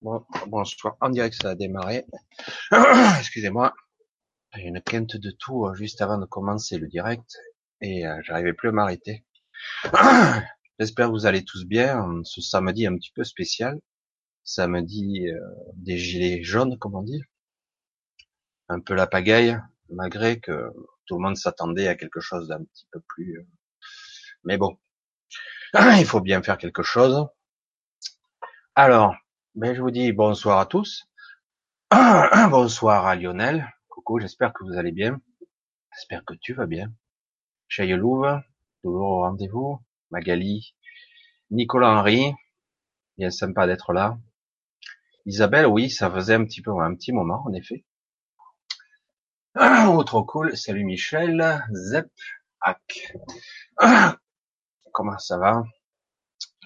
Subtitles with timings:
[0.00, 0.96] Bon, bonsoir.
[1.00, 2.06] En direct, ça a démarré.
[3.18, 3.74] Excusez-moi.
[4.54, 7.36] J'ai une quinte de tout euh, juste avant de commencer le direct
[7.80, 9.24] et euh, j'arrivais plus à m'arrêter.
[10.78, 12.22] J'espère que vous allez tous bien.
[12.22, 13.80] Ce samedi un petit peu spécial.
[14.44, 15.40] Samedi euh,
[15.74, 17.20] des gilets jaunes, comme on dit.
[18.68, 19.58] Un peu la pagaille,
[19.90, 20.70] malgré que
[21.06, 23.44] tout le monde s'attendait à quelque chose d'un petit peu plus.
[24.44, 24.78] Mais bon,
[25.98, 27.26] il faut bien faire quelque chose.
[28.76, 29.16] Alors,
[29.58, 31.08] ben, je vous dis bonsoir à tous.
[31.90, 33.68] bonsoir à Lionel.
[33.88, 35.20] Coucou, j'espère que vous allez bien.
[35.92, 36.92] J'espère que tu vas bien.
[37.66, 38.40] Chayelouve,
[38.82, 39.80] toujours au rendez-vous.
[40.12, 40.76] Magali,
[41.50, 42.34] Nicolas Henry,
[43.16, 44.16] bien sympa d'être là.
[45.26, 47.84] Isabelle, oui, ça faisait un petit peu, un petit moment, en effet.
[49.88, 50.56] Oh, trop cool.
[50.56, 52.12] Salut Michel, Zep,
[52.60, 53.12] Hack.
[54.92, 55.64] Comment ça va?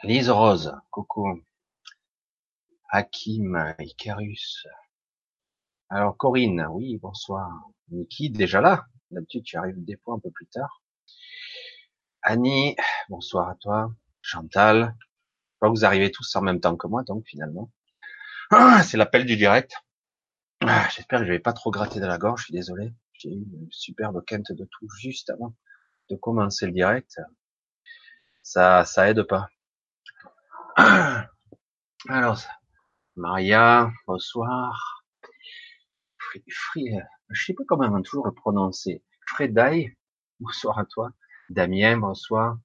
[0.03, 1.41] Lise Rose, coucou.
[2.95, 4.67] Hakim, Icarus.
[5.89, 7.51] Alors Corinne, oui, bonsoir.
[7.89, 8.85] Niki, déjà là?
[9.11, 10.83] D'habitude, tu arrives des fois un peu plus tard.
[12.21, 12.77] Annie,
[13.09, 13.95] bonsoir à toi.
[14.21, 14.95] Chantal,
[15.63, 17.71] vous arrivez tous en même temps que moi, donc finalement.
[18.51, 19.75] Ah, c'est l'appel du direct.
[20.61, 22.93] Ah, j'espère que je vais pas trop gratter de la gorge, je suis désolé.
[23.15, 25.57] J'ai eu une superbe quinte de tout juste avant
[26.11, 27.19] de commencer le direct.
[28.43, 29.49] Ça, ça aide pas.
[32.09, 32.39] Alors,
[33.17, 35.05] Maria, bonsoir.
[36.19, 36.43] Fri,
[37.29, 39.05] je sais pas comment toujours le prononcer.
[39.27, 39.95] Fredai,
[40.41, 41.11] bonsoir à toi.
[41.51, 42.59] Damien, bonsoir.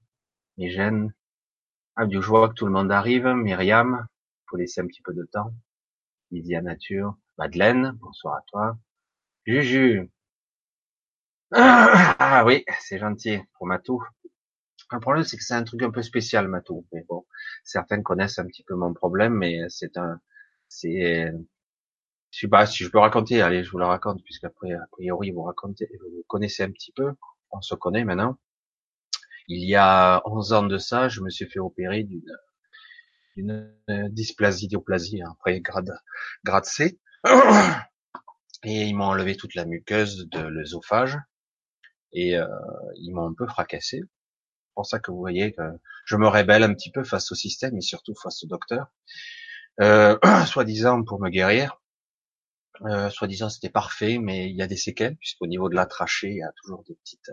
[0.57, 1.13] Mégène.
[1.97, 3.27] Ah, je vois que tout le monde arrive.
[3.27, 4.07] Myriam,
[4.49, 5.53] faut laisser un petit peu de temps.
[6.31, 7.17] Lydia Nature.
[7.37, 8.77] Madeleine, bonsoir à toi.
[9.45, 10.09] Juju.
[11.51, 14.01] Ah, oui, c'est gentil pour Matou.
[14.91, 16.87] Le problème, c'est que c'est un truc un peu spécial, Matou.
[16.93, 17.25] Mais bon,
[17.65, 20.19] certains connaissent un petit peu mon problème, mais c'est un,
[20.79, 21.31] c'est,
[22.31, 23.41] je sais pas si je peux raconter.
[23.41, 27.13] Allez, je vous le raconte, puisqu'après, a priori, vous racontez, vous connaissez un petit peu.
[27.51, 28.37] On se connaît maintenant.
[29.47, 32.37] Il y a 11 ans de ça, je me suis fait opérer d'une,
[33.35, 35.97] d'une dysplasie, dioplasie, hein, après grade,
[36.43, 36.99] grade C.
[38.63, 41.17] Et ils m'ont enlevé toute la muqueuse de l'œsophage.
[42.11, 42.47] Et euh,
[42.97, 44.01] ils m'ont un peu fracassé.
[44.01, 45.61] C'est pour ça que vous voyez que
[46.05, 48.91] je me rébelle un petit peu face au système et surtout face au docteur
[49.81, 51.79] euh, soi-disant pour me guérir.
[52.85, 56.29] Euh, soi-disant c'était parfait, mais il y a des séquelles, puisqu'au niveau de la trachée,
[56.29, 57.31] il y a toujours des petites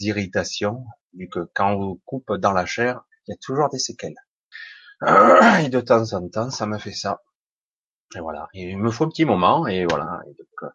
[0.00, 4.16] irritations, vu que quand on coupe dans la chair, il y a toujours des séquelles.
[5.64, 7.22] Et de temps en temps, ça me fait ça.
[8.16, 8.48] Et voilà.
[8.52, 10.20] il me faut un petit moment, et voilà.
[10.26, 10.70] Et, donc,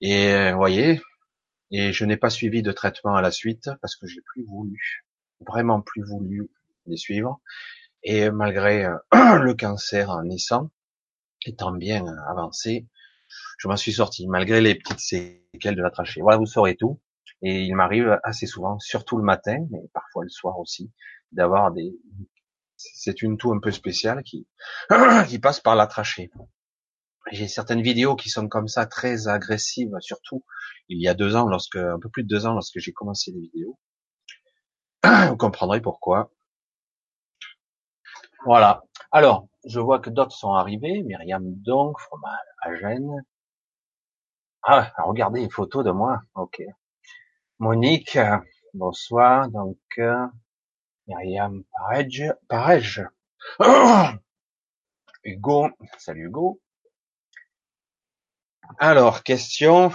[0.00, 1.00] et euh, vous voyez,
[1.70, 5.04] et je n'ai pas suivi de traitement à la suite parce que j'ai plus voulu,
[5.46, 6.48] vraiment plus voulu
[6.86, 7.40] les suivre.
[8.02, 8.96] Et malgré euh,
[9.42, 10.70] le cancer naissant,
[11.44, 12.86] étant bien avancé,
[13.58, 16.20] je m'en suis sorti, malgré les petites séquelles de la trachée.
[16.20, 17.00] Voilà, vous saurez tout.
[17.42, 20.92] Et il m'arrive assez souvent, surtout le matin, mais parfois le soir aussi,
[21.32, 21.94] d'avoir des...
[22.76, 24.46] C'est une toux un peu spéciale qui,
[25.28, 26.30] qui passe par la trachée.
[27.32, 30.44] J'ai certaines vidéos qui sont comme ça, très agressives, surtout
[30.88, 33.32] il y a deux ans, lorsque, un peu plus de deux ans, lorsque j'ai commencé
[33.32, 33.78] les vidéos.
[35.28, 36.32] Vous comprendrez pourquoi.
[38.44, 38.82] Voilà.
[39.10, 41.02] Alors, je vois que d'autres sont arrivés.
[41.02, 43.24] Myriam donc, Fromage Agène.
[44.62, 46.22] Ah, regardez une photo de moi.
[46.34, 46.62] Ok.
[47.58, 48.18] Monique,
[48.74, 49.48] bonsoir.
[49.48, 49.78] Donc,
[51.06, 51.64] Myriam.
[52.48, 53.06] Parej.
[55.24, 55.68] Hugo,
[55.98, 56.60] salut Hugo.
[58.78, 59.90] Alors, question.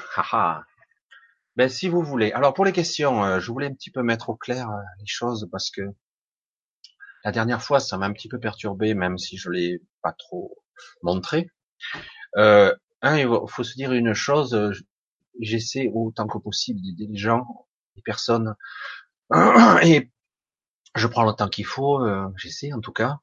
[1.56, 2.32] Ben, si vous voulez.
[2.32, 5.06] Alors, pour les questions, euh, je voulais un petit peu mettre au clair euh, les
[5.06, 5.82] choses parce que
[7.24, 10.58] la dernière fois, ça m'a un petit peu perturbé, même si je l'ai pas trop
[11.02, 11.50] montré.
[12.38, 12.74] Euh,
[13.04, 14.72] il faut se dire une chose, euh,
[15.40, 18.56] j'essaie autant que possible d'aider les gens, les personnes,
[19.84, 20.10] et
[20.96, 23.20] je prends le temps qu'il faut, euh, j'essaie en tout cas.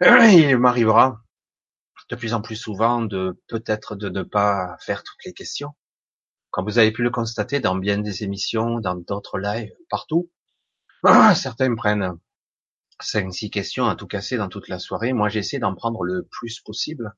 [0.00, 1.20] Il m'arrivera
[2.10, 5.74] de plus en plus souvent de peut-être de ne pas faire toutes les questions.
[6.50, 10.30] Comme vous avez pu le constater dans bien des émissions, dans d'autres lives, partout,
[11.34, 12.18] certains prennent
[13.00, 15.12] cinq, six questions à tout casser dans toute la soirée.
[15.12, 17.14] Moi, j'essaie d'en prendre le plus possible.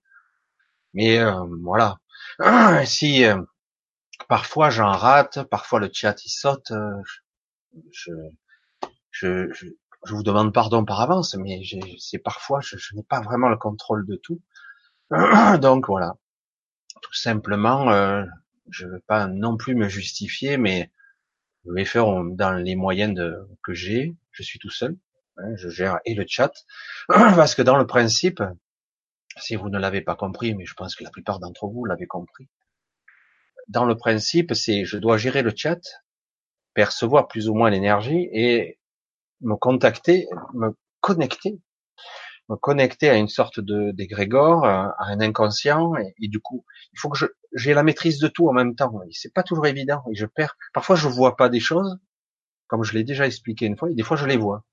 [0.95, 1.99] Mais euh, voilà.
[2.87, 3.43] si euh,
[4.29, 7.03] parfois j'en rate, parfois le chat il saute, euh,
[7.91, 9.47] je,
[10.09, 11.61] vous demande pardon par avance, mais
[11.99, 14.41] c'est parfois je, n'ai pas vraiment le contrôle de tout.
[15.61, 16.15] Donc voilà.
[17.03, 17.91] Tout simplement,
[18.71, 20.91] je ne vais pas non plus me justifier, mais
[21.67, 23.21] je vais faire dans les moyens
[23.63, 24.17] que j'ai.
[24.33, 24.97] Je suis tout seul.
[25.39, 26.53] Hein, je gère et le chat,
[27.09, 28.43] parce que dans le principe,
[29.39, 32.07] Si vous ne l'avez pas compris, mais je pense que la plupart d'entre vous l'avez
[32.07, 32.49] compris.
[33.69, 35.81] Dans le principe, c'est je dois gérer le chat,
[36.75, 38.79] percevoir plus ou moins l'énergie et
[39.43, 41.61] me contacter, me connecter,
[42.49, 47.11] me connecter à une sorte de d'égrégore, à un inconscient, et, du coup, il faut
[47.11, 48.93] que je j'ai la maîtrise de tout en même temps.
[49.13, 50.57] C'est pas toujours évident, et je perds.
[50.75, 51.99] Parfois, je vois pas des choses,
[52.69, 54.65] comme je l'ai déjà expliqué une fois, et des fois, je les vois.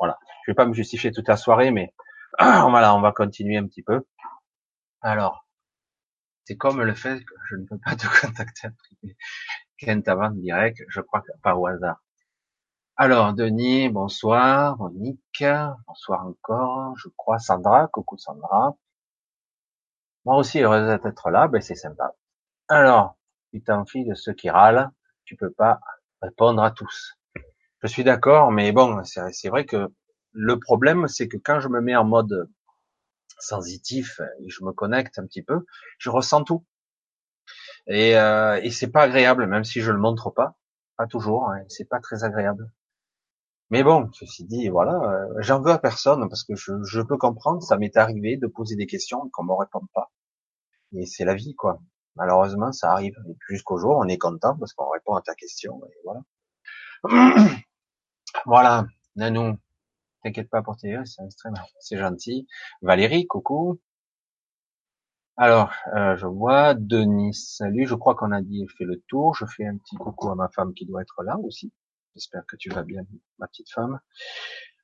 [0.00, 0.18] Voilà.
[0.44, 1.94] Je vais pas me justifier toute la soirée, mais
[2.40, 4.04] voilà, on va continuer un petit peu.
[5.02, 5.46] Alors,
[6.44, 9.16] c'est comme le fait que je ne peux pas te contacter en privé.
[9.78, 12.02] Kent avant direct, je crois que pas au hasard.
[12.96, 14.76] Alors, Denis, bonsoir.
[14.78, 15.44] Monique,
[15.86, 16.96] bonsoir encore.
[16.98, 18.76] Je crois Sandra, coucou Sandra.
[20.26, 22.14] Moi aussi heureuse d'être là, ben c'est sympa.
[22.68, 23.16] Alors,
[23.52, 24.90] tu t'enfiles de ceux qui râlent,
[25.24, 25.80] tu peux pas
[26.20, 27.18] répondre à tous.
[27.82, 29.88] Je suis d'accord, mais bon, c'est vrai que
[30.32, 32.48] le problème, c'est que quand je me mets en mode
[33.38, 35.64] sensitif et je me connecte un petit peu,
[35.98, 36.64] je ressens tout.
[37.86, 40.56] Et, euh, et c'est pas agréable, même si je le montre pas,
[40.96, 41.50] pas toujours.
[41.50, 42.70] Hein, c'est pas très agréable.
[43.70, 47.16] Mais bon, ceci dit, voilà, euh, j'en veux à personne parce que je, je peux
[47.16, 50.10] comprendre, ça m'est arrivé de poser des questions qu'on me répond pas.
[50.94, 51.80] Et c'est la vie, quoi.
[52.16, 53.14] Malheureusement, ça arrive.
[53.28, 55.80] Et jusqu'au jour, on est content parce qu'on répond à ta question.
[55.86, 56.22] Et voilà.
[58.46, 58.86] voilà,
[59.16, 59.58] Nanou,
[60.22, 60.96] t'inquiète pas pour tes
[61.80, 62.46] c'est gentil.
[62.82, 63.80] Valérie, coucou.
[65.36, 67.86] Alors, euh, je vois Denis, salut.
[67.86, 69.34] Je crois qu'on a dit fait le tour.
[69.34, 71.72] Je fais un petit coucou à ma femme qui doit être là aussi.
[72.14, 73.02] J'espère que tu vas bien,
[73.38, 74.00] ma petite femme.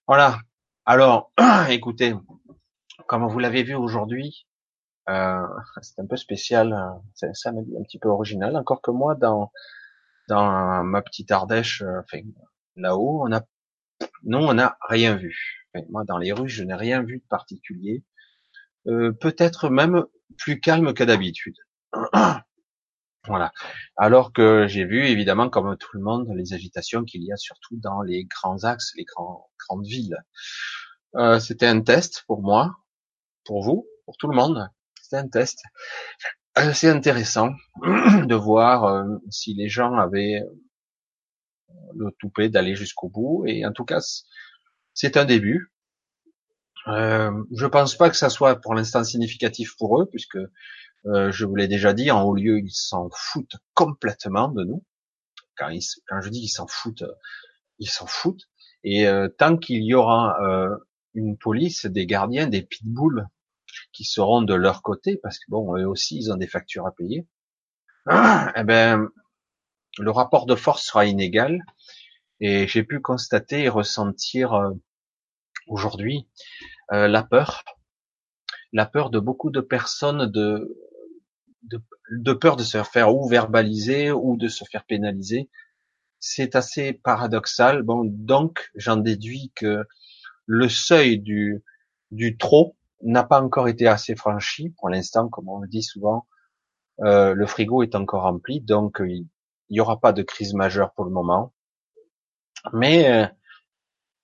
[0.06, 0.38] Voilà.
[0.86, 1.32] Alors,
[1.68, 2.14] écoutez,
[3.06, 4.46] comme vous l'avez vu aujourd'hui,
[5.08, 5.46] euh,
[5.82, 6.74] c'est un peu spécial,
[7.14, 8.56] ça un petit peu original.
[8.56, 9.52] Encore que moi, dans
[10.28, 12.02] dans ma petite Ardèche, euh,
[12.76, 13.42] là-haut, on a
[14.24, 15.66] non, on n'a rien vu.
[15.90, 18.04] moi, dans les rues, je n'ai rien vu de particulier.
[18.88, 20.04] Euh, peut-être même
[20.38, 21.56] plus calme que d'habitude.
[23.28, 23.50] Voilà.
[23.96, 27.74] Alors que j'ai vu, évidemment, comme tout le monde, les agitations qu'il y a surtout
[27.76, 30.16] dans les grands axes, les grands, grandes villes.
[31.16, 32.76] Euh, c'était un test pour moi,
[33.44, 34.68] pour vous, pour tout le monde.
[35.02, 35.60] C'était un test.
[36.72, 37.50] C'est intéressant
[37.82, 40.44] de voir euh, si les gens avaient
[41.94, 43.44] le toupet d'aller jusqu'au bout.
[43.46, 44.00] Et en tout cas,
[44.94, 45.72] c'est un début.
[46.88, 50.38] Euh, je pense pas que ça soit pour l'instant significatif pour eux, puisque
[51.06, 54.84] euh, je vous l'ai déjà dit, en haut lieu, ils s'en foutent complètement de nous.
[55.56, 57.04] Quand, ils, quand je dis ils s'en foutent,
[57.78, 58.48] ils s'en foutent.
[58.84, 60.76] Et euh, tant qu'il y aura euh,
[61.14, 63.26] une police, des gardiens, des pitbulls
[63.92, 66.92] qui seront de leur côté, parce que bon, eux aussi, ils ont des factures à
[66.92, 67.26] payer.
[68.10, 69.08] eh ben,
[69.98, 71.62] le rapport de force sera inégal.
[72.40, 74.72] Et j'ai pu constater et ressentir
[75.68, 76.28] aujourd'hui
[76.90, 77.64] la peur,
[78.72, 80.76] la peur de beaucoup de personnes de
[82.10, 85.50] de, peur de se faire ou verbaliser ou de se faire pénaliser.
[86.20, 87.82] C'est assez paradoxal.
[87.82, 89.84] Bon, donc j'en déduis que
[90.46, 91.62] le seuil du,
[92.10, 94.70] du trop n'a pas encore été assez franchi.
[94.78, 96.26] Pour l'instant, comme on le dit souvent,
[97.00, 99.02] euh, le frigo est encore rempli, donc
[99.70, 101.52] n'y aura pas de crise majeure pour le moment.
[102.72, 103.26] Mais euh,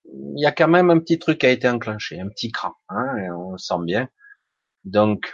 [0.05, 2.73] il y a quand même un petit truc qui a été enclenché, un petit cran,
[2.89, 4.09] hein, on le sent bien.
[4.83, 5.33] Donc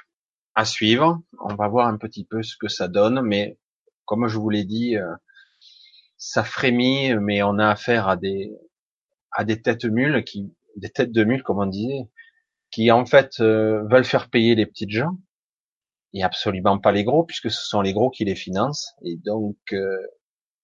[0.60, 1.22] à suivre.
[1.40, 3.58] On va voir un petit peu ce que ça donne, mais
[4.06, 5.16] comme je vous l'ai dit, euh,
[6.18, 8.54] ça frémit, mais on a affaire à des
[9.32, 12.10] à des têtes mules qui, des têtes de mules comme on disait,
[12.72, 15.18] qui en fait euh, veulent faire payer les petites gens
[16.14, 19.58] et absolument pas les gros puisque ce sont les gros qui les financent et donc
[19.74, 19.98] euh,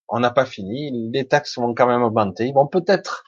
[0.08, 0.92] on n'a pas fini.
[1.12, 2.48] Les taxes vont quand même augmenter.
[2.48, 3.24] Ils vont peut-être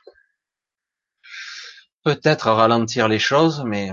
[2.04, 3.92] peut-être ralentir les choses, mais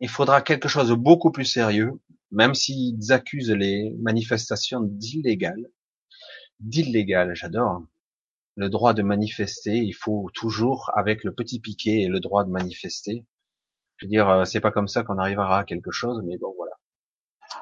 [0.00, 1.92] il faudra quelque chose de beaucoup plus sérieux,
[2.30, 5.70] même s'ils accusent les manifestations d'illégales.
[6.60, 7.82] D'illégal, j'adore.
[8.56, 12.50] Le droit de manifester, il faut toujours, avec le petit piquet et le droit de
[12.50, 13.24] manifester.
[13.96, 16.54] Je veux dire, euh, c'est pas comme ça qu'on arrivera à quelque chose, mais bon,
[16.56, 16.73] voilà.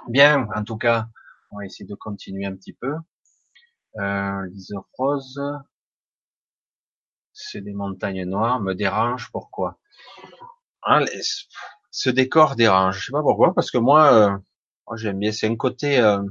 [0.08, 1.06] Bien, en tout cas,
[1.50, 2.94] on va essayer de continuer un petit peu.
[3.98, 5.40] Euh, Lise Rose,
[7.32, 9.78] c'est des montagnes noires, me dérange, pourquoi?
[10.84, 11.04] Hein,
[11.90, 13.00] ce décor dérange.
[13.00, 14.30] Je sais pas pourquoi, parce que moi, euh,
[14.86, 15.32] moi j'aime bien.
[15.32, 16.22] C'est un côté, euh,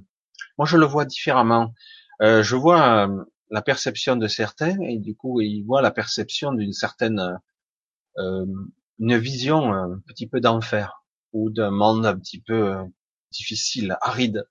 [0.57, 1.73] moi je le vois différemment.
[2.21, 3.09] Euh, je vois
[3.49, 7.39] la perception de certains et du coup ils voient la perception d'une certaine,
[8.17, 12.75] une vision un petit peu d'enfer ou d'un monde un petit peu
[13.31, 14.47] difficile, aride.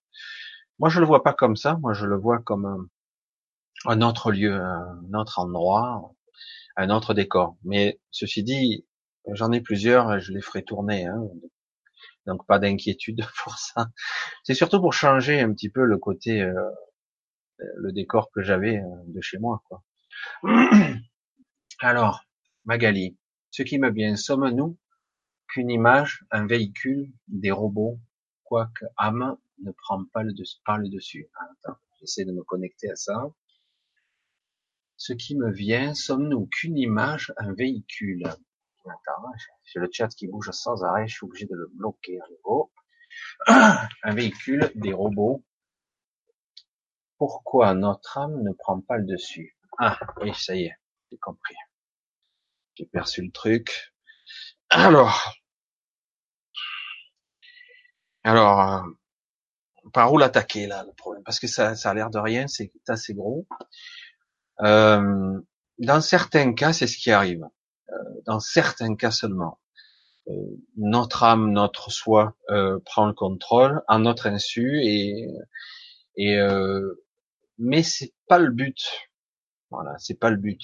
[0.78, 1.76] Moi je le vois pas comme ça.
[1.80, 2.88] Moi je le vois comme
[3.86, 6.12] un autre lieu, un autre endroit,
[6.76, 7.56] un autre décor.
[7.64, 8.84] Mais ceci dit,
[9.28, 11.06] J'en ai plusieurs, je les ferai tourner.
[11.06, 11.22] Hein.
[12.26, 13.88] Donc pas d'inquiétude pour ça.
[14.44, 16.70] C'est surtout pour changer un petit peu le côté, euh,
[17.76, 19.62] le décor que j'avais euh, de chez moi.
[19.66, 19.82] Quoi.
[21.80, 22.24] Alors,
[22.64, 23.16] Magali,
[23.50, 24.78] ce qui me vient, sommes-nous
[25.48, 27.98] qu'une image, un véhicule, des robots,
[28.50, 31.30] quoique âme ne prend pas le, dessus, pas le dessus.
[31.34, 33.32] Attends, j'essaie de me connecter à ça.
[34.96, 38.26] Ce qui me vient, sommes-nous qu'une image, un véhicule?
[38.26, 42.26] Attends, j'ai le chat qui bouge sans arrêt, je suis obligé de le bloquer à.
[44.02, 45.44] Un véhicule, des robots.
[47.18, 49.56] Pourquoi notre âme ne prend pas le dessus?
[49.78, 50.76] Ah, oui, ça y est,
[51.10, 51.54] j'ai compris.
[52.74, 53.94] J'ai perçu le truc.
[54.70, 55.34] Alors,
[58.24, 58.82] alors, euh,
[59.92, 61.22] par où l'attaquer là le problème?
[61.24, 63.46] Parce que ça, ça a l'air de rien, c'est assez gros.
[64.60, 65.40] Euh,
[65.78, 67.44] dans certains cas, c'est ce qui arrive.
[67.90, 67.94] Euh,
[68.26, 69.58] dans certains cas seulement.
[70.76, 72.36] Notre âme, notre soi
[72.84, 75.26] prend le contrôle à notre insu et
[76.16, 76.38] et
[77.58, 78.78] mais c'est pas le but.
[79.70, 80.60] Voilà, c'est pas le but.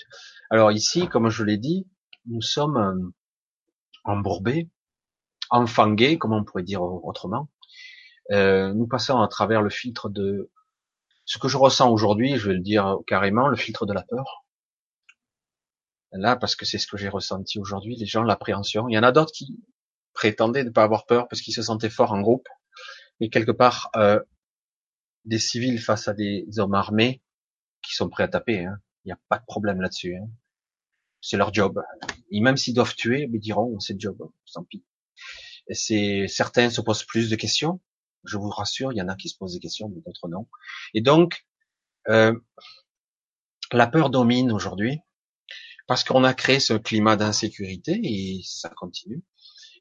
[0.50, 1.88] Alors ici, comme je l'ai dit,
[2.26, 3.12] nous sommes
[4.04, 4.70] embourbés,
[5.50, 7.48] enfangués, comme on pourrait dire autrement.
[8.32, 10.50] Euh, nous passons à travers le filtre de
[11.24, 14.46] ce que je ressens aujourd'hui, je vais le dire carrément, le filtre de la peur
[16.18, 18.88] là parce que c'est ce que j'ai ressenti aujourd'hui, les gens l'appréhension.
[18.88, 19.58] Il y en a d'autres qui
[20.12, 22.48] prétendaient ne pas avoir peur parce qu'ils se sentaient forts en groupe,
[23.20, 24.20] et quelque part euh,
[25.24, 27.22] des civils face à des hommes armés
[27.82, 28.64] qui sont prêts à taper.
[28.64, 28.78] Hein.
[29.04, 30.16] Il n'y a pas de problème là-dessus.
[30.16, 30.28] Hein.
[31.20, 31.82] C'est leur job.
[32.30, 34.16] Et même s'ils doivent tuer, ils diront c'est le job,
[34.52, 34.84] tant pis.
[35.70, 37.80] C'est certains se posent plus de questions.
[38.24, 40.48] Je vous rassure, il y en a qui se posent des questions, d'autres non.
[40.94, 41.46] Et donc,
[42.08, 42.34] euh,
[43.72, 45.00] la peur domine aujourd'hui
[45.86, 49.22] parce qu'on a créé ce climat d'insécurité et ça continue.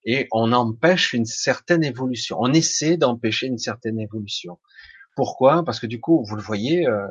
[0.05, 2.37] Et on empêche une certaine évolution.
[2.39, 4.59] On essaie d'empêcher une certaine évolution.
[5.15, 5.63] Pourquoi?
[5.63, 7.07] Parce que du coup, vous le voyez, euh,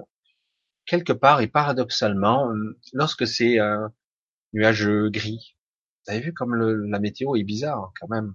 [0.87, 3.93] quelque part et paradoxalement, euh, lorsque c'est un
[4.53, 5.57] nuage gris,
[6.07, 8.35] vous avez vu comme le, la météo est bizarre quand même.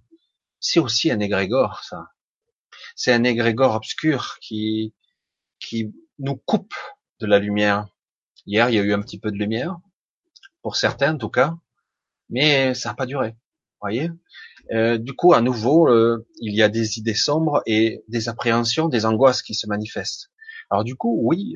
[0.59, 2.09] C'est aussi un égrégore, ça.
[2.95, 4.93] C'est un égrégore obscur qui
[5.59, 6.73] qui nous coupe
[7.19, 7.88] de la lumière.
[8.45, 9.77] Hier, il y a eu un petit peu de lumière
[10.61, 11.55] pour certains en tout cas,
[12.29, 13.35] mais ça n'a pas duré.
[13.81, 14.09] Voyez.
[14.71, 18.88] Euh, du coup, à nouveau, euh, il y a des idées sombres et des appréhensions,
[18.88, 20.31] des angoisses qui se manifestent.
[20.69, 21.55] Alors du coup, oui,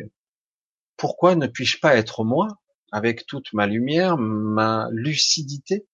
[0.97, 2.47] pourquoi ne puis-je pas être moi
[2.91, 5.85] avec toute ma lumière, ma lucidité?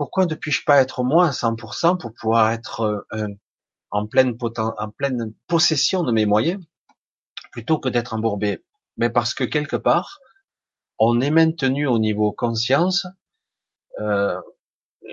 [0.00, 3.28] Pourquoi ne puis-je pas être moi à 100% pour pouvoir être euh,
[3.90, 6.64] en pleine, en pleine possession de mes moyens
[7.52, 8.64] plutôt que d'être embourbé?
[8.96, 10.20] Mais parce que quelque part,
[10.98, 13.06] on est maintenu au niveau conscience.
[13.98, 14.40] Euh,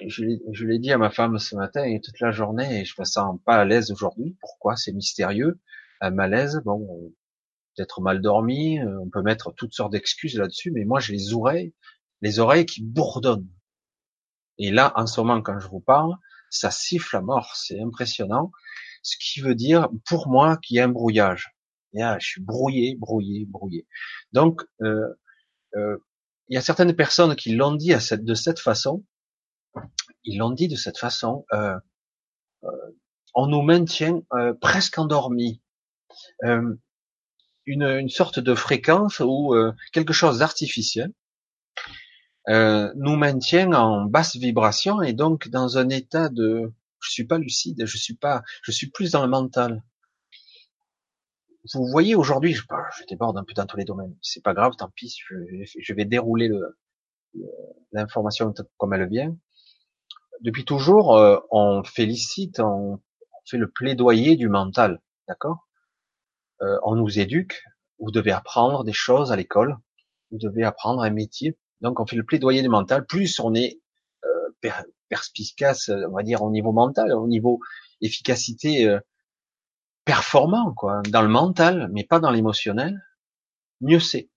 [0.05, 0.23] je,
[0.63, 3.37] l'ai dit à ma femme ce matin et toute la journée, et je me sens
[3.43, 4.37] pas à l'aise aujourd'hui.
[4.39, 4.77] Pourquoi?
[4.77, 5.59] C'est mystérieux.
[5.99, 7.11] Un malaise, bon,
[7.75, 8.79] peut-être mal dormi.
[8.79, 11.73] Euh, on peut mettre toutes sortes d'excuses là-dessus, mais moi j'ai les oreilles,
[12.21, 13.49] les oreilles qui bourdonnent.
[14.57, 16.15] Et là, en ce moment, quand je vous parle,
[16.49, 17.55] ça siffle à mort.
[17.55, 18.51] C'est impressionnant.
[19.03, 21.55] Ce qui veut dire, pour moi, qu'il y a un brouillage.
[21.93, 23.87] Et je suis brouillé, brouillé, brouillé.
[24.31, 25.07] Donc, euh,
[25.75, 25.97] euh,
[26.49, 29.03] il y a certaines personnes qui l'ont dit de cette façon.
[30.23, 31.45] Ils l'ont dit de cette façon.
[31.53, 31.77] Euh,
[32.63, 32.69] euh,
[33.33, 34.21] on nous maintient
[34.61, 35.61] presque endormis.
[36.41, 36.79] Une,
[37.65, 39.53] une, sorte de fréquence ou
[39.91, 41.11] quelque chose d'artificiel
[42.47, 47.85] nous maintient en basse vibration et donc dans un état de je suis pas lucide,
[47.85, 49.83] je suis pas, je suis plus dans le mental
[51.73, 52.63] vous voyez aujourd'hui, je,
[52.97, 54.15] je, déborde un peu dans tous les domaines.
[54.21, 55.15] C'est pas grave, tant pis.
[55.29, 56.49] Je, vais dérouler
[57.91, 59.35] l'information comme elle vient.
[60.41, 63.01] Depuis toujours, euh, on félicite, on,
[63.49, 65.67] fait le plaidoyer du mental, d'accord?
[66.61, 67.63] Euh, On nous éduque.
[67.99, 69.77] Vous devez apprendre des choses à l'école.
[70.31, 71.57] Vous devez apprendre un métier.
[71.81, 73.05] Donc, on fait le plaidoyer du mental.
[73.05, 73.79] Plus on est
[74.23, 74.71] euh,
[75.09, 77.59] perspicace, on va dire au niveau mental, au niveau
[78.01, 78.99] efficacité euh,
[80.05, 83.01] performant, quoi, dans le mental, mais pas dans l'émotionnel,
[83.81, 84.29] mieux c'est.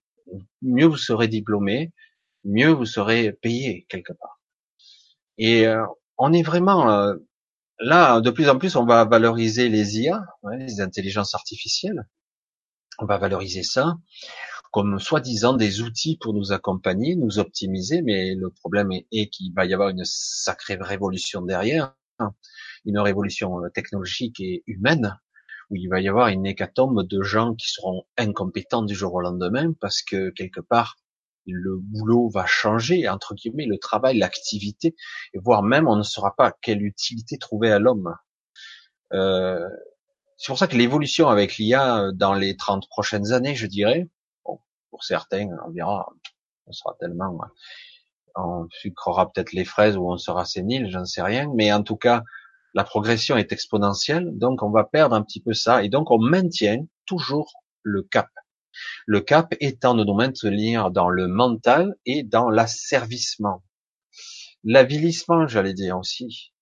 [0.62, 1.92] Mieux vous serez diplômé,
[2.44, 4.40] mieux vous serez payé quelque part.
[5.38, 5.84] Et euh,
[6.18, 7.14] on est vraiment euh,
[7.78, 12.06] là, de plus en plus, on va valoriser les IA, les intelligences artificielles.
[12.98, 13.96] On va valoriser ça
[14.70, 19.52] comme soi-disant des outils pour nous accompagner, nous optimiser, mais le problème est, est qu'il
[19.52, 21.94] va y avoir une sacrée révolution derrière,
[22.84, 25.18] une révolution technologique et humaine,
[25.70, 29.20] où il va y avoir une hécatombe de gens qui seront incompétents du jour au
[29.20, 30.96] lendemain parce que quelque part
[31.46, 34.94] le boulot va changer, entre guillemets, le travail, l'activité,
[35.34, 38.14] et voire même on ne saura pas quelle utilité trouver à l'homme.
[39.12, 39.68] Euh,
[40.36, 44.08] c'est pour ça que l'évolution avec l'IA dans les 30 prochaines années, je dirais,
[44.90, 46.08] pour certains, on verra,
[46.66, 47.38] on sera tellement,
[48.36, 51.96] on sucrera peut-être les fraises ou on sera sénile, j'en sais rien, mais en tout
[51.96, 52.22] cas,
[52.74, 56.18] la progression est exponentielle, donc on va perdre un petit peu ça, et donc on
[56.18, 58.28] maintient toujours le cap.
[59.06, 63.64] Le cap étant de nous maintenir dans le mental et dans l'asservissement.
[64.62, 66.52] L'avilissement, j'allais dire aussi.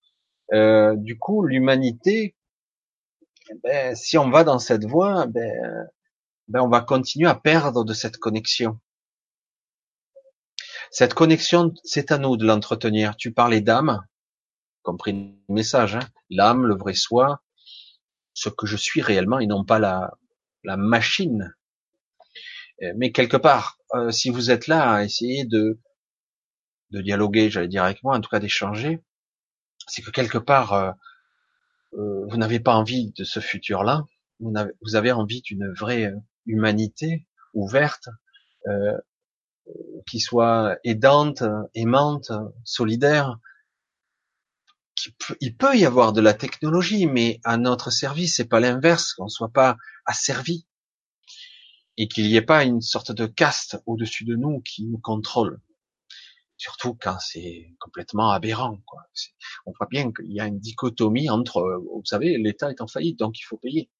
[0.54, 2.34] Euh, du coup, l'humanité,
[3.62, 5.88] ben, si on va dans cette voie, ben,
[6.48, 8.78] ben, on va continuer à perdre de cette connexion.
[10.90, 13.16] Cette connexion, c'est à nous de l'entretenir.
[13.16, 14.06] Tu parlais d'âme,
[14.82, 16.08] compris le message, hein.
[16.30, 17.42] l'âme, le vrai soi,
[18.32, 20.12] ce que je suis réellement et non pas la,
[20.64, 21.54] la machine.
[22.82, 25.78] Euh, mais quelque part, euh, si vous êtes là à essayer de,
[26.90, 29.02] de dialoguer, j'allais dire avec moi, en tout cas d'échanger,
[29.86, 30.92] c'est que quelque part, euh,
[31.92, 34.04] vous n'avez pas envie de ce futur-là,
[34.40, 36.12] vous avez envie d'une vraie
[36.48, 38.08] humanité ouverte,
[40.06, 41.42] qui soit aidante,
[41.74, 42.32] aimante,
[42.64, 43.38] solidaire.
[45.40, 49.28] Il peut y avoir de la technologie, mais à notre service, c'est pas l'inverse, qu'on
[49.28, 49.76] soit pas
[50.06, 50.66] asservi
[51.96, 55.60] et qu'il n'y ait pas une sorte de caste au-dessus de nous qui nous contrôle.
[56.56, 58.80] Surtout quand c'est complètement aberrant.
[58.86, 59.02] Quoi.
[59.66, 61.60] On voit bien qu'il y a une dichotomie entre,
[61.92, 63.90] vous savez, l'État est en faillite, donc il faut payer.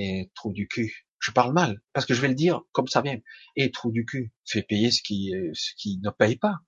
[0.00, 3.02] Et trou du cul je parle mal, parce que je vais le dire comme ça
[3.02, 3.18] vient.
[3.56, 6.58] Et trou du cul, fait payer ce qui, ce qui ne paye pas.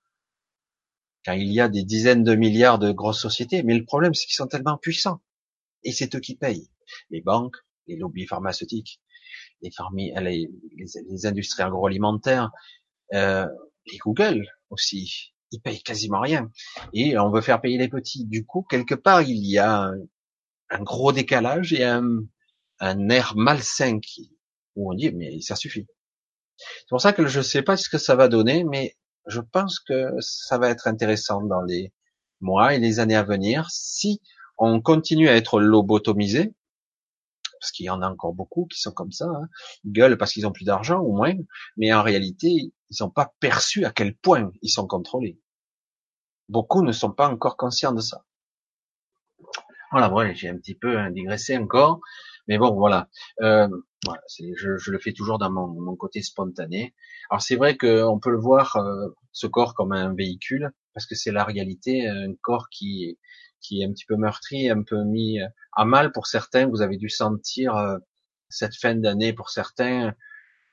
[1.23, 4.25] Car il y a des dizaines de milliards de grosses sociétés, mais le problème, c'est
[4.25, 5.21] qu'ils sont tellement puissants.
[5.83, 6.69] Et c'est eux qui payent.
[7.09, 7.55] Les banques,
[7.87, 9.01] les lobbies pharmaceutiques,
[9.61, 12.51] les, les, les, industries agroalimentaires,
[13.13, 13.47] euh,
[13.85, 16.51] les Google aussi, ils payent quasiment rien.
[16.93, 18.25] Et on veut faire payer les petits.
[18.25, 19.91] Du coup, quelque part, il y a
[20.69, 22.03] un, gros décalage et un,
[22.81, 24.35] un air malsain qui,
[24.75, 25.87] où on dit mais ça suffit.
[26.57, 29.39] C'est pour ça que je ne sais pas ce que ça va donner, mais je
[29.39, 31.93] pense que ça va être intéressant dans les
[32.39, 34.21] mois et les années à venir si
[34.57, 36.53] on continue à être lobotomisé,
[37.59, 39.47] parce qu'il y en a encore beaucoup qui sont comme ça, hein.
[39.83, 41.33] ils gueulent parce qu'ils ont plus d'argent ou moins,
[41.77, 45.39] mais en réalité ils n'ont pas perçu à quel point ils sont contrôlés.
[46.49, 48.25] Beaucoup ne sont pas encore conscients de ça.
[49.91, 51.99] Voilà, ouais, j'ai un petit peu digressé encore,
[52.51, 53.07] mais bon, voilà.
[53.41, 53.69] Euh,
[54.03, 56.93] voilà, je, je, le fais toujours dans mon, mon côté spontané.
[57.29, 61.15] Alors c'est vrai qu'on peut le voir euh, ce corps comme un véhicule parce que
[61.15, 63.17] c'est la réalité, un corps qui
[63.61, 65.39] qui est un petit peu meurtri, un peu mis
[65.77, 66.67] à mal pour certains.
[66.67, 67.97] Vous avez dû sentir euh,
[68.49, 70.13] cette fin d'année pour certains,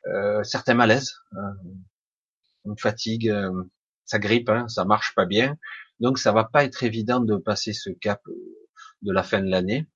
[0.08, 1.14] euh, certains malaises,
[2.64, 3.62] une fatigue, euh,
[4.04, 5.56] ça grippe, hein, ça marche pas bien.
[6.00, 8.20] Donc ça va pas être évident de passer ce cap
[9.02, 9.86] de la fin de l'année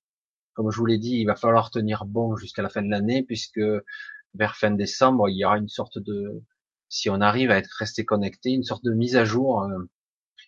[0.53, 3.23] comme je vous l'ai dit, il va falloir tenir bon jusqu'à la fin de l'année,
[3.23, 3.61] puisque
[4.35, 6.41] vers fin décembre, il y aura une sorte de,
[6.89, 9.89] si on arrive à être resté connecté, une sorte de mise à jour, euh,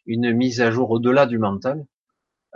[0.05, 1.85] une mise à jour au-delà du mental.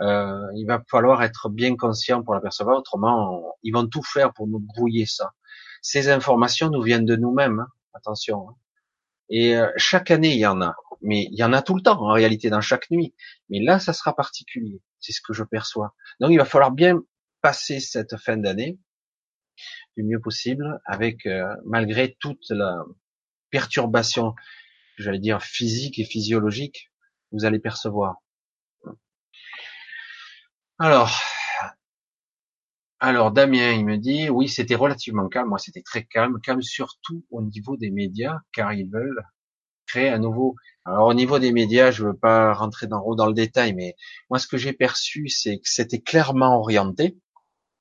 [0.00, 4.46] Euh, il va falloir être bien conscient pour l'apercevoir, autrement, ils vont tout faire pour
[4.46, 5.32] nous brouiller ça.
[5.82, 8.48] Ces informations nous viennent de nous-mêmes, hein, attention.
[8.48, 8.54] Hein.
[9.28, 11.82] Et euh, chaque année, il y en a, mais il y en a tout le
[11.82, 13.14] temps en réalité dans chaque nuit.
[13.48, 15.94] Mais là, ça sera particulier, c'est ce que je perçois.
[16.20, 17.00] Donc, il va falloir bien
[17.42, 18.78] passer cette fin d'année
[19.96, 22.76] du mieux possible, avec euh, malgré toute la
[23.50, 24.34] perturbation,
[24.96, 26.90] j'allais dire physique et physiologique,
[27.32, 28.16] vous allez percevoir.
[30.78, 31.10] Alors,
[33.00, 35.48] alors Damien, il me dit, oui, c'était relativement calme.
[35.48, 39.22] Moi, c'était très calme, calme surtout au niveau des médias, car ils veulent
[39.86, 40.54] créer un nouveau.
[40.84, 43.94] Alors au niveau des médias, je veux pas rentrer dans, dans le détail, mais
[44.30, 47.18] moi, ce que j'ai perçu, c'est que c'était clairement orienté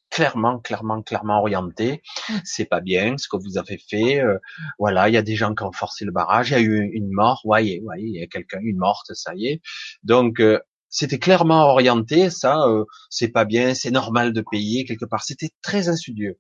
[0.10, 2.02] clairement, clairement, clairement orienté.
[2.30, 2.34] Mmh.
[2.44, 4.20] C'est pas bien ce que vous avez fait.
[4.20, 4.38] Euh,
[4.78, 6.50] voilà, il y a des gens qui ont forcé le barrage.
[6.50, 7.42] Il y a eu une mort.
[7.46, 9.62] Ouais, ouais, il y a quelqu'un, une morte, ça y est.
[10.04, 12.30] Donc euh, c'était clairement orienté.
[12.30, 13.74] Ça, euh, c'est pas bien.
[13.74, 15.24] C'est normal de payer quelque part.
[15.24, 16.40] C'était très insidieux.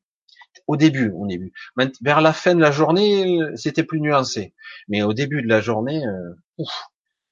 [0.67, 1.53] Au début, au début.
[2.01, 4.53] Vers la fin de la journée, c'était plus nuancé.
[4.87, 6.01] Mais au début de la journée,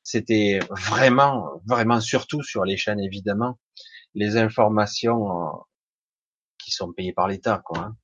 [0.04, 3.60] c'était vraiment, vraiment, surtout sur les chaînes évidemment,
[4.14, 5.28] les informations
[6.68, 7.80] qui sont payés par l'État, quoi.
[7.80, 7.98] Hein.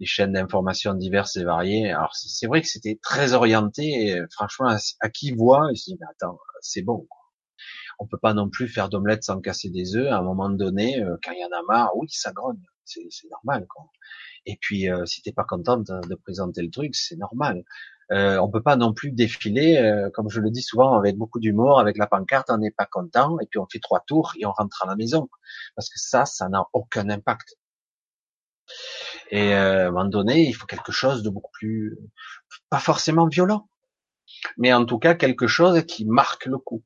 [0.00, 1.92] Les chaînes d'information diverses et variées.
[1.92, 4.20] Alors c'est vrai que c'était très orienté.
[4.32, 7.06] Franchement, à, qui voit, se dit mais attends, c'est bon.
[7.08, 7.22] Quoi.
[8.00, 10.10] On peut pas non plus faire d'omelette sans casser des œufs.
[10.10, 12.60] À un moment donné, euh, quand il y en a marre, oui, ça grogne.
[12.84, 13.64] C'est normal.
[13.68, 13.84] Quoi.
[14.44, 17.62] Et puis, euh, si t'es pas contente de présenter le truc, c'est normal.
[18.12, 21.40] Euh, on peut pas non plus défiler, euh, comme je le dis souvent, avec beaucoup
[21.40, 24.44] d'humour, avec la pancarte, on n'est pas content, et puis on fait trois tours et
[24.44, 25.30] on rentre à la maison,
[25.76, 27.56] parce que ça, ça n'a aucun impact.
[29.30, 31.96] Et euh, à un moment donné, il faut quelque chose de beaucoup plus,
[32.68, 33.68] pas forcément violent,
[34.58, 36.84] mais en tout cas quelque chose qui marque le coup,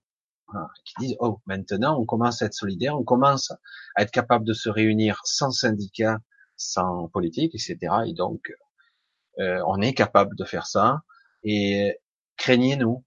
[0.85, 3.51] qui dit oh maintenant on commence à être solidaire, on commence
[3.97, 6.19] à être capable de se réunir sans syndicat,
[6.57, 7.79] sans politique, etc.
[8.07, 8.53] Et donc
[9.39, 11.03] euh, on est capable de faire ça.
[11.47, 11.99] Et
[12.37, 13.05] craignez-nous,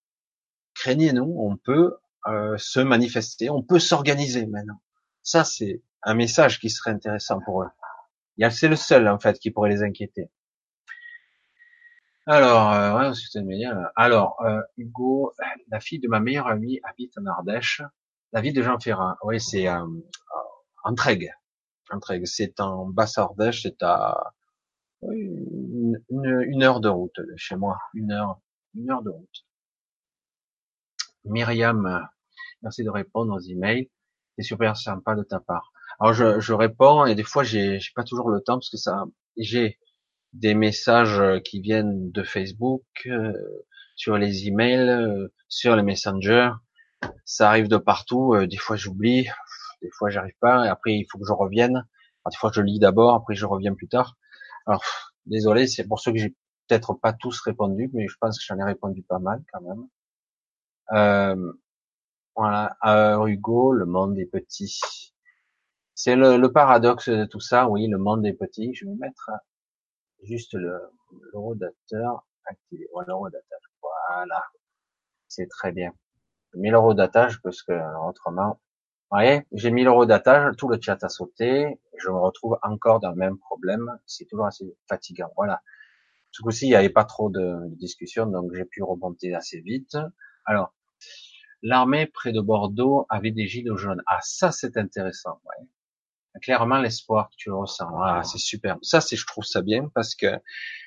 [0.74, 4.82] craignez-nous, on peut euh, se manifester, on peut s'organiser maintenant.
[5.22, 7.70] Ça c'est un message qui serait intéressant pour eux.
[8.50, 10.30] C'est le seul en fait qui pourrait les inquiéter.
[12.26, 15.34] Alors, euh, ouais, Alors, euh, Hugo,
[15.70, 17.82] la fille de ma meilleure amie habite en Ardèche.
[18.34, 19.18] La ville de Jean Ferrat.
[19.24, 19.84] Oui, c'est euh,
[20.84, 21.34] Entraigue.
[21.90, 22.28] Entraigue.
[22.28, 23.64] C'est en Basse-Ardèche.
[23.64, 24.36] C'est à
[25.04, 27.78] une, une, heure de route de chez moi.
[27.94, 28.40] Une heure,
[28.76, 29.46] une heure de route.
[31.26, 32.08] Myriam,
[32.62, 33.90] merci de répondre aux emails.
[34.38, 35.72] C'est super sympa de ta part.
[36.00, 39.04] Alors je, je réponds et des fois j'ai pas toujours le temps parce que ça
[39.38, 39.80] j'ai
[40.34, 43.34] des messages qui viennent de Facebook, euh,
[43.96, 46.52] sur les emails, euh, sur les messengers.
[47.26, 48.34] Ça arrive de partout.
[48.34, 49.28] Euh, des fois j'oublie,
[49.82, 50.66] des fois j'arrive pas.
[50.66, 51.86] Et après il faut que je revienne.
[52.30, 54.18] des fois je lis d'abord, après je reviens plus tard.
[54.70, 54.84] Alors
[55.26, 56.36] désolé, c'est pour ceux que j'ai
[56.68, 59.88] peut-être pas tous répondu, mais je pense que j'en ai répondu pas mal quand même.
[60.92, 61.54] Euh,
[62.36, 62.78] voilà,
[63.26, 64.80] Hugo, le monde est petit.
[65.96, 68.76] C'est le, paradoxe de tout ça, oui, le monde est petit.
[68.76, 69.32] Je vais mettre
[70.22, 70.80] juste le,
[71.34, 72.88] rodateur activé.
[72.94, 73.40] Voilà, le.
[73.82, 74.44] Voilà.
[75.28, 75.94] C'est très bien.
[76.54, 77.74] J'ai mis le rodatage parce que
[78.08, 78.62] autrement,
[79.12, 83.10] voyez, j'ai mis le rodatage, tout le chat a sauté, je me retrouve encore dans
[83.10, 83.98] le même problème.
[84.06, 85.32] C'est toujours assez fatigant.
[85.36, 85.62] Voilà.
[86.32, 89.98] Ce coup-ci, il n'y avait pas trop de, discussion, donc j'ai pu remonter assez vite.
[90.46, 90.74] Alors,
[91.64, 94.04] l'armée près de Bordeaux avait des gilets jaunes.
[94.06, 95.42] Ah, ça c'est intéressant.
[95.46, 95.66] Ouais
[96.40, 97.90] clairement l'espoir que tu ressens.
[98.02, 98.78] Ah, c'est super.
[98.82, 100.28] Ça, c'est, je trouve ça bien parce que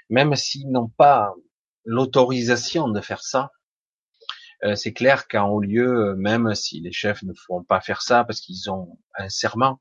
[0.08, 1.34] même s'ils n'ont pas
[1.84, 3.50] l'autorisation de faire ça,
[4.74, 8.40] c'est clair qu'en haut lieu, même si les chefs ne font pas faire ça parce
[8.40, 9.80] qu'ils ont un serment,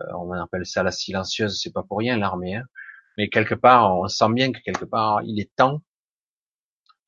[0.00, 2.64] euh, on appelle ça la silencieuse, c'est pas pour rien l'armée, hein.
[3.16, 5.82] mais quelque part, on sent bien que quelque part, il est temps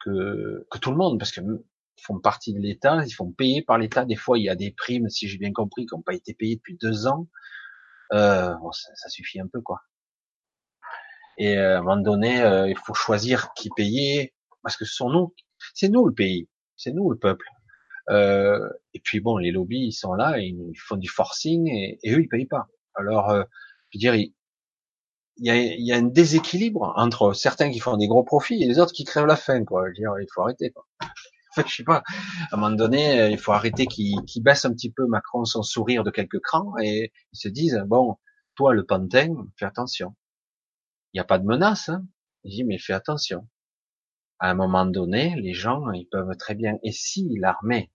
[0.04, 1.40] que, que tout le monde, parce que
[2.02, 4.04] font partie de l'État, ils font payer par l'État.
[4.06, 6.34] Des fois, il y a des primes, si j'ai bien compris, qui n'ont pas été
[6.34, 7.28] payées depuis deux ans
[8.12, 9.80] euh, bon, ça, ça, suffit un peu quoi.
[11.38, 14.94] Et euh, à un moment donné, euh, il faut choisir qui payer, parce que ce
[14.94, 15.34] sont nous,
[15.74, 16.48] c'est nous le pays,
[16.80, 17.46] c'est nous le peuple.
[18.08, 22.22] Euh, et puis bon, les lobbies ils sont là, ils font du forcing et, eux
[22.22, 22.68] ils payent pas.
[22.94, 23.44] Alors, euh,
[23.90, 24.32] je veux dire, il,
[25.36, 29.04] y a, un déséquilibre entre certains qui font des gros profits et les autres qui
[29.04, 29.84] crèvent la faim, quoi.
[29.84, 30.70] Je veux dire, il faut arrêter.
[30.70, 30.86] Quoi.
[31.66, 32.02] je sais pas,
[32.50, 35.62] à un moment donné, euh, il faut arrêter qu'il baisse un petit peu Macron son
[35.62, 38.16] sourire de quelques crans et ils se disent, bon,
[38.54, 40.14] toi le pantin, fais attention.
[41.12, 42.04] Il n'y a pas de menace, hein.
[42.44, 43.46] Il dit, mais fais attention.
[44.40, 47.90] À un moment donné, les gens, ils peuvent très bien, et si l'armée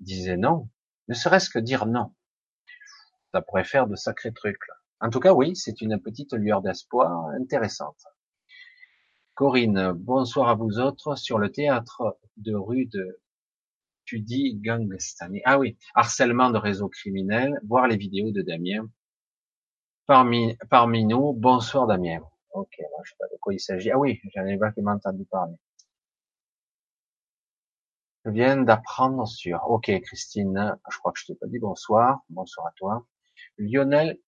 [0.00, 0.68] disait non,
[1.08, 2.12] ne serait-ce que dire non,
[3.32, 4.66] ça pourrait faire de sacrés trucs.
[4.68, 4.74] Là.
[5.00, 8.02] En tout cas, oui, c'est une petite lueur d'espoir intéressante.
[9.34, 11.16] Corinne, bonsoir à vous autres.
[11.16, 13.20] Sur le théâtre de rue de
[14.04, 15.40] tu dis Gangstani.
[15.44, 18.88] Ah oui, harcèlement de réseau criminel, voir les vidéos de Damien.
[20.06, 22.20] Parmi, parmi nous, bonsoir Damien.
[22.54, 23.90] Ok, moi, je sais pas de quoi il s'agit.
[23.90, 25.56] Ah oui, j'en ai vaguement entendu parler.
[28.24, 29.64] Je viens d'apprendre sur.
[29.68, 32.20] Ok, Christine, je crois que je t'ai pas dit bonsoir.
[32.30, 33.06] Bonsoir à toi.
[33.58, 34.18] Lionel,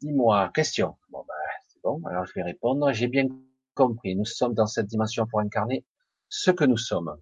[0.00, 0.96] dis-moi, question.
[1.10, 1.34] Bon, ben,
[1.68, 2.02] c'est bon.
[2.06, 2.90] Alors, je vais répondre.
[2.92, 3.28] J'ai bien
[3.74, 4.16] compris.
[4.16, 5.84] Nous sommes dans cette dimension pour incarner
[6.30, 7.20] ce que nous sommes.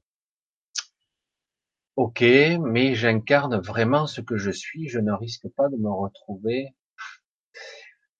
[1.96, 4.88] Ok, mais j'incarne vraiment ce que je suis.
[4.88, 6.76] Je ne risque pas de me retrouver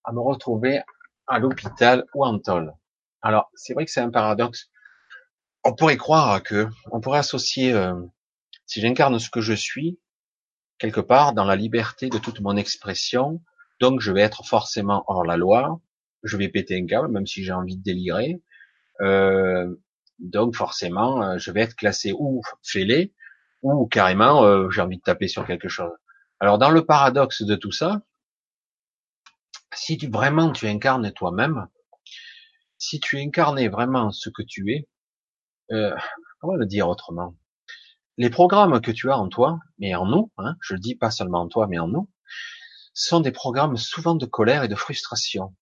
[0.05, 0.83] à me retrouver
[1.27, 2.73] à l'hôpital ou en tôle.
[3.23, 4.69] Alors, c'est vrai que c'est un paradoxe.
[5.65, 7.95] On pourrait croire que, on pourrait associer, euh,
[8.67, 9.99] si j'incarne ce que je suis,
[10.79, 13.43] quelque part dans la liberté de toute mon expression,
[13.81, 15.81] donc je vais être forcément hors la loi,
[16.23, 18.41] je vais péter un câble, même si j'ai envie de délirer.
[19.01, 19.75] Euh,
[20.19, 23.13] donc forcément, euh, je vais être classé ou fêlé,
[23.63, 25.93] ou carrément, euh, j'ai envie de taper sur quelque chose.
[26.41, 28.03] Alors dans le paradoxe de tout ça,
[29.75, 31.69] si tu vraiment tu incarnes toi-même,
[32.79, 34.89] si tu incarnais vraiment ce que tu es,
[35.73, 35.95] euh,
[36.41, 37.35] comment le dire autrement?
[38.17, 41.43] Les programmes que tu as en toi, mais en nous, hein, je dis pas seulement
[41.43, 42.09] en toi, mais en nous,
[42.93, 45.55] sont des programmes souvent de colère et de frustration.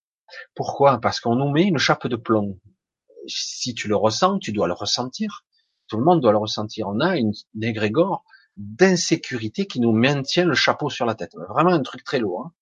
[0.54, 1.00] Pourquoi?
[1.00, 2.58] Parce qu'on nous met une chape de plomb.
[3.26, 5.44] si tu le ressens, tu dois le ressentir.
[5.88, 6.88] Tout le monde doit le ressentir.
[6.88, 8.24] On a une, égrégore
[8.56, 11.34] d'insécurité qui nous maintient le chapeau sur la tête.
[11.48, 12.46] Vraiment un truc très lourd.
[12.46, 12.52] Hein.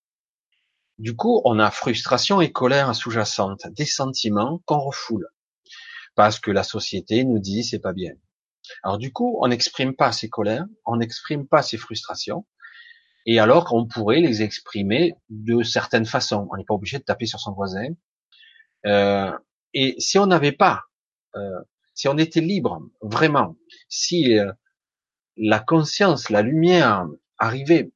[1.01, 5.27] Du coup, on a frustration et colère sous-jacente, des sentiments qu'on refoule.
[6.15, 8.13] Parce que la société nous dit c'est pas bien.
[8.83, 12.45] Alors du coup, on n'exprime pas ses colères, on n'exprime pas ses frustrations,
[13.25, 16.47] et alors qu'on pourrait les exprimer de certaines façons.
[16.53, 17.95] On n'est pas obligé de taper sur son voisin.
[18.85, 19.33] Euh,
[19.73, 20.83] et si on n'avait pas,
[21.35, 21.61] euh,
[21.95, 23.57] si on était libre, vraiment,
[23.89, 24.53] si euh,
[25.39, 27.07] la conscience, la lumière
[27.39, 27.91] arrivait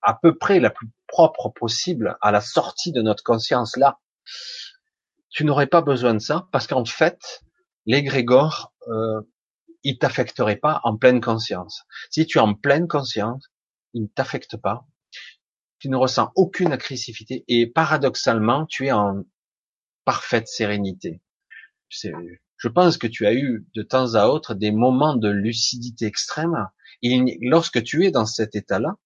[0.00, 0.88] à peu près la plus
[1.54, 3.98] possible à la sortie de notre conscience là,
[5.30, 7.42] tu n'aurais pas besoin de ça parce qu'en fait,
[7.86, 9.22] l'égrégore, euh,
[9.82, 11.82] il t'affecterait pas en pleine conscience.
[12.10, 13.48] Si tu es en pleine conscience,
[13.94, 14.86] il ne t'affecte pas.
[15.78, 19.24] Tu ne ressens aucune agressivité et paradoxalement, tu es en
[20.04, 21.20] parfaite sérénité.
[21.88, 26.68] Je pense que tu as eu de temps à autre des moments de lucidité extrême.
[27.02, 28.96] Et lorsque tu es dans cet état-là,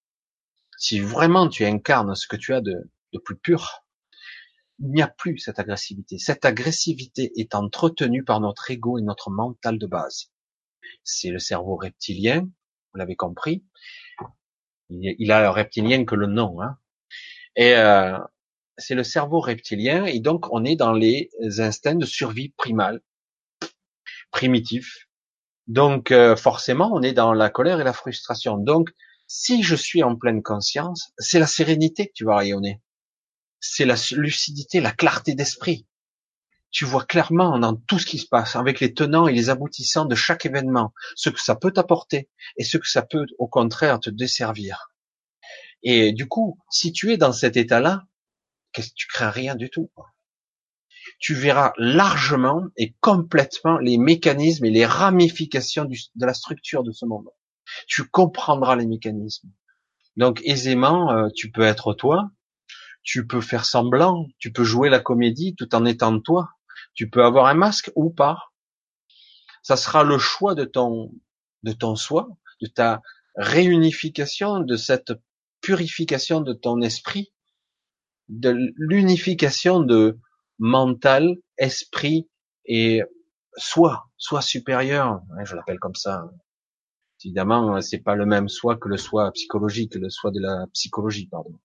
[0.76, 2.88] si vraiment tu incarnes ce que tu as de,
[3.24, 3.84] plus pur,
[4.78, 6.18] il n'y a plus cette agressivité.
[6.18, 10.30] Cette agressivité est entretenue par notre ego et notre mental de base.
[11.02, 13.64] C'est le cerveau reptilien, vous l'avez compris,
[14.90, 16.60] il a un reptilien que le nom.
[16.62, 16.76] Hein.
[17.56, 18.18] Et euh,
[18.76, 23.00] c'est le cerveau reptilien, et donc on est dans les instincts de survie primale,
[24.30, 25.08] primitif.
[25.66, 28.58] Donc euh, forcément, on est dans la colère et la frustration.
[28.58, 28.90] Donc,
[29.26, 32.80] si je suis en pleine conscience, c'est la sérénité que tu vas rayonner.
[33.60, 35.86] C'est la lucidité, la clarté d'esprit
[36.76, 40.04] tu vois clairement dans tout ce qui se passe, avec les tenants et les aboutissants
[40.04, 43.98] de chaque événement, ce que ça peut t'apporter et ce que ça peut au contraire
[43.98, 44.90] te desservir.
[45.82, 48.04] Et du coup, si tu es dans cet état-là,
[48.74, 49.90] tu crains rien du tout.
[51.18, 57.06] Tu verras largement et complètement les mécanismes et les ramifications de la structure de ce
[57.06, 57.30] monde.
[57.86, 59.50] Tu comprendras les mécanismes.
[60.16, 62.30] Donc aisément, euh, tu peux être toi,
[63.02, 66.50] tu peux faire semblant, tu peux jouer la comédie tout en étant toi,
[66.94, 68.38] tu peux avoir un masque ou pas.
[69.62, 71.12] Ça sera le choix de ton,
[71.62, 72.28] de ton soi,
[72.62, 73.02] de ta
[73.36, 75.12] réunification, de cette
[75.60, 77.32] purification de ton esprit,
[78.28, 80.18] de l'unification de
[80.58, 82.28] mental, esprit
[82.64, 83.02] et
[83.56, 85.20] soi, soi supérieur.
[85.44, 86.24] Je l'appelle comme ça.
[87.24, 91.26] Évidemment, c'est pas le même soi que le soi psychologique, le soi de la psychologie,
[91.26, 91.58] pardon.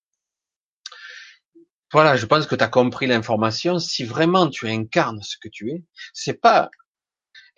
[1.92, 3.78] Voilà, je pense que tu as compris l'information.
[3.78, 5.84] Si vraiment tu incarnes ce que tu es,
[6.14, 6.72] c'est pas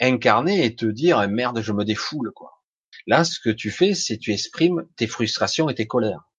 [0.02, 2.64] incarner et te dire merde, je me défoule quoi.
[3.06, 6.30] Là, ce que tu fais, c'est tu exprimes tes frustrations et tes colères.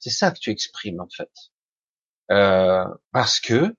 [0.00, 1.30] C'est ça que tu exprimes en fait,
[2.30, 3.76] euh, parce que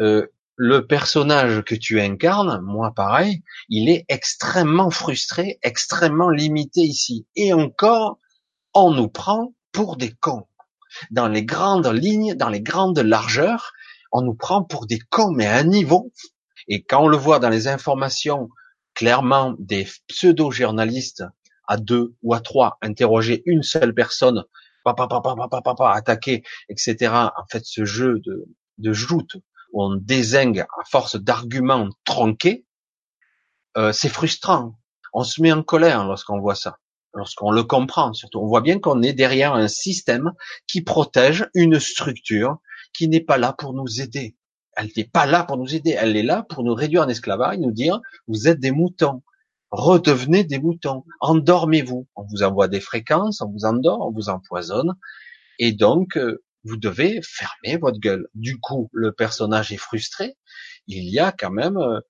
[0.00, 7.26] euh, le personnage que tu incarnes, moi pareil, il est extrêmement frustré, extrêmement limité ici.
[7.36, 8.18] Et encore,
[8.74, 10.46] on nous prend pour des cons
[11.10, 13.72] dans les grandes lignes, dans les grandes largeurs,
[14.12, 16.12] on nous prend pour des cons, mais à un niveau.
[16.68, 18.48] Et quand on le voit dans les informations,
[18.94, 21.24] clairement, des pseudo-journalistes
[21.66, 24.44] à deux ou à trois, interroger une seule personne,
[24.84, 26.96] attaquer, etc.
[27.12, 28.44] En fait, ce jeu de,
[28.78, 29.36] de joute
[29.72, 32.66] on désingue à force d'arguments tronqués,
[33.76, 34.74] euh, c'est frustrant.
[35.12, 36.78] On se met en colère lorsqu'on voit ça
[37.14, 38.40] lorsqu'on le comprend surtout.
[38.40, 40.32] On voit bien qu'on est derrière un système
[40.66, 42.58] qui protège une structure
[42.94, 44.36] qui n'est pas là pour nous aider.
[44.76, 45.96] Elle n'est pas là pour nous aider.
[45.98, 49.22] Elle est là pour nous réduire en esclavage, nous dire, vous êtes des moutons.
[49.70, 51.04] Redevenez des moutons.
[51.20, 52.06] Endormez-vous.
[52.16, 54.94] On vous envoie des fréquences, on vous endort, on vous empoisonne.
[55.58, 58.28] Et donc, euh, vous devez fermer votre gueule.
[58.34, 60.36] Du coup, le personnage est frustré.
[60.86, 62.00] Il y a quand même euh,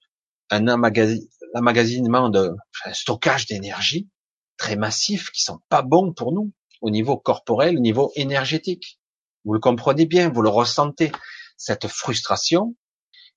[0.51, 2.55] un amagasinement de
[2.93, 4.09] stockage d'énergie
[4.57, 9.01] très massifs qui sont pas bons pour nous au niveau corporel, au niveau énergétique.
[9.45, 11.11] Vous le comprenez bien, vous le ressentez.
[11.57, 12.77] Cette frustration,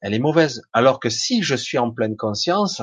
[0.01, 0.62] elle est mauvaise.
[0.73, 2.82] Alors que si je suis en pleine conscience,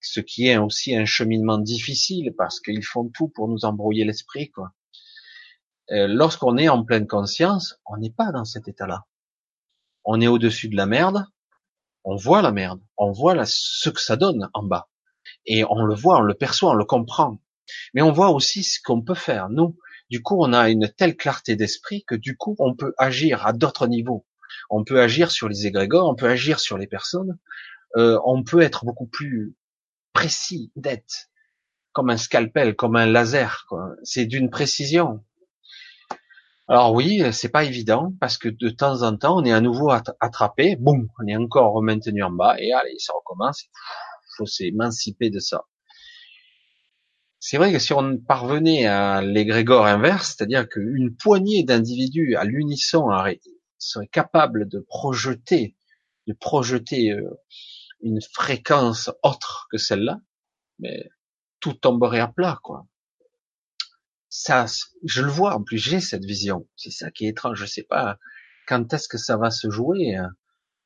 [0.00, 4.50] ce qui est aussi un cheminement difficile parce qu'ils font tout pour nous embrouiller l'esprit,
[4.50, 4.72] quoi.
[5.92, 9.04] Euh, lorsqu'on est en pleine conscience, on n'est pas dans cet état-là.
[10.04, 11.26] On est au-dessus de la merde,
[12.04, 14.88] on voit la merde, on voit ce que ça donne en bas.
[15.44, 17.40] Et on le voit, on le perçoit, on le comprend.
[17.94, 19.48] Mais on voit aussi ce qu'on peut faire.
[19.48, 19.76] Nous,
[20.08, 23.52] du coup, on a une telle clarté d'esprit que du coup, on peut agir à
[23.52, 24.24] d'autres niveaux.
[24.70, 27.38] On peut agir sur les égrégores, on peut agir sur les personnes.
[27.96, 29.56] Euh, on peut être beaucoup plus
[30.12, 31.28] précis, net,
[31.92, 33.66] comme un scalpel, comme un laser.
[34.02, 35.24] C'est d'une précision.
[36.68, 39.90] Alors oui, c'est pas évident parce que de temps en temps, on est à nouveau
[39.90, 43.62] attrapé, boum, on est encore maintenu en bas et allez, ça recommence.
[43.62, 45.64] Il faut s'émanciper de ça.
[47.38, 53.10] C'est vrai que si on parvenait à l'égrégore inverse, c'est-à-dire qu'une poignée d'individus à l'unisson
[53.78, 55.76] serait capable de projeter,
[56.26, 57.30] de projeter euh,
[58.00, 60.18] une fréquence autre que celle-là,
[60.80, 61.08] mais
[61.60, 62.86] tout tomberait à plat, quoi
[64.36, 64.66] ça,
[65.02, 65.54] je le vois.
[65.54, 66.68] En plus, j'ai cette vision.
[66.76, 67.58] C'est ça qui est étrange.
[67.58, 68.18] Je sais pas
[68.68, 70.14] quand est-ce que ça va se jouer.
[70.14, 70.30] Hein.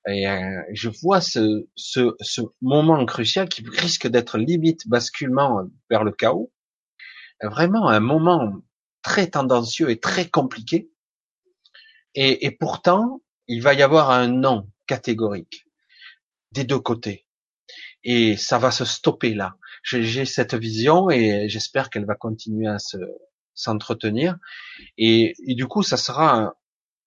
[0.06, 6.04] Et euh, je vois ce, ce, ce moment crucial qui risque d'être limite basculement vers
[6.04, 6.52] le chaos.
[7.42, 8.54] Vraiment un moment
[9.02, 10.88] très tendancieux et très compliqué.
[12.14, 15.66] Et, et pourtant, il va y avoir un non catégorique
[16.52, 17.26] des deux côtés.
[18.04, 19.56] Et ça va se stopper là.
[19.82, 22.96] J'ai cette vision et j'espère qu'elle va continuer à se,
[23.54, 24.36] s'entretenir.
[24.98, 26.54] Et, du coup, ça sera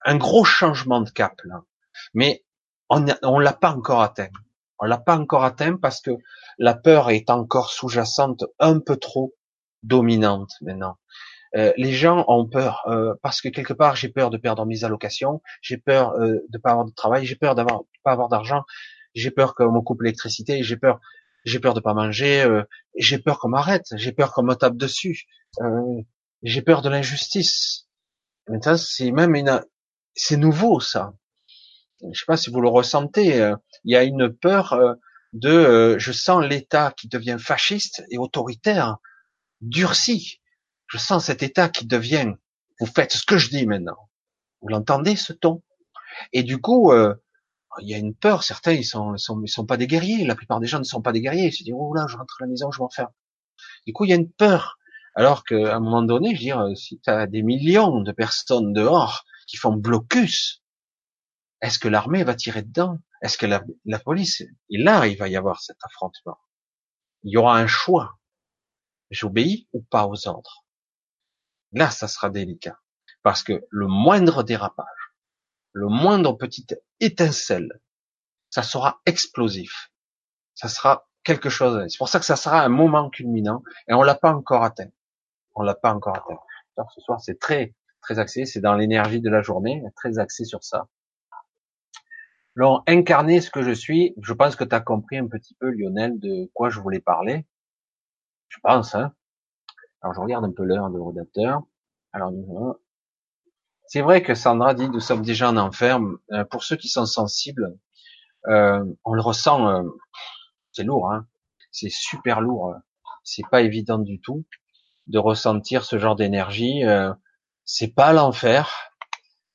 [0.06, 1.63] un, gros changement de cap là.
[2.13, 2.43] Mais
[2.89, 4.29] on on l'a pas encore atteint.
[4.79, 6.12] On l'a pas encore atteint parce que
[6.58, 9.34] la peur est encore sous-jacente, un peu trop
[9.84, 10.97] dominante maintenant.
[11.56, 14.84] Euh, les gens ont peur euh, parce que quelque part j'ai peur de perdre mes
[14.84, 18.63] allocations, j'ai peur euh, de pas avoir de travail, j'ai peur d'avoir pas avoir d'argent,
[19.13, 20.99] j'ai peur qu'on me coupe l'électricité, j'ai peur
[21.45, 22.63] j'ai peur de pas manger, euh,
[22.97, 25.23] j'ai peur qu'on m'arrête, j'ai peur qu'on me tape dessus,
[25.62, 26.01] euh,
[26.43, 27.88] j'ai peur de l'injustice.
[28.47, 29.63] Maintenant, c'est même une,
[30.13, 31.13] c'est nouveau ça.
[32.12, 33.41] Je sais pas si vous le ressentez.
[33.41, 34.95] Euh, il y a une peur euh,
[35.32, 38.97] de, euh, je sens l'État qui devient fasciste et autoritaire,
[39.62, 40.41] durci.
[40.88, 42.34] Je sens cet État qui devient.
[42.79, 44.10] Vous faites ce que je dis maintenant.
[44.62, 45.63] Vous l'entendez ce ton?
[46.34, 48.43] Et du coup, il y a une peur.
[48.43, 50.25] Certains, ils sont, ils sont, ils sont pas des guerriers.
[50.25, 51.47] La plupart des gens ne sont pas des guerriers.
[51.47, 53.10] Ils se disent, oh là, je rentre à la maison, je vais en faire.
[53.88, 54.77] Du coup, il y a une peur
[55.15, 58.73] alors qu'à un moment donné, je veux dire, si tu as des millions de personnes
[58.73, 60.63] dehors qui font blocus,
[61.62, 62.97] est-ce que l'armée va tirer dedans?
[63.21, 66.38] Est-ce que la, police Et là, il va y avoir cet affrontement.
[67.23, 68.17] Il y aura un choix.
[69.12, 70.65] J'obéis ou pas aux ordres?
[71.71, 72.80] Là, ça sera délicat.
[73.21, 75.13] Parce que le moindre dérapage,
[75.71, 77.80] le moindre petite étincelle,
[78.49, 79.91] ça sera explosif.
[80.56, 81.86] Ça sera quelque chose.
[81.88, 84.91] C'est pour ça que ça sera un moment culminant et on l'a pas encore atteint
[85.56, 86.86] on l'a pas encore atteint.
[86.94, 90.63] ce soir, c'est très, très axé, c'est dans l'énergie de la journée, très axé sur
[90.63, 90.88] ça.
[92.56, 95.72] Alors, incarner ce que je suis, je pense que tu as compris un petit peu,
[95.72, 97.46] Lionel, de quoi je voulais parler.
[98.48, 99.13] Je pense, hein.
[100.02, 101.63] Alors, je regarde un peu l'heure de rédacteur.
[102.12, 102.32] Alors,
[103.88, 106.00] c'est vrai que Sandra dit, nous sommes déjà en enfer.
[106.32, 107.76] Euh, pour ceux qui sont sensibles,
[108.48, 109.84] euh, on le ressent, euh,
[110.74, 111.26] c'est lourd, hein.
[111.72, 112.76] C'est super lourd.
[113.24, 114.46] C'est pas évident du tout
[115.08, 116.84] de ressentir ce genre d'énergie.
[116.86, 117.13] Euh,
[117.66, 118.92] c'est pas l'enfer,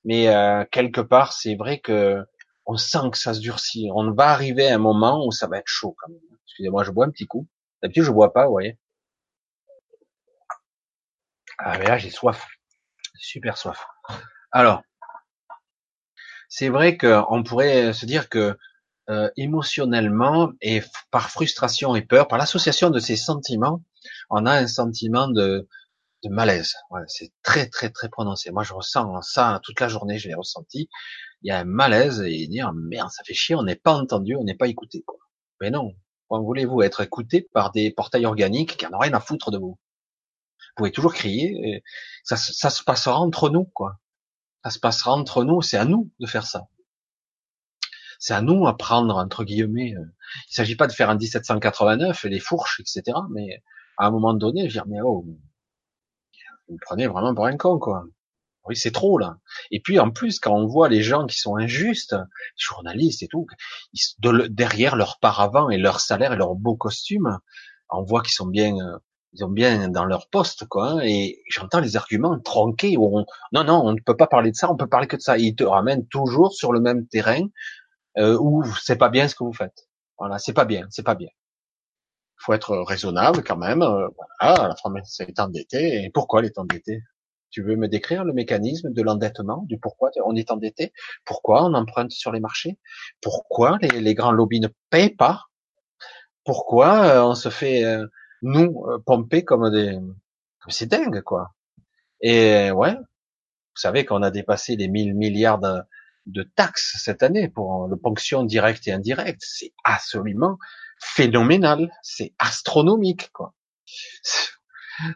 [0.05, 2.25] mais euh, quelque part, c'est vrai que
[2.67, 3.91] on sent que ça se durcit.
[3.95, 5.97] On va arriver à un moment où ça va être chaud.
[6.47, 7.49] Excusez-moi, je bois un petit coup.
[7.83, 8.79] D'habitude, je bois pas, vous voyez.
[11.59, 12.47] Ah mais là, j'ai soif,
[13.17, 13.87] super soif.
[14.53, 14.83] Alors,
[16.49, 18.57] c'est vrai qu'on pourrait se dire que
[19.11, 23.83] euh, émotionnellement et par frustration et peur, par l'association de ces sentiments,
[24.31, 25.69] on a un sentiment de,
[26.25, 26.75] de malaise.
[27.07, 28.51] c'est très très très prononcé.
[28.51, 30.19] Moi, je ressens ça toute la journée.
[30.19, 30.88] Je l'ai ressenti.
[31.43, 33.55] Il y a un malaise et dire merde, ça fait chier.
[33.55, 35.03] On n'est pas entendu, on n'est pas écouté.
[35.07, 35.19] Quoi.
[35.61, 35.93] Mais non.
[36.29, 39.79] Quand voulez-vous être écouté par des portails organiques qui n'ont rien à foutre de vous?
[39.79, 41.53] Vous pouvez toujours crier.
[41.64, 41.85] Et
[42.25, 43.99] ça, ça se passera entre nous, quoi.
[44.64, 45.62] Ça se passera entre nous.
[45.62, 46.69] C'est à nous de faire ça.
[48.19, 49.95] C'est à nous à prendre entre guillemets.
[49.97, 50.05] Euh,
[50.51, 53.17] il s'agit pas de faire un 1789 et les fourches, etc.
[53.31, 53.62] Mais
[53.99, 55.25] à un moment donné, je dire, mais oh,
[56.69, 58.05] vous me prenez vraiment pour un con, quoi.
[58.67, 59.39] Oui, c'est trop, là.
[59.71, 62.15] Et puis, en plus, quand on voit les gens qui sont injustes,
[62.57, 63.47] journalistes et tout,
[64.51, 67.39] derrière leur paravent et leur salaire et leur beau costume,
[67.91, 68.99] on voit qu'ils sont bien, euh,
[69.33, 70.91] ils sont bien dans leur poste, quoi.
[70.91, 74.51] Hein, et j'entends les arguments tronqués où on, non, non, on ne peut pas parler
[74.51, 75.38] de ça, on peut parler que de ça.
[75.38, 77.46] ils te ramènent toujours sur le même terrain,
[78.19, 79.88] euh, où c'est pas bien ce que vous faites.
[80.19, 81.31] Voilà, c'est pas bien, c'est pas bien
[82.39, 83.83] faut être raisonnable quand même.
[83.83, 84.09] Euh,
[84.41, 86.05] voilà, la France est endettée.
[86.05, 87.03] Et pourquoi elle est endettée
[87.51, 90.93] Tu veux me décrire le mécanisme de l'endettement, du pourquoi on est endetté?
[91.25, 92.79] Pourquoi on emprunte sur les marchés?
[93.21, 95.45] Pourquoi les, grands lobbies ne payent pas?
[96.45, 98.07] Pourquoi euh, on se fait euh,
[98.43, 99.99] nous pomper comme des
[100.69, 101.55] c'est dingue quoi?
[102.21, 105.81] Et ouais, vous savez qu'on a dépassé les 1000 milliards de,
[106.27, 109.41] de taxes cette année pour le ponction directe et indirecte.
[109.43, 110.59] C'est absolument
[111.01, 113.55] phénoménal, c'est astronomique, quoi.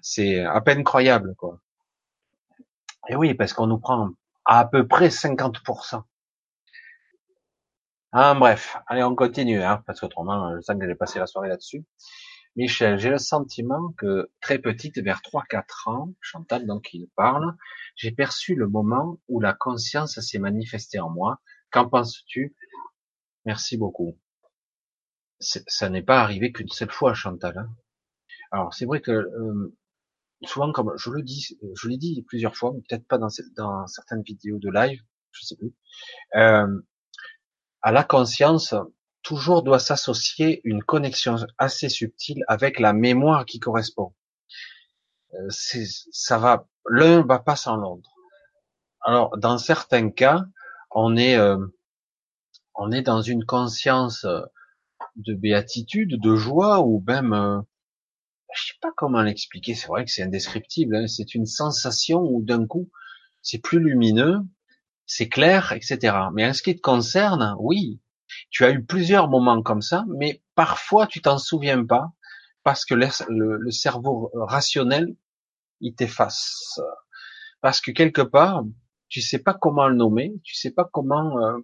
[0.00, 1.60] C'est à peine croyable, quoi.
[3.08, 4.10] Et oui, parce qu'on nous prend
[4.44, 6.02] à peu près 50%.
[8.12, 11.48] Ah, bref, allez, on continue, hein, parce qu'autrement, je sens que j'ai passé la soirée
[11.48, 11.84] là-dessus.
[12.56, 17.56] Michel, j'ai le sentiment que très petite, vers 3-4 ans, Chantal, donc il parle,
[17.96, 21.40] j'ai perçu le moment où la conscience s'est manifestée en moi.
[21.70, 22.54] Qu'en penses-tu?
[23.46, 24.18] Merci beaucoup.
[25.42, 27.58] Ça n'est pas arrivé qu'une seule fois, Chantal.
[27.58, 27.68] Hein.
[28.50, 29.76] Alors c'est vrai que euh,
[30.44, 33.28] souvent, comme je le dis, je l'ai dit plusieurs fois, peut-être pas dans,
[33.86, 35.00] certaines vidéos de live,
[35.32, 35.74] je sais plus.
[36.36, 36.80] Euh,
[37.82, 38.74] à la conscience,
[39.22, 44.14] toujours doit s'associer une connexion assez subtile avec la mémoire qui correspond.
[45.34, 48.10] Euh, ça va, l'un va pas sans l'autre.
[49.00, 50.44] Alors, dans certains cas,
[50.90, 51.64] on est, euh,
[52.74, 54.26] on est dans une conscience
[55.16, 57.60] de béatitude, de joie, ou même, euh,
[58.54, 59.74] je sais pas comment l'expliquer.
[59.74, 60.96] C'est vrai que c'est indescriptible.
[60.96, 61.06] Hein.
[61.06, 62.90] c'est une sensation où d'un coup,
[63.42, 64.38] c'est plus lumineux,
[65.06, 66.16] c'est clair, etc.
[66.34, 68.00] Mais en ce qui te concerne, oui,
[68.50, 72.12] tu as eu plusieurs moments comme ça, mais parfois tu t'en souviens pas
[72.62, 75.16] parce que le, cerveau rationnel
[75.80, 76.80] il t'efface.
[77.60, 78.64] Parce que quelque part,
[79.08, 81.58] tu sais pas comment le nommer, tu sais pas comment euh,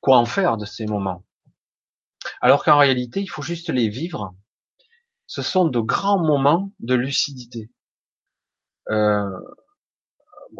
[0.00, 1.24] quoi en faire de ces moments.
[2.44, 4.34] Alors qu'en réalité, il faut juste les vivre.
[5.26, 7.70] Ce sont de grands moments de lucidité.
[8.90, 9.30] Euh,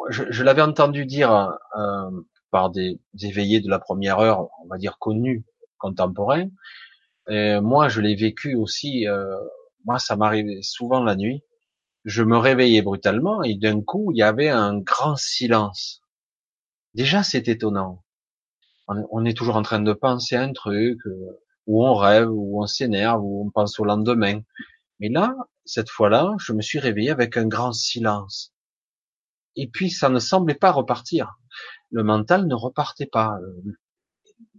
[0.09, 1.31] je, je l'avais entendu dire
[1.77, 2.11] euh,
[2.51, 5.45] par des, éveillés de la première heure, on va dire connus,
[5.77, 6.49] contemporains.
[7.29, 9.07] Moi, je l'ai vécu aussi.
[9.07, 9.37] Euh,
[9.85, 11.43] moi, ça m'arrivait souvent la nuit.
[12.07, 16.01] Je me réveillais brutalement et d'un coup, il y avait un grand silence.
[16.95, 18.03] Déjà, c'est étonnant.
[18.89, 22.63] On, est toujours en train de penser à un truc, euh, où on rêve, où
[22.63, 24.41] on s'énerve, où on pense au lendemain.
[25.01, 25.35] Mais là,
[25.65, 28.55] cette fois-là, je me suis réveillé avec un grand silence
[29.57, 31.39] et puis ça ne semblait pas repartir.
[31.91, 33.79] Le mental ne repartait pas, le,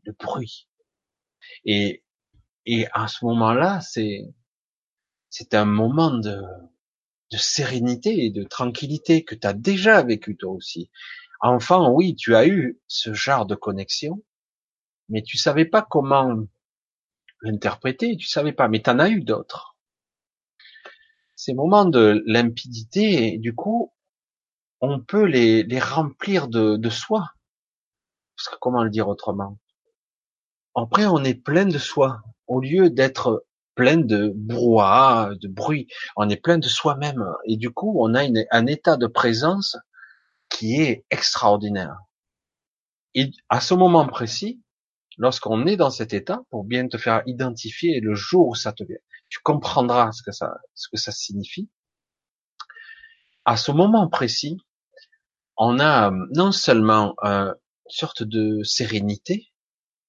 [0.03, 0.67] le bruit.
[1.65, 2.03] Et,
[2.65, 4.21] et à ce moment-là, c'est
[5.29, 6.41] c'est un moment de,
[7.31, 10.89] de sérénité et de tranquillité que tu as déjà vécu toi aussi.
[11.41, 14.23] Enfant, oui, tu as eu ce genre de connexion,
[15.09, 16.45] mais tu savais pas comment
[17.45, 19.75] l'interpréter, tu savais pas, mais tu en as eu d'autres.
[21.35, 23.93] Ces moments de limpidité, du coup,
[24.81, 27.31] on peut les, les remplir de, soi.
[28.59, 29.57] Comment le dire autrement?
[30.75, 32.21] Après, on est plein de soi.
[32.47, 37.25] Au lieu d'être plein de brouhaha, de bruit, on est plein de soi-même.
[37.45, 39.77] Et du coup, on a un état de présence
[40.49, 41.97] qui est extraordinaire.
[43.13, 44.61] Et à ce moment précis,
[45.17, 48.83] lorsqu'on est dans cet état, pour bien te faire identifier le jour où ça te
[48.83, 48.97] vient,
[49.29, 51.69] tu comprendras ce que ça, ce que ça signifie.
[53.45, 54.57] À ce moment précis,
[55.57, 57.53] on a euh, non seulement euh,
[57.85, 59.51] une sorte de sérénité,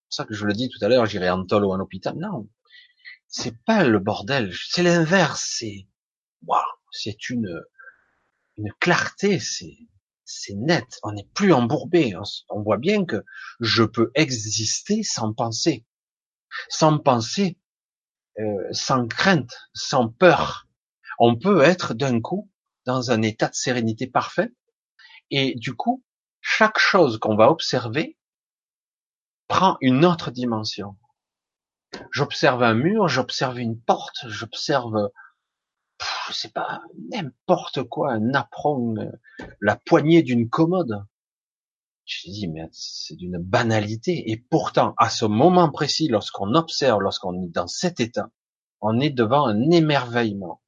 [0.09, 2.17] c'est ça que je le dis tout à l'heure, j'irai en tol ou en hôpital,
[2.17, 2.49] non,
[3.29, 5.87] c'est pas le bordel, c'est l'inverse, c'est
[6.47, 7.63] waouh, c'est une
[8.57, 9.77] une clarté, c'est
[10.27, 12.15] c'est net, on n'est plus embourbé,
[12.51, 13.25] on, voit bien que
[13.61, 15.87] je peux exister sans penser,
[16.69, 17.59] sans penser,
[18.39, 20.69] euh, sans crainte, sans peur.
[21.19, 22.51] On peut être d'un coup
[22.85, 24.53] dans un état de sérénité parfait
[25.31, 26.05] et du coup,
[26.41, 28.19] chaque chose qu'on va observer
[29.49, 30.97] prend une autre dimension.
[32.11, 35.11] J'observe un mur, j'observe une porte, j'observe,
[36.27, 38.95] je sais pas, n'importe quoi, un apron,
[39.61, 41.05] la poignée d'une commode.
[42.05, 44.31] Je me dis, mais c'est d'une banalité.
[44.31, 48.31] Et pourtant, à ce moment précis, lorsqu'on observe, lorsqu'on est dans cet état,
[48.81, 50.63] on est devant un émerveillement.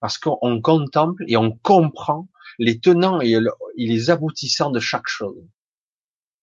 [0.00, 3.38] Parce qu'on contemple et on comprend les tenants et,
[3.76, 5.42] les aboutissants de chaque chose.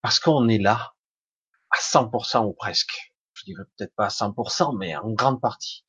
[0.01, 0.93] Parce qu'on est là,
[1.71, 3.13] à 100% ou presque.
[3.33, 5.85] Je dirais peut-être pas à 100%, mais en grande partie.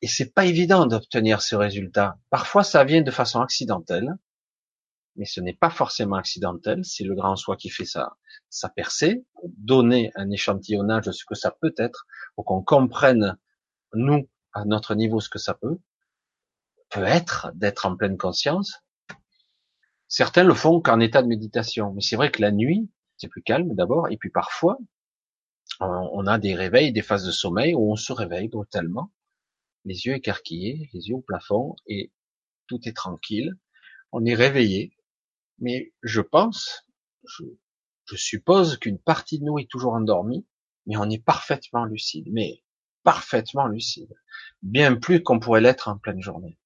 [0.00, 2.18] Et c'est pas évident d'obtenir ce résultat.
[2.30, 4.14] Parfois, ça vient de façon accidentelle,
[5.16, 6.84] mais ce n'est pas forcément accidentel.
[6.84, 8.16] C'est le grand soi qui fait ça,
[8.48, 13.36] sa percée, donner un échantillonnage de ce que ça peut être, pour qu'on comprenne,
[13.92, 15.78] nous, à notre niveau, ce que ça peut,
[16.90, 18.82] peut être d'être en pleine conscience,
[20.08, 23.42] Certains le font qu'en état de méditation, mais c'est vrai que la nuit, c'est plus
[23.42, 24.78] calme d'abord, et puis parfois,
[25.80, 29.10] on a des réveils, des phases de sommeil où on se réveille brutalement,
[29.88, 32.12] les yeux écarquillés, les yeux au plafond, et
[32.66, 33.54] tout est tranquille.
[34.12, 34.96] On est réveillé,
[35.58, 36.86] mais je pense,
[37.24, 37.44] je,
[38.06, 40.46] je suppose qu'une partie de nous est toujours endormie,
[40.86, 42.62] mais on est parfaitement lucide, mais
[43.02, 44.14] parfaitement lucide,
[44.62, 46.58] bien plus qu'on pourrait l'être en pleine journée.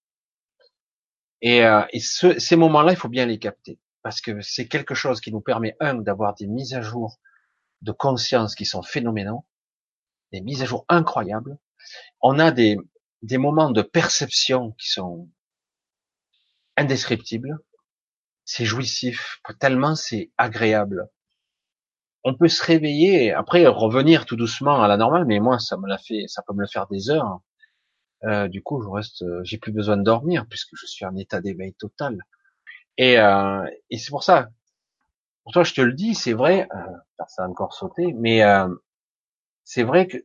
[1.41, 3.79] Et, euh, ces moments-là, il faut bien les capter.
[4.03, 7.21] parce que c'est quelque chose qui nous permet, un, d'avoir des mises à jour
[7.83, 9.45] de conscience qui sont phénoménaux,
[10.33, 11.59] des mises à jour incroyables.
[12.21, 12.77] On a des,
[13.23, 15.29] des moments de perception qui sont
[16.77, 17.59] indescriptibles.
[18.45, 21.09] C'est jouissif, tellement c'est agréable.
[22.25, 25.89] On peut se réveiller, après revenir tout doucement à la normale, mais moi ça me
[25.89, 27.41] l'a fait, ça peut me le faire des heures.
[28.25, 31.41] Euh, du coup, je reste, j'ai plus besoin de dormir puisque je suis en état
[31.41, 32.19] d'éveil total.
[32.99, 34.49] Et, euh, et c'est pour ça.
[35.45, 36.69] Pour toi, je te le dis, c'est vrai.
[36.75, 38.69] Euh, ça a encore sauté, mais euh,
[39.65, 40.19] c'est vrai que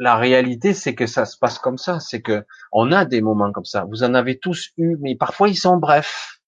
[0.00, 2.00] la réalité, c'est que ça se passe comme ça.
[2.00, 3.84] C'est que on a des moments comme ça.
[3.84, 6.40] Vous en avez tous eu, mais parfois ils sont brefs.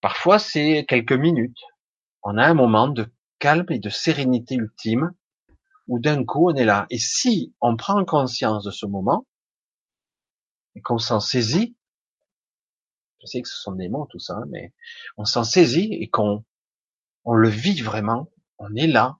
[0.00, 1.60] Parfois, c'est quelques minutes.
[2.24, 3.06] On a un moment de
[3.38, 5.12] calme et de sérénité ultime
[5.86, 6.86] où d'un coup on est là.
[6.90, 9.24] Et si on prend conscience de ce moment
[10.74, 11.76] et qu'on s'en saisit,
[13.20, 14.72] je sais que ce sont des mots tout ça, mais
[15.16, 16.44] on s'en saisit et qu'on
[17.24, 18.28] on le vit vraiment,
[18.58, 19.18] on est là.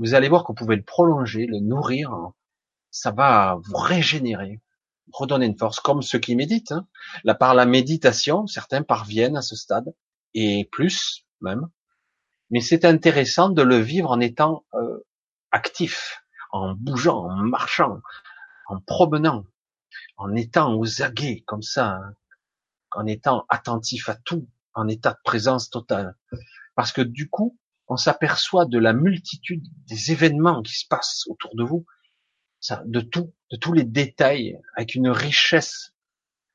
[0.00, 2.10] Vous allez voir que vous pouvez le prolonger, le nourrir,
[2.90, 4.62] ça va vous régénérer,
[5.12, 6.72] redonner une force, comme ceux qui méditent.
[6.72, 6.88] Hein.
[7.22, 9.94] Là, par la méditation, certains parviennent à ce stade,
[10.32, 11.68] et plus même.
[12.48, 15.06] Mais c'est intéressant de le vivre en étant euh,
[15.50, 18.00] actif, en bougeant, en marchant,
[18.68, 19.44] en promenant,
[20.16, 22.14] en étant aux aguets, comme ça, hein
[22.92, 26.16] en étant attentif à tout, en état de présence totale.
[26.74, 27.58] Parce que du coup,
[27.90, 31.84] on s'aperçoit de la multitude des événements qui se passent autour de vous,
[32.60, 35.92] ça, de tout, de tous les détails, avec une richesse.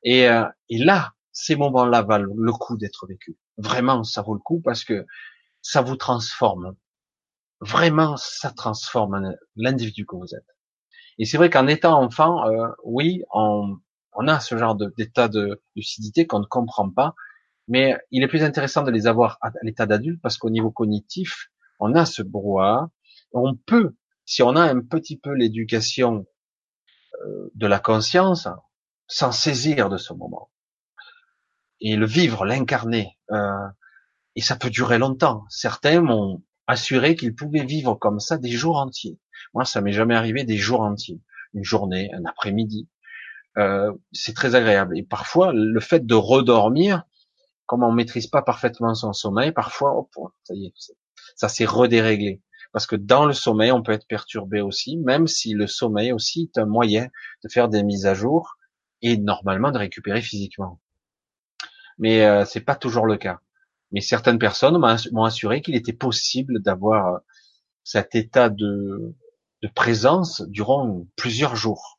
[0.02, 3.36] Et, euh, et là, ces moments-là valent le coup d'être vécu.
[3.58, 5.04] Vraiment, ça vaut le coup parce que
[5.60, 6.74] ça vous transforme.
[7.60, 10.56] Vraiment, ça transforme l'individu que vous êtes.
[11.18, 13.76] Et c'est vrai qu'en étant enfant, euh, oui, on,
[14.14, 17.14] on a ce genre d'état de, lucidité qu'on ne comprend pas,
[17.68, 21.50] mais il est plus intéressant de les avoir à l'état d'adulte parce qu'au niveau cognitif,
[21.80, 22.90] on a ce brouhaha.
[23.32, 23.94] On peut,
[24.24, 26.26] si on a un petit peu l'éducation
[27.24, 28.48] euh, de la conscience,
[29.08, 30.50] s'en saisir de ce moment
[31.80, 33.18] et le vivre, l'incarner.
[33.30, 33.68] Euh,
[34.34, 35.44] et ça peut durer longtemps.
[35.48, 39.18] Certains m'ont assuré qu'ils pouvaient vivre comme ça des jours entiers.
[39.54, 41.20] Moi, ça m'est jamais arrivé des jours entiers.
[41.54, 42.88] Une journée, un après-midi,
[43.56, 44.98] euh, c'est très agréable.
[44.98, 47.04] Et parfois, le fait de redormir,
[47.66, 50.08] comme on maîtrise pas parfaitement son sommeil, parfois,
[50.44, 50.74] ça y est,
[51.34, 52.42] ça s'est redéréglé.
[52.72, 56.50] Parce que dans le sommeil, on peut être perturbé aussi, même si le sommeil aussi
[56.54, 57.08] est un moyen
[57.42, 58.56] de faire des mises à jour
[59.02, 60.80] et normalement de récupérer physiquement.
[61.98, 63.40] Mais euh, c'est pas toujours le cas.
[63.92, 67.18] Mais certaines personnes m'ont assuré qu'il était possible d'avoir euh,
[67.84, 69.14] cet état de,
[69.62, 71.96] de présence durant plusieurs jours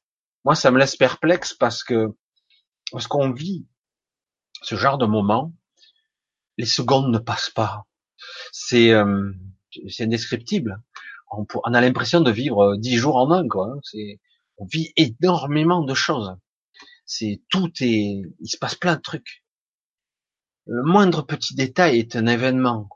[0.48, 2.16] moi, ça me laisse perplexe parce que
[2.94, 3.68] parce qu'on vit
[4.62, 5.54] ce genre de moment,
[6.58, 7.86] les secondes ne passent pas.
[8.52, 9.32] C'est euh,
[10.00, 10.82] indescriptible.
[11.30, 13.68] On, a l'impression de vivre euh, dix jours en un, quoi.
[13.68, 13.80] Hein.
[14.58, 16.36] On vit énormément de choses.
[17.06, 19.44] C'est tout est, il se passe plein de trucs.
[20.66, 22.90] Le moindre petit détail est un événement.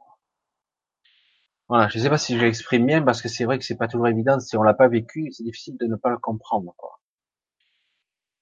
[1.70, 3.88] Je ne sais pas si je l'exprime bien parce que c'est vrai que c'est pas
[3.88, 6.76] toujours évident si on l'a pas vécu, c'est difficile de ne pas le comprendre.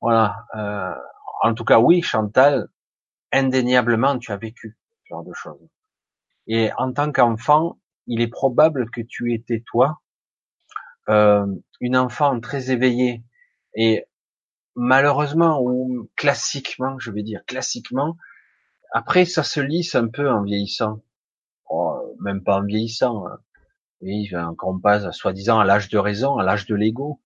[0.01, 0.47] Voilà.
[0.55, 0.95] Euh,
[1.43, 2.70] en tout cas, oui, Chantal,
[3.32, 5.69] indéniablement, tu as vécu ce genre de choses.
[6.47, 10.01] Et en tant qu'enfant, il est probable que tu étais toi,
[11.09, 11.45] euh,
[11.80, 13.23] une enfant très éveillée
[13.75, 14.05] et
[14.75, 18.17] malheureusement ou classiquement, je vais dire classiquement,
[18.91, 21.03] après ça se lisse un peu en vieillissant,
[21.69, 23.27] oh, même pas en vieillissant.
[23.27, 23.39] Hein.
[24.01, 24.32] Oui,
[24.63, 27.21] on passe soi-disant à l'âge de raison, à l'âge de l'ego,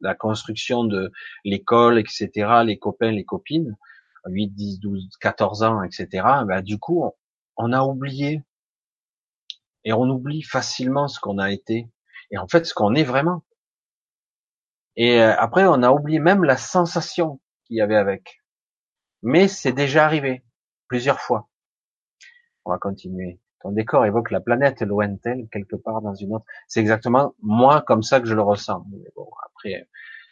[0.00, 1.10] la construction de
[1.44, 2.30] l'école, etc.,
[2.64, 3.76] les copains, les copines,
[4.28, 6.08] 8, 10, 12, 14 ans, etc.,
[6.46, 7.04] bah, du coup,
[7.56, 8.42] on, a oublié.
[9.84, 11.88] Et on oublie facilement ce qu'on a été.
[12.30, 13.42] Et en fait, ce qu'on est vraiment.
[14.96, 18.42] Et euh, après, on a oublié même la sensation qu'il y avait avec.
[19.22, 20.44] Mais c'est déjà arrivé.
[20.88, 21.48] Plusieurs fois.
[22.64, 23.40] On va continuer.
[23.60, 26.44] Ton décor évoque la planète lointaine, quelque part dans une autre.
[26.68, 28.84] C'est exactement moi comme ça que je le ressens.
[29.16, 29.88] bon, après,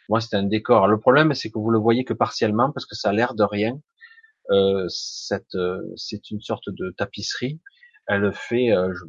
[0.09, 0.87] moi c'est un décor.
[0.87, 3.43] Le problème, c'est que vous le voyez que partiellement parce que ça a l'air de
[3.43, 3.79] rien.
[4.51, 7.59] Euh, cette, euh, c'est une sorte de tapisserie.
[8.07, 9.05] Elle fait, euh, je,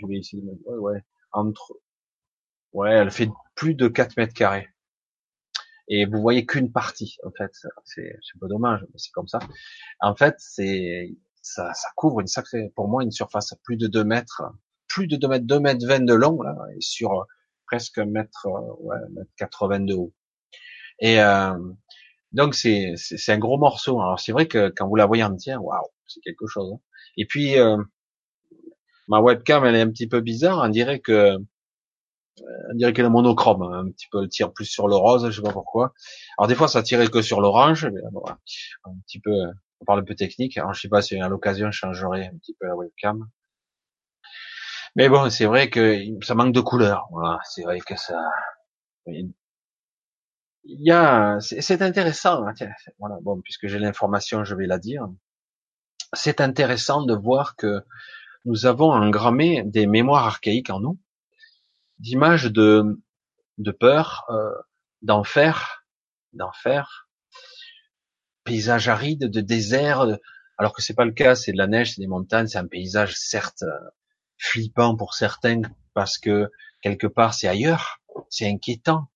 [0.00, 1.74] je, vais essayer de, ouais, ouais, entre,
[2.72, 4.68] ouais, elle fait plus de 4 mètres carrés.
[5.88, 7.50] Et vous voyez qu'une partie, en fait.
[7.84, 9.38] C'est, c'est pas dommage, mais c'est comme ça.
[10.00, 13.86] En fait, c'est, ça, ça couvre une sacrée, pour moi, une surface à plus de
[13.86, 14.42] 2 mètres,
[14.86, 17.26] plus de 2 mètres, 2 mètres 20 de long, là, et sur
[17.66, 18.46] presque un mètre,
[18.80, 20.14] ouais, mètre 80 de haut.
[21.00, 21.54] Et euh,
[22.32, 24.00] donc c'est c'est un gros morceau.
[24.00, 26.72] Alors c'est vrai que quand vous la voyez entière, waouh, c'est quelque chose.
[26.74, 26.80] Hein.
[27.16, 27.76] Et puis euh,
[29.08, 30.60] ma webcam, elle est un petit peu bizarre.
[30.64, 31.38] On dirait que
[32.70, 35.28] on dirait qu'elle est monochrome, hein, un petit peu, elle tire plus sur le rose,
[35.28, 35.92] je sais pas pourquoi.
[36.38, 39.32] Alors des fois, ça tirait que sur l'orange, un petit peu,
[39.80, 40.56] on parle un peu technique.
[40.58, 43.28] Alors je sais pas si à l'occasion, je changerai un petit peu la webcam.
[44.96, 47.06] Mais bon, c'est vrai que ça manque de couleur.
[47.10, 48.20] Voilà, c'est vrai que ça.
[51.40, 52.46] C'est intéressant.
[52.46, 52.52] Hein,
[52.98, 55.08] voilà, bon, puisque j'ai l'information, je vais la dire.
[56.12, 57.82] C'est intéressant de voir que
[58.44, 60.98] nous avons engrammé des mémoires archaïques en nous,
[61.98, 62.98] d'images de
[63.58, 64.52] de peur, euh,
[65.02, 65.84] d'enfer,
[66.32, 67.08] d'enfer,
[68.44, 70.06] paysage aride, de désert.
[70.56, 72.66] Alors que c'est pas le cas, c'est de la neige, c'est des montagnes, c'est un
[72.66, 73.64] paysage certes
[74.38, 75.62] flippant pour certains
[75.94, 76.50] parce que
[76.80, 78.00] quelque part c'est ailleurs,
[78.30, 79.08] c'est inquiétant.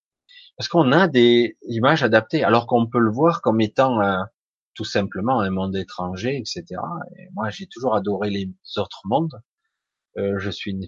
[0.62, 4.22] Parce qu'on a des images adaptées, alors qu'on peut le voir comme étant euh,
[4.74, 6.80] tout simplement un monde étranger, etc.
[7.18, 9.42] Et moi, j'ai toujours adoré les autres mondes.
[10.18, 10.78] Euh, je suis,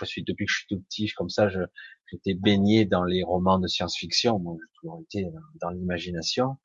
[0.00, 3.58] je suis depuis que je suis tout petit, comme ça, j'étais baigné dans les romans
[3.58, 4.38] de science-fiction.
[4.38, 5.26] Moi, j'ai toujours été
[5.62, 6.58] dans, l'imagination.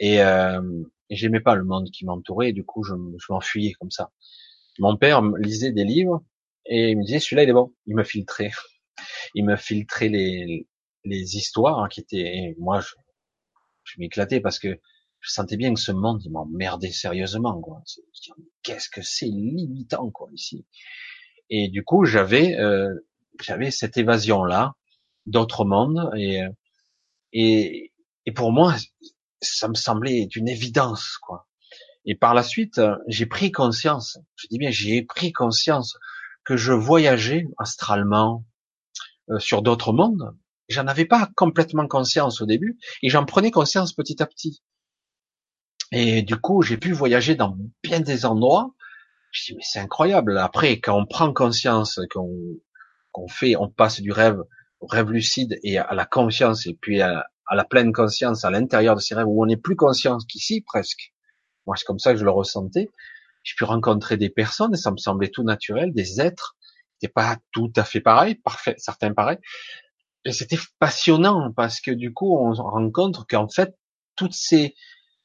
[0.00, 0.60] Et, euh,
[1.08, 2.52] j'aimais pas le monde qui m'entourait.
[2.52, 4.10] Du coup, je, je m'enfuyais comme ça.
[4.80, 6.24] Mon père lisait des livres
[6.64, 7.72] et il me disait celui-là il est bon.
[7.86, 8.50] Il me filtrait,
[9.36, 10.66] il me filtrait les
[11.06, 12.54] les histoires hein, qui étaient.
[12.58, 12.94] moi je,
[13.84, 14.80] je m'éclatais parce que
[15.20, 17.82] je sentais bien que ce monde il m'emmerdait sérieusement quoi.
[18.62, 20.66] Qu'est-ce que c'est limitant quoi ici.
[21.50, 22.94] Et du coup j'avais euh,
[23.40, 24.74] j'avais cette évasion là
[25.26, 26.42] d'autres mondes et
[27.32, 27.92] et
[28.26, 28.74] et pour moi
[29.40, 31.46] ça me semblait d'une évidence quoi.
[32.08, 35.98] Et par la suite, j'ai pris conscience, je dis bien j'ai pris conscience
[36.44, 38.44] que je voyageais astralement
[39.30, 40.34] euh, sur d'autres mondes.
[40.68, 44.62] J'en avais pas complètement conscience au début, et j'en prenais conscience petit à petit.
[45.92, 48.74] Et du coup, j'ai pu voyager dans bien des endroits.
[49.30, 50.38] Je dis mais c'est incroyable.
[50.38, 54.42] Après, quand on prend conscience, qu'on fait, on passe du rêve
[54.80, 58.96] au rêve lucide et à la conscience, et puis à, la pleine conscience à l'intérieur
[58.96, 61.12] de ces rêves où on n'est plus conscient qu'ici presque.
[61.66, 62.90] Moi, c'est comme ça que je le ressentais
[63.46, 66.56] j'ai pu rencontrer des personnes et ça me semblait tout naturel, des êtres
[66.98, 69.38] qui pas tout à fait pareils, parfait, certains pareils.
[70.26, 73.76] Et c'était passionnant parce que du coup, on rencontre qu'en fait,
[74.16, 74.74] toutes ces,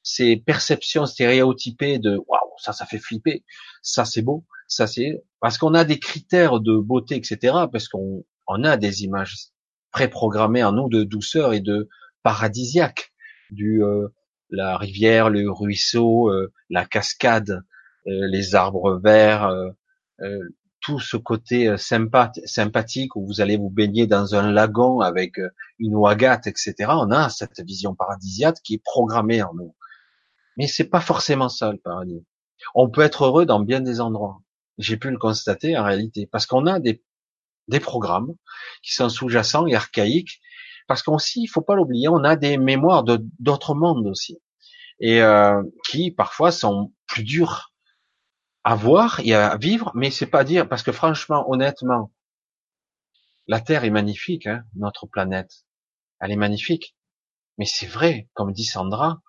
[0.04, 3.44] ces perceptions stéréotypées de waouh, ça, ça fait flipper,
[3.82, 7.66] ça c'est beau, ça c'est parce qu'on a des critères de beauté, etc.
[7.72, 9.48] Parce qu'on on a des images
[9.92, 11.90] préprogrammées en nous de douceur et de
[12.22, 13.12] paradisiaque,
[13.50, 14.08] du euh,
[14.52, 17.64] la rivière, le ruisseau, euh, la cascade,
[18.08, 19.52] euh, les arbres verts,
[20.82, 25.36] tout ce côté sympathique où vous allez vous baigner dans un lagon avec
[25.80, 26.74] une ouagate, etc.
[26.90, 29.76] On a cette vision paradisiaque qui est programmée en nous.
[30.58, 32.26] Mais c'est pas forcément ça le paradis.
[32.76, 34.42] On peut être heureux dans bien des endroits.
[34.78, 37.00] J'ai pu le constater en réalité parce qu'on a des
[37.80, 38.34] programmes
[38.84, 40.42] qui sont sous-jacents et archaïques.
[40.88, 44.40] Parce qu'aussi, il faut pas l'oublier, on a des mémoires de d'autres mondes aussi
[45.02, 47.71] et euh, qui parfois sont plus durs
[48.64, 52.12] à voir et à vivre, mais c'est pas dire parce que franchement, honnêtement,
[53.48, 55.66] la Terre est magnifique, hein, notre planète,
[56.20, 56.96] elle est magnifique.
[57.58, 59.22] Mais c'est vrai, comme dit Sandra,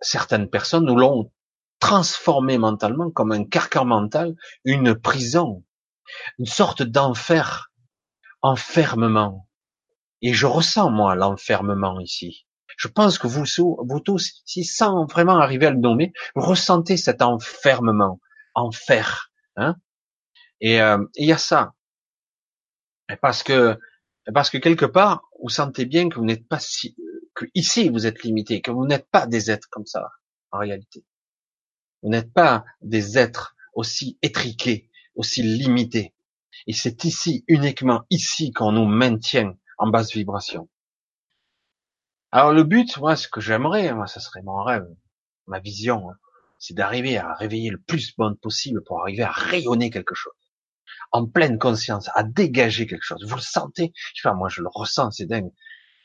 [0.00, 1.32] certaines personnes nous l'ont
[1.78, 5.64] transformé mentalement comme un carcan mental, une prison,
[6.38, 7.70] une sorte d'enfer,
[8.42, 9.48] enfermement.
[10.22, 12.46] Et je ressens moi l'enfermement ici.
[12.76, 16.96] Je pense que vous, vous tous, si sans vraiment arriver à le nommer, vous ressentez
[16.96, 18.20] cet enfermement,
[18.54, 19.76] enfer, hein.
[20.60, 21.74] Et euh, il y a ça,
[23.20, 23.78] parce que
[24.32, 26.96] parce que quelque part, vous sentez bien que vous n'êtes pas si,
[27.34, 30.10] que ici vous êtes limité, que vous n'êtes pas des êtres comme ça
[30.50, 31.04] en réalité.
[32.02, 36.14] Vous n'êtes pas des êtres aussi étriqués, aussi limités.
[36.66, 40.68] Et c'est ici, uniquement ici, qu'on nous maintient en basse vibration.
[42.30, 44.86] Alors le but, moi, ce que j'aimerais, moi, ça serait mon rêve,
[45.46, 46.16] ma vision, hein,
[46.66, 50.32] c'est d'arriver à réveiller le plus bon possible pour arriver à rayonner quelque chose,
[51.12, 53.22] en pleine conscience, à dégager quelque chose.
[53.26, 55.52] Vous le sentez Je sais pas, moi je le ressens, c'est dingue.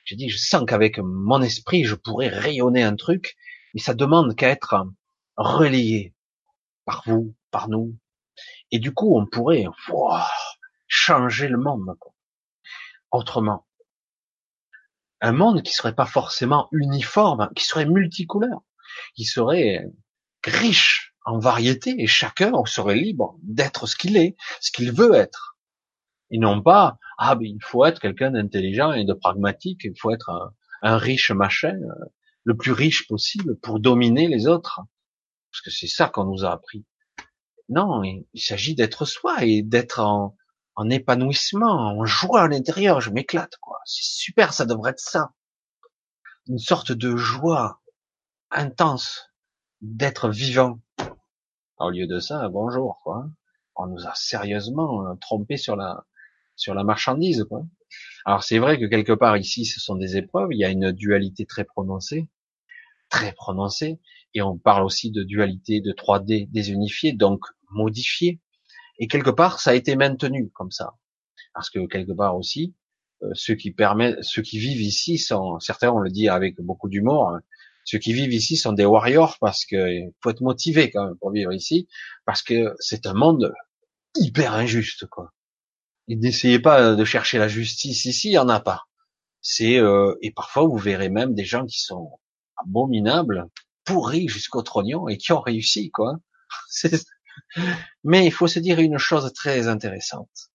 [0.03, 3.37] J'ai dit, je sens qu'avec mon esprit, je pourrais rayonner un truc,
[3.73, 4.75] mais ça demande qu'à être
[5.37, 6.13] relayé
[6.83, 7.95] par vous, par nous.
[8.71, 9.65] Et du coup, on pourrait
[10.89, 11.95] changer le monde
[13.11, 13.65] autrement
[15.21, 18.61] un monde qui serait pas forcément uniforme, qui serait multicouleur,
[19.15, 19.85] qui serait
[20.45, 25.57] riche en variété et chacun serait libre d'être ce qu'il est, ce qu'il veut être.
[26.31, 30.11] Et non pas, ah ben il faut être quelqu'un d'intelligent et de pragmatique, il faut
[30.11, 32.05] être un, riche machin, euh,
[32.43, 34.81] le plus riche possible pour dominer les autres.
[35.51, 36.85] Parce que c'est ça qu'on nous a appris.
[37.67, 40.35] Non, il, s'agit d'être soi et d'être en,
[40.75, 43.01] en épanouissement, en joie à l'intérieur.
[43.01, 43.79] Je m'éclate, quoi.
[43.85, 45.31] C'est super, ça devrait être ça.
[46.47, 47.81] Une sorte de joie
[48.51, 49.28] intense
[49.81, 50.79] d'être vivant.
[51.77, 53.29] Au lieu de ça, bonjour, quoi.
[53.75, 56.05] On nous a sérieusement euh, trompé sur la
[56.55, 57.63] sur la marchandise, quoi.
[58.25, 60.49] Alors c'est vrai que quelque part ici, ce sont des épreuves.
[60.51, 62.29] Il y a une dualité très prononcée,
[63.09, 63.99] très prononcée,
[64.33, 68.41] et on parle aussi de dualité de 3D désunifiée, donc modifiée.
[68.99, 70.95] Et quelque part, ça a été maintenu comme ça,
[71.53, 72.75] parce que quelque part aussi,
[73.23, 76.89] euh, ceux qui permettent, ceux qui vivent ici sont, certains on le dit avec beaucoup
[76.89, 77.41] d'humour, hein,
[77.89, 79.77] ceux qui vivent ici sont des warriors parce que
[80.21, 81.87] faut être motivé quand même pour vivre ici,
[82.23, 83.51] parce que c'est un monde
[84.15, 85.33] hyper injuste quoi.
[86.07, 88.83] Et n'essayez pas de chercher la justice ici, il y en a pas.
[89.41, 92.19] C'est euh, et parfois vous verrez même des gens qui sont
[92.57, 93.47] abominables,
[93.85, 96.19] pourris jusqu'au trognon et qui ont réussi quoi.
[98.03, 100.51] Mais il faut se dire une chose très intéressante.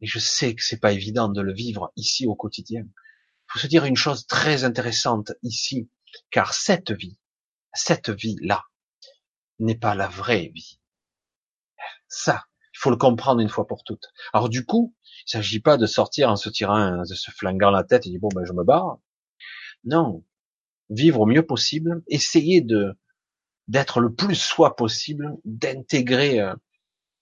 [0.00, 2.82] Et je sais que c'est pas évident de le vivre ici au quotidien.
[2.82, 5.88] Il faut se dire une chose très intéressante ici,
[6.30, 7.18] car cette vie,
[7.72, 8.64] cette vie-là,
[9.58, 10.80] n'est pas la vraie vie.
[12.08, 12.44] Ça,
[12.74, 14.08] il faut le comprendre une fois pour toutes.
[14.32, 14.94] Alors du coup,
[15.26, 18.20] il s'agit pas de sortir en se tirant, de se flinguant la tête et dire
[18.20, 18.98] bon ben je me barre.
[19.84, 20.24] Non,
[20.90, 22.96] vivre au mieux possible, essayer de
[23.66, 26.54] d'être le plus soi possible, d'intégrer euh,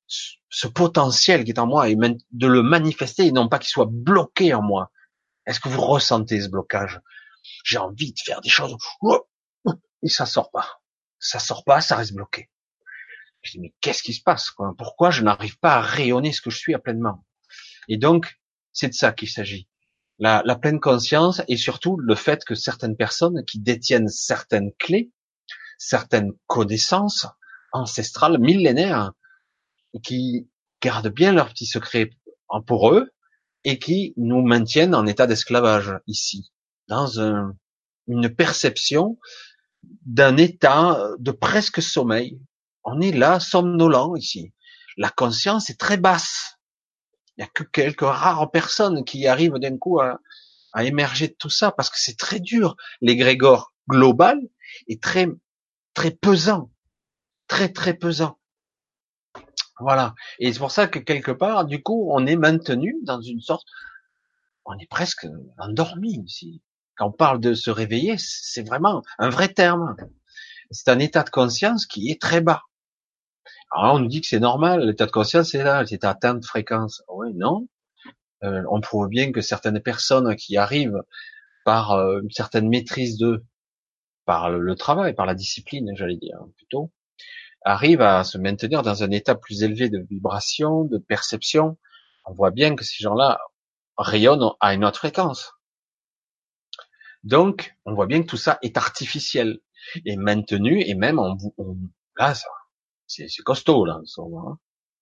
[0.07, 3.89] ce potentiel qui est en moi et de le manifester et non pas qu'il soit
[3.91, 4.93] bloqué en moi.
[5.47, 7.01] Est-ce que vous ressentez ce blocage?
[7.65, 8.77] J'ai envie de faire des choses
[10.03, 10.81] et ça sort pas.
[11.19, 12.51] Ça sort pas, ça reste bloqué.
[13.43, 16.51] Je dis mais qu'est-ce qui se passe Pourquoi je n'arrive pas à rayonner ce que
[16.51, 17.25] je suis à pleinement?
[17.89, 18.39] Et donc
[18.73, 19.69] c'est de ça qu'il s'agit.
[20.19, 25.13] La, la pleine conscience et surtout le fait que certaines personnes qui détiennent certaines clés
[25.79, 27.27] certaines connaissances
[27.73, 29.13] ancestrales, millénaires,
[30.03, 30.49] qui
[30.83, 32.11] gardent bien leurs petits secrets
[32.67, 33.11] pour eux
[33.65, 36.53] et qui nous maintiennent en état d'esclavage ici,
[36.89, 37.19] dans
[38.07, 39.19] une perception
[40.05, 42.41] d'un état de presque sommeil.
[42.85, 44.53] On est là, somnolent ici.
[44.97, 46.59] La conscience est très basse.
[47.37, 50.21] Il n'y a que quelques rares personnes qui arrivent d'un coup à,
[50.73, 52.77] à émerger de tout ça parce que c'est très dur.
[53.01, 54.39] L'égrégore global
[54.89, 55.29] est très
[55.95, 56.71] très pesant,
[57.49, 58.39] très très pesant.
[59.81, 60.15] Voilà.
[60.39, 63.67] Et c'est pour ça que quelque part, du coup, on est maintenu dans une sorte,
[64.65, 65.27] on est presque
[65.59, 66.63] endormi ici.
[66.97, 69.97] Quand on parle de se réveiller, c'est vraiment un vrai terme.
[70.71, 72.63] C'est un état de conscience qui est très bas.
[73.71, 76.47] Alors on nous dit que c'est normal, l'état de conscience c'est là, c'est atteinte de
[76.47, 77.03] fréquence.
[77.09, 77.69] Oui, non.
[78.45, 81.03] Euh, on prouve bien que certaines personnes qui arrivent
[81.65, 83.45] par euh, une certaine maîtrise de
[84.25, 86.91] par le travail, par la discipline, j'allais dire plutôt,
[87.65, 91.79] arrive à se maintenir dans un état plus élevé de vibration, de perception.
[92.25, 93.39] On voit bien que ces gens-là
[93.97, 95.53] rayonnent à une autre fréquence.
[97.27, 99.61] Donc, on voit bien que tout ça est artificiel
[100.05, 101.77] et maintenu, et même on, on
[102.17, 102.35] là,
[103.07, 104.59] c'est costaud là, hein.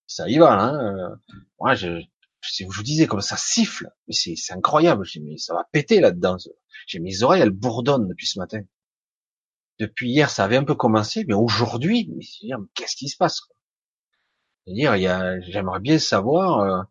[0.07, 0.53] ça y va.
[0.61, 1.17] Hein.
[1.61, 2.01] Moi, je,
[2.41, 5.05] je, vous disais comme ça siffle, mais c'est incroyable.
[5.05, 6.37] J'ai mais ça va péter là-dedans.
[6.87, 8.61] J'ai mes oreilles, elles bourdonnent depuis ce matin
[9.79, 12.11] depuis hier, ça avait un peu commencé, mais aujourd'hui,
[12.75, 13.41] qu'est-ce qui se passe
[14.65, 16.83] C'est-à-dire, il j'aimerais bien savoir euh,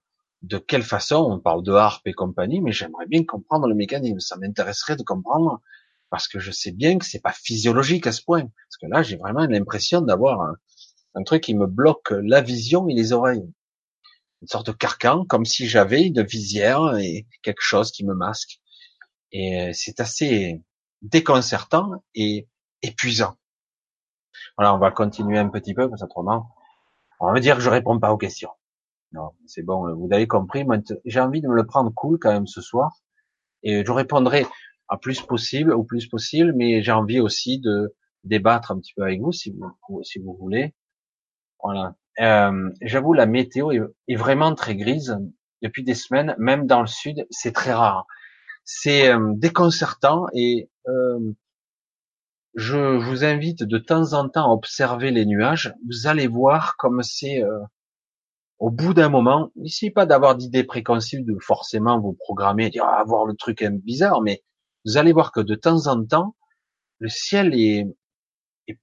[0.44, 4.20] de quelle façon on parle de harpe et compagnie, mais j'aimerais bien comprendre le mécanisme.
[4.20, 5.62] Ça m'intéresserait de comprendre
[6.10, 8.42] parce que je sais bien que c'est pas physiologique à ce point.
[8.42, 10.56] Parce que là, j'ai vraiment l'impression d'avoir
[11.16, 13.50] un, truc qui me bloque la vision et les oreilles.
[14.42, 18.60] Une sorte de carcan, comme si j'avais une visière et quelque chose qui me masque.
[19.32, 20.62] Et euh, c'est assez
[21.02, 22.50] déconcertant et
[22.82, 23.38] épuisant.
[24.58, 26.50] Voilà, on va continuer un petit peu, parce que autrement,
[27.22, 28.52] on va dire que je réponds pas aux questions.
[29.14, 30.66] Non, c'est bon, vous avez compris.
[31.06, 33.00] J'ai envie de me le prendre cool quand même ce soir,
[33.62, 34.46] et je répondrai
[34.90, 39.04] à plus possible, au plus possible, mais j'ai envie aussi de débattre un petit peu
[39.04, 40.74] avec vous, si vous, si vous voulez.
[41.62, 41.96] Voilà.
[42.20, 45.18] Euh, J'avoue, la météo est, est, vraiment très grise
[45.62, 48.06] depuis des semaines, même dans le sud, c'est très rare.
[48.66, 51.34] C'est euh, déconcertant et euh,
[52.56, 55.74] je vous invite de temps en temps à observer les nuages.
[55.88, 57.60] Vous allez voir comme c'est euh,
[58.64, 59.52] au bout d'un moment.
[59.58, 64.42] N'essayez pas d'avoir d'idées préconçues, de forcément vous programmer, dire ah, le truc bizarre, mais
[64.86, 66.38] vous allez voir que de temps en temps,
[67.00, 67.86] le ciel est,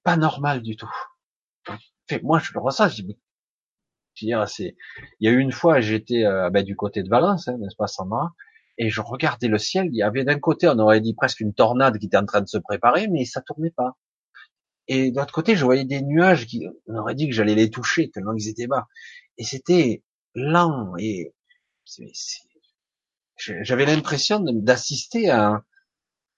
[0.03, 0.91] pas normal du tout.
[2.21, 2.89] moi, je le ressens.
[2.89, 3.17] Je dis,
[4.45, 4.75] c'est.
[5.19, 7.75] Il y a eu une fois, j'étais euh, ben, du côté de Valence, hein, n'est-ce
[7.75, 8.33] pas, Sandra
[8.77, 11.53] et je regardais le ciel, il y avait d'un côté, on aurait dit presque une
[11.53, 13.97] tornade qui était en train de se préparer, mais ça tournait pas.
[14.87, 18.09] Et d'autre côté, je voyais des nuages qui, on aurait dit que j'allais les toucher
[18.09, 18.87] tellement ils étaient bas.
[19.37, 20.03] Et c'était
[20.35, 21.33] lent et
[23.37, 25.63] j'avais l'impression d'assister à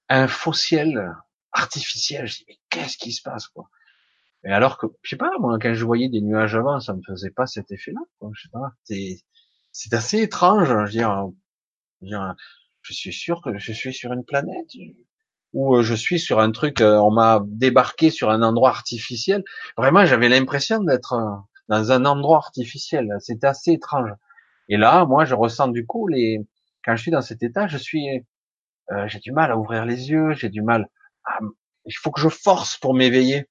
[0.09, 1.13] un, faux ciel
[1.51, 2.27] artificiel.
[2.27, 3.69] Je dis mais qu'est-ce qui se passe quoi?
[4.45, 7.01] Et alors que je sais pas moi quand je voyais des nuages avant, ça me
[7.07, 8.01] faisait pas cet effet-là.
[8.33, 8.71] Je sais pas.
[9.71, 10.67] C'est assez étrange.
[10.67, 11.27] Je veux dire,
[12.81, 14.69] je suis sûr que je suis sur une planète
[15.53, 16.81] ou euh, je suis sur un truc.
[16.81, 19.43] Euh, on m'a débarqué sur un endroit artificiel.
[19.77, 21.35] Vraiment, j'avais l'impression d'être euh,
[21.69, 23.15] dans un endroit artificiel.
[23.19, 24.11] C'est assez étrange.
[24.69, 26.39] Et là, moi, je ressens du coup les.
[26.83, 28.25] Quand je suis dans cet état, je suis,
[28.91, 30.89] euh, j'ai du mal à ouvrir les yeux, j'ai du mal.
[31.25, 31.39] À...
[31.85, 33.47] Il faut que je force pour m'éveiller.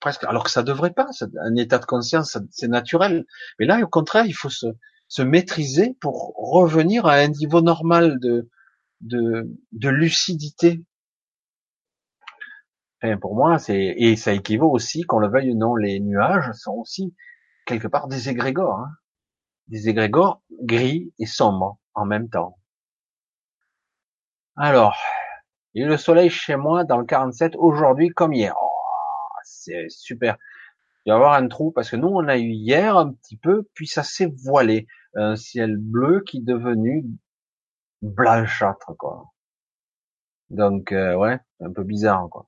[0.00, 1.08] Presque, alors que ça devrait pas.
[1.40, 3.24] Un état de conscience, c'est naturel.
[3.58, 4.66] Mais là, au contraire, il faut se,
[5.08, 8.48] se maîtriser pour revenir à un niveau normal de,
[9.02, 10.82] de, de lucidité.
[13.02, 16.52] Enfin, pour moi, c'est et ça équivaut aussi, qu'on le veuille ou non, les nuages
[16.52, 17.14] sont aussi
[17.66, 18.80] quelque part des égrégores.
[18.80, 18.90] Hein
[19.68, 22.58] des égrégores gris et sombres en même temps.
[24.56, 24.96] Alors,
[25.72, 28.54] il y a eu le soleil chez moi dans le 47 aujourd'hui comme hier.
[28.60, 28.68] Oh,
[29.44, 30.36] c'est super.
[31.04, 33.36] Il va y avoir un trou parce que nous on a eu hier un petit
[33.36, 34.86] peu, puis ça s'est voilé.
[35.14, 37.04] Un ciel bleu qui est devenu
[38.02, 39.32] blanchâtre quoi.
[40.50, 42.46] Donc euh, ouais, un peu bizarre quoi.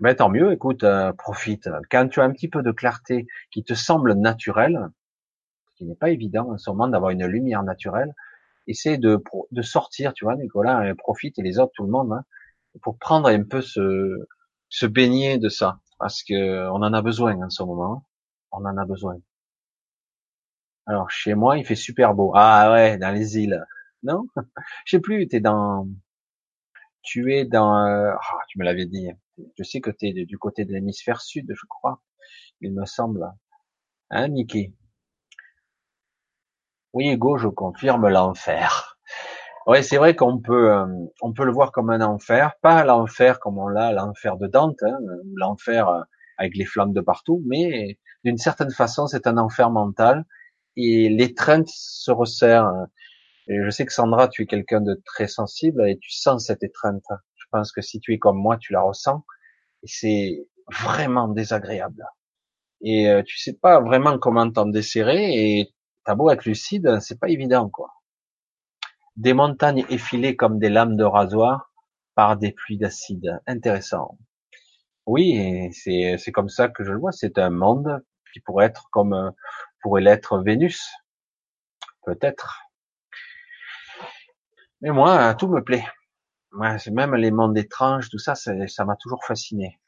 [0.00, 1.68] Mais tant mieux, écoute, euh, profite.
[1.90, 4.88] Quand tu as un petit peu de clarté qui te semble naturelle,
[5.76, 8.14] qui n'est pas évident en ce moment d'avoir une lumière naturelle.
[8.66, 12.24] Essaie de, de sortir, tu vois, Nicolas, profite et les autres, tout le monde, hein,
[12.82, 14.26] pour prendre un peu ce,
[14.68, 18.04] se baigner de ça, parce que on en a besoin en ce moment.
[18.52, 19.18] On en a besoin.
[20.86, 22.32] Alors chez moi, il fait super beau.
[22.34, 23.64] Ah ouais, dans les îles.
[24.02, 24.26] Non,
[24.84, 25.28] je sais plus.
[25.28, 25.88] T'es dans,
[27.02, 27.74] tu es dans.
[27.76, 29.08] Ah, tu me l'avais dit.
[29.56, 32.02] Je sais que t'es du côté de l'hémisphère sud, je crois.
[32.60, 33.30] Il me semble.
[34.10, 34.72] Hein, Mickey?
[36.92, 38.98] Oui, Hugo, je confirme l'enfer.
[39.66, 40.86] Oui, c'est vrai qu'on peut, euh,
[41.20, 44.82] on peut le voir comme un enfer, pas l'enfer comme on l'a, l'enfer de Dante,
[44.82, 44.98] hein,
[45.36, 46.00] l'enfer euh,
[46.38, 50.24] avec les flammes de partout, mais d'une certaine façon, c'est un enfer mental
[50.76, 52.72] et l'étreinte se resserre.
[53.48, 56.62] Et je sais que Sandra, tu es quelqu'un de très sensible et tu sens cette
[56.62, 57.04] étreinte.
[57.36, 59.24] Je pense que si tu es comme moi, tu la ressens
[59.82, 62.04] et c'est vraiment désagréable.
[62.82, 65.74] Et euh, tu sais pas vraiment comment t'en desserrer et
[66.08, 67.92] T'as beau être lucide, c'est pas évident, quoi.
[69.16, 71.70] Des montagnes effilées comme des lames de rasoir
[72.14, 73.38] par des pluies d'acide.
[73.46, 74.16] Intéressant.
[75.04, 77.12] Oui, c'est, c'est comme ça que je le vois.
[77.12, 79.34] C'est un monde qui pourrait être comme,
[79.82, 80.82] pourrait l'être Vénus.
[82.06, 82.67] Peut-être.
[84.80, 85.86] Mais moi, tout me plaît.
[86.52, 89.78] Moi, même les mondes étranges, tout ça, ça m'a toujours fasciné.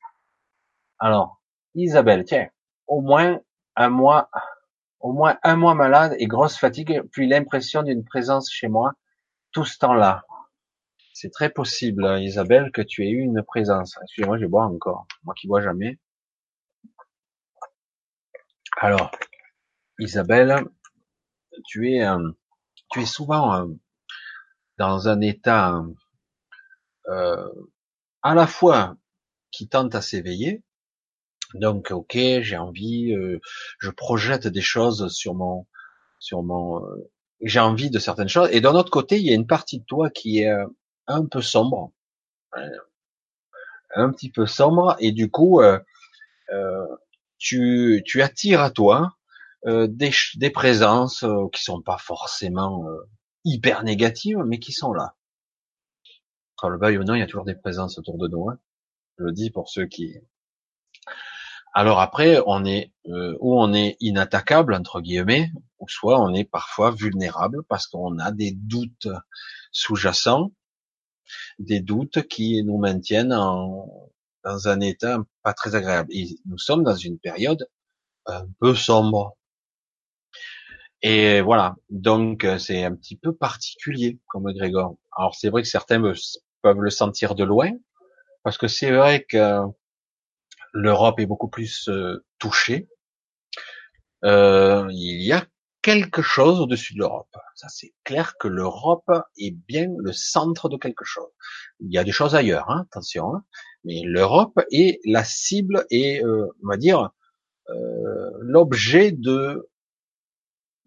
[0.99, 1.41] Alors,
[1.75, 2.49] Isabelle, tiens,
[2.87, 3.41] au moins
[3.77, 4.29] un mois
[5.01, 8.93] au moins un mois malade et grosse fatigue, puis l'impression d'une présence chez moi
[9.53, 10.25] tout ce temps-là.
[11.15, 13.99] C'est très possible, Isabelle, que tu aies eu une présence.
[14.03, 15.07] Excusez-moi, je bois encore.
[15.25, 15.99] Moi qui bois jamais.
[18.77, 19.11] Alors,
[19.99, 20.65] Isabelle,
[21.67, 22.31] tu es, euh,
[22.91, 23.67] tu es souvent euh,
[24.81, 25.85] dans un état
[27.09, 27.53] euh,
[28.23, 28.97] à la fois
[29.51, 30.63] qui tente à s'éveiller,
[31.53, 33.41] donc, ok, j'ai envie, euh,
[33.79, 35.67] je projette des choses sur mon,
[36.33, 37.11] euh,
[37.43, 38.49] j'ai envie de certaines choses.
[38.53, 40.53] Et d'un autre côté, il y a une partie de toi qui est
[41.07, 41.93] un peu sombre,
[43.95, 45.61] un petit peu sombre, et du coup,
[47.37, 49.15] tu, tu attires à toi
[49.67, 52.87] des, des présences qui sont pas forcément
[53.45, 55.17] hyper négatives, mais qui sont là.
[56.57, 58.49] Quand le bail ou non, il y a toujours des présences autour de nous.
[58.51, 58.59] Hein.
[59.19, 60.19] Je le dis pour ceux qui,
[61.73, 66.45] alors après, on est euh, ou on est inattaquable entre guillemets, ou soit on est
[66.45, 69.09] parfois vulnérable parce qu'on a des doutes
[69.73, 70.53] sous-jacents,
[71.59, 73.89] des doutes qui nous maintiennent en,
[74.45, 76.09] dans un état pas très agréable.
[76.13, 77.69] Et nous sommes dans une période
[78.27, 79.37] un peu sombre.
[81.03, 84.97] Et voilà, donc c'est un petit peu particulier comme Grégor.
[85.17, 86.01] Alors c'est vrai que certains
[86.63, 87.71] peuvent le sentir de loin,
[88.43, 89.63] parce que c'est vrai que
[90.73, 92.89] l'Europe est beaucoup plus euh, touchée.
[94.25, 95.47] Euh, il y a
[95.83, 97.35] quelque chose au-dessus de l'Europe.
[97.55, 101.31] Ça, c'est clair que l'Europe est bien le centre de quelque chose.
[101.81, 103.45] Il y a des choses ailleurs, hein, attention, hein,
[103.85, 107.11] mais l'Europe est la cible et, euh, on va dire,
[107.71, 109.70] euh, l'objet de,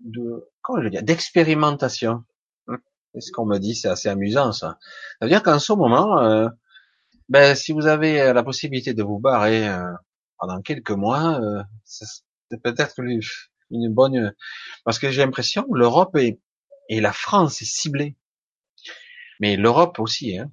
[0.04, 2.24] de, comment je veux dire, d'expérimentation.
[2.68, 2.78] Hein,
[3.14, 4.78] c'est ce qu'on me dit, c'est assez amusant ça.
[5.20, 6.50] Ça veut dire qu'en ce moment,
[7.30, 9.92] Ben, si vous avez euh, la possibilité de vous barrer euh,
[10.38, 13.00] pendant quelques mois, euh, c'est peut-être
[13.72, 14.36] une bonne,
[14.84, 16.40] parce que j'ai l'impression que l'Europe et,
[16.90, 18.18] et la France est ciblée,
[19.40, 20.38] mais l'Europe aussi.
[20.38, 20.52] Hein.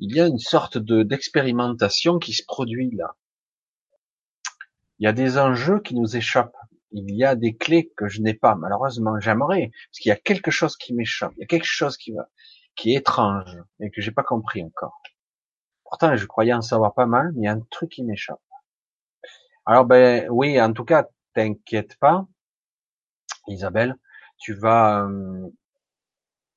[0.00, 3.16] Il y a une sorte de d'expérimentation qui se produit là.
[4.98, 6.56] Il y a des enjeux qui nous échappent.
[6.90, 8.54] Il y a des clés que je n'ai pas.
[8.54, 11.32] Malheureusement, j'aimerais, parce qu'il y a quelque chose qui m'échappe.
[11.36, 12.28] Il y a quelque chose qui va,
[12.76, 15.00] qui est étrange et que j'ai pas compris encore.
[15.84, 18.40] Pourtant, je croyais en savoir pas mal, mais il y a un truc qui m'échappe.
[19.66, 22.26] Alors ben oui, en tout cas, t'inquiète pas,
[23.48, 23.96] Isabelle,
[24.38, 25.48] tu vas, euh,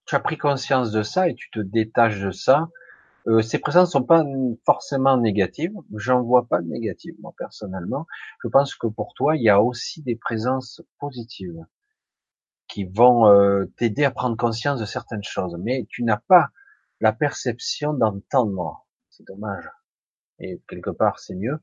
[0.06, 2.70] tu as pris conscience de ça et tu te détaches de ça
[3.28, 4.24] euh, ces présences sont pas
[4.66, 5.74] forcément négatives.
[5.96, 8.08] J'en vois pas de négatives, moi personnellement.
[8.44, 11.66] Je pense que pour toi, il y a aussi des présences positives
[12.68, 15.56] qui vont euh, t'aider à prendre conscience de certaines choses.
[15.60, 16.50] Mais tu n'as pas
[17.00, 18.86] la perception d'entendre.
[19.10, 19.70] C'est dommage.
[20.40, 21.60] Et quelque part, c'est mieux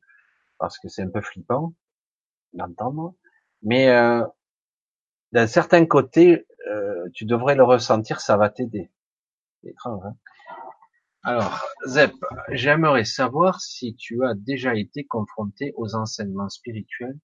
[0.58, 1.72] parce que c'est un peu flippant
[2.52, 3.14] d'entendre.
[3.62, 4.24] Mais euh,
[5.32, 8.90] d'un certain côté, euh, tu devrais le ressentir, ça va t'aider.
[9.62, 10.04] C'est étrange.
[10.04, 10.14] Hein
[11.24, 12.14] alors, Zep,
[12.50, 17.18] j'aimerais savoir si tu as déjà été confronté aux enseignements spirituels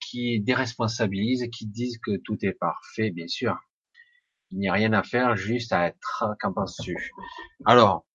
[0.00, 3.58] qui déresponsabilisent qui disent que tout est parfait, bien sûr.
[4.50, 6.24] Il n'y a rien à faire, juste à être.
[6.40, 7.12] Qu'en penses-tu?
[7.66, 8.06] Alors,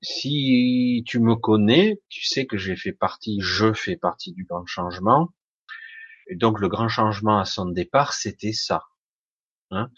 [0.00, 4.66] si tu me connais, tu sais que j'ai fait partie, je fais partie du grand
[4.66, 5.32] changement.
[6.26, 8.84] Et donc le grand changement à son départ, c'était ça.
[9.72, 9.90] Hein.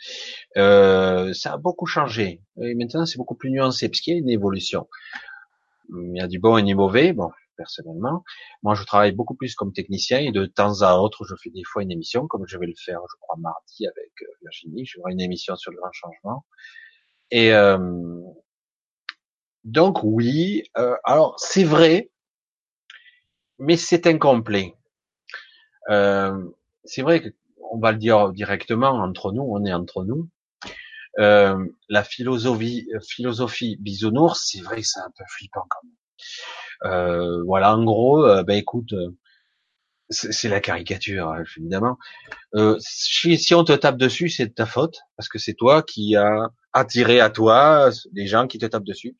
[0.56, 2.40] Euh, ça a beaucoup changé.
[2.62, 4.88] Et maintenant, c'est beaucoup plus nuancé, parce qu'il y a une évolution.
[5.90, 7.12] Il y a du bon et du mauvais.
[7.12, 8.24] Bon, personnellement,
[8.62, 11.64] moi, je travaille beaucoup plus comme technicien et de temps à autre, je fais des
[11.64, 14.86] fois une émission, comme je vais le faire, je crois, mardi avec euh, Virginie.
[14.86, 16.44] Je ferai une émission sur le grand changement.
[17.30, 17.78] Et euh,
[19.64, 20.64] donc, oui.
[20.76, 22.10] Euh, alors, c'est vrai,
[23.58, 24.74] mais c'est incomplet.
[25.90, 26.50] Euh,
[26.84, 27.28] c'est vrai que
[27.74, 30.28] on va le dire directement entre nous, on est entre nous.
[31.18, 36.92] Euh, la philosophie, philosophie bisounours, c'est vrai c'est un peu flippant quand même.
[36.92, 39.10] Euh, voilà, en gros, euh, ben écoute, euh,
[40.10, 41.98] c'est la caricature hein, évidemment.
[42.54, 45.82] Euh, si, si, on te tape dessus, c'est de ta faute parce que c'est toi
[45.82, 49.16] qui as attiré à toi des gens qui te tapent dessus.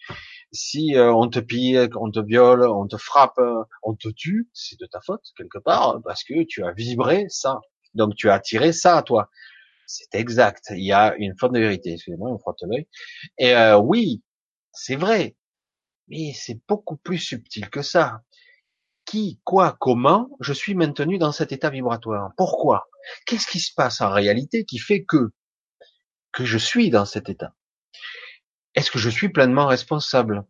[0.53, 3.41] Si on te pille, on te viole, on te frappe,
[3.83, 7.61] on te tue, c'est de ta faute quelque part parce que tu as vibré ça.
[7.95, 9.31] Donc tu as attiré ça toi.
[9.87, 10.67] C'est exact.
[10.71, 11.93] Il y a une forme de vérité.
[11.93, 12.89] Excusez-moi, on frotte l'œil.
[13.39, 14.23] Et euh, oui,
[14.73, 15.37] c'est vrai.
[16.09, 18.23] Mais c'est beaucoup plus subtil que ça.
[19.05, 22.33] Qui, quoi, comment, je suis maintenu dans cet état vibratoire?
[22.37, 22.89] Pourquoi?
[23.27, 25.31] Qu'est-ce qui se passe en réalité qui fait que
[26.33, 27.55] que je suis dans cet état?
[28.75, 30.45] Est-ce que je suis pleinement responsable?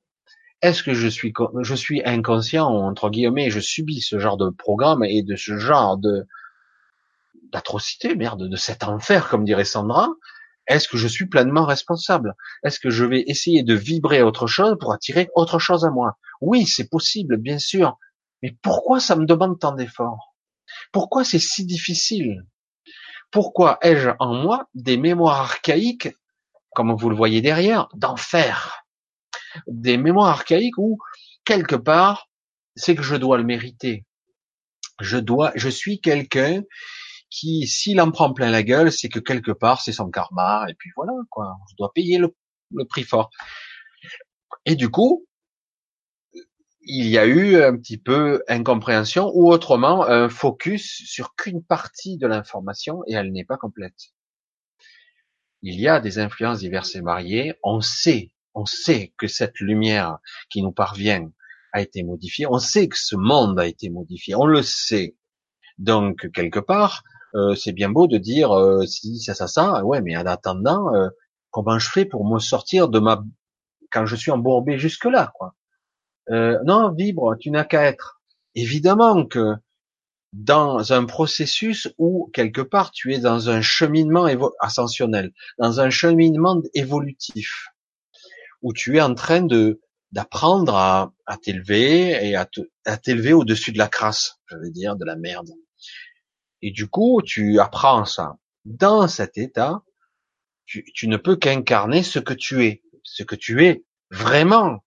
[0.62, 5.04] Est-ce que je suis je suis inconscient entre guillemets Je subis ce genre de programme
[5.04, 6.26] et de ce genre de
[7.54, 10.08] d'atrocité, merde, de cet enfer, comme dirait Sandra,
[10.66, 12.34] est-ce que je suis pleinement responsable?
[12.64, 16.18] Est-ce que je vais essayer de vibrer autre chose pour attirer autre chose à moi?
[16.40, 17.96] Oui, c'est possible, bien sûr.
[18.42, 20.34] Mais pourquoi ça me demande tant d'efforts?
[20.90, 22.44] Pourquoi c'est si difficile?
[23.30, 26.08] Pourquoi ai-je en moi des mémoires archaïques,
[26.74, 28.84] comme vous le voyez derrière, d'enfer?
[29.68, 30.98] Des mémoires archaïques où,
[31.44, 32.28] quelque part,
[32.74, 34.04] c'est que je dois le mériter.
[35.00, 36.62] Je dois, je suis quelqu'un
[37.34, 40.74] qui, s'il en prend plein la gueule, c'est que quelque part, c'est son karma, et
[40.74, 41.56] puis voilà, quoi.
[41.68, 42.32] Je dois payer le,
[42.84, 43.30] prix fort.
[44.66, 45.26] Et du coup,
[46.82, 52.18] il y a eu un petit peu incompréhension, ou autrement, un focus sur qu'une partie
[52.18, 54.12] de l'information, et elle n'est pas complète.
[55.62, 57.54] Il y a des influences diverses et variées.
[57.64, 60.18] On sait, on sait que cette lumière
[60.50, 61.30] qui nous parvient
[61.72, 62.46] a été modifiée.
[62.46, 64.36] On sait que ce monde a été modifié.
[64.36, 65.16] On le sait.
[65.78, 67.02] Donc, quelque part,
[67.34, 69.84] euh, c'est bien beau de dire euh, si ça ça ça.
[69.84, 71.08] Ouais mais en attendant euh,
[71.50, 73.24] comment je fais pour me sortir de ma
[73.90, 75.54] quand je suis embourbé jusque là quoi
[76.28, 78.20] non vibre tu n'as qu'à être.
[78.54, 79.54] Évidemment que
[80.32, 84.26] dans un processus où quelque part tu es dans un cheminement
[84.60, 87.68] ascensionnel dans un cheminement évolutif
[88.62, 89.80] où tu es en train de
[90.14, 95.04] d'apprendre à, à t'élever et à t'élever au-dessus de la crasse, je veux dire, de
[95.04, 95.50] la merde.
[96.66, 98.38] Et du coup, tu apprends ça.
[98.64, 99.82] Dans cet état,
[100.64, 104.82] tu, ne peux qu'incarner ce que tu es, ce que tu es vraiment,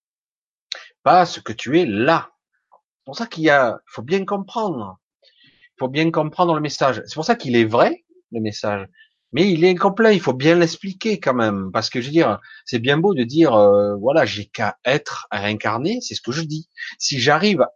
[1.03, 2.31] pas ce que tu es là.
[2.71, 4.97] C'est pour ça qu'il y a, faut bien comprendre.
[5.23, 7.03] Il faut bien comprendre le message.
[7.05, 8.87] C'est pour ça qu'il est vrai, le message.
[9.31, 12.39] Mais il est incomplet, il faut bien l'expliquer quand même, parce que je veux dire,
[12.65, 16.31] c'est bien beau de dire, euh, voilà, j'ai qu'à être, à incarner, c'est ce que
[16.31, 16.69] je dis.
[16.97, 17.67] Si j'arrive,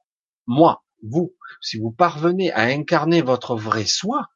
[0.48, 4.28] moi, vous, si vous parvenez à incarner votre vrai soi,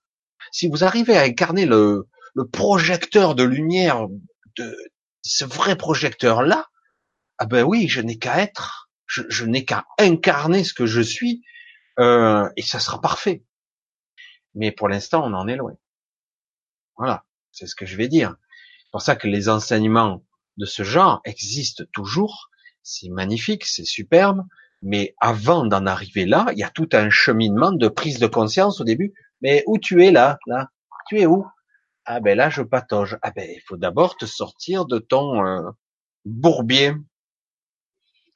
[0.51, 4.07] si vous arrivez à incarner le, le projecteur de lumière
[4.57, 4.77] de
[5.21, 6.67] ce vrai projecteur là,
[7.37, 11.01] ah ben oui, je n'ai qu'à être, je, je n'ai qu'à incarner ce que je
[11.01, 11.43] suis,
[11.99, 13.43] euh, et ça sera parfait.
[14.53, 15.73] Mais pour l'instant, on en est loin.
[16.97, 18.35] Voilà, c'est ce que je vais dire.
[18.79, 20.23] C'est pour ça que les enseignements
[20.57, 22.49] de ce genre existent toujours.
[22.83, 24.45] C'est magnifique, c'est superbe,
[24.85, 28.79] mais avant d'en arriver là, il y a tout un cheminement de prise de conscience
[28.79, 29.13] au début.
[29.41, 30.69] Mais où tu es là, là?
[31.09, 31.45] Tu es où?
[32.05, 33.17] Ah ben là, je patauge.
[33.23, 35.61] Ah ben, il faut d'abord te sortir de ton euh,
[36.23, 36.93] bourbier.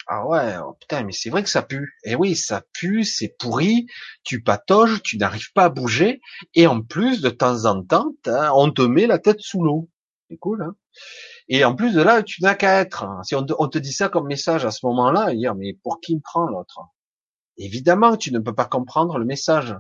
[0.08, 1.96] Ah ouais, oh putain, mais c'est vrai que ça pue.
[2.04, 3.86] Eh oui, ça pue, c'est pourri,
[4.24, 6.20] tu patauges, tu n'arrives pas à bouger,
[6.56, 8.12] et en plus, de temps en temps,
[8.56, 9.88] on te met la tête sous l'eau.
[10.30, 10.76] C'est cool, hein?
[11.50, 13.06] Et en plus de là, tu n'as qu'à être.
[13.24, 16.22] Si on te, dit ça comme message à ce moment-là, dire, mais pour qui me
[16.22, 16.80] prend l'autre?
[17.58, 19.76] Évidemment, tu ne peux pas comprendre le message.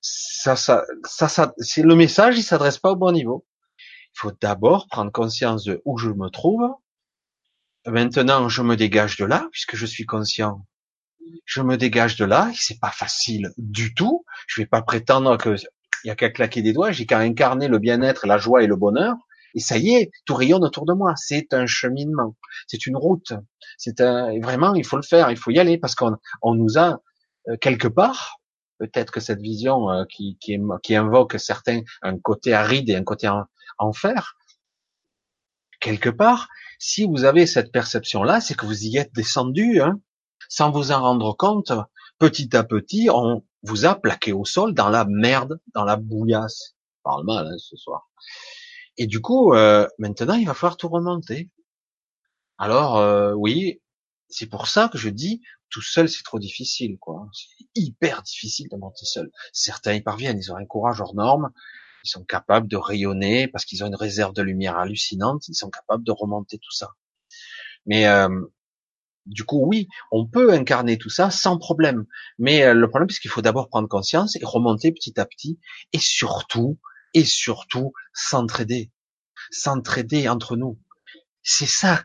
[0.00, 3.44] Ça, ça, ça, ça c'est le message, il s'adresse pas au bon niveau.
[3.78, 6.70] Il faut d'abord prendre conscience de où je me trouve,
[7.86, 10.64] Maintenant, je me dégage de là, puisque je suis conscient.
[11.44, 14.24] Je me dégage de là, c'est pas facile du tout.
[14.46, 15.56] Je vais pas prétendre que
[16.04, 18.66] il y a qu'à claquer des doigts, j'ai qu'à incarner le bien-être, la joie et
[18.66, 19.14] le bonheur,
[19.54, 21.14] et ça y est, tout rayonne autour de moi.
[21.16, 22.36] C'est un cheminement,
[22.66, 23.32] c'est une route.
[23.78, 26.78] C'est un, vraiment, il faut le faire, il faut y aller, parce qu'on on nous
[26.78, 27.00] a
[27.48, 28.40] euh, quelque part,
[28.78, 33.04] peut-être que cette vision euh, qui, qui, qui, invoque certains un côté aride et un
[33.04, 33.30] côté
[33.78, 34.36] enfer,
[35.80, 36.48] quelque part,
[36.78, 40.00] si vous avez cette perception-là, c'est que vous y êtes descendu, hein,
[40.48, 41.72] sans vous en rendre compte.
[42.18, 46.74] Petit à petit, on vous a plaqué au sol dans la merde, dans la bouillasse.
[47.02, 48.08] Parle mal hein, ce soir.
[48.96, 51.50] Et du coup, euh, maintenant, il va falloir tout remonter.
[52.58, 53.80] Alors, euh, oui,
[54.28, 57.28] c'est pour ça que je dis, tout seul, c'est trop difficile, quoi.
[57.32, 59.30] C'est hyper difficile de monter seul.
[59.52, 61.50] Certains y parviennent, ils ont un courage hors norme,
[62.04, 65.70] ils sont capables de rayonner parce qu'ils ont une réserve de lumière hallucinante, ils sont
[65.70, 66.90] capables de remonter tout ça.
[67.86, 68.28] Mais euh,
[69.26, 72.06] du coup, oui, on peut incarner tout ça sans problème.
[72.38, 75.58] Mais euh, le problème, c'est qu'il faut d'abord prendre conscience et remonter petit à petit,
[75.92, 76.78] et surtout,
[77.14, 78.90] et surtout, s'entraider,
[79.50, 80.78] s'entraider entre nous.
[81.42, 82.04] C'est ça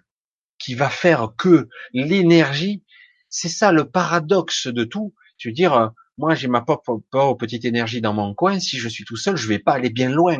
[0.60, 2.84] qui va faire que l'énergie,
[3.30, 5.14] c'est ça le paradoxe de tout.
[5.38, 5.88] Tu veux dire, euh,
[6.18, 7.02] moi, j'ai ma propre,
[7.38, 8.60] petite énergie dans mon coin.
[8.60, 10.38] Si je suis tout seul, je vais pas aller bien loin.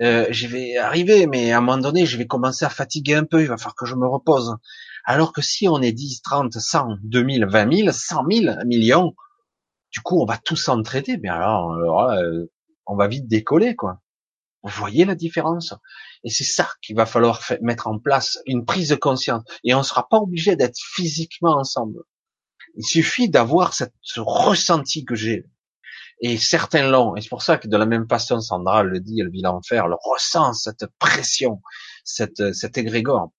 [0.00, 3.24] Euh, je vais arriver, mais à un moment donné, je vais commencer à fatiguer un
[3.24, 3.42] peu.
[3.42, 4.56] Il va falloir que je me repose.
[5.04, 9.14] Alors que si on est 10, 30, 100, 2000, 20 000, 100 000, un million,
[9.92, 11.18] du coup, on va tous s'entraider.
[11.20, 12.44] Mais alors, euh,
[12.92, 14.00] on va vite décoller, quoi.
[14.62, 15.74] Vous voyez la différence?
[16.22, 19.42] Et c'est ça qu'il va falloir mettre en place, une prise de conscience.
[19.64, 22.02] Et on ne sera pas obligé d'être physiquement ensemble.
[22.76, 25.46] Il suffit d'avoir ce ressenti que j'ai.
[26.20, 27.16] Et certains l'ont.
[27.16, 29.88] Et c'est pour ça que de la même façon, Sandra le dit, elle vit l'enfer,
[29.88, 31.60] le ressent, cette pression,
[32.04, 33.32] cette, cet égrégore.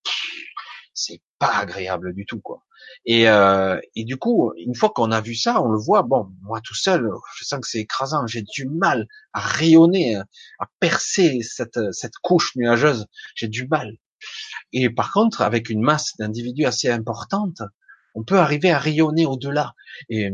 [0.92, 2.63] C'est pas agréable du tout, quoi.
[3.06, 6.02] Et, euh, et du coup, une fois qu'on a vu ça, on le voit.
[6.02, 8.26] Bon, moi tout seul, je sens que c'est écrasant.
[8.26, 13.06] J'ai du mal à rayonner, à percer cette, cette couche nuageuse.
[13.34, 13.98] J'ai du mal.
[14.72, 17.62] Et par contre, avec une masse d'individus assez importante,
[18.14, 19.74] on peut arriver à rayonner au-delà
[20.08, 20.30] et,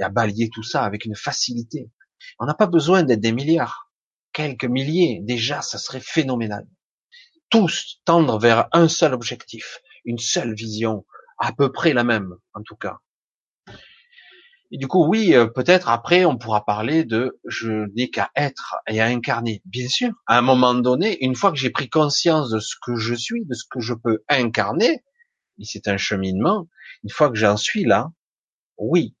[0.00, 1.90] à balayer tout ça avec une facilité.
[2.38, 3.90] On n'a pas besoin d'être des milliards.
[4.32, 6.66] Quelques milliers, déjà, ça serait phénoménal.
[7.48, 11.06] Tous tendre vers un seul objectif, une seule vision,
[11.38, 12.98] à peu près la même, en tout cas.
[14.72, 18.76] Et du coup, oui, euh, peut-être après, on pourra parler de je n'ai qu'à être
[18.88, 19.62] et à incarner.
[19.64, 22.96] Bien sûr, à un moment donné, une fois que j'ai pris conscience de ce que
[22.96, 25.04] je suis, de ce que je peux incarner,
[25.58, 26.68] et c'est un cheminement,
[27.04, 28.08] une fois que j'en suis là,
[28.76, 29.14] oui,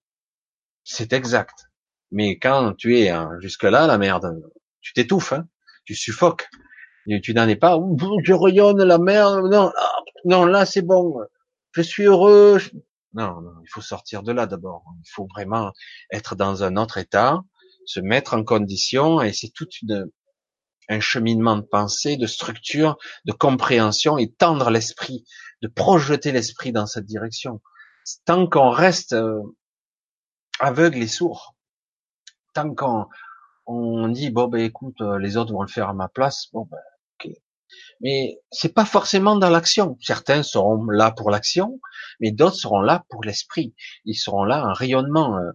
[0.82, 1.66] c'est exact.
[2.10, 4.42] Mais quand tu es hein, jusque-là, la merde,
[4.80, 5.46] tu t'étouffes, hein,
[5.84, 6.48] tu suffoques.
[7.22, 7.78] tu n'en es pas,
[8.24, 11.20] je rayonne la merde, non, ah, non, là c'est bon,
[11.76, 12.58] je suis heureux.
[13.12, 14.84] Non, non, il faut sortir de là d'abord.
[15.00, 15.72] Il faut vraiment
[16.10, 17.40] être dans un autre état,
[17.86, 20.10] se mettre en condition, et c'est toute une,
[20.88, 25.24] un cheminement de pensée, de structure, de compréhension et tendre l'esprit,
[25.62, 27.60] de projeter l'esprit dans cette direction.
[28.24, 29.40] Tant qu'on reste euh,
[30.60, 31.54] aveugle et sourd,
[32.54, 33.06] tant qu'on
[33.66, 36.66] on dit bon ben écoute euh, les autres vont le faire à ma place, bon
[36.70, 36.78] ben.
[38.00, 39.96] Mais c'est pas forcément dans l'action.
[40.00, 41.80] Certains seront là pour l'action,
[42.20, 43.74] mais d'autres seront là pour l'esprit.
[44.04, 45.52] Ils seront là en rayonnement euh,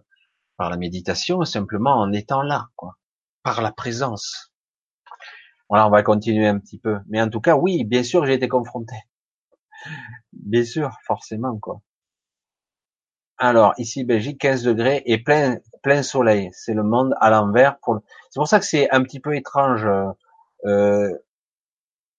[0.56, 2.98] par la méditation, simplement en étant là, quoi,
[3.42, 4.52] par la présence.
[5.68, 6.98] Voilà, on va continuer un petit peu.
[7.08, 8.94] Mais en tout cas, oui, bien sûr, j'ai été confronté.
[10.32, 11.80] Bien sûr, forcément, quoi.
[13.38, 16.50] Alors, ici, Belgique, 15 degrés et plein, plein soleil.
[16.52, 17.78] C'est le monde à l'envers.
[17.80, 18.00] Pour...
[18.30, 19.88] C'est pour ça que c'est un petit peu étrange.
[20.64, 21.12] Euh,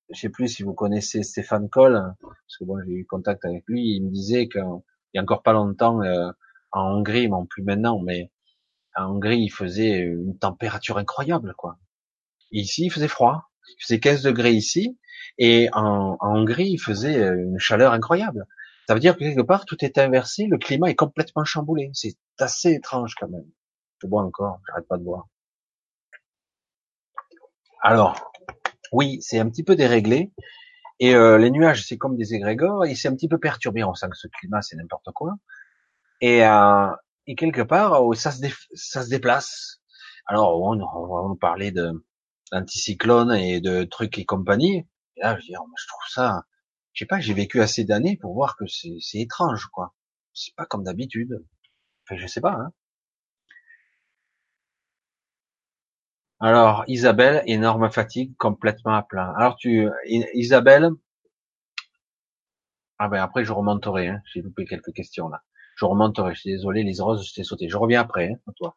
[0.10, 3.64] je sais plus si vous connaissez Stéphane Coll, parce que bon, j'ai eu contact avec
[3.68, 3.96] lui.
[3.96, 4.64] Il me disait qu'il
[5.14, 6.32] y a encore pas longtemps, euh,
[6.72, 8.32] en Hongrie, bon, plus maintenant, mais
[8.96, 11.78] en Hongrie, il faisait une température incroyable, quoi.
[12.52, 13.50] ici, il faisait froid.
[13.80, 15.00] Il faisait 15 degrés ici,
[15.38, 18.46] et en, en Hongrie, il faisait une chaleur incroyable.
[18.88, 21.90] Ça veut dire que quelque part, tout est inversé, le climat est complètement chamboulé.
[21.94, 23.50] C'est assez étrange quand même.
[24.02, 25.28] Je bois encore, j'arrête pas de boire.
[27.82, 28.33] Alors,
[28.94, 30.32] oui, c'est un petit peu déréglé.
[31.00, 33.84] Et euh, les nuages, c'est comme des égrégores, et c'est un petit peu perturbé.
[33.84, 35.34] On sent que ce climat, c'est n'importe quoi.
[36.22, 36.88] Et, euh,
[37.28, 39.82] et quelque part, oh, ça se, déplace.
[40.28, 42.06] Alors, on, va nous parler de
[42.52, 44.88] d'anticyclone et de trucs et compagnie.
[45.18, 46.44] Et là, je, dis, oh, je trouve ça,
[46.94, 49.96] je sais pas, j'ai vécu assez d'années pour voir que c'est étrange, quoi.
[50.34, 51.44] C'est pas comme d'habitude.
[52.06, 52.54] Enfin, je sais pas.
[52.54, 52.72] Hein.
[56.44, 59.34] Alors, Isabelle, énorme fatigue, complètement à plat.
[59.38, 59.88] Alors, tu,
[60.34, 60.92] Isabelle,
[63.00, 64.10] ah ben après je remonterai.
[64.10, 64.22] Hein.
[64.32, 65.42] J'ai loupé quelques questions là.
[65.76, 66.36] Je remonterai.
[66.36, 67.70] Je suis désolé, les roses, je t'ai sauté.
[67.70, 68.76] Je reviens après, hein, toi.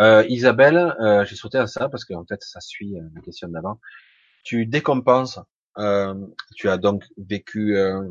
[0.00, 3.48] Euh, Isabelle, euh, j'ai sauté à ça parce qu'en fait, ça suit euh, la question
[3.48, 3.80] d'avant.
[4.42, 5.38] Tu décompenses
[5.78, 6.14] euh,
[6.56, 8.02] tu as donc vécu euh,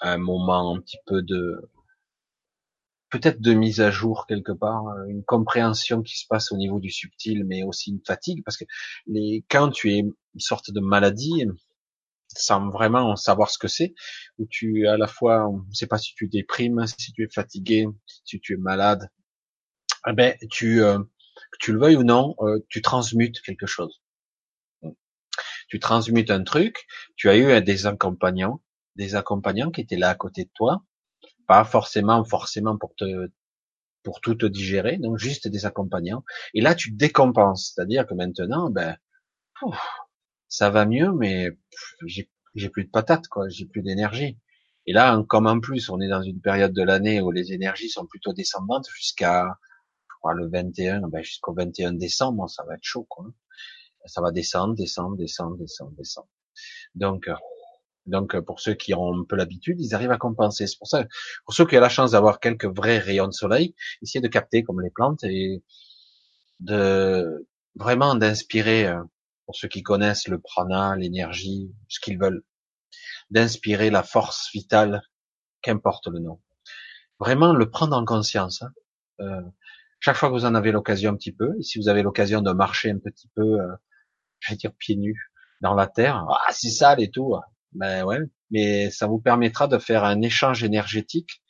[0.00, 1.68] un moment un petit peu de
[3.18, 6.80] peut-être de mise à jour quelque part, euh, une compréhension qui se passe au niveau
[6.80, 8.64] du subtil, mais aussi une fatigue, parce que
[9.06, 11.44] les, quand tu es une sorte de maladie,
[12.28, 13.94] sans vraiment savoir ce que c'est,
[14.38, 17.28] où tu à la fois, on ne sait pas si tu déprimes, si tu es
[17.32, 17.86] fatigué,
[18.24, 19.08] si tu es malade,
[20.08, 22.36] eh ben tu, euh, que tu le veuilles ou non,
[22.68, 24.02] tu transmutes quelque chose.
[25.68, 26.86] Tu transmutes un truc,
[27.16, 28.62] tu as eu des accompagnants,
[28.96, 30.82] des accompagnants qui étaient là à côté de toi,
[31.46, 33.30] pas forcément, forcément pour te,
[34.02, 36.24] pour tout te digérer, donc juste des accompagnants.
[36.54, 38.96] Et là, tu décompenses, c'est-à-dire que maintenant, ben,
[40.48, 41.50] ça va mieux, mais
[42.06, 44.38] j'ai plus de patates, quoi, j'ai plus d'énergie.
[44.86, 47.88] Et là, comme en plus, on est dans une période de l'année où les énergies
[47.88, 49.58] sont plutôt descendantes jusqu'à,
[50.34, 53.26] le 21, ben, jusqu'au 21 décembre, ça va être chaud, quoi
[54.06, 56.28] ça va descendre, descendre, descendre, descendre, descendre.
[56.94, 57.28] Donc,
[58.06, 60.66] donc euh, pour ceux qui ont un peu l'habitude, ils arrivent à compenser.
[60.66, 61.04] C'est pour ça,
[61.44, 64.62] pour ceux qui ont la chance d'avoir quelques vrais rayons de soleil, essayez de capter
[64.62, 65.62] comme les plantes et
[66.60, 69.02] de vraiment d'inspirer, euh,
[69.46, 72.42] pour ceux qui connaissent le prana, l'énergie, ce qu'ils veulent,
[73.30, 75.02] d'inspirer la force vitale,
[75.62, 76.40] qu'importe le nom.
[77.20, 78.62] Vraiment le prendre en conscience.
[79.18, 79.42] Hein.
[80.00, 82.42] chaque fois que vous en avez l'occasion un petit peu, et si vous avez l'occasion
[82.42, 83.58] de marcher un petit peu
[84.40, 85.30] je vais dire pieds nus
[85.60, 86.26] dans la terre.
[86.28, 87.34] Ah, c'est sale et tout.
[87.76, 88.20] Ben ouais,
[88.50, 91.42] mais ça vous permettra de faire un échange énergétique.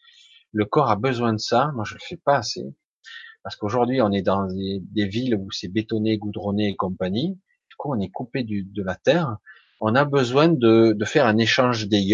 [0.53, 1.71] Le corps a besoin de ça.
[1.75, 2.65] Moi, je le fais pas assez.
[3.45, 7.39] Parce qu'aujourd'hui, on est dans des, villes où c'est bétonné, goudronné et compagnie.
[7.69, 9.37] Du coup, on est coupé de la terre.
[9.81, 12.13] On a besoin de, faire un échange des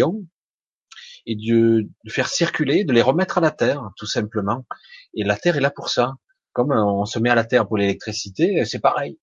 [1.25, 4.67] et de, de, faire circuler, de les remettre à la terre, tout simplement.
[5.15, 6.13] Et la terre est là pour ça.
[6.51, 9.17] Comme on se met à la terre pour l'électricité, c'est pareil.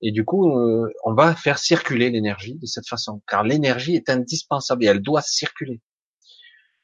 [0.00, 4.08] Et du coup, euh, on va faire circuler l'énergie de cette façon, car l'énergie est
[4.10, 5.80] indispensable et elle doit circuler.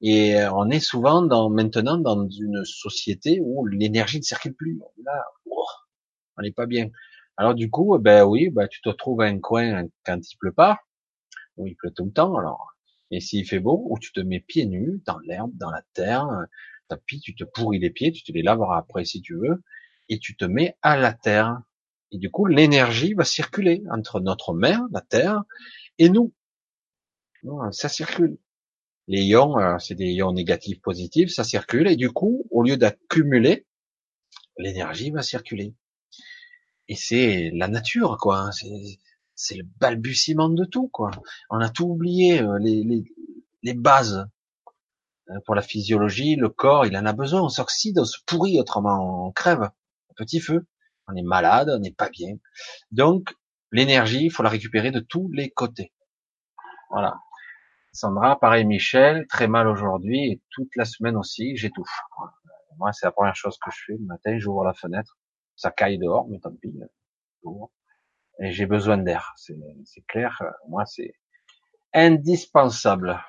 [0.01, 4.81] Et euh, on est souvent dans, maintenant dans une société où l'énergie ne circule plus.
[5.05, 5.25] Là,
[6.37, 6.91] on n'est pas bien.
[7.37, 10.53] Alors du coup, ben oui, ben tu te trouves à un coin quand il pleut
[10.53, 10.79] pas,
[11.57, 12.37] où il pleut tout le temps.
[12.37, 12.75] Alors,
[13.11, 16.27] et s'il fait beau, où tu te mets pieds nus dans l'herbe, dans la terre,
[16.89, 19.63] tapis, tu te pourris les pieds, tu te les laveras après si tu veux,
[20.09, 21.61] et tu te mets à la terre
[22.15, 25.43] et du coup, l'énergie va circuler entre notre mère, la Terre,
[25.99, 26.33] et nous.
[27.73, 28.39] Ça circule.
[29.09, 32.77] Les ions, euh, c'est des ions négatifs, positifs, ça circule, et du coup, au lieu
[32.77, 33.67] d'accumuler,
[34.57, 35.75] l'énergie va circuler.
[36.87, 38.51] Et c'est la nature, quoi.
[39.35, 41.11] C'est le balbutiement de tout, quoi.
[41.51, 43.05] On a tout oublié, euh, les,
[43.65, 44.25] les, bases.
[45.31, 47.43] Euh, pour la physiologie, le corps, il en a besoin.
[47.43, 49.69] On s'oxyde, on se pourrit, autrement on crève.
[50.17, 50.65] Petit feu
[51.09, 52.37] on est malade, on n'est pas bien.
[52.91, 53.35] Donc,
[53.73, 55.93] l'énergie, il faut la récupérer de tous les côtés.
[56.91, 57.17] Voilà.
[57.93, 62.01] Sandra, pareil Michel, très mal aujourd'hui et toute la semaine aussi, j'étouffe.
[62.79, 65.17] Moi, c'est la première chose que je fais le matin, j'ouvre la fenêtre,
[65.55, 66.75] ça caille dehors, mais tant pis.
[68.41, 70.43] Et j'ai besoin d'air, c'est clair.
[70.69, 71.15] Moi, c'est
[71.93, 73.23] indispensable.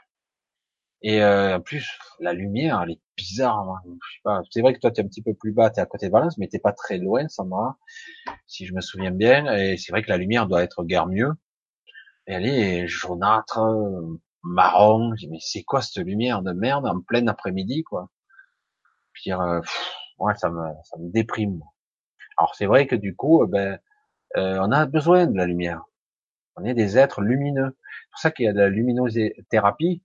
[1.06, 1.88] Et euh, en plus,
[2.19, 3.69] la lumière, elle est bizarre.
[3.69, 3.82] Hein.
[3.86, 4.41] Je sais pas.
[4.49, 6.07] C'est vrai que toi, tu es un petit peu plus bas, tu es à côté
[6.07, 7.77] de Valence, mais t'es pas très loin, Sandra,
[8.48, 9.53] si je me souviens bien.
[9.56, 11.32] Et c'est vrai que la lumière doit être guère mieux.
[12.26, 13.60] elle est jaunâtre,
[14.44, 15.15] marron.
[15.15, 18.10] Je dis, mais c'est quoi cette lumière de merde en plein après-midi, quoi?
[19.14, 19.61] Puis, euh,
[20.19, 21.61] ouais, ça me, ça me déprime.
[22.38, 23.80] Alors c'est vrai que du coup, euh, ben,
[24.38, 25.84] euh, on a besoin de la lumière.
[26.57, 27.77] On est des êtres lumineux.
[27.77, 30.03] C'est pour ça qu'il y a de la luminothérapie,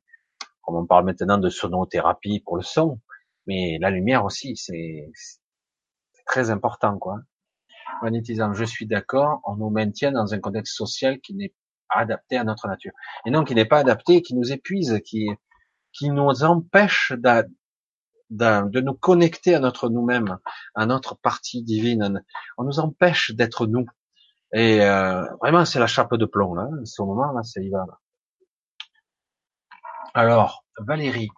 [0.62, 3.01] comme on parle maintenant de sonothérapie pour le son,
[3.47, 5.11] mais la lumière aussi, c'est
[6.27, 7.20] très important, quoi.
[8.03, 11.53] Magnétisant, je suis d'accord, on nous maintient dans un contexte social qui n'est
[11.89, 12.93] adapté à notre nature.
[13.27, 15.28] Et non, qui n'est pas adapté, qui nous épuise, qui,
[15.93, 17.49] qui nous empêche de,
[18.31, 20.39] de nous connecter à notre nous-mêmes,
[20.74, 22.23] à notre partie divine.
[22.59, 23.87] On nous empêche d'être nous.
[24.53, 26.69] Et euh, vraiment, c'est la chape de plomb là.
[26.85, 27.85] Ce moment là, c'est y va.
[30.15, 31.31] Alors, Valérie,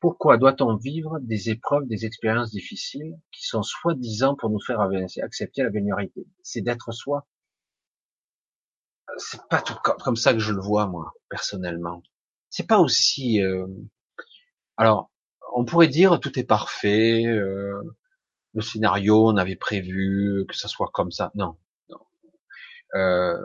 [0.00, 4.80] pourquoi doit-on vivre des épreuves, des expériences difficiles qui sont soi-disant pour nous faire
[5.22, 7.26] accepter la vulnérabilité C'est d'être soi
[9.18, 12.02] c'est pas tout comme ça que je le vois moi personnellement.
[12.50, 13.42] C'est pas aussi.
[13.42, 13.66] Euh...
[14.76, 15.10] Alors,
[15.54, 17.80] on pourrait dire tout est parfait, euh...
[18.54, 21.30] le scénario on avait prévu que ça soit comme ça.
[21.34, 21.56] Non,
[21.88, 21.98] non.
[22.94, 23.38] Euh...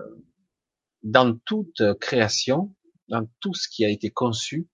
[1.03, 2.75] Dans toute création,
[3.09, 4.67] dans tout ce qui a été conçu,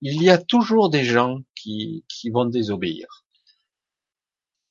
[0.00, 3.06] il y a toujours des gens qui, qui vont désobéir.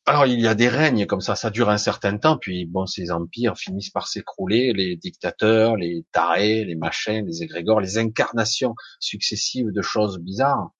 [0.05, 2.87] Alors il y a des règnes comme ça, ça dure un certain temps, puis bon,
[2.87, 8.75] ces empires finissent par s'écrouler, les dictateurs, les tarés, les machins, les égrégores, les incarnations
[8.99, 10.71] successives de choses bizarres.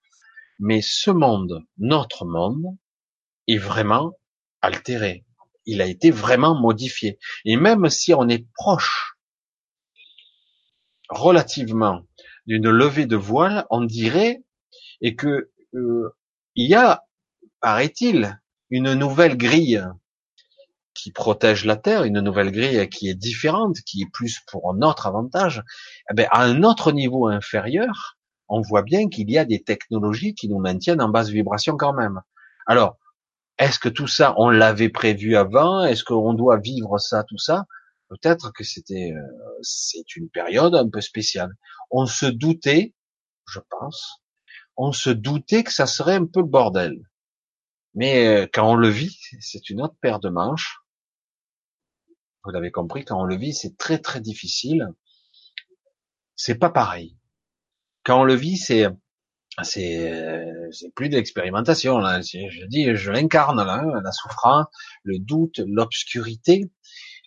[0.59, 2.75] Mais ce monde, notre monde,
[3.47, 4.13] est vraiment
[4.61, 5.25] altéré.
[5.65, 7.19] Il a été vraiment modifié.
[7.45, 9.10] Et même si on est proche,
[11.11, 12.01] relativement,
[12.47, 14.43] d'une levée de voile, on dirait,
[15.01, 16.15] et que euh,
[16.55, 17.05] y a,
[17.59, 18.39] paraît-il,
[18.69, 19.85] une nouvelle grille
[20.93, 25.07] qui protège la Terre, une nouvelle grille qui est différente, qui est plus pour notre
[25.07, 25.63] avantage,
[26.09, 28.17] eh bien, à un autre niveau inférieur,
[28.47, 31.93] on voit bien qu'il y a des technologies qui nous maintiennent en basse vibration quand
[31.93, 32.21] même.
[32.65, 32.97] Alors,
[33.57, 35.83] est-ce que tout ça, on l'avait prévu avant?
[35.83, 37.65] Est-ce qu'on doit vivre ça, tout ça?
[38.11, 41.53] Peut-être que c'était, euh, c'est une période un peu spéciale.
[41.91, 42.93] On se doutait,
[43.47, 44.21] je pense,
[44.75, 47.09] on se doutait que ça serait un peu bordel.
[47.93, 50.81] Mais euh, quand on le vit, c'est une autre paire de manches.
[52.43, 54.89] Vous l'avez compris, quand on le vit, c'est très très difficile.
[56.35, 57.15] C'est pas pareil.
[58.03, 58.87] Quand on le vit, c'est
[59.63, 62.21] c'est c'est plus d'expérimentation là.
[62.21, 64.65] Je dis, je l'incarne là, la souffrance,
[65.03, 66.71] le doute, l'obscurité,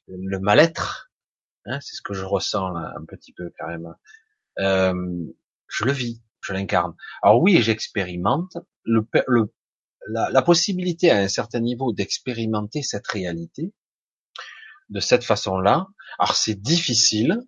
[0.08, 1.10] le mal-être.
[1.66, 3.94] Hein, c'est ce que je ressens là, un petit peu carrément.
[4.58, 4.94] Euh,
[5.68, 6.94] je le vis, je l'incarne.
[7.22, 8.56] Alors oui, j'expérimente.
[10.06, 13.72] La, possibilité à un certain niveau d'expérimenter cette réalité
[14.90, 15.86] de cette façon-là.
[16.18, 17.40] Alors c'est difficile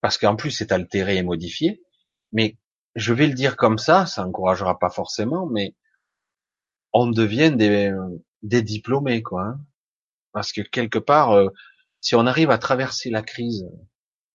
[0.00, 1.84] parce qu'en plus c'est altéré et modifié,
[2.32, 2.58] mais
[2.96, 5.76] je vais le dire comme ça, ça encouragera pas forcément, mais
[6.92, 7.92] on devient des,
[8.42, 9.44] des diplômés quoi.
[9.44, 9.60] Hein.
[10.36, 11.48] Parce que quelque part, euh,
[12.02, 13.66] si on arrive à traverser la crise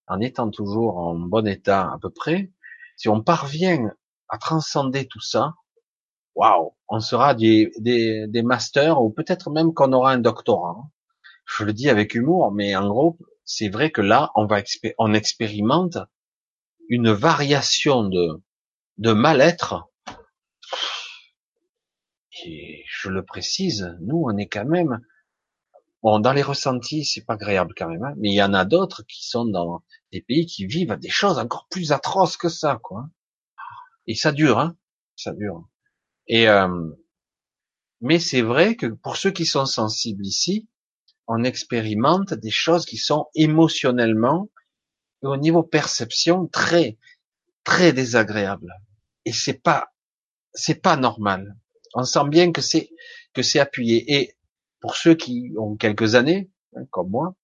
[0.07, 2.51] en étant toujours en bon état à peu près,
[2.97, 3.91] si on parvient
[4.27, 5.53] à transcender tout ça,
[6.33, 10.75] waouh, on sera des, des, des masters ou peut-être même qu'on aura un doctorat.
[11.45, 14.63] Je le dis avec humour, mais en gros, c'est vrai que là, on va
[14.97, 15.99] on expérimente
[16.89, 18.41] une variation de,
[18.97, 19.87] de mal-être.
[22.43, 24.99] Et je le précise, nous, on est quand même,
[26.03, 28.65] bon, dans les ressentis, c'est pas agréable quand même, hein, mais il y en a
[28.65, 32.79] d'autres qui sont dans des pays qui vivent des choses encore plus atroces que ça,
[32.81, 33.05] quoi.
[34.07, 34.75] Et ça dure, hein,
[35.15, 35.67] ça dure.
[36.27, 36.89] Et euh,
[38.01, 40.67] mais c'est vrai que pour ceux qui sont sensibles ici,
[41.27, 44.49] on expérimente des choses qui sont émotionnellement
[45.23, 46.97] et au niveau perception très
[47.63, 48.73] très désagréables.
[49.25, 49.93] Et c'est pas
[50.53, 51.57] c'est pas normal.
[51.93, 52.89] On sent bien que c'est
[53.33, 54.03] que c'est appuyé.
[54.15, 54.35] Et
[54.81, 57.35] pour ceux qui ont quelques années, hein, comme moi,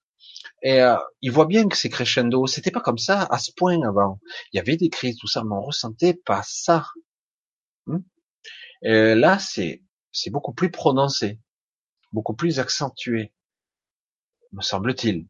[0.64, 2.48] et euh, ils voient bien que c'est crescendo.
[2.48, 4.20] C'était pas comme ça à ce point avant.
[4.52, 6.86] Il y avait des crises, tout ça, mais on ressentait pas ça.
[7.86, 8.00] Hmm?
[8.86, 11.40] Euh, là, c'est c'est beaucoup plus prononcé,
[12.12, 13.34] beaucoup plus accentué,
[14.52, 15.28] me semble-t-il.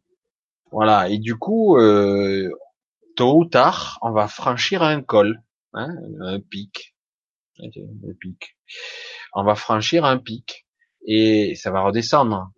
[0.72, 1.10] Voilà.
[1.10, 2.50] Et du coup, euh,
[3.16, 5.44] tôt ou tard, on va franchir un col,
[5.74, 6.96] hein, un pic,
[7.60, 7.70] un
[8.20, 8.58] pic.
[9.34, 10.67] On va franchir un pic
[11.08, 12.52] et ça va redescendre.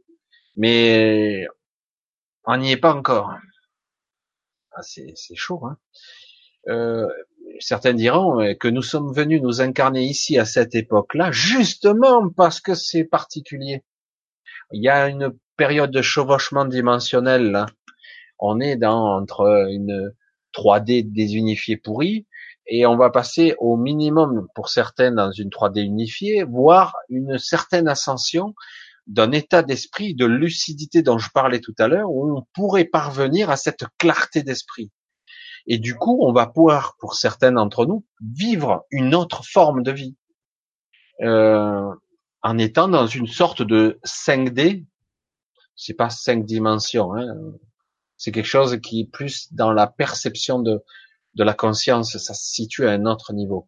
[0.58, 1.48] Mais
[2.44, 3.34] on n'y est pas encore.
[4.72, 5.66] Ah, c'est chaud.
[5.66, 5.78] Hein.
[6.68, 7.08] Euh,
[7.60, 12.60] certains diront euh, que nous sommes venus nous incarner ici à cette époque-là, justement parce
[12.60, 13.84] que c'est particulier.
[14.72, 17.68] Il y a une période de chevauchement dimensionnel là.
[18.40, 20.14] On est dans entre une
[20.54, 22.26] 3D désunifié pourri,
[22.70, 27.88] et on va passer au minimum pour certains dans une 3D unifiée, voire une certaine
[27.88, 28.54] ascension
[29.08, 33.50] d'un état d'esprit, de lucidité dont je parlais tout à l'heure, où on pourrait parvenir
[33.50, 34.91] à cette clarté d'esprit.
[35.66, 39.91] Et du coup, on va pouvoir, pour certains d'entre nous, vivre une autre forme de
[39.91, 40.16] vie,
[41.22, 41.90] euh,
[42.44, 44.86] en étant dans une sorte de 5D.
[45.76, 47.36] C'est pas cinq dimensions, hein.
[48.18, 50.84] c'est quelque chose qui est plus dans la perception de,
[51.36, 52.18] de la conscience.
[52.18, 53.68] Ça se situe à un autre niveau.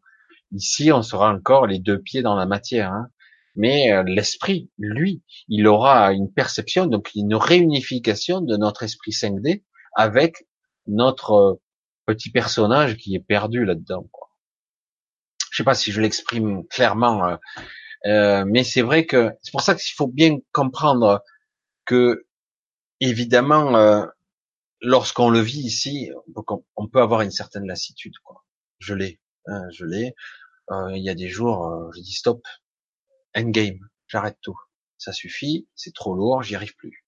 [0.52, 2.92] Ici, on sera encore les deux pieds dans la matière.
[2.92, 3.08] Hein.
[3.56, 9.64] Mais euh, l'esprit, lui, il aura une perception, donc une réunification de notre esprit 5D
[9.96, 10.46] avec
[10.88, 11.62] notre euh,
[12.06, 14.10] petit personnage qui est perdu là-dedans.
[15.52, 17.36] Je sais pas si je l'exprime clairement, euh,
[18.06, 21.22] euh, mais c'est vrai que c'est pour ça qu'il faut bien comprendre
[21.86, 22.26] que
[23.00, 24.06] évidemment,
[24.82, 26.12] lorsqu'on le vit ici,
[26.76, 28.18] on peut avoir une certaine lassitude.
[28.24, 28.44] Quoi.
[28.80, 30.16] Je l'ai, hein, je l'ai.
[30.70, 32.42] il y a des jours, je dis stop,
[33.36, 34.60] endgame, j'arrête tout.
[34.98, 37.06] Ça suffit, c'est trop lourd, j'y arrive plus.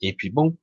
[0.00, 0.56] Et puis bon,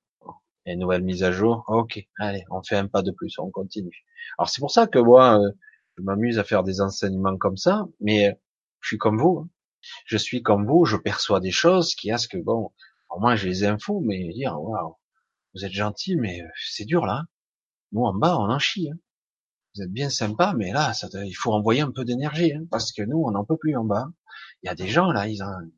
[0.76, 1.64] nouvelle mise à jour.
[1.68, 4.06] Ok, allez, on fait un pas de plus, on continue.
[4.38, 5.52] Alors c'est pour ça que moi, euh,
[5.98, 8.40] je m'amuse à faire des enseignements comme ça, mais
[8.82, 9.40] je suis comme vous.
[9.44, 9.50] Hein.
[10.06, 12.72] Je suis comme vous, je perçois des choses qui a ce que bon,
[13.10, 14.96] au moins j'ai les infos, mais dire waouh,
[15.54, 17.26] vous êtes gentil, mais euh, c'est dur là.
[17.92, 18.90] Nous en bas, on en chie.
[18.92, 18.98] Hein.
[19.76, 22.92] Vous êtes bien sympa, mais là, ça, il faut envoyer un peu d'énergie, hein, parce
[22.92, 24.08] que nous, on n'en peut plus en bas.
[24.64, 25.72] Il y a des gens là, ils ont,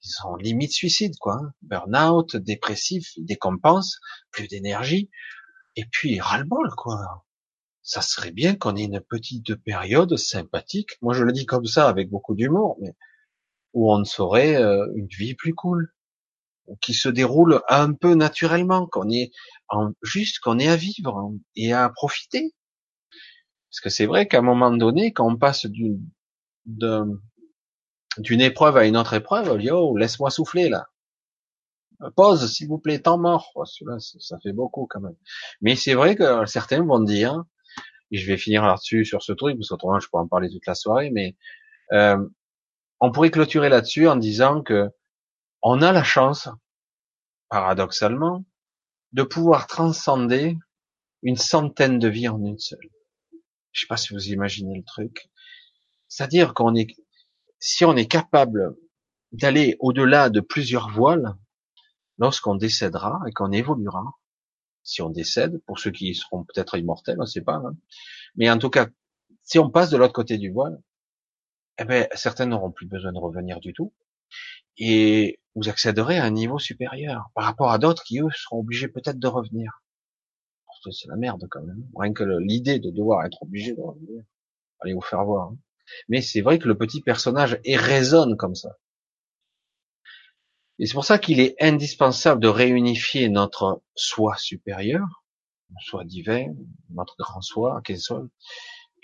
[0.00, 1.40] sont limite suicide, quoi.
[1.62, 4.00] Burn-out, dépressif, ils décompensent,
[4.30, 5.10] plus d'énergie,
[5.76, 7.24] et puis ras-le-bol, quoi.
[7.82, 10.98] Ça serait bien qu'on ait une petite période sympathique.
[11.02, 12.94] Moi, je le dis comme ça, avec beaucoup d'humour, mais
[13.72, 15.92] où on saurait euh, une vie plus cool,
[16.80, 19.32] qui se déroule un peu naturellement, qu'on est
[19.68, 22.54] en, juste qu'on est à vivre et à profiter.
[23.70, 26.00] Parce que c'est vrai qu'à un moment donné, quand on passe d'une
[26.66, 27.08] d'un
[28.18, 30.86] d'une épreuve à une autre épreuve, oh, laisse-moi souffler là.
[32.16, 33.52] Pause, s'il vous plaît, temps mort.
[33.54, 35.16] Oh, ça fait beaucoup quand même.
[35.60, 37.42] Mais c'est vrai que certains vont dire,
[38.10, 40.66] et je vais finir là-dessus sur ce truc, parce qu'autrement je pourrais en parler toute
[40.66, 41.36] la soirée, mais
[41.92, 42.18] euh,
[43.00, 44.90] on pourrait clôturer là-dessus en disant que
[45.62, 46.48] on a la chance,
[47.48, 48.44] paradoxalement,
[49.12, 50.58] de pouvoir transcender
[51.22, 52.90] une centaine de vies en une seule.
[53.72, 55.30] Je sais pas si vous imaginez le truc.
[56.08, 56.88] C'est-à-dire qu'on est
[57.62, 58.76] si on est capable
[59.30, 61.36] d'aller au-delà de plusieurs voiles,
[62.18, 64.04] lorsqu'on décédera et qu'on évoluera,
[64.82, 67.76] si on décède, pour ceux qui seront peut-être immortels, on ne sait pas, hein.
[68.34, 68.88] mais en tout cas,
[69.44, 70.82] si on passe de l'autre côté du voile,
[71.78, 73.94] eh ben, certains n'auront plus besoin de revenir du tout,
[74.76, 78.88] et vous accéderez à un niveau supérieur par rapport à d'autres qui eux seront obligés
[78.88, 79.82] peut-être de revenir.
[80.90, 81.86] C'est la merde quand même.
[81.94, 84.24] Rien que l'idée de devoir être obligé de revenir.
[84.80, 85.50] Allez vous faire voir.
[85.50, 85.58] Hein.
[86.08, 88.70] Mais c'est vrai que le petit personnage résonne comme ça.
[90.78, 95.22] Et c'est pour ça qu'il est indispensable de réunifier notre soi supérieur,
[95.84, 96.52] soi divin,
[96.90, 98.26] notre grand soi, quel soit,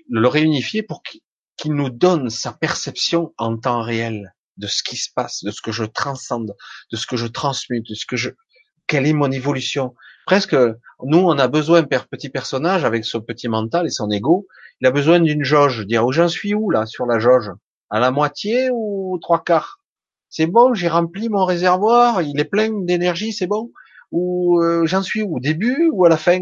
[0.09, 5.09] le réunifier pour qu'il nous donne sa perception en temps réel de ce qui se
[5.15, 6.55] passe, de ce que je transcende,
[6.93, 8.31] de ce que je transmute, de ce que je,
[8.87, 9.95] quelle est mon évolution.
[10.27, 10.57] Presque,
[11.03, 14.47] nous, on a besoin, petit personnage, avec son petit mental et son ego,
[14.81, 15.87] il a besoin d'une jauge.
[15.87, 17.51] Dire, où j'en suis où, là, sur la jauge?
[17.91, 19.81] À la moitié ou trois quarts?
[20.29, 23.73] C'est bon, j'ai rempli mon réservoir, il est plein d'énergie, c'est bon?
[24.11, 25.37] Ou euh, j'en suis où?
[25.37, 26.41] Au début ou à la fin?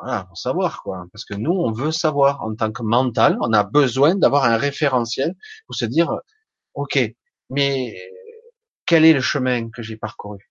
[0.00, 1.06] Voilà, pour savoir, quoi.
[1.12, 2.42] Parce que nous, on veut savoir.
[2.42, 5.34] En tant que mental, on a besoin d'avoir un référentiel
[5.66, 6.12] pour se dire,
[6.78, 6.96] OK,
[7.50, 8.00] mais
[8.86, 10.48] quel est le chemin que j'ai parcouru?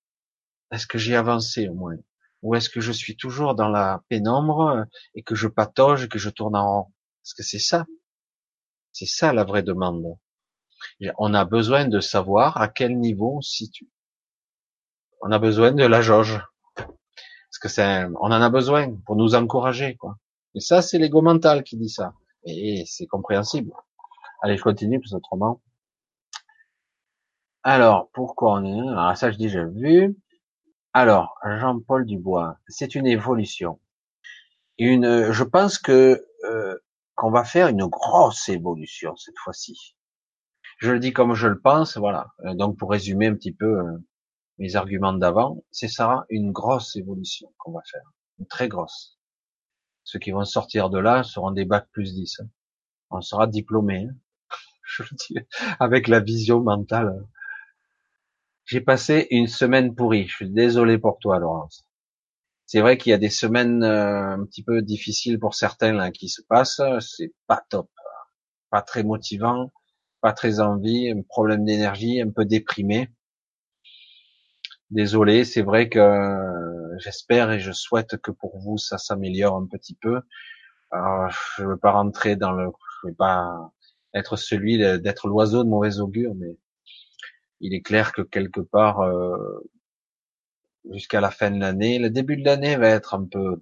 [0.73, 1.95] Est-ce que j'ai avancé au moins?
[2.41, 4.83] Ou est-ce que je suis toujours dans la pénombre
[5.15, 6.93] et que je patauge que je tourne en rond?
[7.23, 7.85] Parce que c'est ça.
[8.91, 10.17] C'est ça la vraie demande.
[11.17, 13.89] On a besoin de savoir à quel niveau on se situe.
[15.21, 16.41] On a besoin de la jauge.
[16.75, 20.17] Parce que c'est, on en a besoin pour nous encourager, quoi.
[20.55, 22.11] Et ça, c'est l'ego mental qui dit ça.
[22.43, 23.71] Et c'est compréhensible.
[24.41, 25.61] Allez, je continue, parce autrement.
[27.63, 30.15] Alors, pourquoi on est, alors ça, je dis, j'ai vu.
[30.93, 33.79] Alors, Jean-Paul Dubois, c'est une évolution.
[34.77, 36.77] Une, je pense que euh,
[37.15, 39.95] qu'on va faire une grosse évolution cette fois-ci.
[40.77, 42.27] Je le dis comme je le pense, voilà.
[42.45, 43.97] Euh, donc pour résumer un petit peu euh,
[44.59, 49.19] mes arguments d'avant, c'est ça, une grosse évolution qu'on va faire, une très grosse.
[50.03, 52.39] Ceux qui vont sortir de là seront des bacs plus 10.
[52.39, 52.47] Hein.
[53.09, 54.15] On sera diplômés, hein.
[54.83, 55.47] je le dis,
[55.79, 57.25] avec la vision mentale
[58.67, 60.27] j'ai passé une semaine pourrie.
[60.27, 61.87] Je suis désolé pour toi, Laurence.
[62.65, 66.11] C'est vrai qu'il y a des semaines euh, un petit peu difficiles pour certains là
[66.11, 66.81] qui se passent.
[66.99, 67.89] C'est pas top,
[68.69, 69.71] pas très motivant,
[70.21, 73.09] pas très envie, un problème d'énergie, un peu déprimé.
[74.89, 79.65] Désolé, c'est vrai que euh, j'espère et je souhaite que pour vous ça s'améliore un
[79.65, 80.21] petit peu.
[80.91, 82.69] Alors, je veux pas rentrer dans le,
[83.01, 83.71] je veux pas
[84.13, 86.57] être celui d'être l'oiseau de mauvais augure, mais
[87.59, 89.59] il est clair que quelque part, euh,
[90.91, 93.61] jusqu'à la fin de l'année, le début de l'année va être un peu,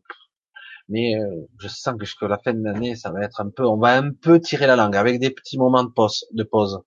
[0.89, 3.65] mais euh, je sens que jusqu'à la fin de l'année, ça va être un peu,
[3.65, 6.81] on va un peu tirer la langue avec des petits moments de pause, de pause.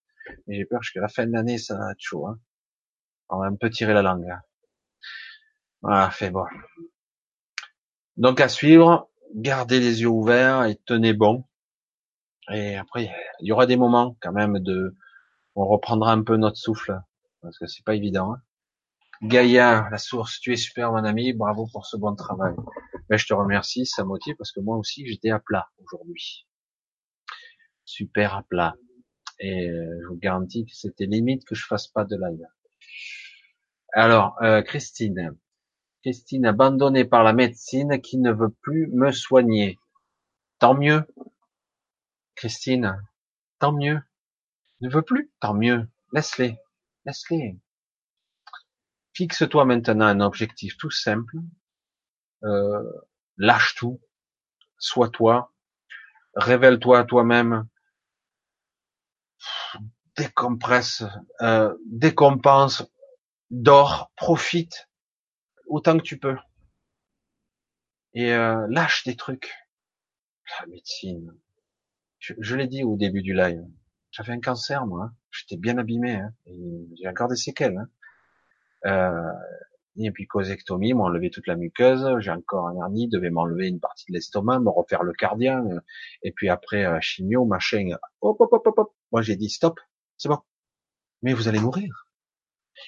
[0.46, 2.26] Mais j'ai peur que jusqu'à la fin de l'année, ça va être chaud.
[2.26, 2.38] Hein.
[3.30, 4.26] On va un peu tirer la langue.
[5.82, 6.44] Voilà, fait bon.
[8.16, 11.44] Donc à suivre, gardez les yeux ouverts et tenez bon.
[12.52, 13.10] Et après,
[13.40, 14.96] il y aura des moments quand même de,
[15.58, 17.00] on reprendra un peu notre souffle
[17.42, 18.34] parce que c'est pas évident.
[18.34, 18.42] Hein.
[19.22, 22.54] Gaïa, la source, tu es super mon ami, bravo pour ce bon travail.
[23.08, 26.46] Ben, je te remercie, ça motive parce que moi aussi j'étais à plat aujourd'hui.
[27.84, 28.74] Super à plat.
[29.40, 32.46] Et euh, je vous garantis que c'était limite que je fasse pas de live.
[33.92, 35.36] Alors, euh, Christine.
[36.02, 39.78] Christine, abandonnée par la médecine qui ne veut plus me soigner.
[40.58, 41.02] Tant mieux.
[42.36, 43.02] Christine,
[43.58, 44.00] tant mieux.
[44.80, 45.88] Ne veut plus, tant mieux.
[46.12, 46.56] Laisse-les.
[47.04, 47.58] Laisse-les.
[49.14, 51.36] Fixe-toi maintenant un objectif tout simple.
[52.44, 52.82] Euh,
[53.36, 54.00] lâche tout.
[54.78, 55.52] Sois toi.
[56.34, 57.68] Révèle-toi à toi-même.
[60.16, 61.02] Décompresse.
[61.40, 62.84] Euh, décompense.
[63.50, 64.12] Dors.
[64.16, 64.88] Profite.
[65.66, 66.36] Autant que tu peux.
[68.14, 69.52] Et euh, lâche des trucs.
[70.60, 71.36] La médecine.
[72.18, 73.64] Je, l'ai dit au début du live.
[74.18, 75.04] J'avais un cancer, moi.
[75.04, 75.14] Hein.
[75.30, 76.16] J'étais bien abîmé.
[76.16, 76.32] Hein.
[77.00, 77.78] J'ai encore des séquelles.
[77.78, 77.88] Hein.
[78.86, 79.32] Euh,
[79.96, 83.80] et puis causectomie, m'ont enlevé toute la muqueuse, j'ai encore un hernie, devait m'enlever une
[83.80, 85.64] partie de l'estomac, me refaire le cardiaque,
[86.22, 88.92] et puis après euh, chimio, machin, hop, hop, hop, hop, hop.
[89.10, 89.80] Moi j'ai dit stop,
[90.16, 90.38] c'est bon.
[91.22, 92.06] Mais vous allez mourir.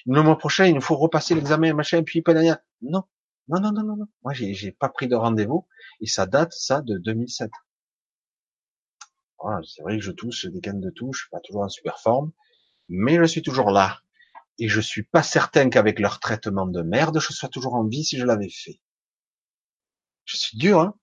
[0.05, 3.03] Le mois prochain, il nous faut repasser l'examen, machin, puis non, non,
[3.49, 4.07] non, non, non, non.
[4.23, 5.67] Moi j'ai pas pris de rendez-vous,
[5.99, 7.51] et ça date ça de 2007.
[9.63, 12.31] C'est vrai que je tousse, des cannes de touche, pas toujours en super forme,
[12.89, 14.01] mais je suis toujours là
[14.59, 18.03] et je suis pas certain qu'avec leur traitement de merde, je sois toujours en vie
[18.03, 18.79] si je l'avais fait.
[20.25, 20.95] Je suis dur, hein.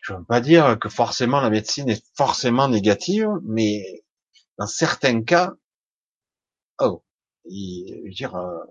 [0.00, 4.04] Je veux pas dire que forcément la médecine est forcément négative, mais
[4.58, 5.52] dans certains cas,
[6.80, 7.04] oh,
[7.44, 8.64] je veux dire, euh,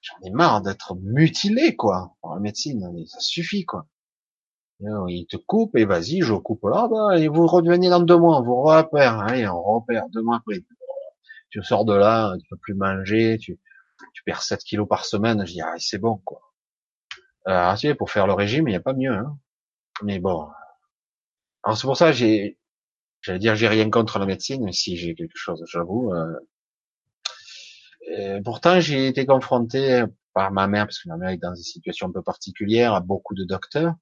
[0.00, 2.16] j'en ai marre d'être mutilé, quoi.
[2.22, 3.86] Par la médecine, ça suffit, quoi.
[5.08, 8.40] Il te coupe et vas-y, je coupe là, bah, et vous revenez dans deux mois,
[8.40, 10.64] vous repère, allez, on repère deux mois après.
[11.50, 13.60] Tu sors de là, tu peux plus manger, tu,
[14.14, 16.40] tu perds 7 kilos par semaine, je dis, ah, c'est bon, quoi.
[17.48, 19.38] Euh, tu pour faire le régime, il n'y a pas mieux, hein.
[20.02, 20.48] Mais bon.
[21.62, 22.58] Alors, c'est pour ça, j'ai,
[23.20, 26.12] j'allais dire, j'ai rien contre la médecine, mais si j'ai quelque chose, j'avoue.
[28.08, 28.40] Euh...
[28.44, 30.04] pourtant, j'ai été confronté
[30.34, 33.00] par ma mère, parce que ma mère est dans des situations un peu particulières, à
[33.00, 33.94] beaucoup de docteurs.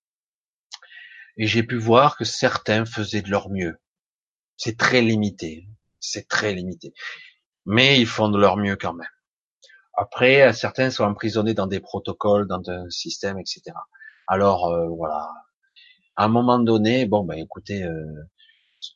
[1.36, 3.80] Et j'ai pu voir que certains faisaient de leur mieux.
[4.56, 5.66] C'est très limité.
[6.00, 6.92] C'est très limité.
[7.66, 9.08] Mais ils font de leur mieux quand même.
[9.94, 13.62] Après, certains sont emprisonnés dans des protocoles, dans un système, etc.
[14.26, 15.28] Alors euh, voilà.
[16.16, 18.06] À un moment donné, bon ben écoutez, euh,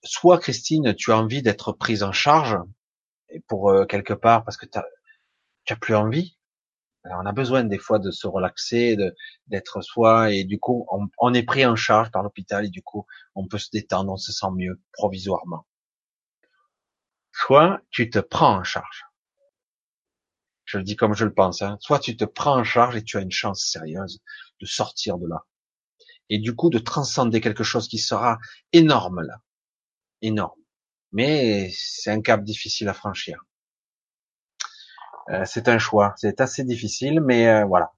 [0.04, 2.56] soit Christine, tu as envie d'être prise en charge
[3.48, 4.66] pour euh, quelque part parce que
[5.64, 6.38] tu plus envie.
[7.04, 8.96] On a besoin des fois de se relaxer,
[9.48, 10.86] d'être soi et du coup
[11.18, 14.16] on, est pris en charge par l'hôpital et du coup on peut se détendre, on
[14.16, 15.66] se sent mieux provisoirement.
[17.32, 19.04] Soit tu te prends en charge
[20.64, 21.62] je le dis comme je le pense.
[21.62, 21.76] Hein.
[21.80, 24.20] Soit tu te prends en charge et tu as une chance sérieuse
[24.60, 25.44] de sortir de là.
[26.30, 28.38] Et du coup, de transcender quelque chose qui sera
[28.72, 29.36] énorme là.
[30.22, 30.60] Énorme.
[31.12, 33.44] Mais c'est un cap difficile à franchir.
[35.30, 36.14] Euh, c'est un choix.
[36.16, 37.92] C'est assez difficile, mais euh, voilà.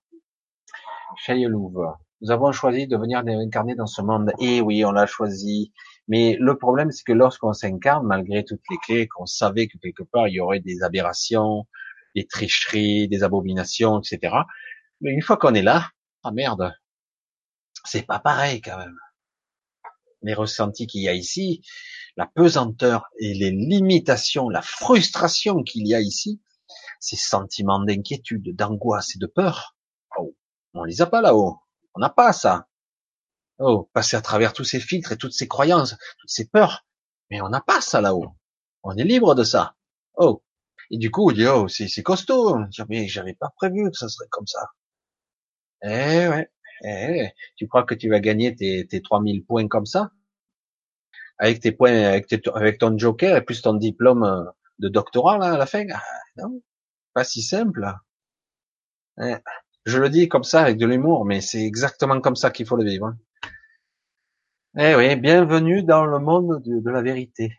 [1.29, 1.87] Louve.
[2.21, 4.33] Nous avons choisi de venir incarner dans ce monde.
[4.39, 5.73] Et oui, on l'a choisi.
[6.09, 10.03] Mais le problème, c'est que lorsqu'on s'incarne, malgré toutes les clés, qu'on savait que quelque
[10.03, 11.67] part il y aurait des aberrations,
[12.15, 14.35] des tricheries, des abominations, etc.
[15.01, 15.91] Mais une fois qu'on est là,
[16.23, 16.75] ah merde,
[17.85, 18.99] c'est pas pareil quand même.
[20.23, 21.63] Les ressentis qu'il y a ici,
[22.17, 26.41] la pesanteur et les limitations, la frustration qu'il y a ici,
[27.01, 29.77] ces sentiments d'inquiétude, d'angoisse et de peur,
[30.19, 30.35] oh,
[30.75, 31.59] on les a pas là-haut.
[31.95, 32.69] On n'a pas ça.
[33.59, 36.85] Oh, passer à travers tous ces filtres et toutes ces croyances, toutes ces peurs,
[37.31, 38.33] mais on n'a pas ça là-haut.
[38.83, 39.77] On est libre de ça.
[40.17, 40.43] Oh,
[40.91, 42.59] et du coup, on dit, oh, c'est, costaud.
[42.89, 44.71] mais j'avais pas prévu que ça serait comme ça.
[45.83, 46.51] Eh ouais.
[46.85, 50.11] Eh, tu crois que tu vas gagner tes, tes 3000 points comme ça?
[51.39, 54.45] Avec tes points, avec, avec ton joker et plus ton diplôme euh,
[54.79, 55.87] de doctorat là, à la fin?
[55.93, 56.03] Ah,
[56.37, 56.61] Non,
[57.17, 57.91] pas si simple.
[59.19, 59.37] Eh,
[59.87, 62.77] je le dis comme ça avec de l'humour, mais c'est exactement comme ça qu'il faut
[62.77, 63.07] le vivre.
[63.07, 63.19] Hein.
[64.77, 67.59] Eh oui, bienvenue dans le monde de, la vérité.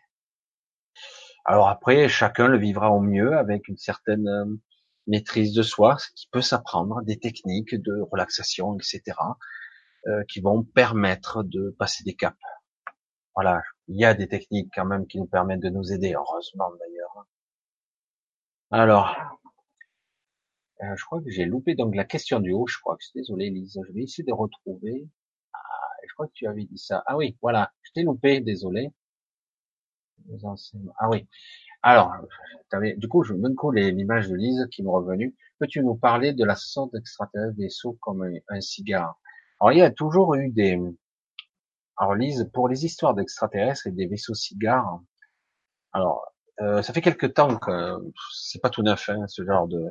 [1.44, 4.44] Alors après, chacun le vivra au mieux avec une certaine euh,
[5.08, 9.02] maîtrise de soi, ce qui peut s'apprendre, des techniques de relaxation, etc.,
[10.06, 12.38] euh, qui vont permettre de passer des caps.
[13.34, 16.70] Voilà, il y a des techniques quand même qui nous permettent de nous aider, heureusement
[16.78, 17.26] d'ailleurs.
[18.70, 19.37] Alors,
[20.82, 23.18] euh, je crois que j'ai loupé donc la question du haut, je crois que c'est
[23.18, 25.08] désolé Lise, je vais essayer de retrouver
[26.08, 27.02] je crois que tu avais dit ça.
[27.06, 28.92] Ah oui, voilà, je t'ai loupé, désolé.
[30.98, 31.26] Ah oui.
[31.82, 32.12] Alors,
[32.96, 35.36] du coup, je me coller l'image de Lise qui m'est revenue.
[35.58, 39.18] Peux-tu nous parler de la sorte d'extraterrestre vaisseau comme un, cigare?
[39.60, 40.80] Alors, il y a toujours eu des...
[41.96, 45.00] Alors, Lise, pour les histoires d'extraterrestres et des vaisseaux cigares,
[45.92, 46.24] alors,
[46.60, 49.90] euh, ça fait quelque temps que c'est pas tout neuf, hein, ce genre de,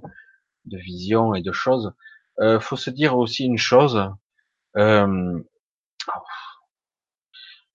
[0.68, 1.94] de vision et de choses.
[2.40, 4.00] Euh, faut se dire aussi une chose.
[4.78, 5.40] Euh,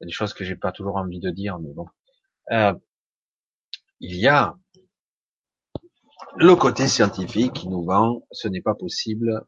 [0.00, 1.86] il y a des choses que j'ai pas toujours envie de dire, mais bon.
[2.50, 2.74] Euh,
[4.00, 4.56] il y a
[6.36, 9.44] le côté scientifique qui nous vend, ce n'est pas possible.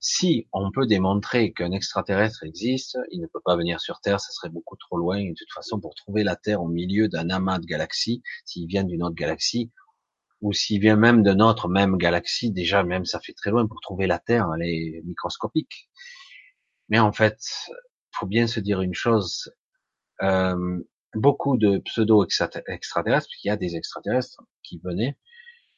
[0.00, 4.30] Si on peut démontrer qu'un extraterrestre existe, il ne peut pas venir sur Terre, ça
[4.30, 5.22] serait beaucoup trop loin.
[5.22, 8.84] de toute façon, pour trouver la Terre au milieu d'un amas de galaxies, s'il vient
[8.84, 9.72] d'une autre galaxie,
[10.40, 13.80] ou s'il vient même de notre même galaxie, déjà même ça fait très loin pour
[13.80, 15.88] trouver la Terre, elle est microscopique.
[16.88, 17.38] Mais en fait,
[18.12, 19.52] faut bien se dire une chose,
[20.22, 20.80] euh,
[21.14, 25.16] beaucoup de pseudo extraterrestres, il y a des extraterrestres qui venaient,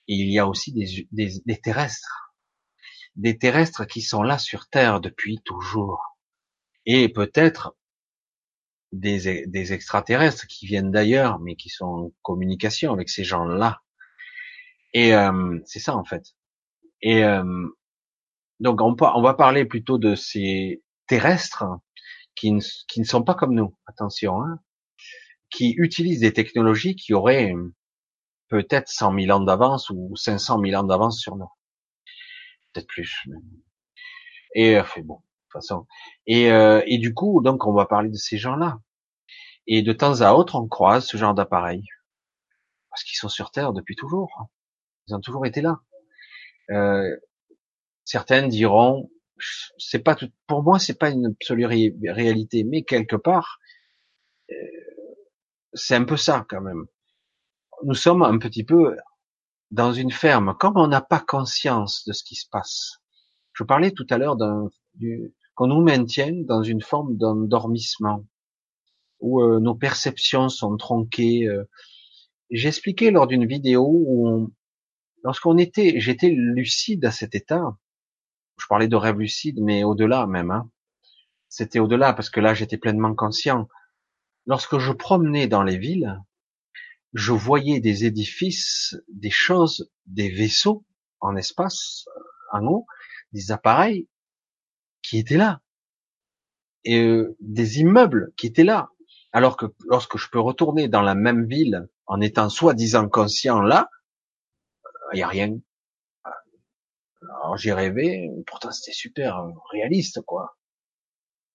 [0.08, 1.06] et il y a aussi des,
[1.44, 2.34] des, terrestres,
[3.16, 6.18] des terrestres qui sont là sur Terre depuis toujours,
[6.86, 7.76] et peut-être
[8.92, 13.82] des, des extraterrestres qui viennent d'ailleurs, mais qui sont en communication avec ces gens-là.
[14.92, 16.24] Et euh, c'est ça en fait.
[17.02, 17.44] Et euh,
[18.60, 21.64] donc on, on va parler plutôt de ces terrestres
[22.34, 24.60] qui ne, qui ne sont pas comme nous, attention, hein,
[25.50, 27.54] qui utilisent des technologies qui auraient
[28.48, 31.48] peut-être 100 000 ans d'avance ou 500 000 ans d'avance sur nous.
[32.72, 33.24] Peut-être plus.
[34.54, 35.86] Et euh, bon, de toute façon.
[36.26, 38.78] Et, euh, et du coup, donc, on va parler de ces gens-là.
[39.66, 41.84] Et de temps à autre, on croise ce genre d'appareils.
[42.90, 44.48] Parce qu'ils sont sur Terre depuis toujours.
[45.10, 45.80] Ils ont toujours été là.
[46.70, 47.16] Euh,
[48.04, 49.10] certaines diront,
[49.78, 53.58] c'est pas tout, pour moi, c'est pas une absolue réalité, mais quelque part,
[54.50, 54.54] euh,
[55.72, 56.86] c'est un peu ça quand même.
[57.84, 58.96] Nous sommes un petit peu
[59.70, 62.98] dans une ferme, comme on n'a pas conscience de ce qui se passe.
[63.52, 64.68] Je parlais tout à l'heure d'un,
[65.54, 68.24] qu'on nous maintienne dans une forme d'endormissement,
[69.20, 71.46] où euh, nos perceptions sont tronquées.
[71.46, 71.64] Euh.
[72.50, 74.52] J'expliquais lors d'une vidéo où,
[75.24, 77.76] lorsqu'on était, j'étais lucide à cet état,
[78.58, 80.50] je parlais de rêve lucide, mais au-delà même.
[80.50, 80.70] Hein.
[81.48, 83.68] C'était au-delà parce que là, j'étais pleinement conscient.
[84.46, 86.20] Lorsque je promenais dans les villes,
[87.12, 90.84] je voyais des édifices, des choses, des vaisseaux
[91.20, 92.06] en espace,
[92.52, 92.86] en haut,
[93.32, 94.08] des appareils
[95.02, 95.60] qui étaient là,
[96.84, 98.90] et euh, des immeubles qui étaient là.
[99.32, 103.88] Alors que lorsque je peux retourner dans la même ville en étant soi-disant conscient là,
[105.12, 105.58] il n'y a rien.
[107.22, 110.56] Alors j'ai rêvé, pourtant c'était super euh, réaliste, quoi.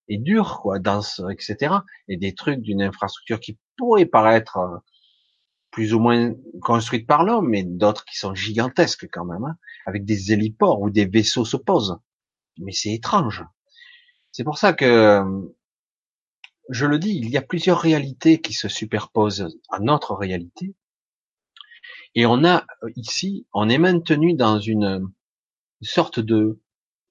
[0.08, 1.76] Et dur, quoi, dense, etc.
[2.08, 4.78] Et des trucs d'une infrastructure qui pourrait paraître euh,
[5.72, 10.06] plus ou moins construite par l'homme, mais d'autres qui sont gigantesques quand même, hein, avec
[10.06, 11.98] des héliports où des vaisseaux se posent.
[12.60, 13.44] Mais c'est étrange.
[14.32, 15.24] C'est pour ça que,
[16.70, 20.76] je le dis, il y a plusieurs réalités qui se superposent à notre réalité.
[22.16, 22.66] Et on a
[22.96, 25.12] ici, on est maintenu dans une
[25.82, 26.62] une sorte de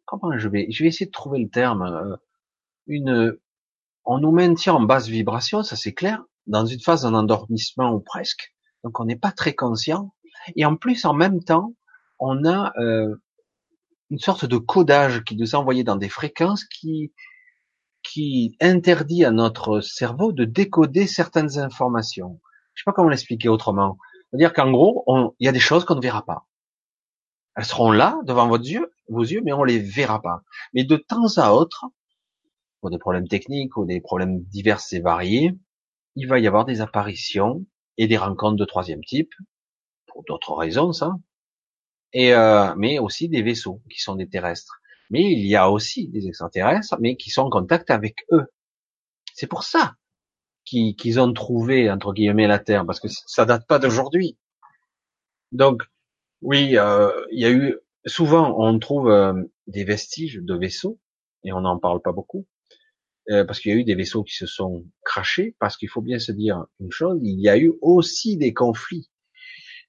[0.05, 2.17] comment je vais je vais essayer de trouver le terme euh,
[2.87, 3.37] une
[4.05, 8.55] on nous maintient en basse vibration ça c'est clair dans une phase d'endormissement ou presque
[8.83, 10.15] donc on n'est pas très conscient
[10.57, 11.75] et en plus en même temps
[12.19, 13.15] on a euh,
[14.11, 17.13] une sorte de codage qui nous est envoyé dans des fréquences qui
[18.03, 22.39] qui interdit à notre cerveau de décoder certaines informations.
[22.75, 23.97] Je sais pas comment l'expliquer autrement.
[24.35, 25.05] C'est-à-dire qu'en gros,
[25.39, 26.49] il y a des choses qu'on ne verra pas.
[27.55, 30.43] Elles seront là, devant vos yeux, vos yeux, mais on les verra pas.
[30.73, 31.85] Mais de temps à autre,
[32.81, 35.57] pour des problèmes techniques ou des problèmes divers et variés,
[36.17, 37.65] il va y avoir des apparitions
[37.97, 39.33] et des rencontres de troisième type,
[40.07, 41.13] pour d'autres raisons, ça.
[42.13, 44.81] Et euh, mais aussi des vaisseaux qui sont des terrestres.
[45.11, 48.47] Mais il y a aussi des extraterrestres, mais qui sont en contact avec eux.
[49.33, 49.95] C'est pour ça
[50.65, 54.37] qu'ils ont trouvé entre guillemets la Terre, parce que ça date pas d'aujourd'hui.
[55.53, 55.83] Donc
[56.43, 59.35] oui, euh, il y a eu souvent on trouve euh,
[59.67, 60.99] des vestiges de vaisseaux
[61.45, 62.47] et on n'en parle pas beaucoup
[63.31, 65.57] euh, parce qu'il y a eu des vaisseaux qui se sont crachés.
[65.59, 69.11] Parce qu'il faut bien se dire une chose, il y a eu aussi des conflits,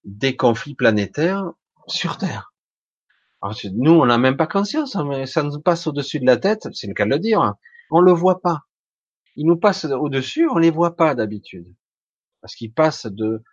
[0.03, 1.51] des conflits planétaires
[1.87, 2.53] sur Terre.
[3.73, 6.67] nous, on n'a même pas conscience, hein, mais ça nous passe au-dessus de la tête,
[6.73, 7.41] c'est le cas de le dire.
[7.41, 7.57] Hein.
[7.91, 8.61] On le voit pas.
[9.35, 11.67] Ils nous passent au-dessus, on les voit pas d'habitude.
[12.41, 13.43] Parce qu'ils passent de,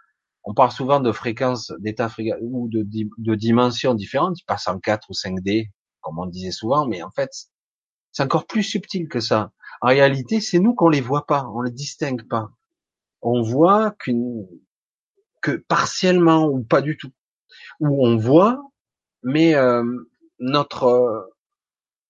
[0.44, 2.10] on parle souvent de fréquences d'état
[2.40, 2.86] ou de,
[3.18, 7.10] de dimensions différentes, ils passent en 4 ou 5D, comme on disait souvent, mais en
[7.10, 7.30] fait,
[8.10, 9.52] c'est encore plus subtil que ça.
[9.80, 12.50] En réalité, c'est nous qu'on les voit pas, on les distingue pas.
[13.22, 14.46] On voit qu'une,
[15.40, 17.12] que partiellement ou pas du tout.
[17.80, 18.60] Ou on voit,
[19.22, 19.84] mais euh,
[20.38, 21.20] notre euh,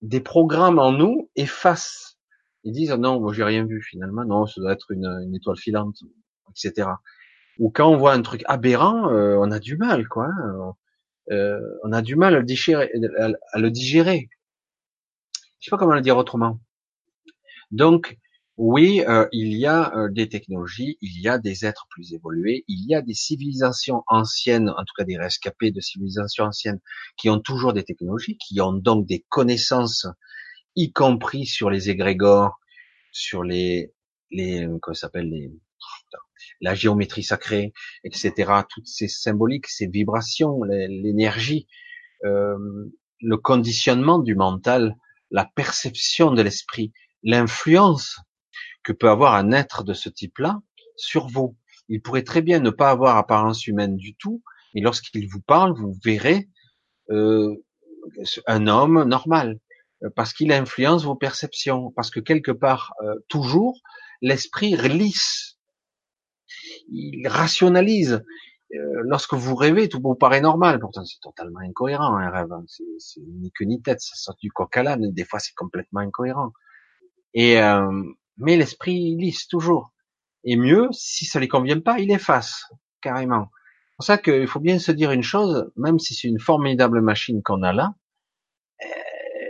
[0.00, 2.11] des programmes en nous effacent
[2.64, 5.56] ils disent, non, moi j'ai rien vu finalement, non, ça doit être une, une étoile
[5.56, 5.96] filante,
[6.50, 6.88] etc.
[7.58, 10.26] Ou quand on voit un truc aberrant, euh, on a du mal, quoi.
[10.26, 10.74] Hein.
[11.30, 12.90] Euh, on a du mal à le digérer.
[13.52, 14.28] À, le digérer.
[15.60, 16.60] Je sais pas comment le dire autrement.
[17.70, 18.18] Donc,
[18.56, 22.64] oui, euh, il y a euh, des technologies, il y a des êtres plus évolués,
[22.68, 26.80] il y a des civilisations anciennes, en tout cas des rescapés de civilisations anciennes,
[27.16, 30.06] qui ont toujours des technologies, qui ont donc des connaissances
[30.76, 32.58] y compris sur les égrégores,
[33.12, 33.92] sur les,
[34.30, 35.52] les, comment s'appelle les,
[36.60, 37.72] la géométrie sacrée,
[38.04, 38.52] etc.
[38.68, 41.66] Toutes ces symboliques, ces vibrations, l'énergie,
[42.24, 42.56] euh,
[43.20, 44.96] le conditionnement du mental,
[45.30, 46.92] la perception de l'esprit,
[47.22, 48.20] l'influence
[48.82, 50.60] que peut avoir un être de ce type-là
[50.96, 51.56] sur vous.
[51.88, 54.42] Il pourrait très bien ne pas avoir apparence humaine du tout,
[54.74, 56.48] et lorsqu'il vous parle, vous verrez
[57.10, 57.54] euh,
[58.46, 59.58] un homme normal.
[60.04, 63.80] Euh, parce qu'il influence vos perceptions, parce que quelque part, euh, toujours,
[64.20, 65.58] l'esprit lisse,
[66.88, 68.24] il rationalise.
[68.74, 72.64] Euh, lorsque vous rêvez, tout vous paraît normal, pourtant c'est totalement incohérent un rêve, hein.
[72.66, 76.00] c'est ni queue ni tête, ça sort du coq à l'âne, des fois c'est complètement
[76.00, 76.52] incohérent.
[77.34, 77.58] Et
[78.38, 79.92] mais l'esprit lisse toujours.
[80.44, 82.64] Et mieux, si ça lui convient pas, il efface
[83.02, 83.48] carrément.
[83.90, 87.02] C'est pour ça qu'il faut bien se dire une chose, même si c'est une formidable
[87.02, 87.94] machine qu'on a là,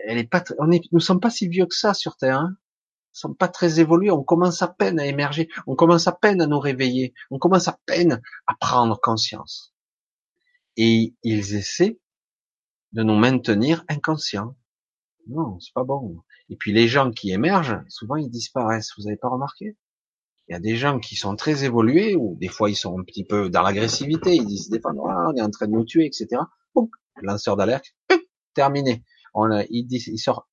[0.07, 2.39] elle est pas, on est, nous sommes pas si vieux que ça sur Terre.
[2.39, 2.51] Hein.
[2.51, 4.11] Nous sommes pas très évolués.
[4.11, 5.49] On commence à peine à émerger.
[5.67, 7.15] On commence à peine à nous réveiller.
[7.31, 9.75] On commence à peine à prendre conscience.
[10.77, 12.01] Et ils essaient
[12.93, 14.57] de nous maintenir inconscients.
[15.29, 16.23] Non, c'est pas bon.
[16.49, 18.93] Et puis les gens qui émergent, souvent ils disparaissent.
[18.97, 19.77] Vous avez pas remarqué?
[20.49, 23.05] Il y a des gens qui sont très évolués, ou des fois ils sont un
[23.05, 26.05] petit peu dans l'agressivité, ils disent des fois on est en train de nous tuer,
[26.05, 26.43] etc.
[26.75, 26.89] Boum,
[27.23, 27.95] lanceur d'alerte,
[28.55, 30.49] terminé on, il, il sort,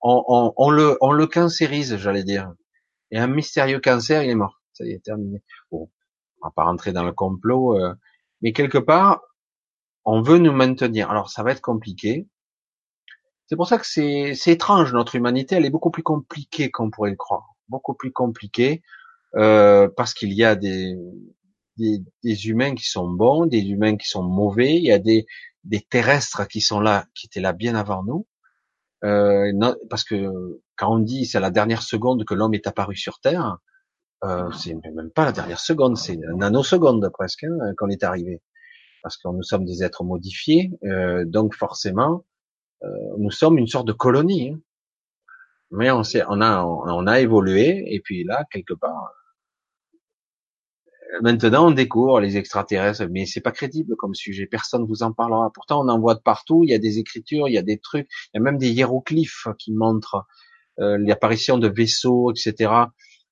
[0.00, 2.52] on, on, on, le, on le cancérise, j'allais dire.
[3.10, 4.60] Et un mystérieux cancer, il est mort.
[4.72, 5.42] Ça y est, terminé.
[5.70, 5.90] Bon,
[6.40, 7.94] on va pas rentrer dans le complot, euh,
[8.42, 9.22] mais quelque part,
[10.04, 11.10] on veut nous maintenir.
[11.10, 12.28] Alors, ça va être compliqué.
[13.46, 14.92] C'est pour ça que c'est, c'est étrange.
[14.92, 17.54] Notre humanité, elle est beaucoup plus compliquée qu'on pourrait le croire.
[17.68, 18.82] Beaucoup plus compliquée
[19.36, 20.96] euh, parce qu'il y a des,
[21.76, 24.76] des, des, humains qui sont bons, des humains qui sont mauvais.
[24.76, 25.26] Il y a des,
[25.68, 28.26] des terrestres qui sont là, qui étaient là bien avant nous.
[29.04, 29.52] Euh,
[29.88, 33.58] parce que quand on dit c'est la dernière seconde que l'homme est apparu sur Terre,
[34.24, 38.42] euh, c'est même pas la dernière seconde, c'est une nanoseconde presque hein, qu'on est arrivé.
[39.02, 42.24] Parce que nous sommes des êtres modifiés, euh, donc forcément,
[42.82, 42.88] euh,
[43.18, 44.50] nous sommes une sorte de colonie.
[44.50, 44.60] Hein.
[45.70, 49.12] Mais on, on, a, on a évolué, et puis là, quelque part,
[51.22, 54.46] Maintenant, on découvre les extraterrestres, mais c'est pas crédible comme sujet.
[54.46, 55.50] Personne vous en parlera.
[55.52, 56.64] Pourtant, on en voit de partout.
[56.64, 58.70] Il y a des écritures, il y a des trucs, il y a même des
[58.70, 60.26] hiéroglyphes qui montrent
[60.80, 62.72] euh, l'apparition de vaisseaux, etc.,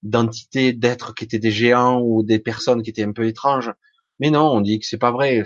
[0.02, 3.72] d'entités, d'êtres qui étaient des géants ou des personnes qui étaient un peu étranges.
[4.20, 5.44] Mais non, on dit que c'est pas vrai.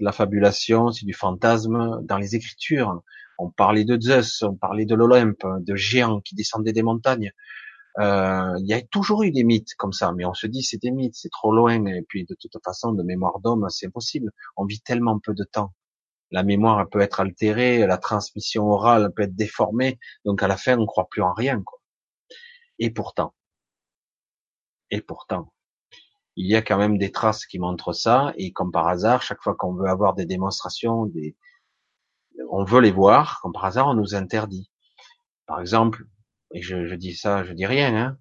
[0.00, 2.00] La fabulation, c'est du fantasme.
[2.02, 3.02] Dans les écritures,
[3.38, 7.32] on parlait de Zeus, on parlait de l'Olympe, de géants qui descendaient des montagnes.
[7.98, 10.82] Euh, il y a toujours eu des mythes comme ça, mais on se dit c'est
[10.82, 14.32] des mythes, c'est trop loin, et puis de toute façon, de mémoire d'homme, c'est impossible.
[14.56, 15.72] On vit tellement peu de temps.
[16.30, 20.76] La mémoire peut être altérée, la transmission orale peut être déformée, donc à la fin,
[20.76, 21.62] on ne croit plus en rien.
[21.62, 21.78] Quoi.
[22.80, 23.34] Et pourtant,
[24.90, 25.52] et pourtant,
[26.36, 29.42] il y a quand même des traces qui montrent ça, et comme par hasard, chaque
[29.42, 31.36] fois qu'on veut avoir des démonstrations, des...
[32.50, 34.70] on veut les voir, comme par hasard, on nous interdit.
[35.46, 36.04] Par exemple,
[36.54, 38.18] et je, je, dis ça, je dis rien, hein,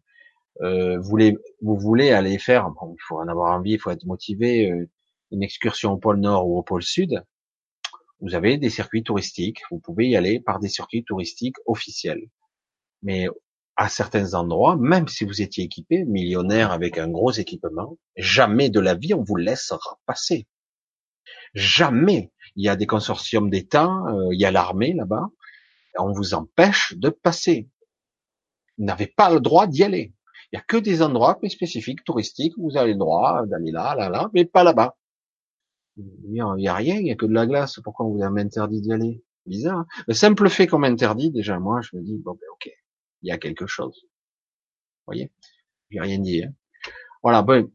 [0.61, 3.91] euh, vous, voulez, vous voulez aller faire, bon, il faut en avoir envie, il faut
[3.91, 4.89] être motivé, euh,
[5.31, 7.23] une excursion au pôle Nord ou au pôle Sud,
[8.21, 12.29] Vous avez des circuits touristiques, vous pouvez y aller par des circuits touristiques officiels.
[13.01, 13.27] Mais
[13.75, 18.79] à certains endroits, même si vous étiez équipé, millionnaire avec un gros équipement, jamais de
[18.79, 20.47] la vie on vous laissera passer.
[21.55, 22.31] Jamais.
[22.55, 25.27] Il y a des consortiums d'État, euh, il y a l'armée là-bas,
[25.97, 27.67] on vous empêche de passer.
[28.77, 30.13] Vous n'avez pas le droit d'y aller.
[30.51, 33.95] Il y a que des endroits spécifiques, touristiques, où vous avez le droit d'aller là,
[33.95, 34.95] là, là, mais pas là-bas.
[35.97, 37.79] Il n'y a rien, il n'y a que de la glace.
[37.83, 39.23] Pourquoi on vous a interdit d'y aller?
[39.45, 39.79] Bizarre.
[39.79, 39.85] Hein?
[40.07, 42.71] Le simple fait qu'on m'interdit, déjà, moi, je me dis, bon, ben, ok,
[43.21, 43.99] il y a quelque chose.
[44.03, 45.31] Vous voyez?
[45.89, 46.43] J'ai rien dit.
[46.43, 46.53] Hein
[47.23, 47.69] voilà, ben,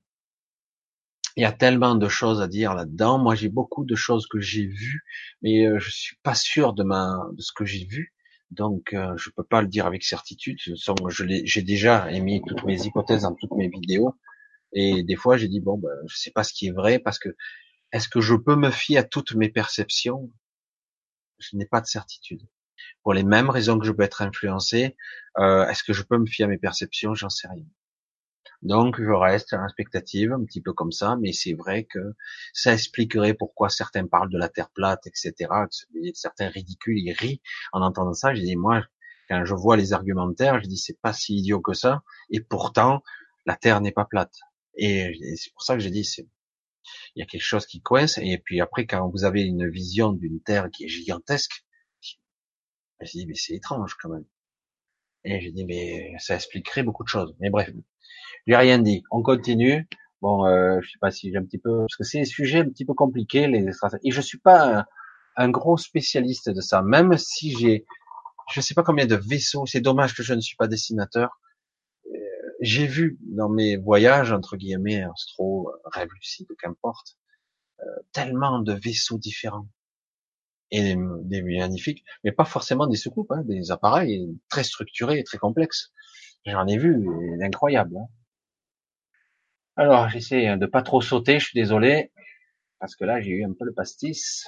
[1.36, 3.18] il y a tellement de choses à dire là-dedans.
[3.18, 5.02] Moi, j'ai beaucoup de choses que j'ai vues,
[5.42, 8.14] mais euh, je suis pas sûr de de ce que j'ai vu.
[8.50, 10.58] Donc, euh, je peux pas le dire avec certitude.
[11.44, 14.14] J'ai déjà émis toutes mes hypothèses dans toutes mes vidéos,
[14.72, 17.18] et des fois, j'ai dit bon, ben, je sais pas ce qui est vrai parce
[17.18, 17.30] que
[17.92, 20.30] est-ce que je peux me fier à toutes mes perceptions?
[21.38, 22.42] Je n'ai pas de certitude.
[23.02, 24.96] Pour les mêmes raisons que je peux être influencé,
[25.38, 27.14] euh, est-ce que je peux me fier à mes perceptions?
[27.14, 27.64] J'en sais rien.
[28.62, 32.14] Donc je reste à l'expectative, un petit peu comme ça, mais c'est vrai que
[32.52, 35.34] ça expliquerait pourquoi certains parlent de la Terre plate, etc.
[36.14, 37.40] Certains ridicules, ils rient
[37.72, 38.34] en entendant ça.
[38.34, 38.84] Je dis moi,
[39.28, 43.02] quand je vois les argumentaires, je dis c'est pas si idiot que ça, et pourtant
[43.46, 44.34] la Terre n'est pas plate.
[44.74, 46.26] Et c'est pour ça que j'ai dit c'est
[47.14, 48.18] il y a quelque chose qui coince.
[48.18, 51.64] Et puis après, quand vous avez une vision d'une Terre qui est gigantesque,
[53.00, 54.24] je dis mais c'est étrange quand même.
[55.24, 57.34] Et j'ai dit mais ça expliquerait beaucoup de choses.
[57.40, 57.70] Mais bref,
[58.48, 59.04] j'ai rien dit.
[59.12, 59.88] On continue.
[60.20, 62.60] Bon, euh, je sais pas si j'ai un petit peu parce que c'est des sujets
[62.60, 63.64] un petit peu compliqués les
[64.02, 64.86] et je suis pas
[65.36, 66.82] un, gros spécialiste de ça.
[66.82, 67.84] Même si j'ai,
[68.50, 69.66] je sais pas combien de vaisseaux.
[69.66, 71.38] C'est dommage que je ne suis pas dessinateur
[72.60, 77.16] j'ai vu dans mes voyages entre guillemets astro, rêve lucide, qu'importe,
[77.80, 79.68] euh, tellement de vaisseaux différents
[80.70, 85.92] et des, magnifiques, mais pas forcément des soucoupes, hein, des appareils très structurés, très complexes.
[86.44, 87.08] J'en ai vu,
[87.42, 87.96] incroyable.
[87.96, 88.06] Hein.
[89.80, 92.10] Alors j'essaie de pas trop sauter, je suis désolé
[92.80, 94.44] parce que là j'ai eu un peu le pastis.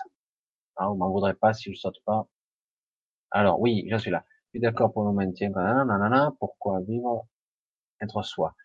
[0.74, 2.26] Ah, vous m'en voudrez pas si je saute pas.
[3.30, 4.24] Alors oui, je suis là.
[4.46, 5.52] Je suis d'accord pour le maintien.
[6.40, 7.28] Pourquoi vivre
[8.00, 8.56] être soi?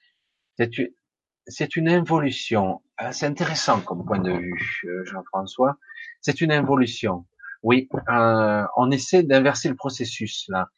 [1.45, 2.81] C'est une évolution.
[2.99, 5.77] Euh, c'est intéressant comme point de vue, euh, Jean-François.
[6.19, 7.27] C'est une évolution.
[7.61, 10.69] Oui, euh, on essaie d'inverser le processus là.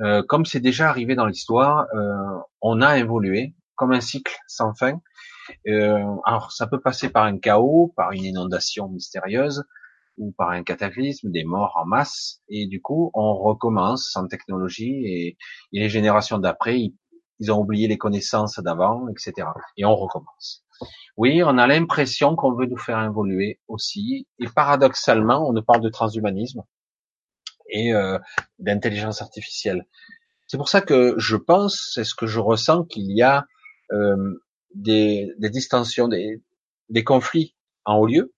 [0.00, 4.74] Euh, comme c'est déjà arrivé dans l'histoire, euh, on a évolué comme un cycle sans
[4.74, 5.00] fin.
[6.24, 9.64] alors ça peut passer par un chaos, par une inondation mystérieuse,
[10.18, 15.04] ou par un cataclysme, des morts en masse, et du coup on recommence sans technologie
[15.06, 15.36] et,
[15.72, 16.80] les générations d'après,
[17.38, 19.48] ils ont oublié les connaissances d'avant, etc.
[19.76, 20.64] Et on recommence.
[21.16, 25.80] Oui, on a l'impression qu'on veut nous faire évoluer aussi, et paradoxalement, on ne parle
[25.80, 26.62] de transhumanisme
[27.68, 28.18] et euh,
[28.58, 29.86] d'intelligence artificielle.
[30.46, 33.46] C'est pour ça que je pense, c'est ce que je ressens, qu'il y a
[33.92, 34.42] euh,
[34.74, 36.42] des, des, distensions, des,
[36.88, 37.54] des, conflits
[37.84, 38.34] en haut lieu,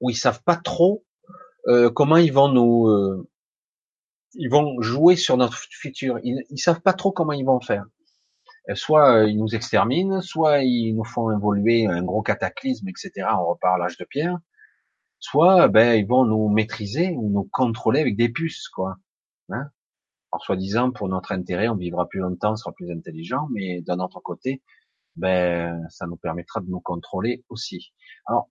[0.00, 1.04] où ils savent pas trop
[1.66, 3.28] euh, comment ils vont nous, euh,
[4.34, 6.18] ils vont jouer sur notre futur.
[6.22, 7.84] Ils, ils savent pas trop comment ils vont faire.
[8.70, 13.26] Euh, soit euh, ils nous exterminent, soit ils nous font évoluer un gros cataclysme, etc.
[13.38, 14.38] On repart à l'âge de pierre.
[15.18, 18.96] Soit ben ils vont nous maîtriser ou nous contrôler avec des puces, quoi.
[19.50, 19.68] Hein
[20.34, 24.00] Alors soi-disant pour notre intérêt, on vivra plus longtemps, on sera plus intelligent, mais d'un
[24.00, 24.64] autre côté,
[25.14, 27.92] ben ça nous permettra de nous contrôler aussi.
[28.26, 28.50] Alors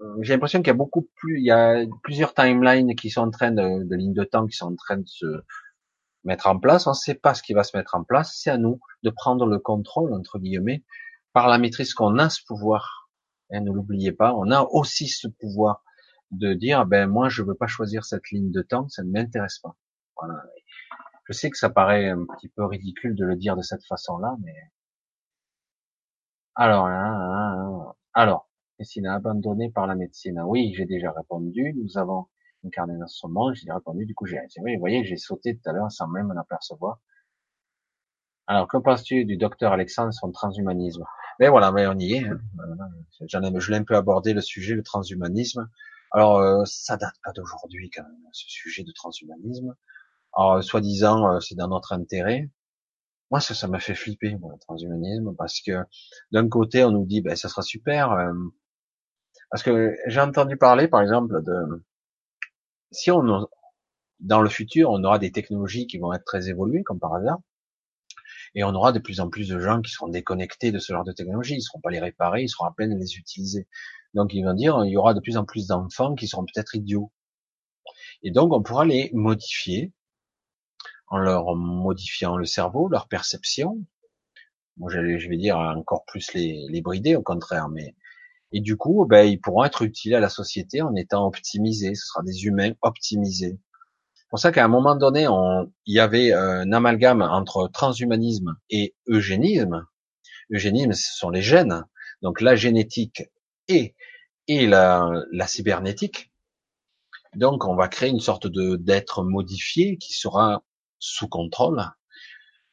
[0.00, 3.22] euh, j'ai l'impression qu'il y a beaucoup plus, il y a plusieurs timelines qui sont
[3.22, 5.26] en train de, lignes de temps qui sont en train de se
[6.22, 6.86] mettre en place.
[6.86, 8.38] On ne sait pas ce qui va se mettre en place.
[8.40, 10.84] C'est à nous de prendre le contrôle entre guillemets
[11.32, 13.10] par la maîtrise qu'on a ce pouvoir.
[13.50, 15.82] Et ne l'oubliez pas, on a aussi ce pouvoir
[16.30, 19.58] de dire ben moi je veux pas choisir cette ligne de temps, ça ne m'intéresse
[19.58, 19.74] pas.
[21.28, 24.36] Je sais que ça paraît un petit peu ridicule de le dire de cette façon-là,
[24.42, 24.54] mais
[26.54, 27.94] alors, hein, hein, hein.
[28.14, 28.48] alors,
[28.78, 30.40] médecine abandonné par la médecine.
[30.44, 31.74] Oui, j'ai déjà répondu.
[31.76, 32.26] Nous avons
[32.66, 33.54] incarné dans ce monde.
[33.54, 34.06] J'ai répondu.
[34.06, 36.98] Du coup, j'ai, vous voyez, j'ai sauté tout à l'heure sans même m'en apercevoir.
[38.48, 41.04] Alors, que penses-tu du docteur Alexandre son transhumanisme?
[41.38, 42.26] Mais voilà, mais on y est.
[42.26, 42.40] Hein.
[43.28, 45.68] J'en ai, je l'ai un peu abordé le sujet, le transhumanisme.
[46.10, 49.76] Alors, euh, ça date pas d'aujourd'hui quand même, ce sujet de transhumanisme.
[50.34, 52.48] Alors, soi-disant, euh, c'est dans notre intérêt.
[53.30, 55.84] Moi, ça, ça m'a fait flipper, moi, le transhumanisme, parce que
[56.32, 58.32] d'un côté, on nous dit, ben, ça sera super, euh,
[59.50, 61.84] parce que j'ai entendu parler, par exemple, de
[62.90, 63.48] si on
[64.20, 67.38] dans le futur, on aura des technologies qui vont être très évoluées, comme par hasard,
[68.54, 71.04] et on aura de plus en plus de gens qui seront déconnectés de ce genre
[71.04, 71.54] de technologie.
[71.54, 73.68] Ils ne seront pas les réparer, ils seront à peine les utiliser.
[74.14, 76.74] Donc, ils vont dire, il y aura de plus en plus d'enfants qui seront peut-être
[76.74, 77.12] idiots.
[78.22, 79.92] Et donc, on pourra les modifier
[81.10, 83.78] en leur modifiant le cerveau, leur perception.
[84.76, 87.68] Moi, je vais dire encore plus les, les brider, au contraire.
[87.68, 87.94] Mais
[88.52, 91.94] et du coup, ben, ils pourront être utiles à la société en étant optimisés.
[91.94, 93.58] Ce sera des humains optimisés.
[94.14, 98.56] C'est pour ça qu'à un moment donné, on, il y avait un amalgame entre transhumanisme
[98.70, 99.86] et eugénisme.
[100.50, 101.84] Eugénisme, ce sont les gènes.
[102.22, 103.24] Donc la génétique
[103.68, 103.94] et,
[104.46, 106.30] et la, la cybernétique.
[107.34, 110.62] Donc on va créer une sorte d'être modifié qui sera
[110.98, 111.82] sous contrôle.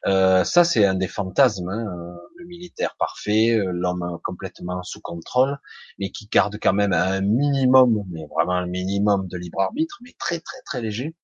[0.07, 5.57] Euh, ça c'est un des fantasmes, hein, le militaire parfait, euh, l'homme complètement sous contrôle,
[5.97, 10.13] mais qui garde quand même un minimum, mais vraiment un minimum de libre arbitre, mais
[10.19, 11.15] très très très léger.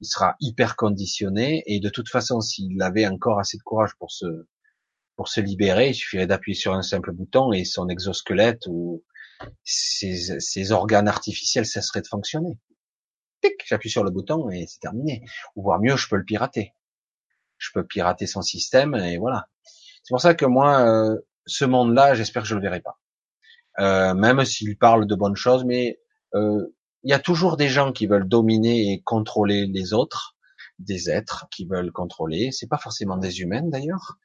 [0.00, 4.10] Il sera hyper conditionné et de toute façon, s'il avait encore assez de courage pour
[4.10, 4.26] se
[5.16, 9.04] pour se libérer, il suffirait d'appuyer sur un simple bouton et son exosquelette ou
[9.62, 12.58] ses, ses organes artificiels cesseraient de fonctionner
[13.66, 15.24] j'appuie sur le bouton et c'est terminé.
[15.56, 16.74] Ou voire mieux, je peux le pirater.
[17.58, 19.48] Je peux pirater son système et voilà.
[20.02, 22.98] C'est pour ça que moi, euh, ce monde-là, j'espère que je le verrai pas.
[23.80, 25.98] Euh, même s'il parle de bonnes choses, mais
[26.34, 26.62] euh,
[27.02, 30.36] il y a toujours des gens qui veulent dominer et contrôler les autres,
[30.78, 32.50] des êtres qui veulent contrôler.
[32.52, 34.18] C'est pas forcément des humains d'ailleurs,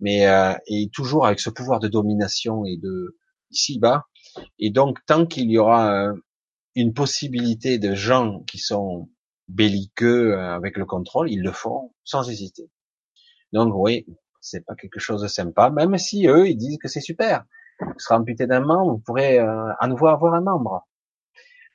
[0.00, 0.26] mais
[0.66, 3.16] et toujours avec ce pouvoir de domination et de
[3.50, 4.04] ici bas.
[4.58, 6.12] Et donc tant qu'il y aura
[6.76, 9.08] une possibilité de gens qui sont
[9.48, 12.70] belliqueux euh, avec le contrôle, ils le font sans hésiter.
[13.52, 14.06] Donc oui,
[14.40, 17.44] c'est pas quelque chose de sympa, même si eux ils disent que c'est super.
[17.80, 20.86] Vous serez amputé d'un membre, vous pourrez euh, à nouveau avoir un membre.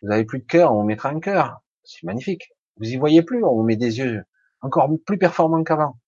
[0.02, 1.61] Vous avez plus de cœur, on vous mettra un cœur.
[1.84, 2.53] C'est magnifique.
[2.78, 4.23] Vous y voyez plus, on vous met des yeux
[4.61, 5.99] encore plus performants qu'avant.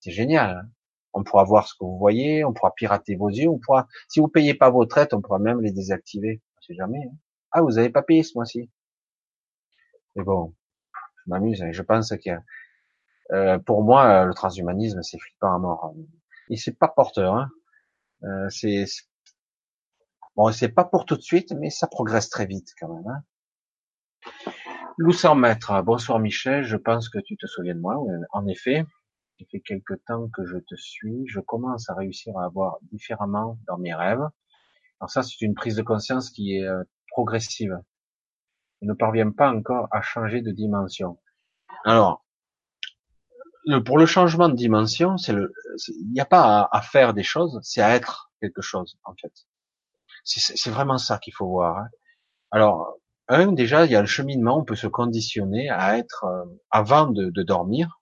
[0.00, 0.50] C'est génial.
[0.50, 0.68] Hein.
[1.14, 4.20] on pourra voir ce que vous voyez, on pourra pirater vos yeux, on pourra, si
[4.20, 6.42] vous payez pas vos traites, on pourra même les désactiver.
[6.58, 6.98] On sait jamais.
[6.98, 7.16] Hein.
[7.56, 8.68] Ah, vous avez pas payé ce mois-ci.
[10.16, 10.56] Mais bon,
[10.92, 11.64] je m'amuse.
[11.70, 12.30] Je pense que
[13.32, 15.94] euh, pour moi, le transhumanisme, c'est flippant à mort.
[16.50, 17.36] Et c'est pas porteur.
[17.36, 17.48] Hein.
[18.24, 18.86] Euh, c'est
[20.34, 23.06] bon, c'est pas pour tout de suite, mais ça progresse très vite quand même.
[23.06, 23.22] Hein.
[24.98, 25.80] Lou sans maître.
[25.82, 26.64] Bonsoir Michel.
[26.64, 27.96] Je pense que tu te souviens de moi.
[28.32, 28.84] En effet,
[29.38, 31.24] il fait quelque temps que je te suis.
[31.28, 34.26] Je commence à réussir à avoir différemment dans mes rêves.
[35.00, 36.82] Alors ça, c'est une prise de conscience qui est euh,
[37.14, 37.78] progressive.
[38.82, 41.20] Il ne parvient pas encore à changer de dimension.
[41.84, 42.24] Alors,
[43.86, 45.52] pour le changement de dimension, c'est le,
[45.88, 49.32] il n'y a pas à, faire des choses, c'est à être quelque chose en fait.
[50.24, 51.78] C'est vraiment ça qu'il faut voir.
[51.78, 51.88] Hein.
[52.50, 56.44] Alors, un déjà, il y a le cheminement, on peut se conditionner à être euh,
[56.70, 58.00] avant de, de dormir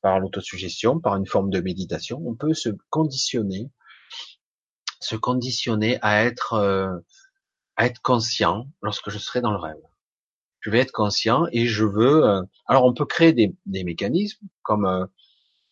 [0.00, 3.70] par l'autosuggestion, par une forme de méditation, on peut se conditionner,
[5.00, 6.88] se conditionner à être euh,
[7.76, 9.80] à être conscient lorsque je serai dans le rêve.
[10.60, 12.24] Je vais être conscient et je veux.
[12.24, 15.06] Euh, alors on peut créer des, mécanismes comme euh,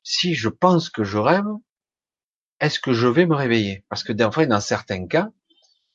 [0.02, 1.46] si je pense que je rêve,
[2.60, 3.84] est-ce que je vais me réveiller?
[3.88, 5.30] Parce que fois, dans certains cas,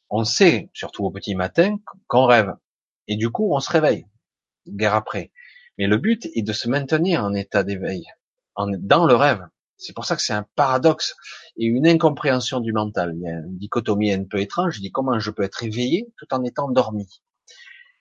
[0.10, 1.78] on sait, surtout au petit matin,
[2.08, 2.54] qu'on rêve
[3.08, 4.08] et du coup on se réveille.
[4.68, 5.32] Guerre après.
[5.78, 8.06] Mais le but est de se maintenir en état d'éveil,
[8.58, 9.48] dans le rêve.
[9.78, 11.16] C'est pour ça que c'est un paradoxe
[11.58, 13.14] et une incompréhension du mental.
[13.16, 14.76] Il y a une dichotomie un peu étrange.
[14.76, 17.22] Je dis comment je peux être éveillé tout en étant dormi.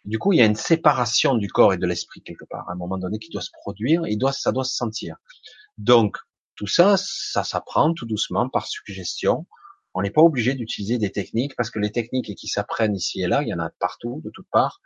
[0.04, 2.72] Du coup, il y a une séparation du corps et de l'esprit quelque part, à
[2.72, 5.16] un moment donné qui doit se produire et doit, ça doit se sentir.
[5.78, 6.16] Donc,
[6.54, 9.46] tout ça, ça s'apprend tout doucement par suggestion.
[9.94, 13.26] On n'est pas obligé d'utiliser des techniques parce que les techniques qui s'apprennent ici et
[13.26, 14.80] là, il y en a partout, de toutes parts,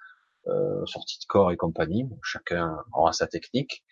[0.46, 2.08] euh, sorties de corps et compagnie.
[2.22, 3.84] chacun aura sa technique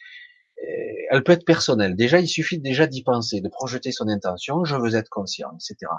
[1.10, 1.96] elle peut être personnelle.
[1.96, 5.90] Déjà, il suffit déjà d'y penser, de projeter son intention, je veux être conscient, etc.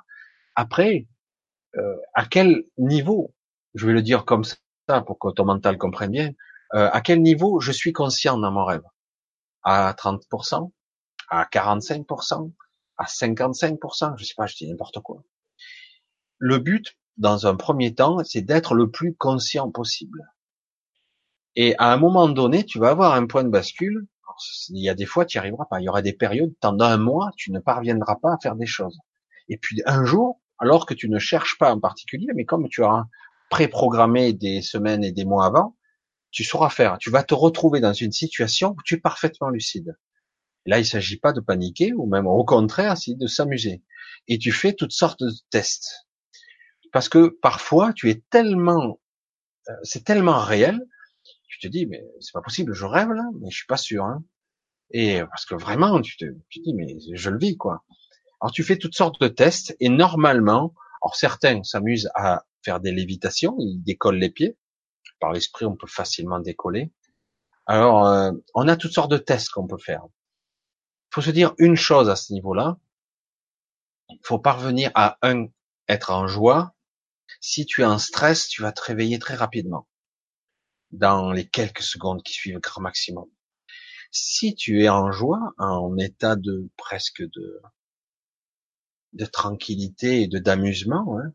[0.55, 1.07] Après,
[1.77, 3.33] euh, à quel niveau,
[3.73, 6.31] je vais le dire comme ça pour que ton mental comprenne bien,
[6.75, 8.83] euh, à quel niveau je suis conscient dans mon rêve?
[9.63, 10.71] À 30%,
[11.29, 12.51] à 45%,
[12.97, 15.23] à 55%, je sais pas, je dis n'importe quoi.
[16.37, 20.23] Le but, dans un premier temps, c'est d'être le plus conscient possible.
[21.55, 24.07] Et à un moment donné, tu vas avoir un point de bascule
[24.69, 25.79] il y a des fois, tu n'y arriveras pas.
[25.79, 28.65] Il y aura des périodes, pendant un mois, tu ne parviendras pas à faire des
[28.65, 28.97] choses.
[29.47, 32.81] Et puis un jour, alors que tu ne cherches pas en particulier, mais comme tu
[32.81, 33.05] auras
[33.49, 35.75] préprogrammé des semaines et des mois avant,
[36.31, 36.97] tu sauras faire.
[36.99, 39.95] Tu vas te retrouver dans une situation où tu es parfaitement lucide.
[40.65, 43.81] là, il ne s'agit pas de paniquer, ou même au contraire, c'est de s'amuser.
[44.27, 46.07] Et tu fais toutes sortes de tests.
[46.91, 48.99] Parce que parfois, tu es tellement,
[49.69, 50.79] euh, c'est tellement réel
[51.49, 54.05] tu te dis, mais c'est pas possible, je rêve là, mais je suis pas sûr.
[54.05, 54.23] Hein.
[54.91, 57.83] Et parce que vraiment, tu te, tu dis, mais je le vis quoi.
[58.41, 62.91] Alors tu fais toutes sortes de tests et normalement, alors certains s'amusent à faire des
[62.91, 64.57] lévitations, ils décollent les pieds.
[65.19, 66.91] Par l'esprit, on peut facilement décoller.
[67.65, 70.03] Alors, euh, on a toutes sortes de tests qu'on peut faire.
[70.05, 72.77] Il faut se dire une chose à ce niveau-là.
[74.09, 75.47] Il faut parvenir à un
[75.87, 76.73] être en joie.
[77.41, 79.87] Si tu es en stress, tu vas te réveiller très rapidement
[80.91, 83.29] dans les quelques secondes qui suivent grand maximum.
[84.11, 87.61] Si tu es en joie, en état de presque de
[89.13, 91.33] de tranquillité et de d'amusement, hein,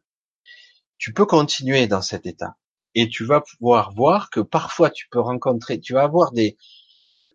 [0.99, 2.57] tu peux continuer dans cet état.
[2.95, 6.57] Et tu vas pouvoir voir que parfois tu peux rencontrer, tu vas avoir des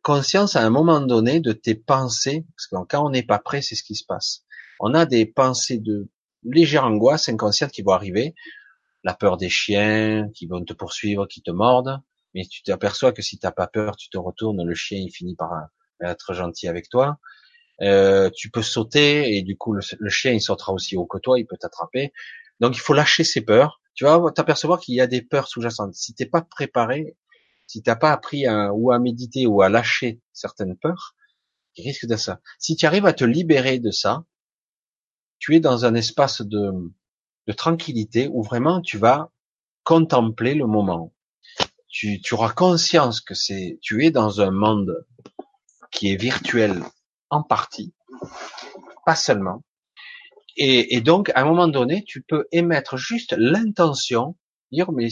[0.02, 3.62] consciences à un moment donné de tes pensées, parce que quand on n'est pas prêt,
[3.62, 4.46] c'est ce qui se passe.
[4.80, 6.10] On a des pensées de
[6.44, 8.34] légère angoisse inconsciente qui vont arriver,
[9.04, 12.02] la peur des chiens qui vont te poursuivre, qui te mordent,
[12.34, 15.36] mais tu t'aperçois que si t'as pas peur, tu te retournes, le chien il finit
[15.36, 15.52] par
[16.02, 17.20] être gentil avec toi.
[17.82, 21.40] Euh, tu peux sauter et du coup le, chien il sautera aussi haut que toi,
[21.40, 22.14] il peut t'attraper.
[22.60, 23.82] Donc il faut lâcher ses peurs.
[23.96, 25.94] Tu vas t'apercevoir qu'il y a des peurs sous-jacentes.
[25.94, 27.18] Si t'es pas préparé,
[27.68, 31.16] si t'as pas appris à, ou à méditer ou à lâcher certaines peurs,
[31.76, 32.40] il risque de ça.
[32.60, 34.26] Si tu arrives à te libérer de ça,
[35.38, 36.72] tu es dans un espace de,
[37.48, 39.32] de tranquillité où vraiment tu vas
[39.84, 41.14] contempler le moment.
[41.90, 45.06] Tu, tu auras conscience que c'est, tu es dans un monde
[45.92, 46.84] qui est virtuel
[47.30, 47.94] en partie,
[49.06, 49.64] pas seulement.
[50.56, 54.36] Et, et, donc, à un moment donné, tu peux émettre juste l'intention,
[54.72, 55.08] dire, mais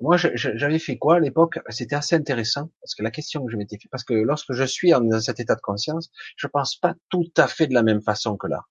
[0.00, 1.58] moi, j'avais fait quoi à l'époque?
[1.68, 4.64] C'était assez intéressant, parce que la question que je m'étais fait, parce que lorsque je
[4.64, 8.02] suis dans cet état de conscience, je pense pas tout à fait de la même
[8.02, 8.64] façon que là,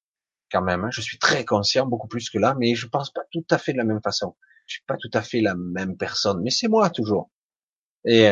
[0.51, 0.83] quand même.
[0.83, 0.89] Hein.
[0.91, 3.73] Je suis très conscient, beaucoup plus que là, mais je pense pas tout à fait
[3.73, 4.35] de la même façon.
[4.73, 7.29] Je suis pas tout à fait la même personne, mais c'est moi toujours.
[8.05, 8.31] Et,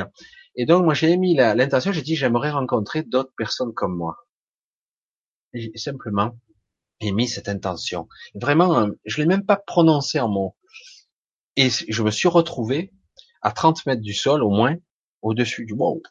[0.55, 4.17] et donc, moi, j'ai mis l'intention, j'ai dit, j'aimerais rencontrer d'autres personnes comme moi.
[5.53, 6.35] J'ai simplement
[6.99, 8.09] émis cette intention.
[8.33, 10.55] Vraiment, euh, je l'ai même pas prononcé en mots.
[11.57, 12.91] Et je me suis retrouvé
[13.43, 14.77] à 30 mètres du sol, au moins,
[15.21, 16.01] au-dessus du wow.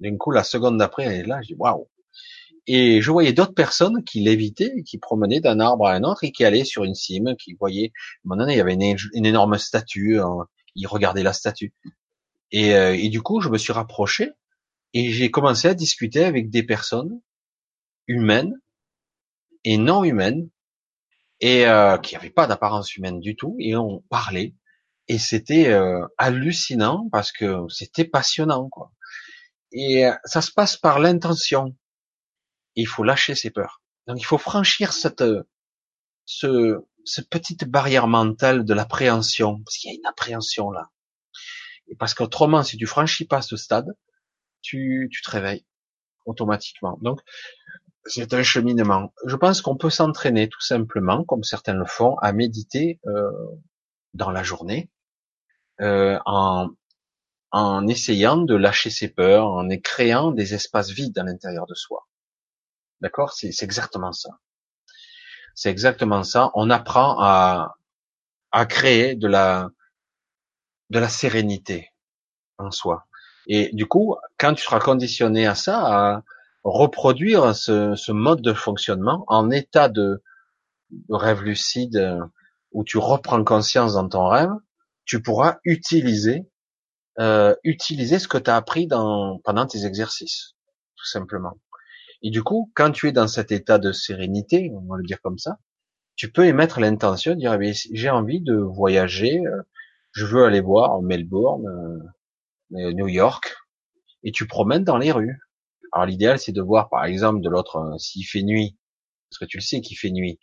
[0.00, 1.88] D'un coup, la seconde d'après, elle est là, je dis waouh.
[2.72, 6.30] Et je voyais d'autres personnes qui l'évitaient, qui promenaient d'un arbre à un autre et
[6.30, 7.90] qui allaient sur une cime, qui voyaient,
[8.24, 11.74] donné, il y avait une, énorme statue, hein, ils regardaient la statue.
[12.52, 14.30] Et, euh, et du coup, je me suis rapproché
[14.94, 17.20] et j'ai commencé à discuter avec des personnes
[18.06, 18.54] humaines
[19.64, 20.48] et non humaines
[21.40, 24.54] et euh, qui n'avaient pas d'apparence humaine du tout et on parlait
[25.08, 28.92] et c'était euh, hallucinant parce que c'était passionnant quoi.
[29.72, 31.74] Et ça se passe par l'intention.
[32.76, 33.82] Il faut lâcher ses peurs.
[34.06, 35.24] Donc il faut franchir cette
[36.24, 40.90] ce cette petite barrière mentale de l'appréhension parce qu'il y a une appréhension là.
[41.88, 43.88] Et parce qu'autrement si tu franchis pas ce stade,
[44.62, 45.64] tu tu te réveilles
[46.26, 46.98] automatiquement.
[47.02, 47.20] Donc
[48.04, 49.12] c'est un cheminement.
[49.26, 53.30] Je pense qu'on peut s'entraîner tout simplement, comme certains le font, à méditer euh,
[54.14, 54.90] dans la journée,
[55.80, 56.70] euh, en,
[57.50, 62.06] en essayant de lâcher ses peurs, en créant des espaces vides à l'intérieur de soi.
[63.00, 63.32] D'accord?
[63.32, 64.30] C'est exactement ça.
[65.54, 66.50] C'est exactement ça.
[66.54, 67.76] On apprend à,
[68.52, 69.70] à créer de la
[70.90, 71.90] de la sérénité
[72.58, 73.06] en soi.
[73.46, 76.22] Et du coup, quand tu seras conditionné à ça, à,
[76.62, 80.22] reproduire ce, mode de fonctionnement en état de,
[81.08, 82.20] rêve lucide euh,
[82.72, 84.50] où tu reprends conscience dans ton rêve,
[85.04, 86.50] tu pourras utiliser
[87.18, 90.54] euh, utiliser ce que tu as appris dans, pendant tes exercices,
[90.96, 91.58] tout simplement.
[92.22, 95.20] Et du coup, quand tu es dans cet état de sérénité, on va le dire
[95.22, 95.58] comme ça,
[96.16, 99.62] tu peux émettre l'intention de dire eh j'ai envie de voyager, euh,
[100.12, 102.12] je veux aller voir Melbourne,
[102.70, 103.56] New York,
[104.22, 105.38] et tu promènes dans les rues.
[105.92, 108.76] Alors l'idéal, c'est de voir, par exemple, de l'autre, euh, s'il fait nuit,
[109.30, 110.38] parce que tu le sais qu'il fait nuit.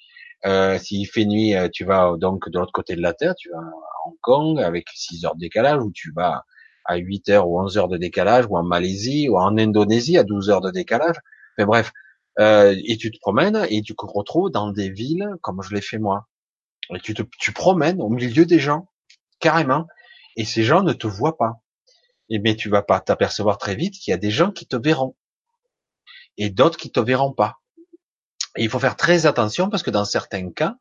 [0.45, 3.49] Euh, s'il fait nuit, euh, tu vas donc de l'autre côté de la Terre, tu
[3.49, 6.43] vas à Hong Kong avec 6 heures de décalage, ou tu vas
[6.85, 10.23] à 8 heures ou 11 heures de décalage, ou en Malaisie, ou en Indonésie à
[10.23, 11.15] 12 heures de décalage.
[11.57, 11.91] Mais bref,
[12.39, 15.81] euh, et tu te promènes et tu te retrouves dans des villes comme je l'ai
[15.81, 16.27] fait moi.
[16.95, 18.89] Et tu te promènes au milieu des gens,
[19.39, 19.88] carrément,
[20.38, 21.61] et ces gens ne te voient pas.
[22.29, 24.75] Et mais tu vas pas t'apercevoir très vite qu'il y a des gens qui te
[24.75, 25.15] verront
[26.38, 27.59] et d'autres qui te verront pas.
[28.55, 30.77] Et il faut faire très attention parce que dans certains cas,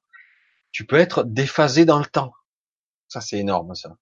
[0.73, 2.33] tu peux être déphasé dans le temps.
[3.09, 3.97] Ça, c'est énorme, ça.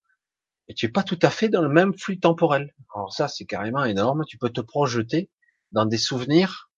[0.68, 2.74] Et tu es pas tout à fait dans le même flux temporel.
[2.94, 4.24] Alors ça, c'est carrément énorme.
[4.26, 5.30] Tu peux te projeter
[5.74, 6.70] dans des souvenirs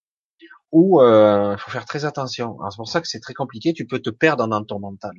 [0.73, 2.59] où euh, il faut faire très attention.
[2.70, 3.73] C'est pour ça que c'est très compliqué.
[3.73, 5.14] Tu peux te perdre dans ton mental.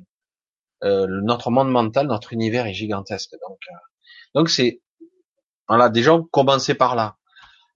[0.84, 3.32] Euh, notre monde mental, notre univers est gigantesque.
[3.48, 3.76] Donc, euh,
[4.34, 4.82] donc c'est
[5.68, 7.16] voilà, des gens commencez par là.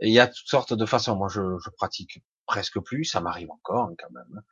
[0.00, 1.16] Il y a toutes sortes de façons.
[1.16, 4.42] Moi, je, je pratique presque plus, ça m'arrive encore hein, quand même.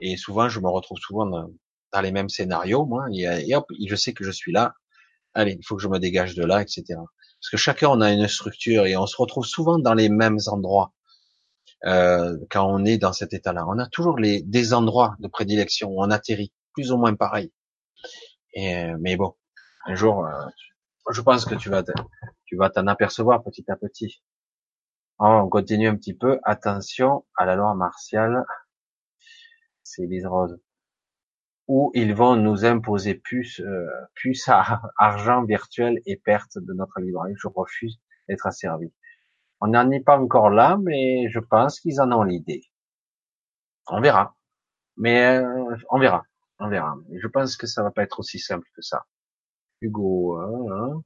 [0.00, 3.06] Et souvent, je me retrouve souvent dans, les mêmes scénarios, moi.
[3.12, 4.74] Et, hop, je sais que je suis là.
[5.34, 6.84] Allez, il faut que je me dégage de là, etc.
[6.88, 10.38] parce que chacun on a une structure et on se retrouve souvent dans les mêmes
[10.46, 10.92] endroits
[11.84, 13.64] euh, quand on est dans cet état-là.
[13.68, 17.52] On a toujours les, des endroits de prédilection où on atterrit, plus ou moins pareil.
[18.54, 19.34] Et, mais bon,
[19.86, 20.46] un jour, euh,
[21.10, 21.82] je pense que tu vas,
[22.44, 24.22] tu t'en apercevoir petit à petit.
[25.18, 26.40] on continue un petit peu.
[26.44, 28.44] Attention à la loi martiale.
[29.82, 30.58] C'est Lise Rose.
[31.66, 33.86] Où ils vont nous imposer plus, euh,
[34.48, 37.34] à argent virtuel et perte de notre librairie.
[37.36, 37.98] Je refuse
[38.28, 38.92] d'être asservi.
[39.60, 42.62] On n'en est pas encore là, mais je pense qu'ils en ont l'idée.
[43.88, 44.36] On verra.
[44.96, 46.24] Mais euh, on verra.
[46.60, 46.96] On verra.
[47.14, 49.06] je pense que ça va pas être aussi simple que ça.
[49.80, 51.02] Hugo, hein, hein.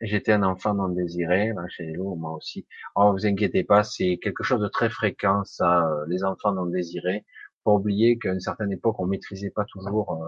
[0.00, 2.66] j'étais un enfant non désiré, chez les loups, moi aussi.
[2.94, 6.66] Oh, vous inquiétez pas, c'est quelque chose de très fréquent, ça, euh, les enfants non
[6.66, 7.24] désirés.
[7.64, 10.22] Faut oublier qu'à une certaine époque, on maîtrisait pas toujours.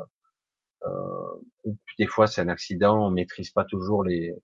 [0.84, 0.88] Euh,
[1.66, 4.34] euh, des fois, c'est un accident, on maîtrise pas toujours les,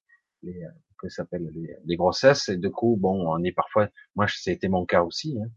[0.42, 0.64] les
[1.00, 1.50] que s'appelle
[1.84, 2.48] les, grossesses.
[2.48, 3.88] Et du coup, bon, on est parfois.
[4.14, 5.38] Moi, c'était mon cas aussi.
[5.40, 5.48] Hein.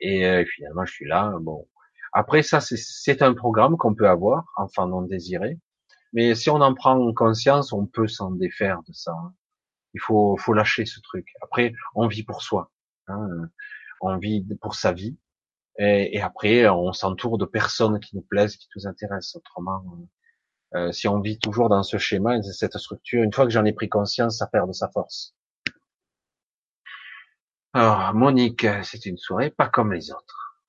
[0.00, 1.34] Et euh, finalement, je suis là.
[1.40, 1.68] Bon.
[2.12, 5.58] Après, ça, c'est un programme qu'on peut avoir, enfant non désiré.
[6.12, 9.12] Mais si on en prend conscience, on peut s'en défaire de ça.
[9.12, 9.34] Hein.
[9.94, 11.28] Il faut, faut lâcher ce truc.
[11.42, 12.70] Après, on vit pour soi.
[13.08, 13.28] Hein.
[14.00, 15.16] On vit pour sa vie.
[15.78, 19.36] Et après, on s'entoure de personnes qui nous plaisent, qui nous intéressent.
[19.36, 19.82] Autrement,
[20.74, 23.72] euh, si on vit toujours dans ce schéma, cette structure, une fois que j'en ai
[23.72, 25.34] pris conscience, ça perd de sa force.
[27.72, 30.60] Alors, Monique, c'est une soirée pas comme les autres.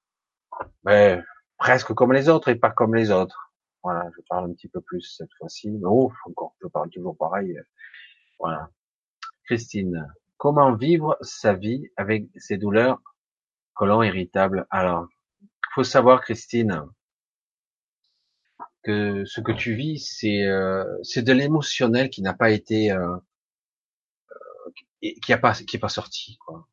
[0.83, 1.19] Mais
[1.57, 3.51] presque comme les autres et pas comme les autres.
[3.83, 5.79] Voilà, je parle un petit peu plus cette fois-ci.
[5.83, 7.57] Oh, encore, je parle toujours pareil.
[8.39, 8.69] Voilà.
[9.45, 10.07] Christine,
[10.37, 13.01] comment vivre sa vie avec ces douleurs
[13.73, 14.67] colon irritables?
[14.69, 15.07] Alors,
[15.73, 16.85] faut savoir, Christine,
[18.83, 23.17] que ce que tu vis, c'est euh, c'est de l'émotionnel qui n'a pas été euh,
[25.21, 26.67] qui a pas qui est pas sorti quoi.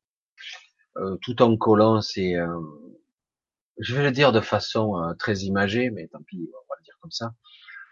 [0.98, 2.60] Euh, tout en collant, c'est euh,
[3.78, 6.85] je vais le dire de façon euh, très imagée, mais tant pis, on va le
[6.85, 7.35] dire comme ça.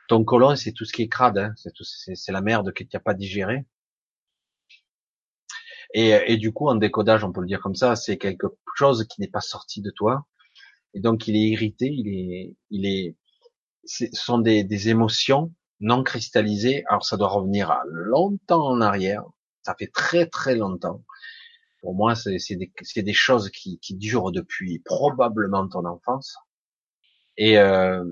[0.09, 2.85] Ton colon, c'est tout ce qui est crade, hein, c'est tout, c'est la merde que
[2.85, 3.65] tu n'as pas digéré.
[5.95, 9.07] Et, et du coup, en décodage, on peut le dire comme ça, c'est quelque chose
[9.09, 10.27] qui n'est pas sorti de toi,
[10.95, 13.17] et donc il est irrité, il est, il est,
[13.87, 16.85] ce sont des, des, émotions non cristallisées.
[16.89, 19.25] Alors ça doit revenir à longtemps en arrière.
[19.63, 21.03] Ça fait très très longtemps.
[21.83, 26.37] Pour moi, c'est des, des, choses qui, qui, durent depuis probablement ton enfance.
[27.37, 28.05] Et, euh,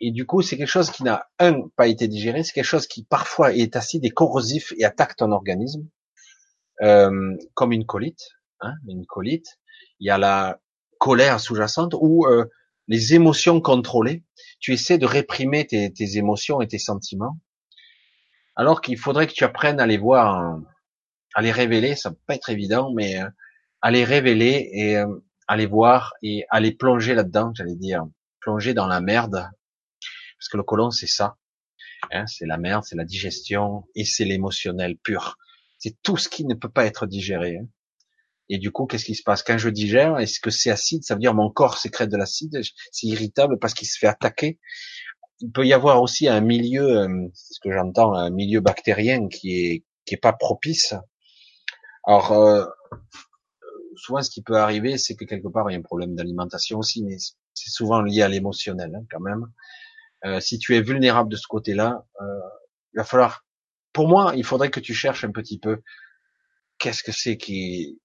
[0.00, 2.42] et du coup, c'est quelque chose qui n'a un pas été digéré.
[2.42, 5.88] C'est quelque chose qui parfois est acide et corrosif et attaque ton organisme,
[6.82, 8.28] euh, comme une colite.
[8.60, 9.58] Hein, une colite.
[10.00, 10.60] Il y a la
[10.98, 12.46] colère sous-jacente ou euh,
[12.88, 14.24] les émotions contrôlées.
[14.60, 17.38] Tu essaies de réprimer tes, émotions et tes sentiments,
[18.54, 20.58] alors qu'il faudrait que tu apprennes à les voir,
[21.34, 21.94] à les révéler.
[21.94, 23.20] Ça peut pas être évident, mais
[23.82, 24.96] à les révéler et
[25.46, 28.04] à les voir et à les plonger là-dedans, j'allais dire,
[28.40, 29.48] plonger dans la merde,
[30.38, 31.36] parce que le colon c'est ça,
[32.12, 35.36] hein, c'est la merde, c'est la digestion et c'est l'émotionnel pur.
[35.78, 37.58] C'est tout ce qui ne peut pas être digéré.
[37.58, 37.66] Hein.
[38.48, 39.42] Et du coup, qu'est-ce qui se passe?
[39.42, 41.04] Quand je digère, est-ce que c'est acide?
[41.04, 42.60] Ça veut dire mon corps sécrète de l'acide,
[42.92, 44.58] c'est irritable parce qu'il se fait attaquer.
[45.40, 49.28] Il peut y avoir aussi un milieu, euh, c'est ce que j'entends, un milieu bactérien
[49.28, 50.94] qui est qui est pas propice.
[52.04, 52.64] Alors, euh,
[53.96, 56.78] souvent, ce qui peut arriver, c'est que quelque part, il y a un problème d'alimentation
[56.78, 59.46] aussi, mais c'est souvent lié à l'émotionnel hein, quand même.
[60.24, 62.40] Euh, si tu es vulnérable de ce côté-là, euh,
[62.94, 63.44] il va falloir,
[63.92, 65.82] pour moi, il faudrait que tu cherches un petit peu
[66.78, 68.00] qu'est-ce que c'est qui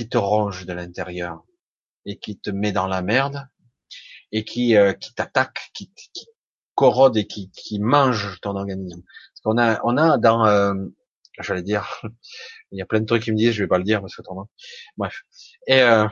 [0.00, 1.44] qui te ronge de l'intérieur
[2.06, 3.46] et qui te met dans la merde
[4.32, 6.26] et qui, euh, qui t'attaque, qui, qui,
[6.74, 9.02] corrode et qui, qui mange ton organisme.
[9.44, 10.72] Parce a, on a dans, euh,
[11.38, 12.00] j'allais dire,
[12.72, 14.16] il y a plein de trucs qui me disent, je vais pas le dire parce
[14.16, 14.48] que autrement,
[14.96, 15.20] bref.
[15.66, 16.08] Et euh,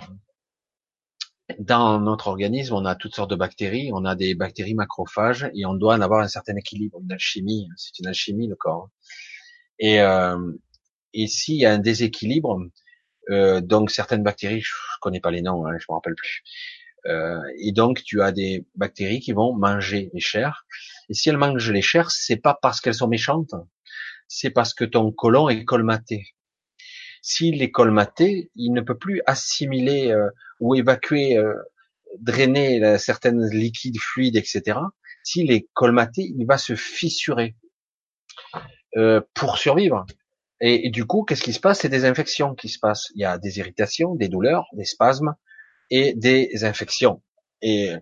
[1.59, 3.91] dans notre organisme, on a toutes sortes de bactéries.
[3.95, 7.71] On a des bactéries macrophages et on doit en avoir un certain équilibre, une alchimie.
[7.79, 8.91] C'est une alchimie le corps.
[9.79, 10.37] Et euh,
[11.15, 12.61] et s'il y a un déséquilibre,
[13.31, 16.43] euh, donc certaines bactéries, je connais pas les noms, hein, je me rappelle plus.
[17.07, 20.67] Euh, et donc tu as des bactéries qui vont manger les chairs.
[21.09, 23.55] Et si elles mangent les chairs, c'est pas parce qu'elles sont méchantes,
[24.27, 26.35] c'est parce que ton côlon est colmaté.
[27.23, 30.29] S'il est colmaté, il ne peut plus assimiler euh,
[30.61, 31.55] ou évacuer, euh,
[32.21, 34.79] drainer certaines liquides, fluides, etc.
[35.23, 37.55] S'il est colmaté, il va se fissurer
[39.35, 40.07] pour survivre.
[40.61, 41.81] Et, du coup, qu'est-ce qui se passe?
[41.81, 43.11] C'est des infections qui se passent.
[43.15, 45.35] Il y a des irritations, des douleurs, des spasmes
[45.91, 47.23] et des infections.
[47.63, 47.93] Et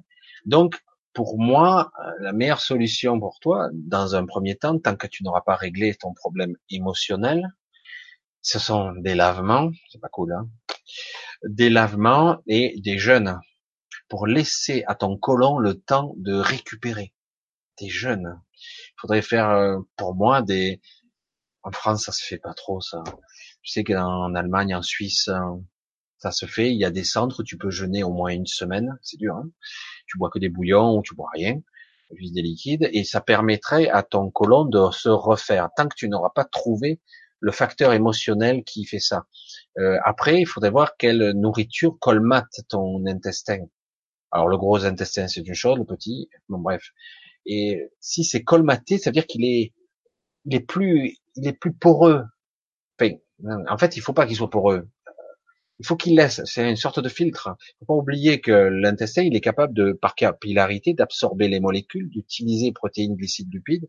[0.46, 0.76] donc,
[1.12, 5.42] pour moi, la meilleure solution pour toi, dans un premier temps, tant que tu n'auras
[5.42, 7.46] pas réglé ton problème émotionnel,
[8.40, 10.48] ce sont des lavements, c'est pas cool, hein
[11.44, 13.38] des lavements et des jeûnes
[14.08, 17.12] pour laisser à ton côlon le temps de récupérer.
[17.78, 18.40] Des jeûnes.
[18.54, 20.80] Il faudrait faire, euh, pour moi, des.
[21.66, 23.02] En France, ça se fait pas trop ça.
[23.62, 25.28] Je sais qu'en Allemagne, en Suisse,
[26.18, 26.70] ça se fait.
[26.70, 28.96] Il y a des centres où tu peux jeûner au moins une semaine.
[29.02, 29.34] C'est dur.
[29.34, 29.50] Hein
[30.06, 31.60] tu bois que des bouillons ou tu bois rien,
[32.14, 36.08] juste des liquides, et ça permettrait à ton côlon de se refaire tant que tu
[36.08, 37.00] n'auras pas trouvé
[37.40, 39.26] le facteur émotionnel qui fait ça.
[39.78, 43.66] Euh, après, il faudrait voir quelle nourriture colmate ton intestin.
[44.30, 46.90] Alors le gros intestin c'est une chose, le petit, bon bref.
[47.44, 49.72] Et si c'est colmaté, ça veut dire qu'il est,
[50.46, 52.24] il est plus, il est plus poreux.
[53.68, 54.88] en fait, il faut pas qu'il soit poreux
[55.78, 57.56] il faut qu'il laisse, c'est une sorte de filtre.
[57.60, 62.08] Il faut pas oublier que l'intestin, il est capable de, par capillarité, d'absorber les molécules,
[62.08, 63.88] d'utiliser protéines, glucides, lipides,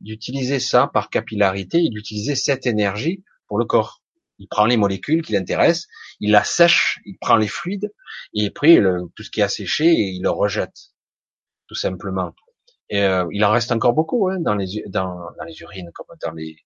[0.00, 4.02] d'utiliser ça par capillarité et d'utiliser cette énergie pour le corps.
[4.38, 5.86] Il prend les molécules qui l'intéressent,
[6.18, 7.92] il la sèche, il prend les fluides,
[8.34, 8.80] et après,
[9.14, 10.94] tout ce qui est asséché, il le rejette,
[11.68, 12.34] tout simplement.
[12.90, 16.06] Et euh, il en reste encore beaucoup hein, dans, les, dans, dans les urines, comme
[16.20, 16.56] dans les,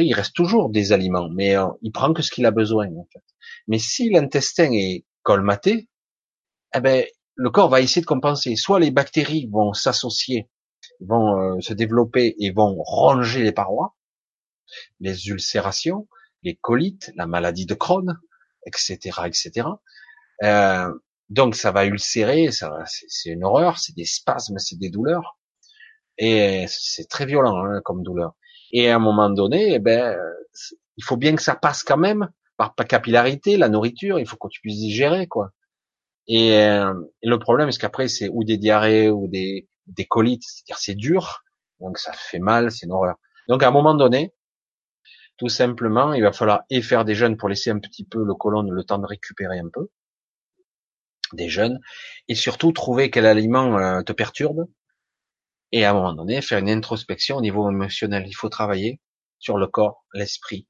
[0.00, 2.86] il reste toujours des aliments, mais euh, il prend que ce qu'il a besoin.
[2.88, 3.22] En fait.
[3.68, 5.88] Mais si l'intestin est colmaté,
[6.74, 7.04] eh ben,
[7.34, 8.56] le corps va essayer de compenser.
[8.56, 10.48] Soit les bactéries vont s'associer,
[11.00, 13.94] vont euh, se développer et vont ronger les parois,
[15.00, 16.08] les ulcérations,
[16.42, 18.18] les colites, la maladie de Crohn,
[18.66, 19.68] etc., etc.
[20.42, 20.92] Euh,
[21.30, 25.38] donc ça va ulcérer, ça, c'est une horreur, c'est des spasmes, c'est des douleurs,
[26.18, 28.34] et c'est très violent hein, comme douleur.
[28.72, 30.18] Et à un moment donné, eh ben,
[30.96, 34.48] il faut bien que ça passe quand même par capillarité, la nourriture, il faut que
[34.48, 35.50] tu puisses digérer, quoi.
[36.28, 40.78] Et, euh, le problème, c'est qu'après, c'est ou des diarrhées ou des, des colites, c'est-à-dire
[40.78, 41.42] c'est dur,
[41.80, 43.16] donc ça fait mal, c'est une horreur.
[43.48, 44.32] Donc à un moment donné,
[45.36, 48.34] tout simplement, il va falloir et faire des jeûnes pour laisser un petit peu le
[48.34, 49.88] côlon le temps de récupérer un peu,
[51.32, 51.80] des jeûnes,
[52.28, 54.66] et surtout trouver quel aliment euh, te perturbe,
[55.72, 58.24] et à un moment donné, faire une introspection au niveau émotionnel.
[58.26, 59.00] Il faut travailler
[59.38, 60.68] sur le corps, l'esprit,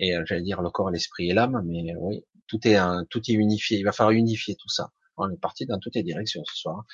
[0.00, 3.20] et euh, j'allais dire le corps, l'esprit et l'âme, mais oui, tout est un, tout
[3.28, 3.78] est unifié.
[3.78, 4.90] Il va falloir unifier tout ça.
[5.16, 6.84] On est parti dans toutes les directions ce soir.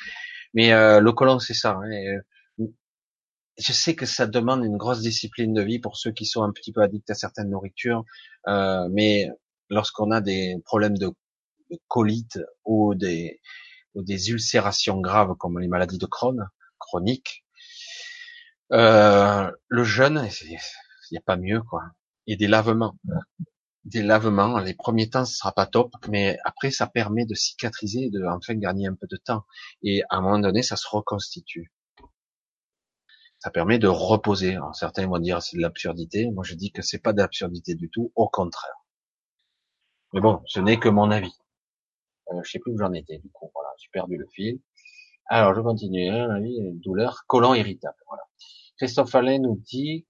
[0.55, 1.73] Mais euh, le colon, c'est ça.
[1.73, 2.21] Hein, euh,
[3.59, 6.53] je sais que ça demande une grosse discipline de vie pour ceux qui sont un
[6.53, 8.05] petit peu addicts à certaines nourritures,
[8.49, 9.29] euh, mais
[9.71, 11.11] lorsqu'on a des problèmes de,
[11.71, 13.41] de colite ou des,
[13.95, 16.49] ou des ulcérations graves comme les maladies de Crohn,
[16.79, 17.44] chroniques,
[18.75, 20.59] euh, le jeûne, il
[21.13, 21.83] n'y a pas mieux, quoi.
[22.27, 22.97] Et des lavements.
[23.85, 28.11] Des lavements, les premiers temps, ce sera pas top, mais après, ça permet de cicatriser,
[28.11, 29.45] de enfin gagner un peu de temps.
[29.83, 31.73] Et à un moment donné, ça se reconstitue.
[33.39, 34.55] Ça permet de reposer.
[34.55, 36.31] Alors, certains vont dire c'est de l'absurdité.
[36.31, 38.75] Moi, je dis que c'est pas d'absurdité du tout, au contraire.
[40.15, 41.35] Mais bon, ce n'est que mon avis.
[42.33, 43.51] Euh, je sais plus où j'en étais, du coup.
[43.55, 44.61] Voilà, j'ai perdu le fil.
[45.27, 46.09] Alors, je continue.
[46.09, 46.41] Hein,
[46.83, 47.99] douleur, colon irritable.
[48.09, 48.23] Voilà.
[48.77, 50.07] Christophe Alain nous dit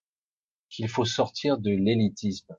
[0.70, 2.56] qu'il faut sortir de l'élitisme.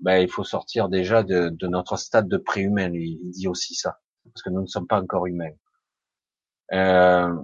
[0.00, 2.92] Ben, il faut sortir déjà de, notre stade de préhumain.
[2.94, 5.52] Il dit aussi ça, parce que nous ne sommes pas encore humains.
[6.72, 7.34] Euh,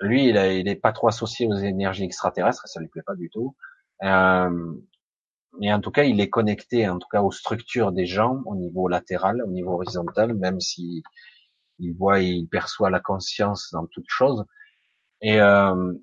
[0.00, 3.30] lui, il, n'est est pas trop associé aux énergies extraterrestres, ça lui plaît pas du
[3.30, 3.56] tout.
[4.02, 4.74] Euh,
[5.60, 8.56] mais en tout cas, il est connecté, en tout cas, aux structures des gens au
[8.56, 11.02] niveau latéral, au niveau horizontal, même si
[11.78, 14.44] il voit et il perçoit la conscience dans toute chose.
[15.22, 15.94] Et, euh,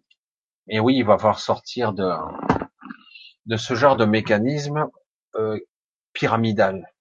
[0.70, 2.10] et oui, il va falloir sortir de,
[3.46, 4.90] de ce genre de mécanisme
[5.36, 5.60] euh,
[6.14, 6.94] pyramidal.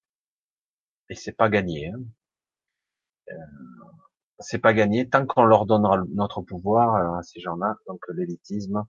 [1.09, 1.89] Et c'est pas gagné.
[1.89, 2.01] Hein.
[3.31, 3.35] Euh,
[4.41, 8.85] c'est pas gagné tant qu'on leur donnera notre pouvoir euh, à ces gens-là, donc l'élitisme,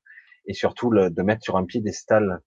[0.46, 2.42] et surtout le, de mettre sur un piédestal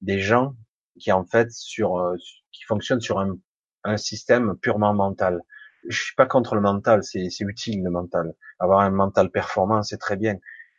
[0.00, 0.54] des gens
[0.98, 2.14] qui en fait sur
[2.50, 3.38] qui fonctionnent sur un,
[3.84, 5.40] un système purement mental
[5.88, 8.34] je suis pas contre le mental, c'est utile le mental.
[8.58, 10.36] Avoir un mental performant, c'est très bien.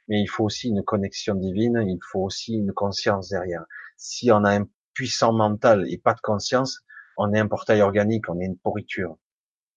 [0.08, 3.64] Mais il faut aussi une connexion divine, il faut aussi une conscience derrière.
[3.98, 6.82] Si on a un puissant mental et pas de conscience,
[7.18, 9.18] on est un portail organique, on est une pourriture.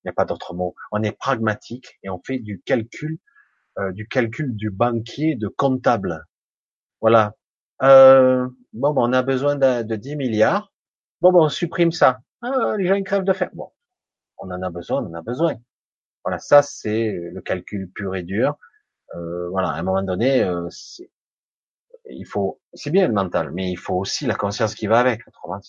[0.04, 0.74] Il n'y a pas d'autre mot.
[0.92, 3.18] On est pragmatique et on fait du calcul,
[3.78, 6.24] euh, du calcul du banquier, de comptable.
[7.00, 7.34] Voilà.
[7.82, 10.72] Euh, bon, on a besoin de, de 10 milliards.
[11.20, 12.20] Bon, bon, on supprime ça.
[12.42, 13.48] Ah, les gens ils crèvent de faim.
[13.52, 13.70] Bon,
[14.38, 15.56] on en a besoin, on en a besoin.
[16.24, 18.56] Voilà, ça c'est le calcul pur et dur.
[19.14, 20.68] Euh, voilà, à un moment donné, euh,
[22.10, 25.26] il faut, c'est bien le mental, mais il faut aussi la conscience qui va avec.
[25.28, 25.60] Autrement,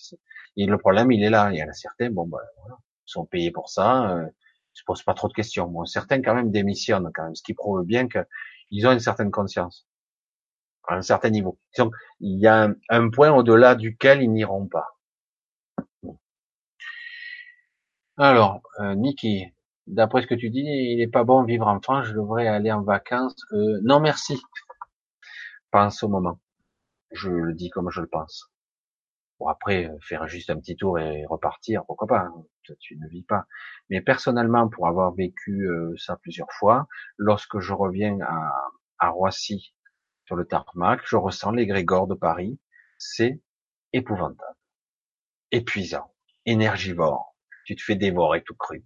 [0.56, 1.50] et le problème, il est là.
[1.52, 2.76] Il y en a certains, bon, ben, voilà,
[3.06, 5.66] ils sont payés pour ça, euh, ils se posent pas trop de questions.
[5.68, 9.30] Bon, certains quand même démissionnent quand même, ce qui prouve bien qu'ils ont une certaine
[9.30, 9.86] conscience,
[10.88, 11.58] à un certain niveau.
[11.78, 14.97] Donc, il y a un, point au-delà duquel ils n'iront pas.
[18.18, 19.46] Alors, euh, Niki,
[19.86, 22.72] d'après ce que tu dis, il n'est pas bon vivre en France, je devrais aller
[22.72, 23.36] en vacances.
[23.52, 24.42] Euh, non, merci.
[25.72, 26.40] En ce moment.
[27.12, 28.50] Je le dis comme je le pense.
[29.38, 32.44] Bon, après, euh, faire juste un petit tour et repartir, pourquoi pas hein.
[32.80, 33.46] Tu ne vis pas.
[33.88, 38.52] Mais personnellement, pour avoir vécu euh, ça plusieurs fois, lorsque je reviens à,
[38.98, 39.74] à Roissy,
[40.26, 42.58] sur le tarmac, je ressens les grégores de Paris.
[42.98, 43.40] C'est
[43.92, 44.56] épouvantable.
[45.52, 46.12] Épuisant.
[46.44, 47.37] Énergivore.
[47.68, 48.82] Tu te fais dévorer tout cru.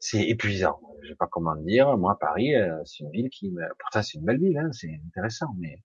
[0.00, 0.80] C'est épuisant.
[1.02, 1.98] Je sais pas comment dire.
[1.98, 5.54] Moi, Paris, euh, c'est une ville qui, pourtant c'est une belle ville, hein, c'est intéressant,
[5.58, 5.82] mais,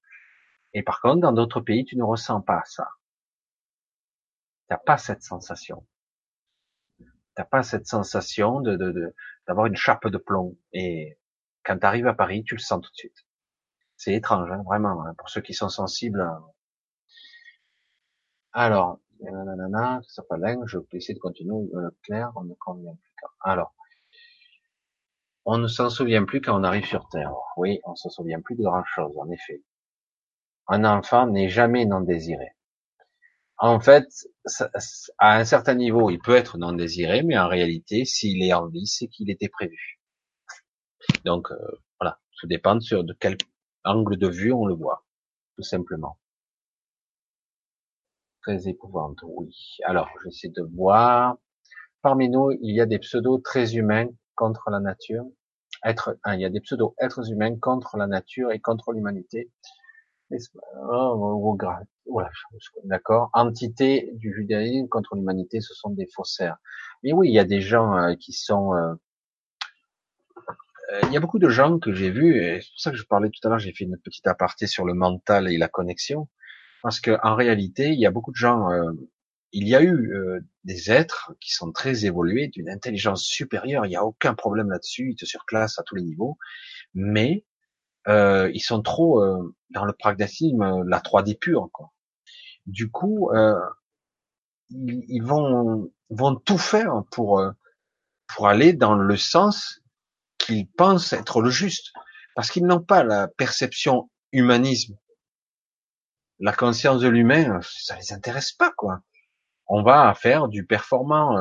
[0.71, 2.87] et par contre, dans d'autres pays, tu ne ressens pas ça
[4.69, 5.85] T'as pas cette sensation.
[7.35, 9.13] T'as pas cette sensation de,
[9.45, 10.57] d'avoir une chape de plomb.
[10.71, 11.19] Et
[11.65, 13.25] quand tu arrives à Paris, tu le sens tout de suite.
[13.97, 16.25] C'est étrange, hein, vraiment, hein, pour ceux qui sont sensibles.
[18.53, 21.69] Alors, nanana, ça pas je vais essayer de continuer.
[21.73, 23.27] Euh, on ne convient plus.
[23.41, 23.73] Alors,
[25.45, 27.33] on ne s'en souvient plus quand on arrive sur Terre.
[27.57, 29.63] Oui, on se souvient plus de grand chose, en effet.
[30.67, 32.55] Un enfant n'est jamais non désiré.
[33.57, 34.07] En fait,
[35.17, 38.67] à un certain niveau, il peut être non désiré, mais en réalité, s'il est en
[38.67, 39.99] vie, c'est qu'il était prévu.
[41.25, 41.57] Donc euh,
[41.99, 43.37] voilà, tout dépend de quel
[43.83, 45.03] angle de vue on le voit,
[45.57, 46.18] tout simplement.
[48.49, 49.77] Très épouvante, oui.
[49.83, 51.37] Alors, j'essaie de voir.
[52.01, 55.23] Parmi nous, il y a des pseudos très humains contre la nature.
[55.85, 59.51] Être, hein, il y a des pseudos êtres humains contre la nature et contre l'humanité.
[60.31, 61.55] Oh,
[62.07, 62.31] voilà,
[62.85, 63.29] d'accord.
[63.33, 66.57] Entité du judaïsme contre l'humanité, ce sont des faussaires.
[67.03, 68.73] Mais oui, il y a des gens euh, qui sont.
[68.73, 68.95] Euh,
[70.91, 73.05] euh, il y a beaucoup de gens que j'ai vus, c'est pour ça que je
[73.05, 73.59] parlais tout à l'heure.
[73.59, 76.27] J'ai fait une petite aparté sur le mental et la connexion,
[76.81, 78.69] parce que en réalité, il y a beaucoup de gens.
[79.51, 83.85] il y a eu des êtres qui sont très évolués, d'une intelligence supérieure.
[83.85, 85.11] Il n'y a aucun problème là-dessus.
[85.11, 86.37] Ils te surclassent à tous les niveaux,
[86.93, 87.45] mais
[88.07, 91.69] euh, ils sont trop euh, dans le pragmatisme, euh, la 3D pure.
[91.71, 91.91] Quoi.
[92.65, 93.59] Du coup, euh,
[94.69, 97.43] ils, ils, vont vont tout faire pour
[98.27, 99.81] pour aller dans le sens
[100.37, 101.91] qu'ils pensent être le juste,
[102.35, 104.97] parce qu'ils n'ont pas la perception humanisme,
[106.39, 109.01] la conscience de l'humain, ça les intéresse pas quoi.
[109.67, 111.37] On va faire du performant,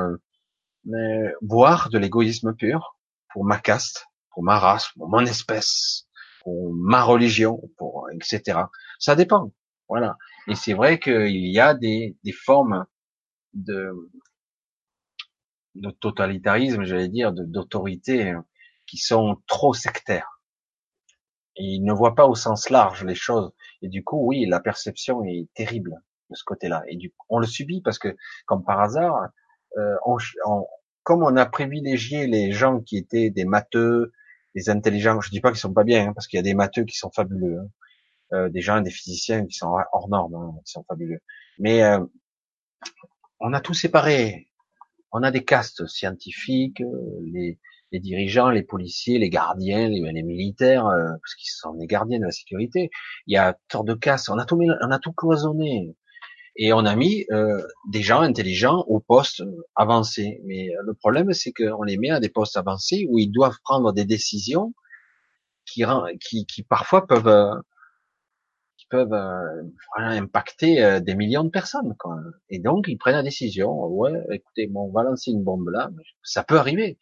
[1.42, 2.98] boire de l'égoïsme pur
[3.32, 6.08] pour ma caste, pour ma race, pour mon espèce
[6.72, 8.60] ma religion, pour etc.
[8.98, 9.52] Ça dépend.
[9.88, 10.16] Voilà.
[10.46, 12.86] Et c'est vrai qu'il y a des, des formes
[13.54, 13.92] de,
[15.74, 18.44] de totalitarisme, j'allais dire, d'autorité hein,
[18.86, 20.37] qui sont trop sectaires.
[21.58, 23.52] Ils ne voient pas au sens large les choses.
[23.82, 26.82] Et du coup, oui, la perception est terrible de ce côté-là.
[26.88, 28.16] Et du coup, on le subit parce que,
[28.46, 29.28] comme par hasard,
[29.76, 30.18] euh, on,
[31.02, 34.12] comme on a privilégié les gens qui étaient des matheux,
[34.54, 35.20] des intelligents.
[35.20, 36.96] Je dis pas qu'ils sont pas bien, hein, parce qu'il y a des matheux qui
[36.96, 37.68] sont fabuleux, hein.
[38.34, 41.20] euh, des gens, des physiciens qui sont hors normes, hein, qui sont fabuleux.
[41.58, 42.04] Mais euh,
[43.40, 44.48] on a tout séparé.
[45.12, 47.58] On a des castes scientifiques, euh, les,
[47.92, 52.24] les dirigeants, les policiers, les gardiens, les, militaires, euh, parce qu'ils sont les gardiens de
[52.24, 52.90] la sécurité.
[53.26, 54.28] Il y a tort de castes.
[54.28, 55.94] On a tout, on a tout cloisonné
[56.58, 59.42] et on a mis euh, des gens intelligents aux postes
[59.76, 60.40] avancés.
[60.44, 63.92] Mais le problème, c'est qu'on les met à des postes avancés où ils doivent prendre
[63.92, 64.74] des décisions
[65.64, 65.84] qui,
[66.20, 67.54] qui, qui parfois peuvent, euh,
[68.76, 69.62] qui peuvent euh,
[69.96, 71.94] impacter des millions de personnes.
[71.96, 72.16] Quoi.
[72.50, 73.70] Et donc, ils prennent la décision.
[73.86, 75.90] Ouais, écoutez, bon, on va lancer une bombe là.
[76.24, 76.98] Ça peut arriver.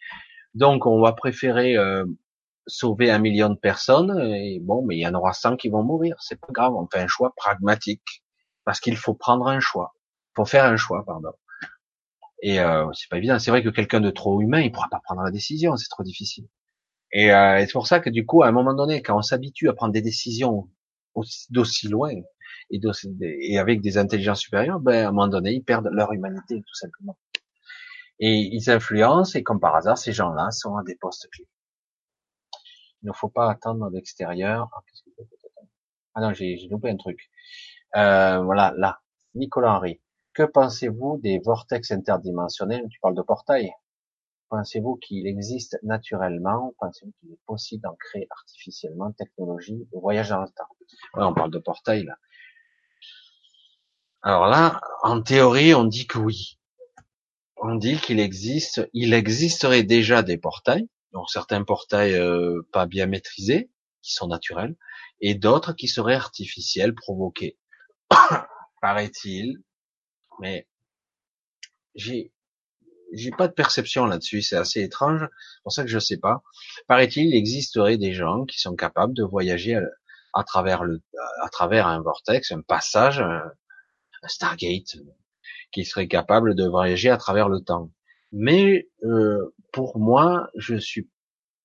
[0.57, 1.77] Donc, on va préférer
[2.67, 4.19] sauver un million de personnes.
[4.35, 6.17] Et bon, mais il y en aura 100 qui vont mourir.
[6.21, 6.75] C'est pas grave.
[6.75, 8.25] On fait un choix pragmatique
[8.65, 9.95] parce qu'il faut prendre un choix.
[10.35, 11.33] faut faire un choix, pardon.
[12.43, 13.39] Et euh, c'est pas évident.
[13.39, 16.03] C'est vrai que quelqu'un de trop humain, il pourra pas prendre la décision, c'est trop
[16.03, 16.47] difficile.
[17.13, 19.69] Et, euh, c'est pour ça que du coup, à un moment donné, quand on s'habitue
[19.69, 20.69] à prendre des décisions
[21.51, 22.11] d'aussi loin
[22.71, 22.81] et,
[23.41, 26.75] et, avec des intelligences supérieures, ben à un moment donné, ils perdent leur humanité tout
[26.75, 27.17] simplement.
[28.19, 31.49] Et ils influencent, et comme par hasard, ces gens-là sont à des postes clés.
[33.03, 34.69] Il ne faut pas attendre l'extérieur.
[34.73, 34.81] Ah,
[36.15, 37.31] ah non, j'ai loupé un truc.
[37.97, 39.01] Euh, voilà, là.
[39.35, 40.01] Nicolas Henry.
[40.33, 42.87] Que pensez-vous des vortex interdimensionnels?
[42.91, 43.71] Tu parles de portail.
[44.49, 46.75] Pensez-vous qu'il existe naturellement?
[46.79, 50.69] Pensez-vous qu'il est possible d'en créer artificiellement technologie de voyage dans le temps?
[51.15, 52.17] Ouais, On parle de portail là.
[54.23, 56.59] Alors là, en théorie, on dit que oui.
[57.57, 63.07] On dit qu'il existe, il existerait déjà des portails, Donc certains portails euh, pas bien
[63.07, 63.71] maîtrisés,
[64.03, 64.77] qui sont naturels,
[65.21, 67.59] et d'autres qui seraient artificiels, provoqués.
[68.83, 69.59] Paraît-il,
[70.41, 70.69] mais
[71.95, 72.33] j'ai
[73.13, 76.43] j'ai pas de perception là-dessus, c'est assez étrange, c'est pour ça que je sais pas.
[76.89, 79.81] Paraît-il, il existerait des gens qui sont capables de voyager
[80.35, 81.03] à, travers le,
[81.43, 83.43] à travers un vortex, un passage, un,
[84.29, 84.97] Stargate,
[85.73, 87.91] qui serait capable de voyager à travers le temps.
[88.33, 91.09] Mais euh, pour moi, je suis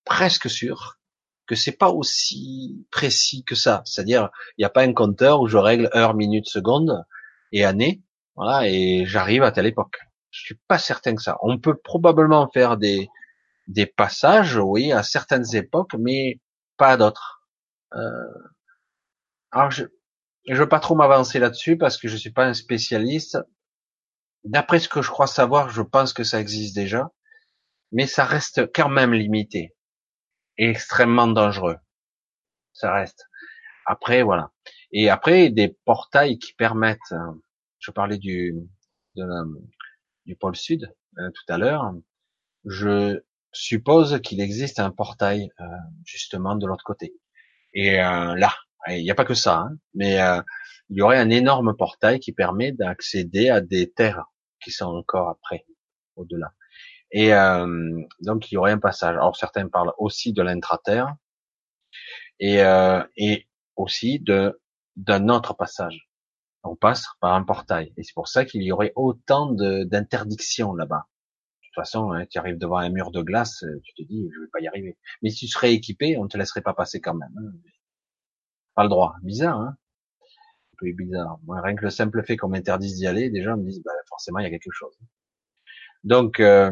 [0.06, 1.00] presque sûr
[1.48, 3.82] que c'est pas aussi précis que ça.
[3.86, 7.04] C'est-à-dire, il n'y a pas un compteur où je règle heure, minute, seconde
[7.52, 8.02] et année,
[8.36, 10.00] voilà, et j'arrive à telle époque.
[10.30, 11.38] Je suis pas certain que ça.
[11.42, 13.10] On peut probablement faire des
[13.68, 16.40] des passages, oui, à certaines époques, mais
[16.78, 17.44] pas à d'autres.
[17.94, 18.00] Euh,
[19.52, 19.86] alors je
[20.48, 23.38] je veux pas trop m'avancer là-dessus parce que je suis pas un spécialiste.
[24.44, 27.12] D'après ce que je crois savoir, je pense que ça existe déjà,
[27.92, 29.76] mais ça reste quand même limité
[30.58, 31.78] et extrêmement dangereux.
[32.74, 33.28] Ça reste.
[33.86, 34.52] Après, voilà.
[34.92, 37.32] Et après, des portails qui permettent, euh,
[37.80, 38.56] je parlais du,
[39.16, 41.94] du pôle sud euh, tout à l'heure,
[42.66, 45.66] je suppose qu'il existe un portail euh,
[46.06, 47.14] justement de l'autre côté.
[47.74, 48.54] Et là,
[48.90, 50.18] il n'y a pas que ça, hein, mais
[50.90, 54.26] il y aurait un énorme portail qui permet d'accéder à des terres
[54.64, 55.66] qui sont encore après,
[56.16, 56.54] au-delà.
[57.12, 59.16] Et euh, donc il y aurait un passage.
[59.16, 61.16] Alors certains parlent aussi de l'intraterre
[62.40, 64.60] et, euh, et aussi de
[64.96, 66.10] d'un autre passage.
[66.64, 67.94] On passe par un portail.
[67.98, 71.08] Et c'est pour ça qu'il y aurait autant d'interdictions là-bas.
[71.62, 74.42] De toute façon, hein, tu arrives devant un mur de glace, tu te dis, je
[74.42, 74.98] vais pas y arriver.
[75.22, 77.34] Mais si tu serais équipé, on te laisserait pas passer quand même.
[77.38, 77.54] Hein.
[78.76, 79.16] Pas le droit.
[79.24, 79.78] Bizarre, hein
[80.82, 81.40] bizarre.
[81.46, 84.40] Moi, rien que le simple fait qu'on m'interdise d'y aller, déjà, me dit, bah, forcément,
[84.40, 84.98] il y a quelque chose.
[86.04, 86.72] Donc, euh,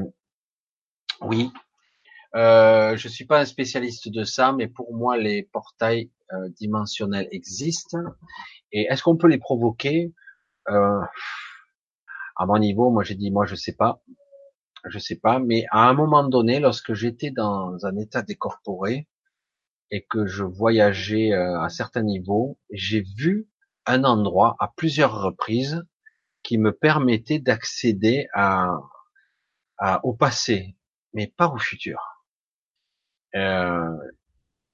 [1.22, 1.52] oui.
[2.36, 7.28] Euh, je suis pas un spécialiste de ça, mais pour moi, les portails euh, dimensionnels
[7.32, 8.00] existent.
[8.72, 10.14] Et est-ce qu'on peut les provoquer?
[10.70, 11.02] Euh,
[12.42, 14.02] À mon niveau, moi j'ai dit, moi je sais pas,
[14.86, 15.40] je sais pas.
[15.40, 19.10] Mais à un moment donné, lorsque j'étais dans un état décorporé
[19.92, 23.49] et que je voyageais à certains niveaux, j'ai vu
[23.90, 25.84] un endroit à plusieurs reprises
[26.44, 28.78] qui me permettait d'accéder à,
[29.78, 30.76] à, au passé,
[31.14, 32.00] mais pas au futur.
[33.36, 33.96] Euh,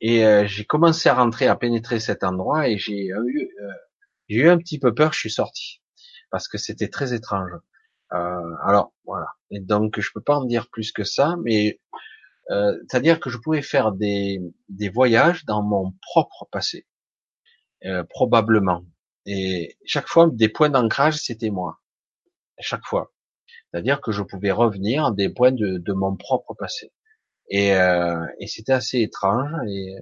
[0.02, 3.72] et euh, j'ai commencé à rentrer, à pénétrer cet endroit, et j'ai eu, euh,
[4.28, 5.14] j'ai eu un petit peu peur.
[5.14, 5.82] Je suis sorti
[6.32, 7.52] parce que c'était très étrange.
[8.14, 9.28] Euh, alors voilà.
[9.52, 11.80] Et donc je peux pas en dire plus que ça, mais
[12.48, 14.40] c'est-à-dire que je pouvais faire des,
[14.70, 16.86] des voyages dans mon propre passé,
[18.10, 18.86] probablement.
[19.26, 21.80] Et chaque fois, des points d'ancrage, c'était moi.
[22.60, 23.14] Chaque fois.
[23.72, 26.92] C'est-à-dire que je pouvais revenir des points de, de mon propre passé.
[27.50, 29.52] Et, euh, et c'était assez étrange.
[29.68, 29.96] Et,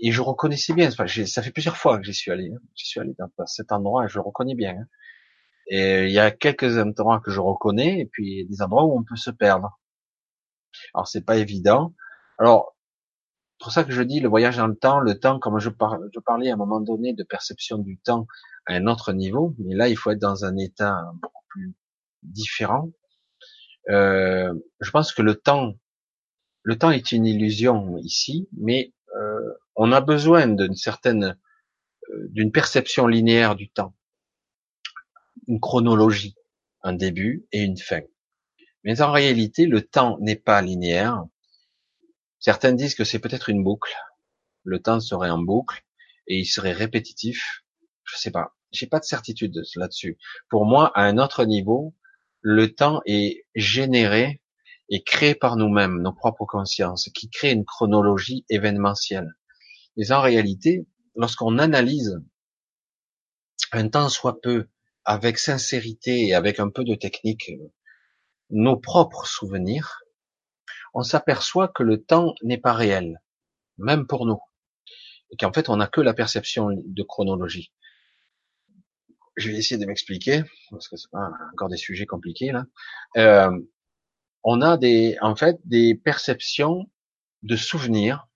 [0.00, 0.88] et je reconnaissais bien.
[0.88, 2.50] Enfin, ça fait plusieurs fois que j'y suis allé.
[2.52, 2.58] Hein.
[2.74, 4.76] J'y suis allé dans cet endroit et je le reconnais bien.
[4.78, 4.86] Hein.
[5.68, 9.04] Et il y a quelques endroits que je reconnais et puis des endroits où on
[9.04, 9.78] peut se perdre.
[10.92, 11.94] Alors c'est pas évident.
[12.38, 12.73] Alors
[13.58, 16.20] pour ça que je dis le voyage dans le temps, le temps, comme je, je
[16.20, 18.26] parlais à un moment donné de perception du temps
[18.66, 21.74] à un autre niveau, mais là il faut être dans un état beaucoup plus
[22.22, 22.90] différent.
[23.90, 25.74] Euh, je pense que le temps,
[26.62, 31.36] le temps est une illusion ici, mais euh, on a besoin d'une certaine,
[32.10, 33.94] euh, d'une perception linéaire du temps,
[35.46, 36.36] une chronologie,
[36.82, 38.00] un début et une fin.
[38.84, 41.24] Mais en réalité, le temps n'est pas linéaire.
[42.44, 43.94] Certains disent que c'est peut-être une boucle.
[44.64, 45.82] Le temps serait en boucle
[46.26, 47.64] et il serait répétitif.
[48.02, 48.54] Je sais pas.
[48.70, 50.18] J'ai pas de certitude là-dessus.
[50.50, 51.94] Pour moi, à un autre niveau,
[52.42, 54.42] le temps est généré
[54.90, 59.32] et créé par nous-mêmes, nos propres consciences, qui crée une chronologie événementielle.
[59.96, 62.20] Mais en réalité, lorsqu'on analyse
[63.72, 64.68] un temps soit peu,
[65.06, 67.52] avec sincérité et avec un peu de technique,
[68.50, 70.03] nos propres souvenirs,
[70.94, 73.20] on s'aperçoit que le temps n'est pas réel,
[73.78, 74.40] même pour nous,
[75.30, 77.72] et qu'en fait on n'a que la perception de chronologie
[79.36, 82.66] je vais essayer de m'expliquer parce que c'est pas encore des sujets compliqués là.
[83.16, 83.50] Euh,
[84.44, 86.90] on a des, en fait, des perceptions
[87.42, 88.28] de souvenirs.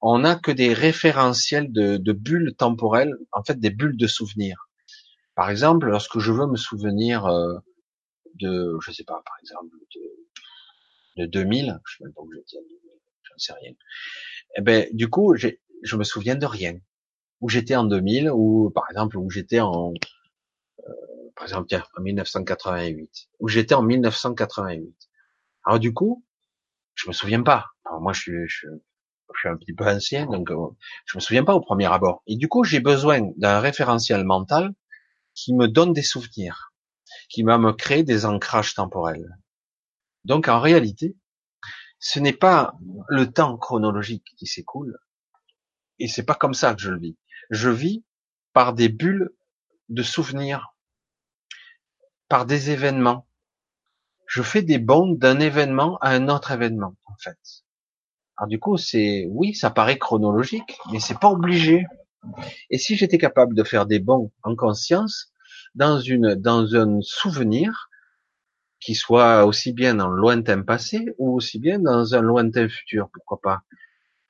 [0.00, 4.68] On n'a que des référentiels de, bulles temporelles, en fait, des bulles de souvenirs.
[5.34, 7.58] Par exemple, lorsque je veux me souvenir euh,
[8.36, 10.00] de, je sais pas, par exemple, de,
[11.16, 12.58] de 2000, je sais même pas où j'étais,
[13.22, 13.72] j'en sais rien.
[14.56, 16.78] Eh ben, du coup, je me souviens de rien.
[17.40, 19.94] Où j'étais en 2000, ou par exemple où j'étais en
[21.40, 24.94] par exemple, tiens, en 1988, où j'étais en 1988.
[25.64, 26.22] Alors du coup,
[26.94, 27.68] je me souviens pas.
[27.86, 28.66] Alors moi, je suis, je,
[29.38, 30.68] suis un petit peu ancien, donc euh,
[31.06, 32.22] je me souviens pas au premier abord.
[32.26, 34.74] Et du coup, j'ai besoin d'un référentiel mental
[35.32, 36.74] qui me donne des souvenirs,
[37.30, 39.38] qui va me créer des ancrages temporels.
[40.24, 41.16] Donc en réalité,
[41.98, 42.74] ce n'est pas
[43.08, 44.98] le temps chronologique qui s'écoule,
[45.98, 47.16] et c'est pas comme ça que je le vis.
[47.50, 48.04] Je vis
[48.52, 49.30] par des bulles
[49.88, 50.74] de souvenirs,
[52.28, 53.26] par des événements.
[54.26, 57.38] Je fais des bonds d'un événement à un autre événement, en fait.
[58.36, 61.84] Alors du coup, c'est oui, ça paraît chronologique, mais c'est pas obligé.
[62.70, 65.32] Et si j'étais capable de faire des bonds en conscience
[65.74, 67.89] dans une dans un souvenir
[68.80, 73.10] qui soit aussi bien dans le lointain passé ou aussi bien dans un lointain futur,
[73.12, 73.62] pourquoi pas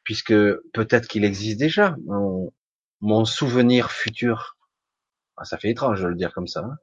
[0.03, 0.35] Puisque
[0.73, 1.97] peut-être qu'il existe déjà
[3.01, 4.57] mon, souvenir futur.
[5.37, 6.61] Ah, ça fait étrange de le dire comme ça.
[6.61, 6.77] Hein.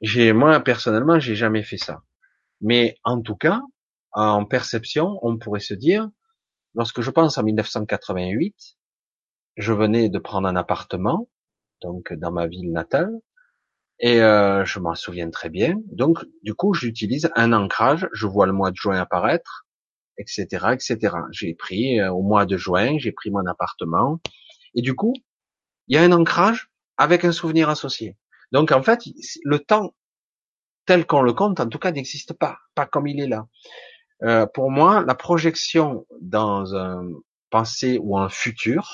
[0.00, 2.02] j'ai moi personnellement, j'ai jamais fait ça.
[2.60, 3.60] Mais en tout cas,
[4.12, 6.08] en perception, on pourrait se dire,
[6.74, 8.78] lorsque je pense en 1988,
[9.56, 11.28] je venais de prendre un appartement,
[11.82, 13.12] donc dans ma ville natale,
[14.00, 15.76] et euh, je m'en souviens très bien.
[15.86, 18.08] Donc, du coup, j'utilise un ancrage.
[18.12, 19.66] Je vois le mois de juin apparaître,
[20.18, 21.16] etc., etc.
[21.32, 24.20] J'ai pris euh, au mois de juin, j'ai pris mon appartement,
[24.74, 25.14] et du coup,
[25.88, 28.16] il y a un ancrage avec un souvenir associé.
[28.52, 29.02] Donc, en fait,
[29.44, 29.94] le temps
[30.86, 33.46] tel qu'on le compte, en tout cas, n'existe pas, pas comme il est là.
[34.22, 37.06] Euh, pour moi, la projection dans un
[37.50, 38.90] passé ou un futur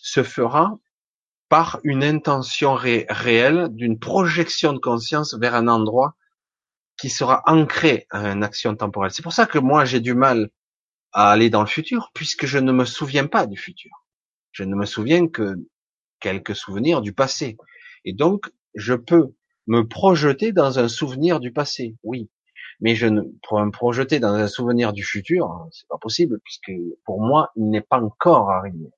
[0.00, 0.78] se fera
[1.52, 6.16] par une intention réelle d'une projection de conscience vers un endroit
[6.96, 9.10] qui sera ancré à une action temporelle.
[9.10, 10.48] C'est pour ça que moi j'ai du mal
[11.12, 13.90] à aller dans le futur puisque je ne me souviens pas du futur.
[14.52, 15.56] Je ne me souviens que
[16.20, 17.58] quelques souvenirs du passé.
[18.06, 19.34] Et donc je peux
[19.66, 22.30] me projeter dans un souvenir du passé, oui.
[22.80, 26.72] Mais je ne, pour me projeter dans un souvenir du futur, c'est pas possible puisque
[27.04, 28.90] pour moi, il n'est pas encore arrivé.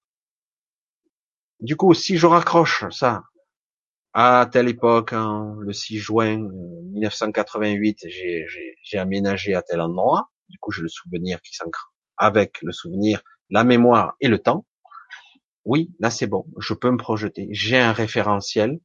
[1.64, 3.22] Du coup, si je raccroche ça
[4.12, 8.08] à telle époque, hein, le 6 juin 1988, euh,
[8.82, 10.30] j'ai aménagé à tel endroit.
[10.50, 14.66] Du coup, j'ai le souvenir qui s'ancre avec le souvenir, la mémoire et le temps.
[15.64, 17.48] Oui, là c'est bon, je peux me projeter.
[17.52, 18.78] J'ai un référentiel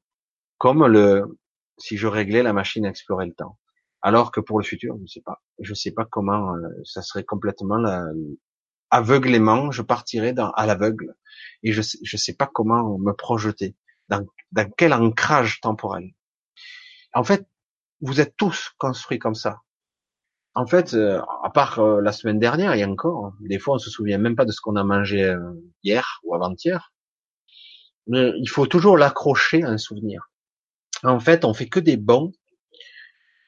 [0.58, 1.38] comme le
[1.80, 3.60] si je réglais la machine à explorer le temps.
[4.02, 5.42] Alors que pour le futur, je ne sais pas.
[5.60, 8.06] Je sais pas comment euh, ça serait complètement la,
[8.90, 11.14] aveuglément, je partirais dans, à l'aveugle
[11.64, 13.76] et je ne sais pas comment me projeter,
[14.08, 16.12] dans, dans quel ancrage temporel.
[17.14, 17.48] En fait,
[18.02, 19.62] vous êtes tous construits comme ça.
[20.56, 23.90] En fait, euh, à part euh, la semaine dernière et encore, des fois on se
[23.90, 25.40] souvient même pas de ce qu'on a mangé euh,
[25.84, 26.92] hier ou avant-hier.
[28.08, 30.32] Mais il faut toujours l'accrocher à un souvenir.
[31.04, 32.32] En fait, on fait que des bons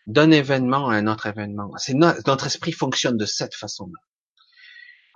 [0.07, 1.71] d'un événement à un autre événement.
[1.77, 3.99] C'est notre esprit fonctionne de cette façon-là.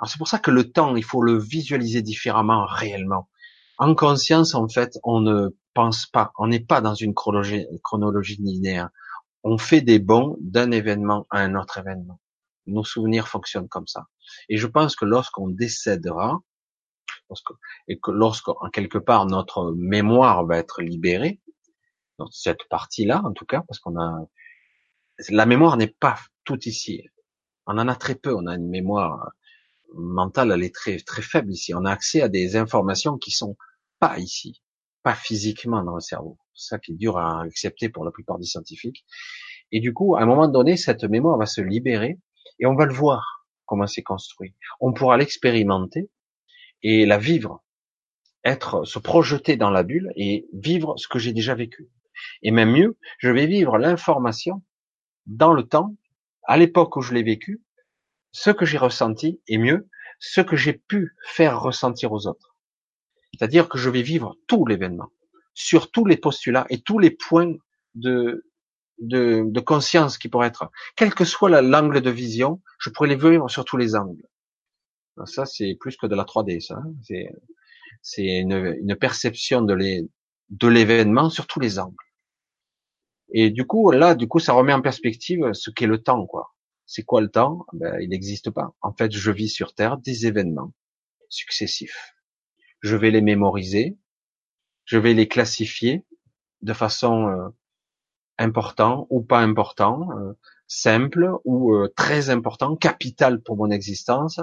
[0.05, 3.29] C'est pour ça que le temps, il faut le visualiser différemment réellement.
[3.77, 8.37] En conscience, en fait, on ne pense pas, on n'est pas dans une chronologie, chronologie
[8.37, 8.89] linéaire.
[9.43, 12.19] On fait des bons d'un événement à un autre événement.
[12.67, 14.07] Nos souvenirs fonctionnent comme ça.
[14.49, 16.39] Et je pense que lorsqu'on décédera,
[17.87, 21.41] et que lorsqu'en quelque part notre mémoire va être libérée,
[22.17, 24.25] dans cette partie-là en tout cas, parce qu'on a
[25.29, 27.03] la mémoire n'est pas tout ici.
[27.67, 28.33] On en a très peu.
[28.35, 29.31] On a une mémoire
[29.93, 31.73] mentale, elle est très, très faible ici.
[31.73, 33.55] On a accès à des informations qui sont
[33.99, 34.61] pas ici,
[35.03, 36.37] pas physiquement dans le cerveau.
[36.53, 39.05] C'est ça qui est dur à accepter pour la plupart des scientifiques.
[39.71, 42.19] Et du coup, à un moment donné, cette mémoire va se libérer
[42.59, 44.55] et on va le voir comment c'est construit.
[44.79, 46.09] On pourra l'expérimenter
[46.83, 47.63] et la vivre,
[48.43, 51.89] être, se projeter dans la bulle et vivre ce que j'ai déjà vécu.
[52.43, 54.61] Et même mieux, je vais vivre l'information
[55.25, 55.95] dans le temps,
[56.43, 57.61] à l'époque où je l'ai vécu,
[58.35, 59.87] ce que j'ai ressenti et mieux,
[60.19, 62.57] ce que j'ai pu faire ressentir aux autres.
[63.31, 65.07] C'est-à-dire que je vais vivre tout l'événement,
[65.53, 67.55] sur tous les postulats et tous les points
[67.93, 68.45] de,
[68.99, 73.15] de, de conscience qui pourraient être, quel que soit l'angle de vision, je pourrais les
[73.15, 74.27] vivre sur tous les angles.
[75.23, 76.75] ça, c'est plus que de la 3D, ça.
[76.75, 76.91] Hein.
[78.01, 81.95] C'est, une, une perception de l'événement sur tous les angles.
[83.29, 86.54] Et du coup, là, du coup, ça remet en perspective ce qu'est le temps, quoi.
[86.85, 87.65] C'est quoi le temps?
[87.73, 88.75] Ben, Il n'existe pas.
[88.81, 90.73] En fait, je vis sur Terre des événements
[91.29, 92.15] successifs.
[92.81, 93.97] Je vais les mémoriser,
[94.85, 96.05] je vais les classifier
[96.61, 97.49] de façon euh,
[98.37, 100.33] important ou pas important, euh,
[100.67, 104.39] simple ou euh, très important, capital pour mon existence.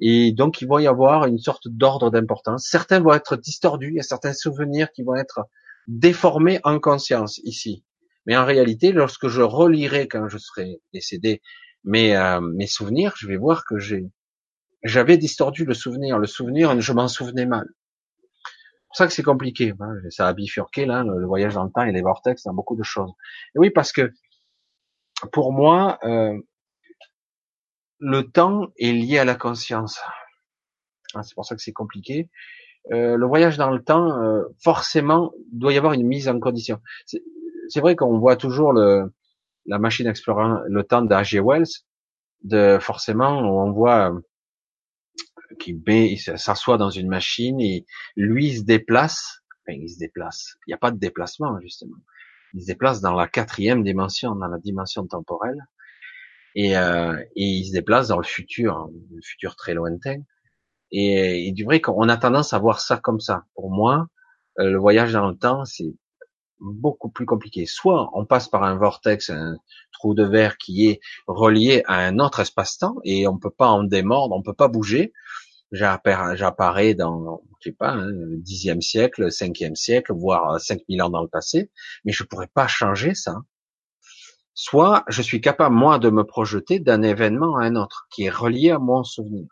[0.00, 2.66] Et donc, il va y avoir une sorte d'ordre d'importance.
[2.68, 5.40] Certains vont être distordus, il y a certains souvenirs qui vont être
[5.88, 7.84] déformés en conscience ici.
[8.26, 11.42] Mais en réalité, lorsque je relirai quand je serai décédé
[11.84, 14.10] mes, euh, mes souvenirs, je vais voir que j'ai
[14.82, 16.18] j'avais distordu le souvenir.
[16.18, 17.66] Le souvenir, je m'en souvenais mal.
[17.68, 19.74] C'est pour ça que c'est compliqué.
[19.78, 19.94] Hein.
[20.10, 22.82] Ça a bifurqué là, le voyage dans le temps et les vortex dans beaucoup de
[22.82, 23.12] choses.
[23.54, 24.10] Et oui, parce que
[25.32, 26.36] pour moi, euh,
[27.98, 30.00] le temps est lié à la conscience.
[31.14, 32.30] Ah, c'est pour ça que c'est compliqué.
[32.92, 36.80] Euh, le voyage dans le temps, euh, forcément, doit y avoir une mise en condition.
[37.04, 39.12] C'est vrai qu'on voit toujours le,
[39.66, 41.40] la machine explorant le temps d'H.G.
[41.40, 41.68] Wells,
[42.42, 44.12] de forcément, on voit
[45.58, 47.84] qui il s'assoit dans une machine et
[48.16, 49.42] lui se déplace.
[49.60, 50.56] Enfin, il se déplace.
[50.66, 51.96] Il n'y a pas de déplacement justement.
[52.54, 55.60] Il se déplace dans la quatrième dimension, dans la dimension temporelle,
[56.56, 60.16] et, euh, et il se déplace dans le futur, le futur très lointain.
[60.90, 63.44] Et, et du vrai qu'on a tendance à voir ça comme ça.
[63.54, 64.08] Pour moi,
[64.58, 65.94] euh, le voyage dans le temps, c'est
[66.60, 67.66] beaucoup plus compliqué.
[67.66, 69.56] Soit on passe par un vortex, un
[69.92, 73.84] trou de verre qui est relié à un autre espace-temps et on peut pas en
[73.84, 75.12] démordre, on peut pas bouger.
[75.72, 78.10] J'apparais dans, je sais pas, hein,
[78.80, 81.70] siècle, le cinquième siècle, voire 5000 ans dans le passé,
[82.04, 83.36] mais je pourrais pas changer ça.
[84.54, 88.30] Soit je suis capable, moi, de me projeter d'un événement à un autre, qui est
[88.30, 89.46] relié à mon souvenir.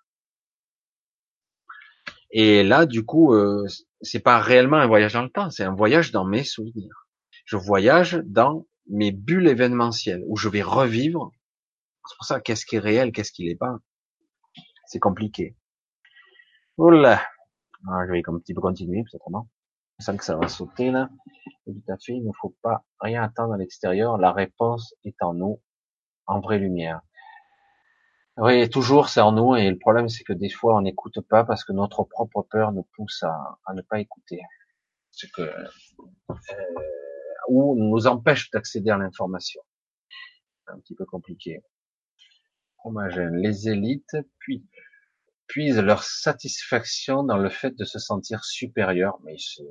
[2.30, 3.66] Et là, du coup, euh,
[4.00, 7.08] c'est pas réellement un voyage dans le temps, c'est un voyage dans mes souvenirs.
[7.44, 11.32] Je voyage dans mes bulles événementielles où je vais revivre.
[12.06, 13.76] C'est pour ça, qu'est-ce qui est réel, qu'est-ce qui l'est pas?
[14.86, 15.56] C'est compliqué.
[16.78, 17.22] Oula.
[17.86, 19.48] Ah, je vais un petit peu continuer, peut-être non?
[19.98, 21.08] Je que ça va sauter là.
[21.66, 24.16] tout à fait, il ne faut pas rien attendre à l'extérieur.
[24.16, 25.60] La réponse est en nous,
[26.26, 27.00] en vraie lumière.
[28.40, 31.42] Oui, toujours c'est en nous et le problème c'est que des fois on n'écoute pas
[31.44, 34.40] parce que notre propre peur nous pousse à, à ne pas écouter.
[35.10, 36.34] Ce que euh,
[37.48, 39.60] ou nous empêche d'accéder à l'information.
[40.68, 41.64] Un petit peu compliqué.
[43.32, 44.64] Les élites puis
[45.48, 49.62] puisent leur satisfaction dans le fait de se sentir supérieurs, mais ils se,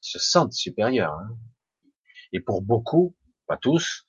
[0.00, 1.12] se sentent supérieurs.
[1.12, 1.36] Hein.
[2.32, 3.14] Et pour beaucoup,
[3.46, 4.06] pas tous,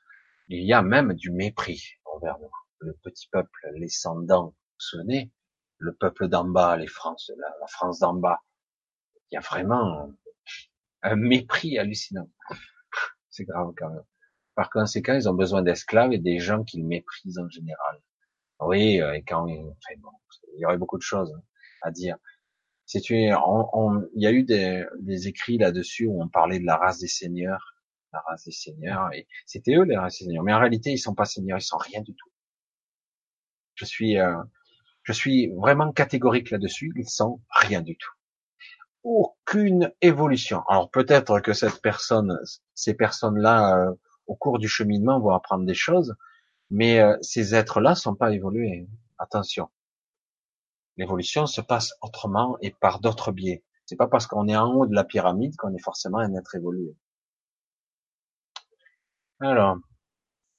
[0.48, 5.32] il y a même du mépris envers nous le petit peuple, les sans-dents, vous souvenez,
[5.78, 8.40] le peuple d'en bas, les France, la, France d'en bas,
[9.32, 10.12] il y a vraiment
[11.02, 12.30] un mépris hallucinant.
[13.30, 14.04] C'est grave quand même.
[14.56, 18.00] Par conséquent, ils ont besoin d'esclaves et des gens qu'ils méprisent en général.
[18.60, 20.12] Oui, euh, et quand, enfin bon,
[20.56, 21.34] il y aurait beaucoup de choses
[21.82, 22.18] à dire.
[22.86, 23.28] Si tu il
[24.16, 27.76] y a eu des, des écrits là-dessus où on parlait de la race des seigneurs,
[28.12, 30.44] la race des seigneurs, et c'était eux les races des seigneurs.
[30.44, 32.30] Mais en réalité, ils sont pas seigneurs, ils sont rien du tout.
[33.76, 34.36] Je suis, euh,
[35.04, 36.92] je suis vraiment catégorique là-dessus.
[36.96, 38.12] Ils sont rien du tout.
[39.04, 40.64] Aucune évolution.
[40.68, 42.40] Alors peut-être que cette personne,
[42.74, 43.94] ces personnes-là, euh,
[44.28, 46.16] au cours du cheminement, vont apprendre des choses,
[46.70, 48.88] mais euh, ces êtres-là sont pas évolués.
[49.18, 49.70] Attention.
[50.98, 53.64] L'évolution se passe autrement et par d'autres biais.
[53.86, 56.56] C'est pas parce qu'on est en haut de la pyramide qu'on est forcément un être
[56.56, 56.96] évolué.
[59.40, 59.78] Alors,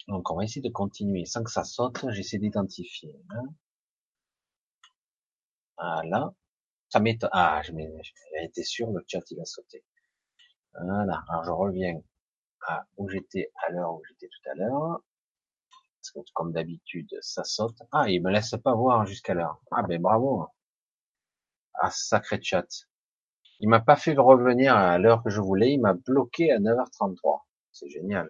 [0.08, 2.04] donc on va essayer de continuer sans que ça saute.
[2.10, 3.14] J'essaie d'identifier.
[3.30, 3.44] Hein.
[5.78, 6.32] Voilà.
[6.90, 7.30] Ça m'étonne.
[7.32, 7.74] Ah, j'ai
[8.44, 9.84] été sûr, le chat il a sauté.
[10.74, 11.22] Voilà.
[11.28, 12.00] Alors je reviens
[12.68, 15.02] à où j'étais à l'heure où j'étais tout à l'heure.
[16.00, 17.78] Parce que comme d'habitude, ça saute.
[17.92, 19.60] Ah, il me laisse pas voir jusqu'à l'heure.
[19.72, 20.48] Ah ben bravo.
[21.74, 22.66] Ah, sacré chat.
[23.60, 27.42] Il m'a pas fait revenir à l'heure que je voulais, il m'a bloqué à 9h33.
[27.72, 28.28] C'est génial.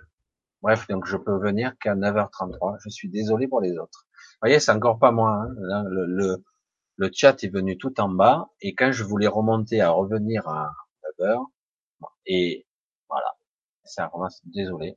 [0.64, 2.78] Bref, donc je peux venir qu'à 9h33.
[2.82, 4.06] Je suis désolé pour les autres.
[4.08, 5.44] Vous voyez, c'est encore pas moi.
[5.70, 5.84] Hein.
[5.86, 10.72] Le, chat est venu tout en bas et quand je voulais remonter à revenir à
[11.20, 11.44] 9h,
[12.24, 12.66] et
[13.10, 13.30] voilà,
[13.84, 14.96] c'est vraiment désolé.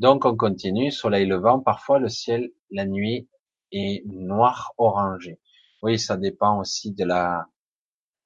[0.00, 1.60] Donc on continue, soleil levant.
[1.60, 3.28] Parfois le ciel la nuit
[3.70, 5.38] est noir orangé.
[5.80, 7.46] Oui, ça dépend aussi de la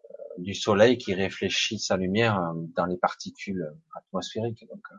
[0.06, 4.64] euh, du soleil qui réfléchit sa lumière euh, dans les particules atmosphériques.
[4.72, 4.96] Euh,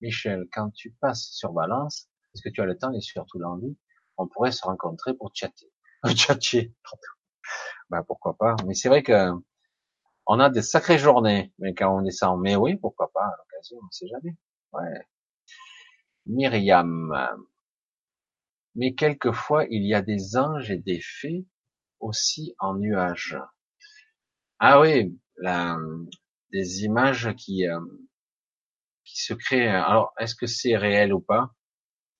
[0.00, 3.76] Michel, quand tu passes sur Balance, est-ce que tu as le temps et surtout l'envie
[4.18, 5.70] On pourrait se rencontrer pour chatter?
[6.16, 6.72] Chatter.
[7.90, 8.56] ben pourquoi pas.
[8.66, 9.30] Mais c'est vrai que
[10.26, 13.78] on a des sacrées journées, mais quand on descend, mais oui, pourquoi pas à l'occasion,
[13.82, 14.36] on sait jamais.
[14.72, 15.06] Ouais.
[16.26, 17.10] Myriam.
[18.76, 21.46] Mais quelquefois, il y a des anges et des fées
[22.00, 23.36] aussi en nuages.
[24.58, 25.18] Ah oui,
[26.52, 27.80] des images qui, euh,
[29.22, 29.34] se.
[29.34, 31.52] Euh, alors, est-ce que c'est réel ou pas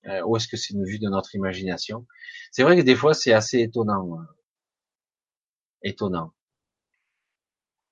[0.06, 2.06] euh, Ou est-ce que c'est une vue de notre imagination?
[2.52, 4.18] C'est vrai que des fois, c'est assez étonnant.
[4.18, 4.24] Euh,
[5.82, 6.32] étonnant.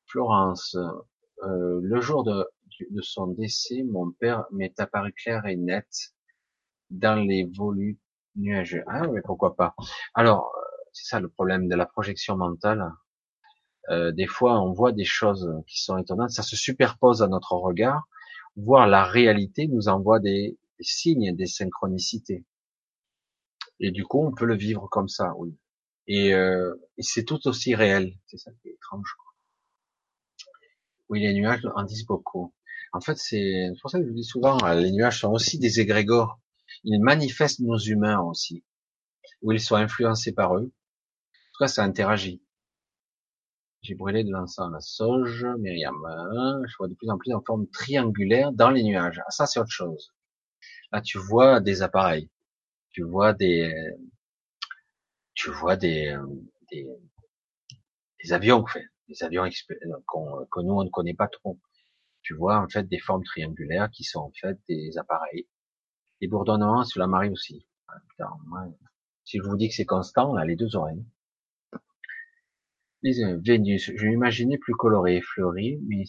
[0.07, 0.77] Florence,
[1.43, 2.47] euh, le jour de,
[2.91, 5.87] de, son décès, mon père m'est apparu clair et net
[6.91, 8.01] dans les volutes
[8.37, 8.85] nuageux.
[8.87, 9.75] Ah mais pourquoi pas
[10.15, 10.53] Alors,
[10.93, 12.93] c'est ça le problème de la projection mentale.
[13.91, 17.53] Euh, des fois, on voit des choses qui sont étonnantes, ça se superpose à notre
[17.53, 18.05] regard,
[18.57, 22.45] voire la réalité nous envoie des, signes, des synchronicités.
[23.81, 25.57] Et du coup, on peut le vivre comme ça, oui.
[26.07, 28.15] Et, euh, c'est tout aussi réel.
[28.27, 29.17] C'est ça qui est étrange.
[31.09, 32.55] Oui, les nuages en disent beaucoup.
[32.93, 35.81] En fait, c'est pour ça que je dis souvent, euh, les nuages sont aussi des
[35.81, 36.39] égrégores.
[36.85, 38.65] Ils manifestent nos humains aussi,
[39.43, 40.71] ou ils sont influencés par eux.
[40.71, 42.44] En tout cas, ça interagit.
[43.85, 45.95] J'ai brûlé de l'encens à la sauge, Myriam.
[46.67, 49.21] Je vois de plus en plus en forme triangulaire dans les nuages.
[49.25, 50.13] Ah, ça, c'est autre chose.
[50.93, 52.31] Là, tu vois des appareils.
[52.91, 53.73] Tu vois des,
[55.35, 56.17] tu vois des,
[56.71, 56.87] des,
[58.23, 61.59] des avions, fait, des avions que nous, on ne connaît pas trop.
[62.23, 65.47] Tu vois, en fait, des formes triangulaires qui sont en fait des appareils.
[66.21, 67.67] Les bourdonnements sur la marée aussi.
[67.89, 68.29] Ah,
[69.25, 71.05] si je vous dis que c'est constant, là, les deux oreilles.
[73.05, 76.05] Vénus, je m'imaginais plus coloré, fleuri, mais,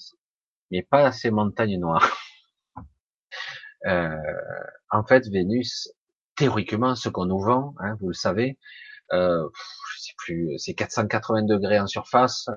[0.71, 2.17] mais pas ces montagnes noires.
[3.85, 4.17] Euh,
[4.89, 5.91] en fait, Vénus,
[6.35, 8.57] théoriquement, ce qu'on nous vend, hein, vous le savez,
[9.13, 9.47] euh,
[10.57, 12.53] c'est 480 degrés en surface, euh,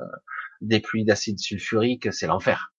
[0.63, 2.73] des pluies d'acide sulfurique, c'est l'enfer.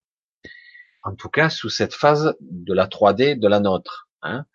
[1.03, 4.47] En tout cas, sous cette phase de la 3D de la nôtre, hein,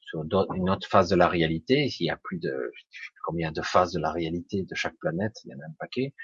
[0.00, 0.24] sur
[0.54, 2.72] une autre phase de la réalité, il y a plus de
[3.24, 6.14] combien de phases de la réalité de chaque planète, il y en a un paquet.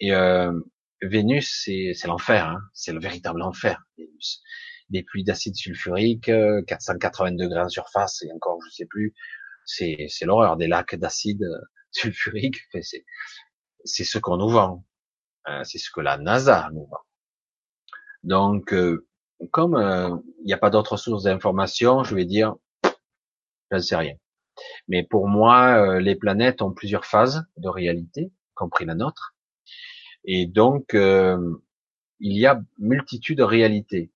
[0.00, 0.52] Et euh,
[1.02, 3.82] Vénus, c'est l'enfer, hein, c'est le véritable enfer.
[3.98, 4.42] Vénus.
[4.90, 6.30] Des pluies d'acide sulfurique,
[6.66, 9.14] 480 degrés en surface, et encore, je sais plus,
[9.64, 11.44] c'est l'horreur des lacs d'acide
[11.92, 12.56] sulfurique.
[13.84, 14.84] C'est ce qu'on nous vend.
[15.46, 17.00] Hein, c'est ce que la NASA nous vend.
[18.22, 19.06] Donc, euh,
[19.50, 22.56] comme euh, il n'y a pas d'autres sources d'information, je vais dire,
[23.70, 24.14] je ne sais rien.
[24.88, 29.34] Mais pour moi, euh, les planètes ont plusieurs phases de réalité, compris la nôtre.
[30.24, 31.58] Et donc, il
[32.20, 34.12] y a multitude de réalités.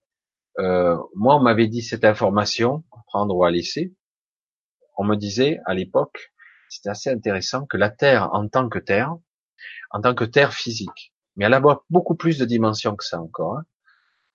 [0.59, 3.95] moi, on m'avait dit cette information, à prendre ou à laisser.
[4.97, 6.33] On me disait à l'époque,
[6.69, 9.17] c'était assez intéressant, que la Terre en tant que Terre,
[9.91, 13.59] en tant que Terre physique, mais elle a beaucoup plus de dimensions que ça encore,
[13.59, 13.65] hein,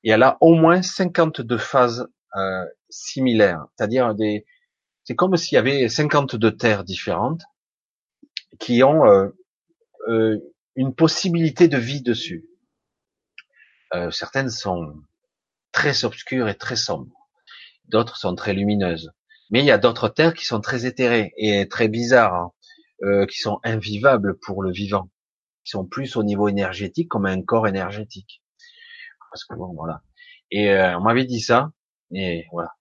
[0.03, 4.45] et elle a au moins 52 phases euh, similaires, c'est-à-dire des,
[5.03, 7.41] c'est comme s'il y avait 52 terres différentes
[8.59, 9.29] qui ont euh,
[10.07, 10.37] euh,
[10.75, 12.45] une possibilité de vie dessus.
[13.93, 14.93] Euh, certaines sont
[15.71, 17.29] très obscures et très sombres,
[17.85, 19.11] d'autres sont très lumineuses,
[19.49, 22.51] mais il y a d'autres terres qui sont très éthérées et très bizarres, hein,
[23.03, 25.09] euh, qui sont invivables pour le vivant,
[25.63, 28.41] qui sont plus au niveau énergétique comme un corps énergétique
[29.29, 30.01] parce que bon, voilà.
[30.51, 31.71] Et euh, on m'avait dit ça,
[32.11, 32.71] et voilà,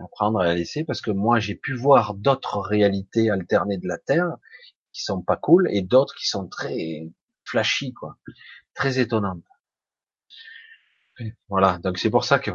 [0.00, 3.88] à prendre et à laisser, parce que moi j'ai pu voir d'autres réalités alternées de
[3.88, 4.36] la Terre
[4.92, 7.10] qui sont pas cool, et d'autres qui sont très
[7.46, 8.16] flashy, quoi,
[8.74, 9.44] très étonnantes.
[11.48, 12.50] Voilà, donc c'est pour ça que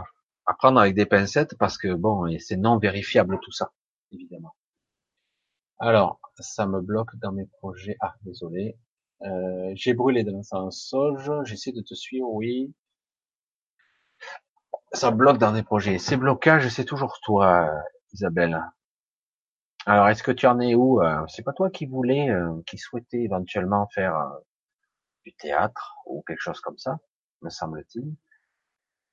[0.46, 3.72] apprendre avec des pincettes, parce que bon, c'est non vérifiable tout ça,
[4.12, 4.56] évidemment.
[5.80, 7.98] Alors, ça me bloque dans mes projets.
[8.02, 8.78] Ah, désolé.
[9.24, 11.32] Euh, j'ai brûlé de l'encens sauge.
[11.46, 12.74] J'essaie de te suivre, oui
[14.94, 15.98] ça bloque dans des projets.
[15.98, 17.72] Ces blocages, c'est toujours toi,
[18.14, 18.62] Isabelle.
[19.86, 22.78] Alors, est-ce que tu en es où euh, C'est pas toi qui voulais, euh, qui
[22.78, 24.16] souhaitait éventuellement faire
[25.26, 27.00] du théâtre ou quelque chose comme ça,
[27.42, 28.16] me semble-t-il.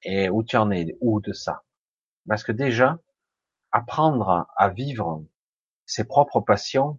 [0.02, 1.64] Et où tu en es Où de ça?
[2.28, 2.98] Parce que déjà,
[3.72, 5.24] apprendre à vivre
[5.86, 6.98] ses propres passions,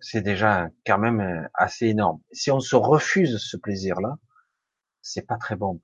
[0.00, 2.20] c'est déjà quand même assez énorme.
[2.32, 4.18] Si on se refuse ce plaisir-là,
[5.02, 5.80] c'est pas très bon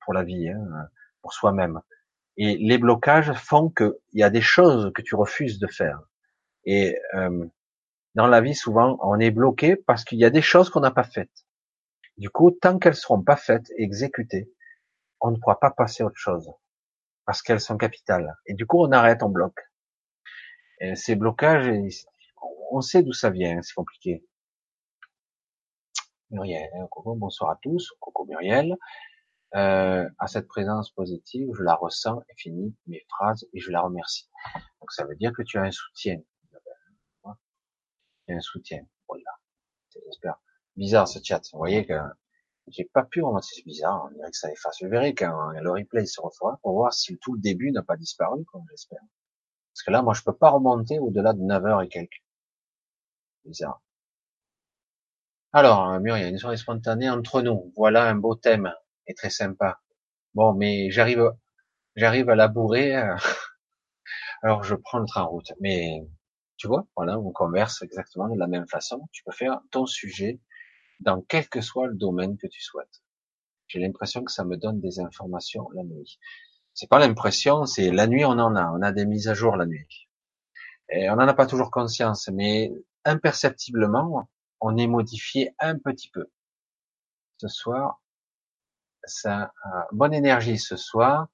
[0.00, 0.88] pour la vie, hein,
[1.22, 1.80] pour soi-même.
[2.36, 6.00] Et les blocages font qu'il y a des choses que tu refuses de faire.
[6.64, 7.46] Et euh,
[8.18, 10.90] dans la vie, souvent, on est bloqué parce qu'il y a des choses qu'on n'a
[10.90, 11.46] pas faites.
[12.16, 14.52] Du coup, tant qu'elles seront pas faites, exécutées,
[15.20, 16.50] on ne pourra pas passer à autre chose
[17.26, 18.34] parce qu'elles sont capitales.
[18.46, 19.60] Et du coup, on arrête, on bloque.
[20.80, 21.70] Et ces blocages,
[22.72, 24.26] on sait d'où ça vient, c'est compliqué.
[26.32, 28.76] Muriel, coucou, bonsoir à tous, coucou Muriel.
[29.54, 33.80] Euh, à cette présence positive, je la ressens et finis mes phrases et je la
[33.80, 34.28] remercie.
[34.80, 36.16] Donc ça veut dire que tu as un soutien.
[38.28, 38.86] As un soutien.
[39.08, 39.24] Voilà.
[40.06, 40.40] J'espère.
[40.76, 41.40] Bizarre ce chat.
[41.52, 41.94] Vous voyez que
[42.68, 43.46] j'ai pas pu remonter.
[43.54, 44.06] C'est bizarre.
[44.06, 44.76] On dirait que ça efface.
[44.80, 47.96] Je verrai quand le replay se refera pour voir si tout le début n'a pas
[47.96, 49.00] disparu, comme j'espère.
[49.72, 52.22] Parce que là, moi, je peux pas remonter au-delà de 9 heures et quelques.
[53.44, 53.80] Bizarre.
[55.52, 57.72] Alors, Muriel, une soirée spontanée entre nous.
[57.76, 58.72] Voilà un beau thème
[59.06, 59.80] est très sympa.
[60.34, 61.32] Bon, mais j'arrive,
[61.96, 62.96] j'arrive à la bourrer.
[62.96, 63.16] Euh,
[64.42, 65.52] alors je prends le train en route.
[65.60, 66.06] Mais
[66.58, 69.08] Tu vois, voilà, on converse exactement de la même façon.
[69.12, 70.40] Tu peux faire ton sujet
[71.00, 73.02] dans quel que soit le domaine que tu souhaites.
[73.68, 76.18] J'ai l'impression que ça me donne des informations la nuit.
[76.74, 79.56] C'est pas l'impression, c'est la nuit on en a, on a des mises à jour
[79.56, 80.08] la nuit.
[80.90, 82.72] Et on n'en a pas toujours conscience, mais
[83.04, 84.28] imperceptiblement,
[84.60, 86.26] on est modifié un petit peu.
[87.36, 88.00] Ce soir,
[89.04, 91.28] ça, euh, bonne énergie ce soir,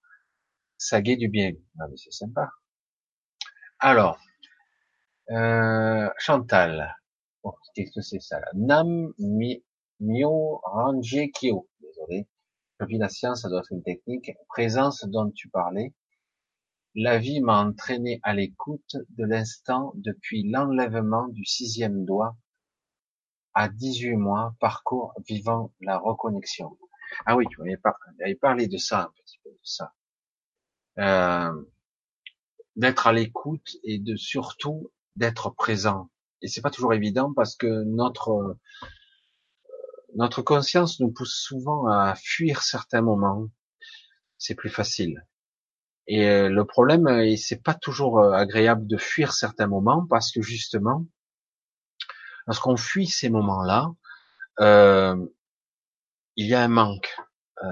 [0.76, 1.52] ça guet du bien.
[1.78, 2.50] Ah, c'est sympa.
[3.78, 4.18] Alors,
[6.18, 6.96] Chantal.
[7.42, 8.46] Oh, qu'est-ce que c'est ça là?
[8.54, 9.62] Nam mi,
[10.00, 11.68] Mio Ranje Kyo.
[11.80, 12.26] Désolé.
[12.80, 14.32] La science, ça doit être une technique.
[14.48, 15.94] Présence dont tu parlais.
[16.94, 22.36] La vie m'a entraîné à l'écoute de l'instant depuis l'enlèvement du sixième doigt
[23.54, 26.76] à 18 mois, parcours vivant la reconnexion.
[27.26, 29.94] Ah oui, tu m'avais parlé de ça, un petit peu ça.
[30.98, 31.64] Euh,
[32.76, 36.10] d'être à l'écoute et de surtout d'être présent.
[36.42, 38.58] Et c'est pas toujours évident parce que notre euh,
[40.16, 43.48] notre conscience nous pousse souvent à fuir certains moments.
[44.38, 45.26] C'est plus facile.
[46.06, 50.42] Et euh, le problème, euh, c'est pas toujours agréable de fuir certains moments parce que
[50.42, 51.06] justement,
[52.46, 53.90] lorsqu'on fuit ces moments-là,
[54.60, 55.16] euh,
[56.36, 57.16] il y a un manque.
[57.62, 57.68] Euh,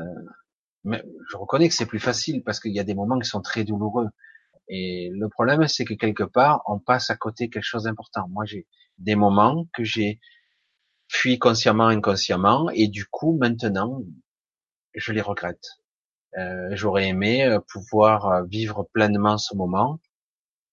[0.84, 3.42] mais je reconnais que c'est plus facile parce qu'il y a des moments qui sont
[3.42, 4.08] très douloureux.
[4.68, 8.28] Et le problème, c'est que quelque part, on passe à côté quelque chose d'important.
[8.28, 8.66] Moi, j'ai
[8.98, 10.20] des moments que j'ai
[11.08, 14.02] fui consciemment, inconsciemment, et du coup, maintenant,
[14.94, 15.64] je les regrette.
[16.38, 20.00] Euh, J'aurais aimé euh, pouvoir euh, vivre pleinement ce moment,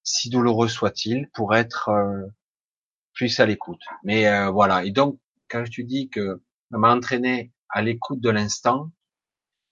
[0.03, 2.25] si douloureux soit-il, pour être euh,
[3.13, 3.81] plus à l'écoute.
[4.03, 4.85] Mais euh, voilà.
[4.85, 5.19] Et donc,
[5.49, 8.91] quand je dis que entraîné à l'écoute de l'instant,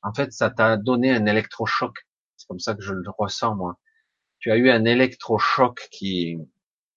[0.01, 1.93] en fait, ça t'a donné un électrochoc.
[2.35, 3.77] C'est comme ça que je le ressens moi
[4.39, 6.37] tu as eu un électrochoc qui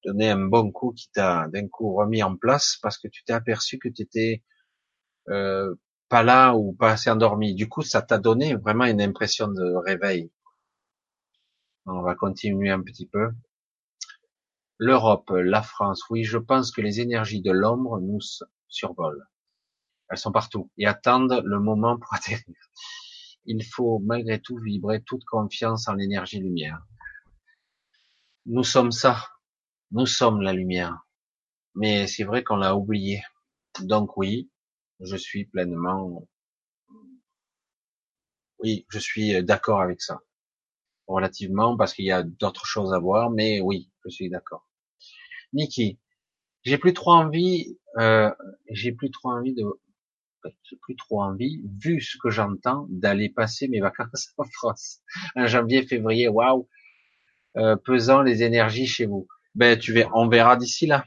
[0.05, 3.33] donnait un bon coup, qui t'a d'un coup remis en place parce que tu t'es
[3.33, 4.43] aperçu que tu étais
[5.29, 5.75] euh,
[6.09, 7.55] pas là ou pas assez endormi.
[7.55, 10.31] Du coup, ça t'a donné vraiment une impression de réveil.
[11.87, 13.31] On va continuer un petit peu.
[14.79, 18.21] L'Europe, la France, oui, je pense que les énergies de l'ombre nous
[18.69, 19.27] survolent.
[20.09, 22.57] Elles sont partout et attendent le moment pour atterrir.
[23.45, 26.83] Il faut malgré tout vibrer toute confiance en l'énergie lumière.
[28.53, 29.29] Nous sommes ça.
[29.93, 31.07] Nous sommes la lumière.
[31.77, 33.23] Mais c'est vrai qu'on l'a oublié.
[33.83, 34.51] Donc oui,
[34.99, 36.27] je suis pleinement,
[38.59, 40.19] oui, je suis d'accord avec ça.
[41.07, 44.67] Relativement, parce qu'il y a d'autres choses à voir, mais oui, je suis d'accord.
[45.53, 46.01] Niki,
[46.65, 48.33] j'ai plus trop envie, euh,
[48.69, 49.65] j'ai plus trop envie de,
[50.65, 55.03] j'ai plus trop envie, vu ce que j'entends, d'aller passer mes vacances en France.
[55.37, 56.69] En janvier, février, waouh,
[57.57, 59.27] euh, pesant les énergies chez vous.
[59.55, 61.05] Ben, tu verras, on verra d'ici là.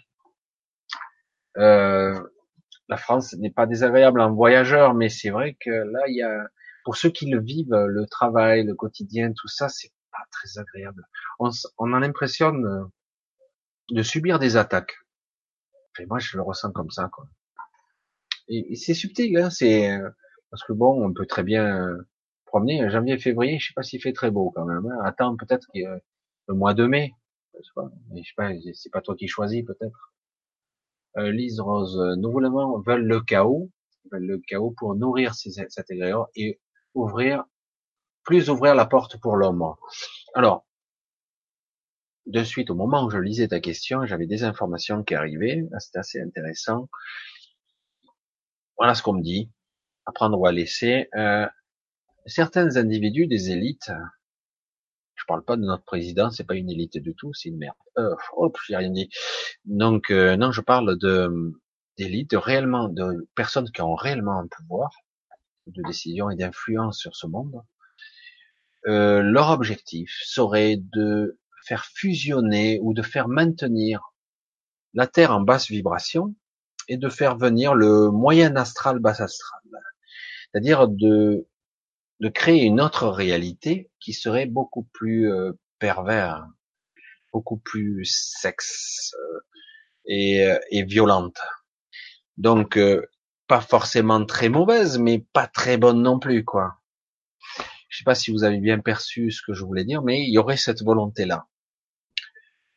[1.57, 2.19] Euh,
[2.89, 6.47] la France n'est pas désagréable en voyageur, mais c'est vrai que là, il y a,
[6.83, 11.03] pour ceux qui le vivent, le travail, le quotidien, tout ça, c'est pas très agréable.
[11.39, 12.81] On, on a l'impression de,
[13.91, 14.95] de, subir des attaques.
[15.99, 17.25] Et moi, je le ressens comme ça, quoi.
[18.49, 19.97] Et, c'est subtil, hein, c'est
[20.51, 21.97] parce que bon, on peut très bien
[22.45, 23.57] promener janvier, février.
[23.59, 24.85] Je sais pas s'il fait très beau quand même.
[24.85, 24.99] Hein.
[25.05, 25.87] Attends, peut-être qu'il
[26.47, 27.13] le mois de mai.
[27.53, 30.13] Je sais pas, c'est pas toi qui choisis peut-être.
[31.17, 33.69] Euh, Lise Rose, nous voulons veulent le chaos,
[34.11, 36.59] veulent le chaos pour nourrir cet égrégore et
[36.95, 37.43] ouvrir,
[38.23, 39.63] plus ouvrir la porte pour l'homme.
[40.33, 40.65] Alors,
[42.25, 45.99] de suite, au moment où je lisais ta question, j'avais des informations qui arrivaient, c'était
[45.99, 46.89] assez intéressant.
[48.77, 49.51] Voilà ce qu'on me dit,
[50.05, 51.09] apprendre ou à laisser.
[51.15, 51.47] Euh,
[52.25, 53.91] certains individus des élites
[55.23, 57.75] je parle pas de notre président, c'est pas une élite du tout, c'est une merde.
[57.97, 59.09] Euh, hop, j'ai rien dit.
[59.63, 61.53] Donc euh, non, je parle de
[61.97, 64.91] d'élite, réellement, de personnes qui ont réellement un pouvoir
[65.67, 67.61] de décision et d'influence sur ce monde.
[68.87, 74.01] Euh, leur objectif serait de faire fusionner ou de faire maintenir
[74.93, 76.35] la Terre en basse vibration
[76.89, 79.61] et de faire venir le moyen astral basse astral.
[80.51, 81.47] C'est-à-dire de
[82.23, 86.47] de créer une autre réalité qui serait beaucoup plus euh, pervers,
[87.33, 89.39] beaucoup plus sexe euh,
[90.05, 91.41] et, euh, et, violente.
[92.37, 92.79] Donc
[93.47, 96.77] pas forcément très mauvaise, mais pas très bonne non plus, quoi.
[97.89, 100.31] Je sais pas si vous avez bien perçu ce que je voulais dire, mais il
[100.33, 101.45] y aurait cette volonté-là.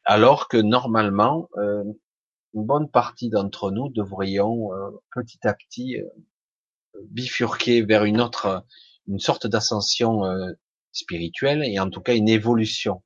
[0.05, 4.71] Alors que normalement, une bonne partie d'entre nous devrions
[5.15, 5.97] petit à petit
[7.11, 8.67] bifurquer vers une autre
[9.09, 10.53] une sorte d'ascension euh,
[10.93, 13.03] spirituelle et en tout cas une évolution,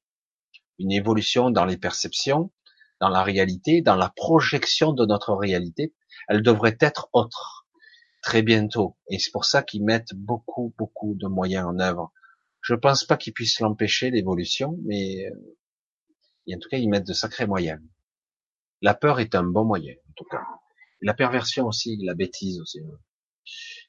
[0.78, 2.52] une évolution dans les perceptions,
[3.00, 5.94] dans la réalité, dans la projection de notre réalité,
[6.28, 7.66] elle devrait être autre
[8.22, 8.96] très bientôt.
[9.08, 12.12] Et c'est pour ça qu'ils mettent beaucoup, beaucoup de moyens en œuvre.
[12.62, 17.14] Je pense pas qu'ils puissent l'empêcher, l'évolution, mais euh, en tout cas, ils mettent de
[17.14, 17.80] sacrés moyens.
[18.82, 20.42] La peur est un bon moyen, en tout cas.
[21.00, 22.80] La perversion aussi, la bêtise aussi.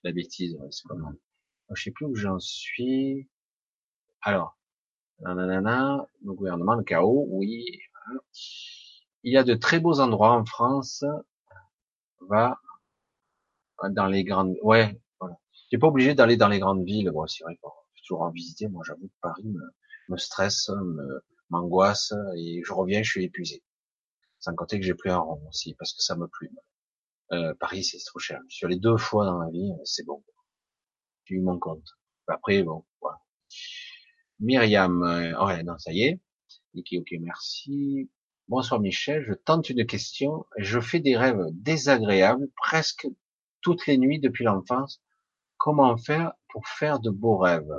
[0.04, 1.12] La bêtise, c'est comment
[1.74, 3.30] Je sais plus où j'en suis.
[4.22, 4.58] Alors,
[5.20, 7.80] nanana, le gouvernement, le chaos, oui.
[9.24, 11.04] Il y a de très beaux endroits en France.
[12.22, 12.60] Va
[13.90, 15.38] dans les grandes, ouais, voilà.
[15.70, 17.10] T'es pas obligé d'aller dans les grandes villes.
[17.12, 17.58] Bon, c'est vrai,
[17.98, 18.68] toujours en visiter.
[18.68, 19.52] Moi, j'avoue que Paris
[20.10, 23.64] me, stresse, me, m'angoisse et je reviens, je suis épuisé.
[24.40, 26.56] Sans compter que j'ai plus un rond aussi parce que ça me plume.
[27.32, 28.42] Euh, Paris, c'est trop cher.
[28.50, 30.24] Sur les deux fois dans la vie, c'est bon.
[31.26, 31.60] J'ai eu mon.
[32.28, 33.20] Après, bon, voilà.
[34.40, 36.20] Myriam, euh, ouais, non, ça y est.
[36.76, 38.10] Ok, ok, merci.
[38.48, 40.46] Bonsoir Michel, je tente une question.
[40.58, 43.08] Je fais des rêves désagréables presque
[43.62, 45.02] toutes les nuits depuis l'enfance.
[45.58, 47.72] Comment faire pour faire de beaux rêves?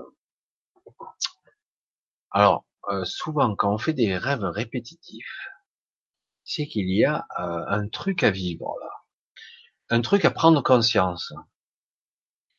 [2.30, 5.48] Alors, euh, souvent quand on fait des rêves répétitifs,
[6.44, 8.90] c'est qu'il y a euh, un truc à vivre là,
[9.90, 11.32] un truc à prendre conscience.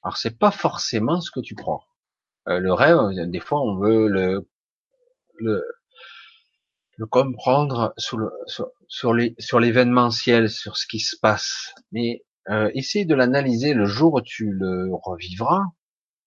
[0.03, 1.83] Alors c'est pas forcément ce que tu prends.
[2.49, 2.97] Euh, le rêve,
[3.29, 4.49] des fois on veut le
[5.39, 5.63] le,
[6.97, 11.73] le comprendre sur, le, sur, sur les sur l'événementiel, sur ce qui se passe.
[11.91, 15.61] Mais euh, essaye de l'analyser le jour où tu le revivras,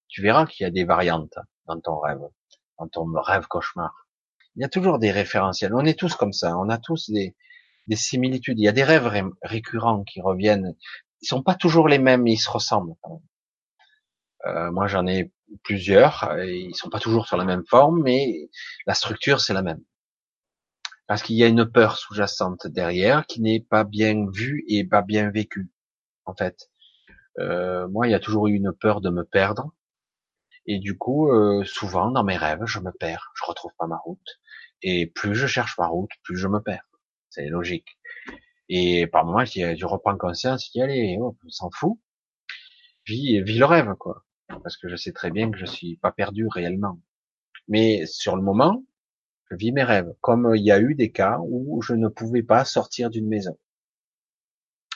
[0.08, 1.34] tu verras qu'il y a des variantes
[1.66, 2.20] dans ton rêve,
[2.78, 4.06] dans ton rêve cauchemar.
[4.56, 5.74] Il y a toujours des référentiels.
[5.74, 6.56] On est tous comme ça.
[6.56, 7.36] On a tous des,
[7.88, 8.58] des similitudes.
[8.58, 10.74] Il y a des rêves récurrents qui reviennent.
[11.20, 12.94] Ils sont pas toujours les mêmes, mais ils se ressemblent.
[14.44, 15.32] Euh, moi, j'en ai
[15.62, 16.36] plusieurs.
[16.44, 18.50] ils sont pas toujours sur la même forme, mais
[18.86, 19.82] la structure c'est la même.
[21.06, 25.02] Parce qu'il y a une peur sous-jacente derrière qui n'est pas bien vue et pas
[25.02, 25.70] bien vécue
[26.26, 26.68] en fait.
[27.38, 29.72] Euh, moi, il y a toujours eu une peur de me perdre.
[30.66, 33.98] Et du coup, euh, souvent dans mes rêves, je me perds, je retrouve pas ma
[33.98, 34.40] route.
[34.82, 36.88] Et plus je cherche ma route, plus je me perds.
[37.30, 37.98] C'est logique.
[38.68, 41.98] Et par moments, je, reprends conscience, je dis allez, on s'en fout.
[43.06, 44.25] Vis, vis le rêve, quoi.
[44.48, 47.00] Parce que je sais très bien que je suis pas perdu réellement.
[47.68, 48.84] Mais sur le moment,
[49.50, 50.12] je vis mes rêves.
[50.20, 53.58] Comme il y a eu des cas où je ne pouvais pas sortir d'une maison.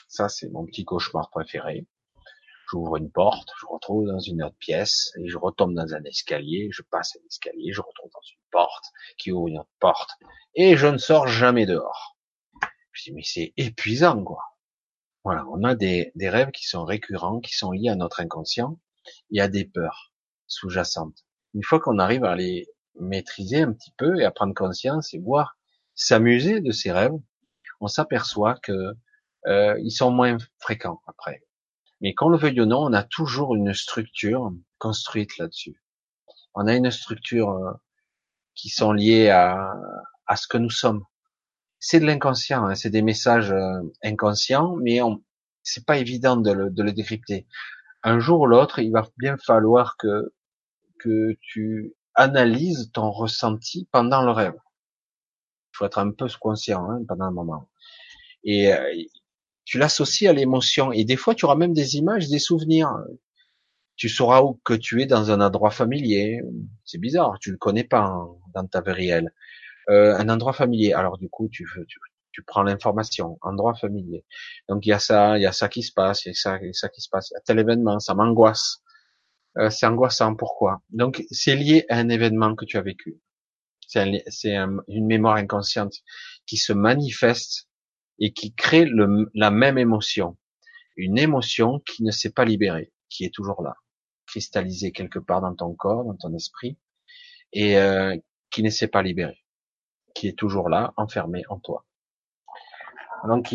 [0.07, 1.87] Ça, c'est mon petit cauchemar préféré.
[2.69, 6.69] J'ouvre une porte, je retrouve dans une autre pièce, et je retombe dans un escalier,
[6.71, 8.85] je passe un escalier, je retrouve dans une porte,
[9.17, 10.11] qui ouvre une autre porte,
[10.55, 12.17] et je ne sors jamais dehors.
[12.93, 14.43] Je dis, mais c'est épuisant, quoi.
[15.25, 18.79] Voilà, on a des, des rêves qui sont récurrents, qui sont liés à notre inconscient,
[19.29, 20.11] il y a des peurs
[20.47, 21.25] sous-jacentes.
[21.53, 22.67] Une fois qu'on arrive à les
[22.99, 25.57] maîtriser un petit peu et à prendre conscience et voir
[25.95, 27.17] s'amuser de ces rêves,
[27.79, 28.93] on s'aperçoit que
[29.47, 31.43] euh, ils sont moins fréquents après.
[31.99, 35.83] Mais qu'on le veuille ou non, on a toujours une structure construite là-dessus.
[36.53, 37.71] On a une structure euh,
[38.55, 39.73] qui sont liées à,
[40.27, 41.03] à ce que nous sommes.
[41.79, 44.99] C'est de l'inconscient, hein, c'est des messages euh, inconscients, mais
[45.63, 47.47] c'est pas évident de le, de le décrypter.
[48.03, 50.31] Un jour ou l'autre, il va bien falloir que
[50.99, 54.53] que tu analyses ton ressenti pendant le rêve.
[55.73, 57.69] Il faut être un peu conscient hein, pendant un moment.
[58.43, 58.71] Et
[59.65, 60.91] tu l'associes à l'émotion.
[60.91, 62.91] Et des fois, tu auras même des images, des souvenirs.
[63.95, 66.41] Tu sauras où que tu es dans un endroit familier.
[66.85, 69.33] C'est bizarre, tu le connais pas dans ta vie réelle.
[69.89, 70.93] Euh, un endroit familier.
[70.93, 71.99] Alors du coup, tu, tu,
[72.31, 74.25] tu prends l'information, endroit familier.
[74.69, 76.33] Donc il y a ça, il y a ça qui se passe, il y a
[76.33, 77.29] ça, il y a ça qui se passe.
[77.31, 78.81] Il y a tel événement, ça m'angoisse.
[79.57, 80.35] Euh, c'est angoissant.
[80.35, 80.81] Pourquoi?
[80.89, 83.19] Donc c'est lié à un événement que tu as vécu.
[83.87, 85.93] C'est une mémoire inconsciente
[86.45, 87.67] qui se manifeste
[88.19, 88.87] et qui crée
[89.33, 90.37] la même émotion.
[90.95, 93.75] Une émotion qui ne s'est pas libérée, qui est toujours là,
[94.27, 96.77] cristallisée quelque part dans ton corps, dans ton esprit,
[97.51, 98.15] et euh,
[98.49, 99.43] qui ne s'est pas libérée,
[100.13, 101.85] qui est toujours là, enfermée en toi.
[103.27, 103.53] Donc,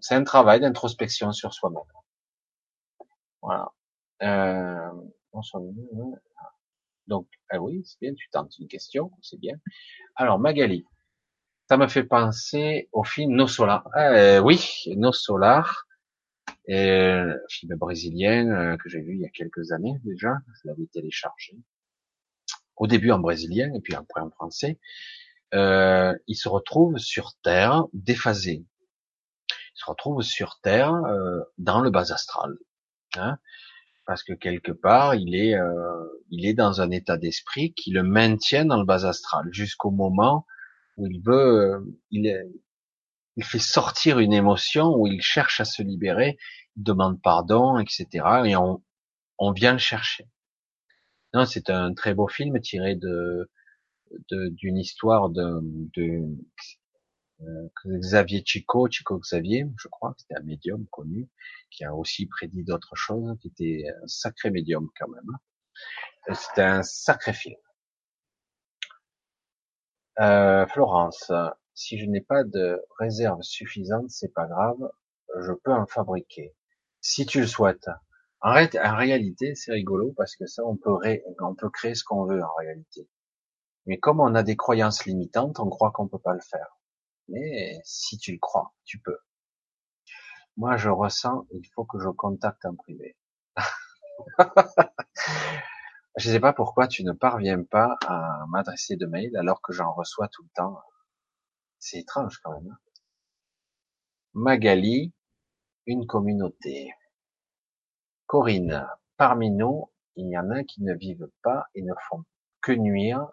[0.00, 1.82] c'est un travail d'introspection sur soi-même.
[3.40, 3.72] Voilà.
[4.22, 4.90] Euh,
[7.06, 9.56] donc, ah oui, c'est bien, tu tentes une question, c'est bien.
[10.14, 10.84] Alors, Magali,
[11.68, 13.88] ça me fait penser au film Nos Solar.
[13.96, 15.86] Euh, oui, Nos Solar,
[16.68, 20.34] un film brésilien euh, que j'ai vu il y a quelques années déjà.
[20.62, 21.56] Je l'avais téléchargé.
[22.76, 24.78] Au début en brésilien et puis après en français.
[25.54, 28.64] Euh, il se retrouve sur Terre déphasé.
[29.74, 32.56] Se retrouve sur Terre euh, dans le bas astral.
[33.16, 33.38] Hein,
[34.06, 38.02] parce que quelque part, il est, euh, il est dans un état d'esprit qui le
[38.02, 40.46] maintient dans le bas astral jusqu'au moment
[40.96, 42.50] où il veut, euh, il,
[43.36, 46.38] il fait sortir une émotion où il cherche à se libérer,
[46.76, 48.24] il demande pardon, etc.
[48.46, 48.82] Et on,
[49.38, 50.28] on vient le chercher.
[51.34, 53.48] Non, c'est un très beau film tiré de
[54.28, 55.60] d'une histoire de,
[55.96, 56.20] de
[57.86, 61.28] Xavier Chico, Chico Xavier, je crois, c'était un médium connu,
[61.70, 65.38] qui a aussi prédit d'autres choses, qui était un sacré médium quand même.
[66.34, 67.58] C'était un sacré film.
[70.20, 71.32] Euh, Florence,
[71.74, 74.90] si je n'ai pas de réserve suffisante, c'est pas grave,
[75.40, 76.54] je peux en fabriquer.
[77.00, 77.88] Si tu le souhaites.
[78.40, 80.96] En, en réalité, c'est rigolo parce que ça, on peut,
[81.40, 83.08] on peut créer ce qu'on veut en réalité.
[83.86, 86.78] Mais comme on a des croyances limitantes, on croit qu'on peut pas le faire.
[87.28, 89.18] Mais si tu le crois, tu peux.
[90.56, 93.16] Moi, je ressens, il faut que je contacte en privé.
[96.16, 99.72] je ne sais pas pourquoi tu ne parviens pas à m'adresser de mail alors que
[99.72, 100.78] j'en reçois tout le temps.
[101.78, 102.70] C'est étrange quand même.
[102.70, 102.78] Hein.
[104.34, 105.12] Magali,
[105.86, 106.92] une communauté.
[108.26, 108.86] Corinne,
[109.16, 112.24] parmi nous, il y en a qui ne vivent pas et ne font
[112.60, 113.26] que nuire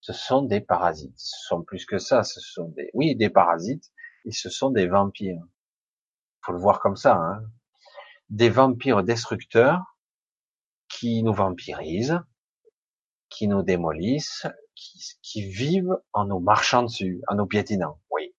[0.00, 1.18] ce sont des parasites.
[1.18, 2.22] Ce sont plus que ça.
[2.22, 3.92] Ce sont des, oui, des parasites.
[4.24, 5.42] Et ce sont des vampires.
[6.42, 7.16] Faut le voir comme ça.
[7.16, 7.42] Hein.
[8.28, 9.96] Des vampires destructeurs
[10.88, 12.20] qui nous vampirisent,
[13.28, 14.46] qui nous démolissent,
[15.22, 18.00] qui, vivent en nous marchant dessus, en nous piétinant.
[18.10, 18.34] Oui,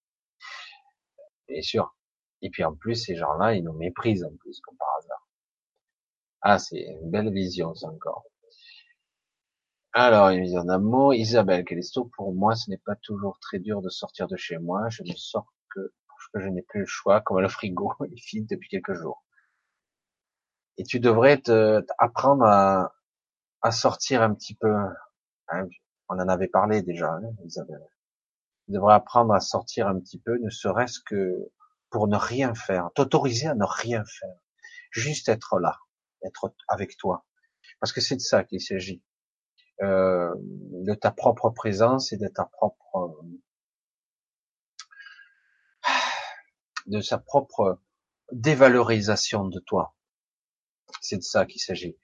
[1.47, 1.95] bien sûr.
[2.41, 5.27] Et puis en plus, ces gens-là, ils nous méprisent en plus, comme par hasard.
[6.41, 8.25] Ah, c'est une belle vision, ça encore.
[9.93, 11.11] Alors, il y en a mot.
[11.11, 14.87] Isabelle Calisto, pour moi, ce n'est pas toujours très dur de sortir de chez moi.
[14.89, 18.25] Je ne sors que parce que je n'ai plus le choix, comme le frigo est
[18.31, 19.25] vide depuis quelques jours.
[20.77, 22.93] Et tu devrais te, apprendre à,
[23.61, 24.73] à, sortir un petit peu.
[25.49, 25.67] Hein,
[26.07, 27.85] on en avait parlé déjà, hein, Isabelle.
[28.65, 31.51] Tu devrais apprendre à sortir un petit peu, ne serait-ce que
[31.89, 34.39] pour ne rien faire, t'autoriser à ne rien faire,
[34.91, 35.77] juste être là,
[36.23, 37.25] être avec toi,
[37.81, 39.03] parce que c'est de ça qu'il s'agit
[39.81, 43.17] euh, de ta propre présence et de ta propre
[46.87, 47.79] de sa propre
[48.31, 49.95] dévalorisation de toi.
[51.01, 51.97] C'est de ça qu'il s'agit.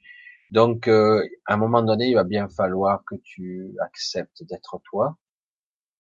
[0.52, 5.18] Donc, euh, à un moment donné, il va bien falloir que tu acceptes d'être toi,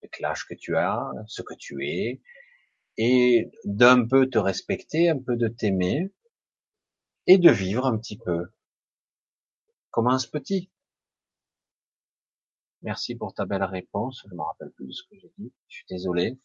[0.01, 2.22] avec l'âge que tu as, ce que tu es,
[2.97, 6.11] et d'un peu te respecter, un peu de t'aimer,
[7.27, 8.47] et de vivre un petit peu.
[9.91, 10.72] Commence petit.
[12.83, 14.23] Merci pour ta belle réponse.
[14.30, 15.51] Je me rappelle plus de ce que j'ai dit.
[15.67, 16.38] Je suis désolé.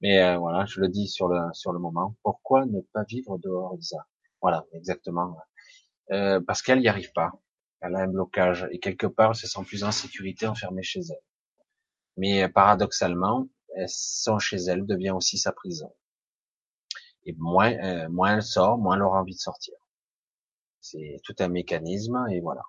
[0.00, 2.16] Mais euh, voilà, je le dis sur le sur le moment.
[2.22, 4.06] Pourquoi ne pas vivre dehors, Isa
[4.40, 5.36] Voilà, exactement.
[6.12, 7.32] Euh, parce qu'elle n'y arrive pas.
[7.80, 11.00] Elle a un blocage et quelque part, elle se sent plus en sécurité enfermée chez
[11.00, 11.22] elle.
[12.16, 13.48] Mais paradoxalement,
[13.88, 15.92] son chez elle devient aussi sa prison.
[17.24, 19.74] Et moins, euh, moins elle sort, moins elle aura envie de sortir.
[20.80, 22.62] C'est tout un mécanisme et voilà.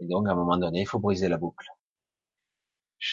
[0.00, 1.68] Et donc, à un moment donné, il faut briser la boucle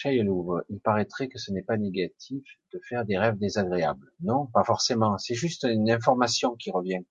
[0.06, 4.12] il paraîtrait que ce n'est pas négatif de faire des rêves désagréables.
[4.22, 5.18] Non, pas forcément.
[5.18, 7.04] C'est juste une information qui revient.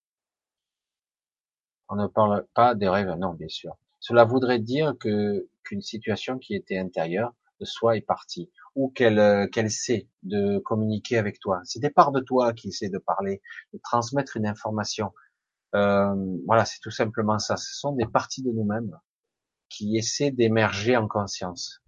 [1.89, 3.76] On ne parle pas des rêves, non, bien sûr.
[3.99, 9.18] Cela voudrait dire que qu'une situation qui était intérieure de soi est partie, ou qu'elle
[9.18, 11.60] euh, qu'elle sait de communiquer avec toi.
[11.65, 13.42] C'est des parts de toi qui essaient de parler,
[13.75, 15.12] de transmettre une information.
[15.75, 16.15] Euh,
[16.47, 17.57] voilà, c'est tout simplement ça.
[17.57, 18.99] Ce sont des parties de nous-mêmes
[19.68, 21.83] qui essaient d'émerger en conscience.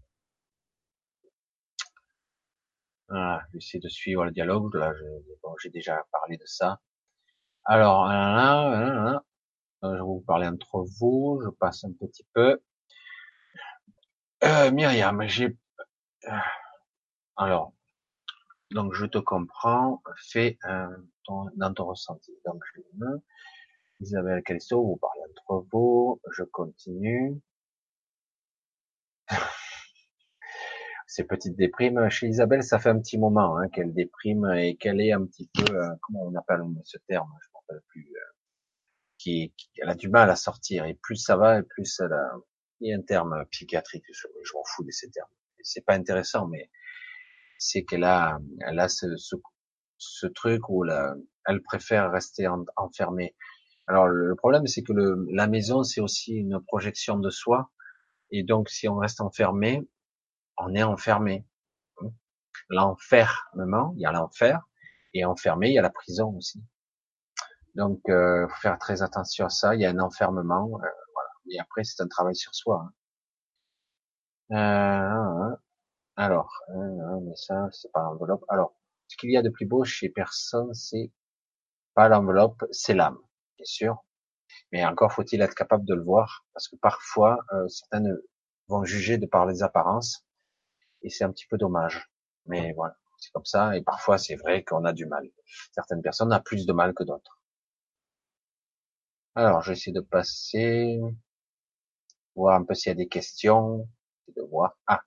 [3.12, 4.74] Voilà, j'essaie de suivre le dialogue.
[4.74, 4.94] Là,
[5.62, 6.80] j'ai déjà parlé de ça.
[7.66, 9.22] Alors, là,
[9.82, 11.38] je vais vous parler entre vous.
[11.44, 12.58] Je passe un petit peu.
[14.44, 15.58] Euh, Myriam, j'ai.
[16.24, 16.30] Euh,
[17.36, 17.74] alors,
[18.70, 20.02] donc je te comprends.
[20.30, 20.58] Fais
[21.24, 22.32] ton, dans ton ressenti.
[22.46, 23.22] Donc, je me...
[24.00, 26.18] Isabelle Calisto, vous parlez entre vous.
[26.30, 27.42] Je continue.
[31.12, 32.08] Ces petites déprimes.
[32.08, 35.50] Chez Isabelle, ça fait un petit moment hein, qu'elle déprime et qu'elle est un petit
[35.52, 38.32] peu, euh, comment on appelle ce terme, je ne rappelle plus, euh,
[39.18, 40.86] qui, elle a du mal à sortir.
[40.86, 42.32] Et plus ça va, et plus elle a,
[42.80, 45.28] il y a un terme psychiatrique, je, m'en fous de ces termes.
[45.62, 46.70] C'est pas intéressant, mais
[47.58, 49.36] c'est qu'elle a, elle a ce, ce,
[49.98, 51.14] ce truc où la,
[51.46, 53.36] elle préfère rester enfermée.
[53.86, 57.70] Alors le problème, c'est que le, la maison, c'est aussi une projection de soi.
[58.30, 59.82] Et donc, si on reste enfermé,
[60.58, 61.46] on est enfermé.
[62.68, 64.60] L'enfermement, il y a l'enfer,
[65.14, 66.62] et enfermé, il y a la prison aussi.
[67.74, 69.74] Donc, euh, faut faire très attention à ça.
[69.74, 71.30] Il y a un enfermement, euh, voilà.
[71.50, 72.86] Et après, c'est un travail sur soi.
[72.86, 72.92] Hein.
[74.52, 75.56] Euh,
[76.16, 78.44] alors, euh, mais ça, c'est pas enveloppe.
[78.48, 78.74] Alors,
[79.08, 81.10] ce qu'il y a de plus beau chez personne, c'est
[81.94, 83.18] pas l'enveloppe, c'est l'âme,
[83.56, 84.04] bien sûr.
[84.72, 88.02] Mais encore faut-il être capable de le voir, parce que parfois, euh, certains
[88.68, 90.26] vont juger de par les apparences,
[91.02, 92.10] et c'est un petit peu dommage.
[92.46, 95.28] Mais voilà, c'est comme ça, et parfois c'est vrai qu'on a du mal.
[95.72, 97.40] Certaines personnes ont plus de mal que d'autres.
[99.34, 101.00] Alors, j'essaie de passer,
[102.34, 103.88] voir un peu s'il y a des questions,
[104.36, 104.76] de voir.
[104.86, 105.02] Ah,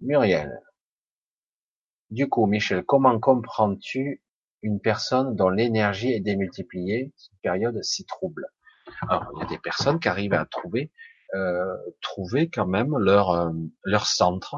[0.00, 0.60] Muriel.
[2.10, 4.22] Du coup, Michel, comment comprends-tu
[4.60, 8.46] une personne dont l'énergie est démultipliée, une période si trouble?
[9.08, 10.92] Alors, il y a des personnes qui arrivent à trouver,
[11.34, 13.52] euh, trouver quand même leur euh,
[13.84, 14.56] leur centre.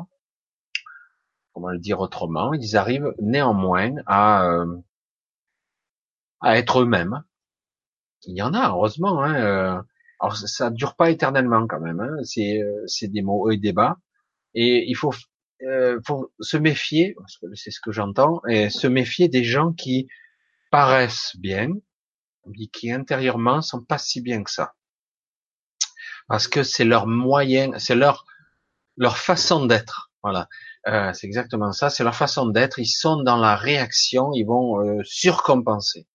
[1.52, 2.52] Comment le dire autrement?
[2.52, 4.76] Ils arrivent néanmoins à euh,
[6.40, 7.22] à être eux-mêmes.
[8.26, 9.22] Il y en a, heureusement.
[9.22, 9.84] Hein,
[10.18, 12.00] alors ça, dure pas éternellement quand même.
[12.00, 13.98] Hein, c'est c'est des mots et des bas.
[14.54, 15.12] Et il faut
[16.04, 17.14] faut se méfier,
[17.54, 20.08] c'est ce que j'entends, et se méfier des gens qui
[20.70, 21.70] paraissent bien,
[22.46, 24.74] mais qui intérieurement sont pas si bien que ça.
[26.28, 28.26] Parce que c'est leur moyen, c'est leur
[28.96, 30.10] leur façon d'être.
[30.22, 30.48] Voilà,
[30.88, 31.90] euh, c'est exactement ça.
[31.90, 32.78] C'est leur façon d'être.
[32.78, 34.32] Ils sont dans la réaction.
[34.32, 36.06] Ils vont euh, surcompenser.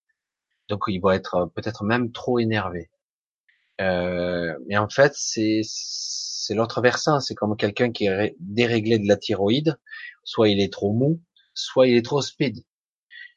[0.70, 2.90] Donc ils vont être peut-être même trop énervés.
[3.82, 7.20] Euh, mais en fait, c'est c'est l'autre versant.
[7.20, 9.78] C'est comme quelqu'un qui est déréglé de la thyroïde.
[10.24, 11.22] Soit il est trop mou,
[11.54, 12.64] soit il est trop speed.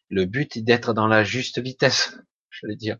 [0.09, 2.18] Le but est d'être dans la juste vitesse,
[2.51, 2.99] je vais dire,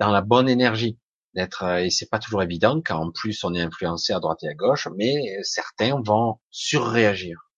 [0.00, 0.98] dans la bonne énergie.
[1.36, 4.48] D'être et c'est pas toujours évident quand en plus on est influencé à droite et
[4.48, 7.50] à gauche, mais certains vont surréagir.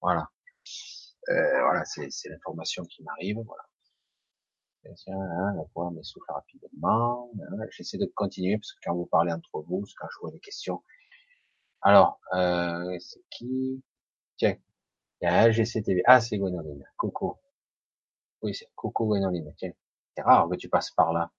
[0.00, 0.28] Voilà.
[1.30, 3.38] Euh, voilà, c'est l'information qui m'arrive.
[3.44, 3.62] Voilà.
[4.96, 7.30] Tiens, hein, la voix m'essouffle rapidement.
[7.40, 10.40] Hein, j'essaie de continuer parce que quand vous parlez entre vous, quand je vois des
[10.40, 10.82] questions,
[11.82, 13.82] alors, euh, c'est qui?
[14.36, 14.56] Tiens,
[15.20, 15.50] il y a.
[16.06, 16.84] Ah, c'est Gwenoline.
[16.96, 17.38] Coco.
[18.42, 19.54] Oui, c'est Coco Gwenoline.
[19.56, 19.72] Tiens,
[20.16, 21.30] c'est rare que tu passes par là.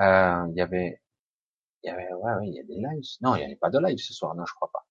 [0.00, 1.00] Euh, il y avait,
[1.82, 3.04] il y avait, ouais, il y a des lives.
[3.20, 4.34] Non, il n'y avait pas de live ce soir.
[4.34, 4.86] Non, je crois pas.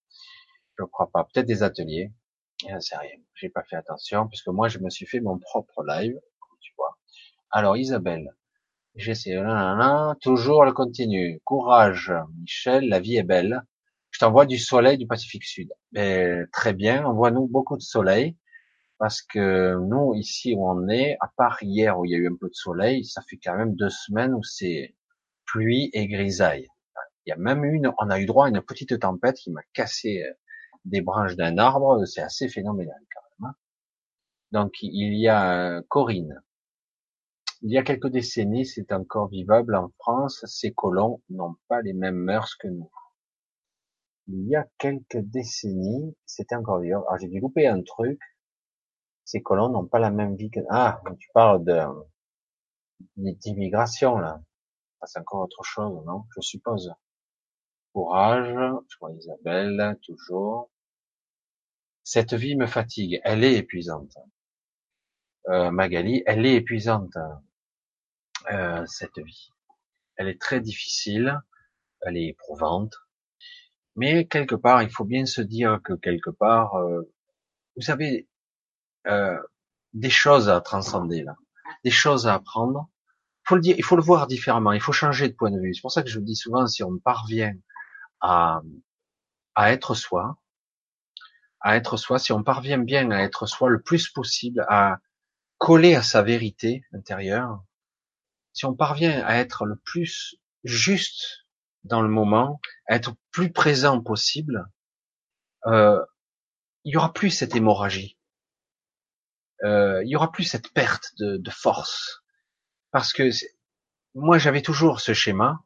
[0.79, 1.25] Je crois pas.
[1.25, 2.11] Peut-être des ateliers.
[2.79, 3.17] C'est rien.
[3.35, 6.73] J'ai pas fait attention puisque moi, je me suis fait mon propre live, comme tu
[6.77, 6.97] vois.
[7.51, 8.29] Alors, Isabelle.
[8.95, 9.41] J'essaie,
[10.21, 11.41] toujours le continu.
[11.45, 13.63] Courage, Michel, la vie est belle.
[14.11, 15.71] Je t'envoie du soleil du Pacifique Sud.
[15.91, 18.37] Mais très bien, envoie-nous beaucoup de soleil,
[19.03, 22.29] parce que nous, ici où on est, à part hier où il y a eu
[22.29, 24.95] un peu de soleil, ça fait quand même deux semaines où c'est
[25.45, 26.69] pluie et grisaille.
[27.25, 29.59] Il y a même une, on a eu droit à une petite tempête qui m'a
[29.73, 30.31] cassé euh,
[30.85, 33.49] des branches d'un arbre, c'est assez phénoménal quand même.
[33.49, 33.55] Hein.
[34.53, 36.41] Donc il y a euh, Corinne.
[37.61, 41.91] Il y a quelques décennies, c'est encore vivable en France, ces colons n'ont pas les
[41.91, 42.89] mêmes mœurs que nous
[44.27, 46.95] il y a quelques décennies, c'était encore vieux.
[46.95, 48.19] Alors j'ai dû louper un truc.
[49.33, 50.59] Ces colons n'ont pas la même vie que...
[50.69, 51.81] Ah, tu parles de
[53.17, 54.39] d'immigration là.
[55.05, 56.93] c'est encore autre chose, non Je suppose.
[57.93, 58.53] Courage,
[58.87, 60.69] je vois Isabelle, toujours.
[62.03, 64.15] Cette vie me fatigue, elle est épuisante.
[65.47, 67.17] Euh, Magali, elle est épuisante,
[68.51, 69.49] euh, cette vie.
[70.15, 71.41] Elle est très difficile,
[72.01, 72.93] elle est éprouvante,
[73.95, 77.11] mais quelque part, il faut bien se dire que quelque part, euh,
[77.75, 78.27] vous savez,
[79.07, 79.39] euh,
[79.93, 81.35] des choses à transcender là,
[81.83, 82.89] des choses à apprendre.
[83.45, 84.71] Faut le dire, il faut le voir différemment.
[84.71, 85.73] Il faut changer de point de vue.
[85.73, 87.53] C'est pour ça que je vous dis souvent, si on parvient
[88.21, 88.61] à
[89.55, 90.37] à être soi,
[91.61, 94.99] à être soi, si on parvient bien à être soi le plus possible, à
[95.57, 97.63] coller à sa vérité intérieure,
[98.53, 101.45] si on parvient à être le plus juste
[101.83, 102.59] dans le moment,
[102.89, 104.67] être plus présent possible,
[105.65, 106.03] euh,
[106.83, 108.17] il y aura plus cette hémorragie.
[109.63, 112.23] Euh, il y aura plus cette perte de, de force.
[112.91, 113.29] Parce que
[114.13, 115.59] moi, j'avais toujours ce schéma.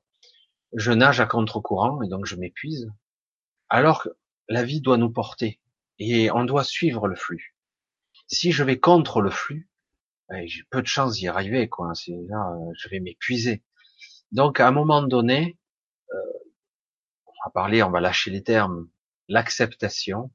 [0.73, 2.91] Je nage à contre-courant et donc je m'épuise.
[3.69, 4.09] Alors que
[4.49, 5.59] la vie doit nous porter
[5.99, 7.55] et on doit suivre le flux.
[8.27, 9.69] Si je vais contre le flux,
[10.29, 11.69] ben, j'ai peu de chance d'y arriver.
[11.69, 11.93] Quoi.
[12.07, 13.63] Là, je vais m'épuiser.
[14.31, 15.57] Donc, à un moment donné,
[17.25, 18.89] on va parler, on va lâcher les termes,
[19.27, 20.31] l'acceptation.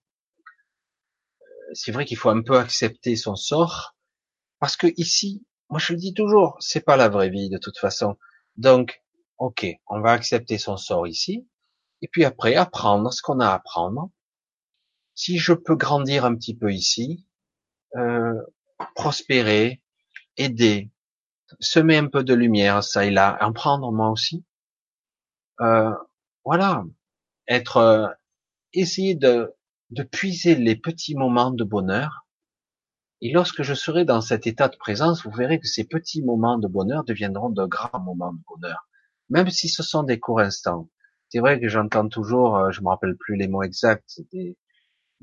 [1.75, 3.97] C'est vrai qu'il faut un peu accepter son sort,
[4.59, 7.78] parce que ici, moi je le dis toujours, c'est pas la vraie vie de toute
[7.78, 8.17] façon.
[8.57, 9.02] Donc,
[9.39, 11.49] ok, on va accepter son sort ici,
[12.02, 14.10] et puis après apprendre ce qu'on a à apprendre.
[15.15, 17.26] Si je peux grandir un petit peu ici,
[17.97, 18.41] euh,
[18.94, 19.83] prospérer,
[20.36, 20.91] aider,
[21.60, 24.44] semer un peu de lumière ça et là, en prendre moi aussi.
[25.60, 25.92] Euh,
[26.44, 26.84] voilà,
[27.49, 28.09] être, euh,
[28.73, 29.55] essayer de,
[29.92, 32.26] de puiser les petits moments de bonheur
[33.22, 36.58] Et lorsque je serai dans cet état de présence, vous verrez que ces petits moments
[36.58, 38.88] de bonheur deviendront de grands moments de bonheur,
[39.30, 40.90] même si ce sont des courts instants.
[41.30, 44.58] C'est vrai que j'entends toujours, euh, je me rappelle plus les mots exacts, des,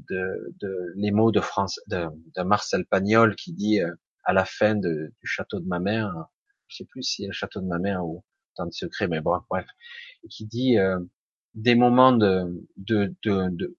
[0.09, 3.93] de, de, les mots de France, de, de Marcel Pagnol qui dit euh,
[4.25, 6.13] à la fin du château de ma mère,
[6.67, 8.23] je sais plus si le château de ma mère ou
[8.55, 9.67] tant de secret, mais bon, bref,
[10.29, 10.99] qui dit euh,
[11.55, 12.45] des moments de,
[12.77, 13.77] de, de, de,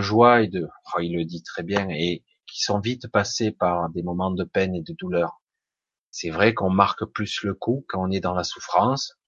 [0.00, 3.90] joie et de, oh, il le dit très bien, et qui sont vite passés par
[3.90, 5.42] des moments de peine et de douleur.
[6.10, 9.18] C'est vrai qu'on marque plus le coup quand on est dans la souffrance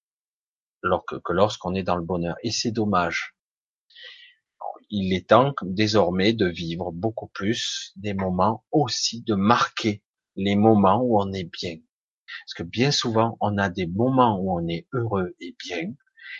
[0.81, 2.35] que lorsqu'on est dans le bonheur.
[2.43, 3.35] Et c'est dommage.
[4.89, 10.03] Il est temps désormais de vivre beaucoup plus des moments aussi, de marquer
[10.35, 11.77] les moments où on est bien.
[12.45, 15.93] Parce que bien souvent, on a des moments où on est heureux et bien,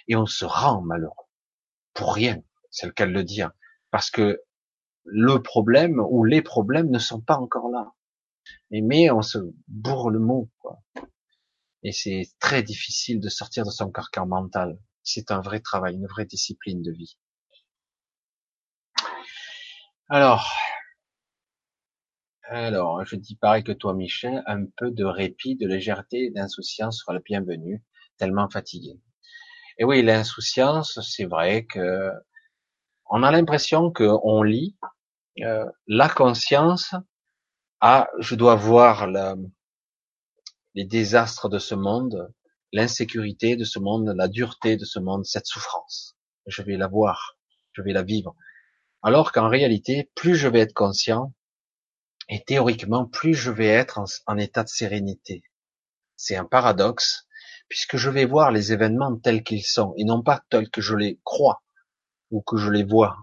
[0.07, 1.27] et on se rend malheureux.
[1.93, 2.41] Pour rien,
[2.71, 3.51] c'est le cas de le dire.
[3.91, 4.41] Parce que
[5.03, 7.93] le problème ou les problèmes ne sont pas encore là.
[8.71, 9.37] Mais, on se
[9.67, 10.79] bourre le mot, quoi.
[11.83, 14.79] Et c'est très difficile de sortir de son carcan mental.
[15.03, 17.17] C'est un vrai travail, une vraie discipline de vie.
[20.09, 20.47] Alors,
[22.43, 26.99] alors, je dis pareil que toi, Michel, un peu de répit, de légèreté et d'insouciance
[26.99, 27.83] sera le bienvenu,
[28.17, 28.99] tellement fatigué.
[29.77, 32.11] Et oui, l'insouciance, c'est vrai que
[33.11, 34.77] on a l'impression qu'on lit
[35.41, 36.95] euh, la conscience
[37.81, 39.07] à je dois voir
[40.75, 42.33] les désastres de ce monde,
[42.71, 46.15] l'insécurité de ce monde, la dureté de ce monde, cette souffrance.
[46.47, 47.37] Je vais la voir,
[47.73, 48.33] je vais la vivre.
[49.03, 51.33] Alors qu'en réalité, plus je vais être conscient,
[52.29, 55.43] et théoriquement, plus je vais être en, état de sérénité.
[56.15, 57.27] C'est un paradoxe,
[57.67, 60.95] puisque je vais voir les événements tels qu'ils sont, et non pas tels que je
[60.95, 61.61] les crois,
[62.31, 63.17] ou que je les vois,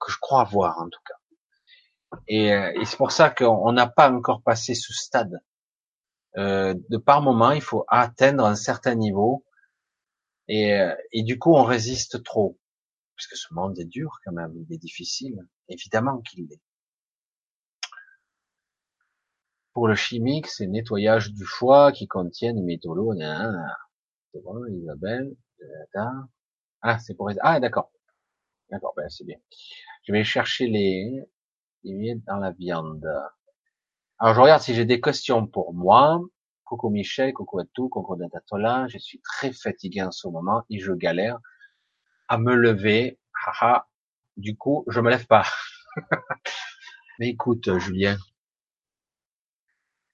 [0.00, 1.14] que je crois voir en tout cas.
[2.26, 5.40] Et, euh, c'est pour ça qu'on n'a pas encore passé ce stade.
[6.36, 9.44] Euh, de par moment, il faut atteindre un certain niveau,
[10.48, 12.58] et, euh, et du coup, on résiste trop,
[13.16, 16.60] puisque ce monde est dur quand même, il est difficile, évidemment qu'il l'est.
[19.72, 22.96] Pour le chimique, c'est nettoyage du foie qui contient des métaux.
[24.32, 25.36] C'est bon, Isabelle.
[26.82, 27.90] Ah, c'est pour ah d'accord,
[28.70, 29.38] d'accord, ben c'est bien.
[30.04, 31.22] Je vais chercher les
[31.84, 33.06] les dans la viande.
[34.18, 36.20] Alors je regarde si j'ai des questions pour moi.
[36.64, 38.86] Coucou Michel, coucou à tout, coucou Datatola.
[38.88, 41.38] Je suis très fatigué en ce moment et je galère
[42.28, 43.18] à me lever.
[43.46, 43.88] Haha.
[44.36, 45.46] Du coup, je me lève pas.
[47.18, 48.18] Mais écoute, Julien,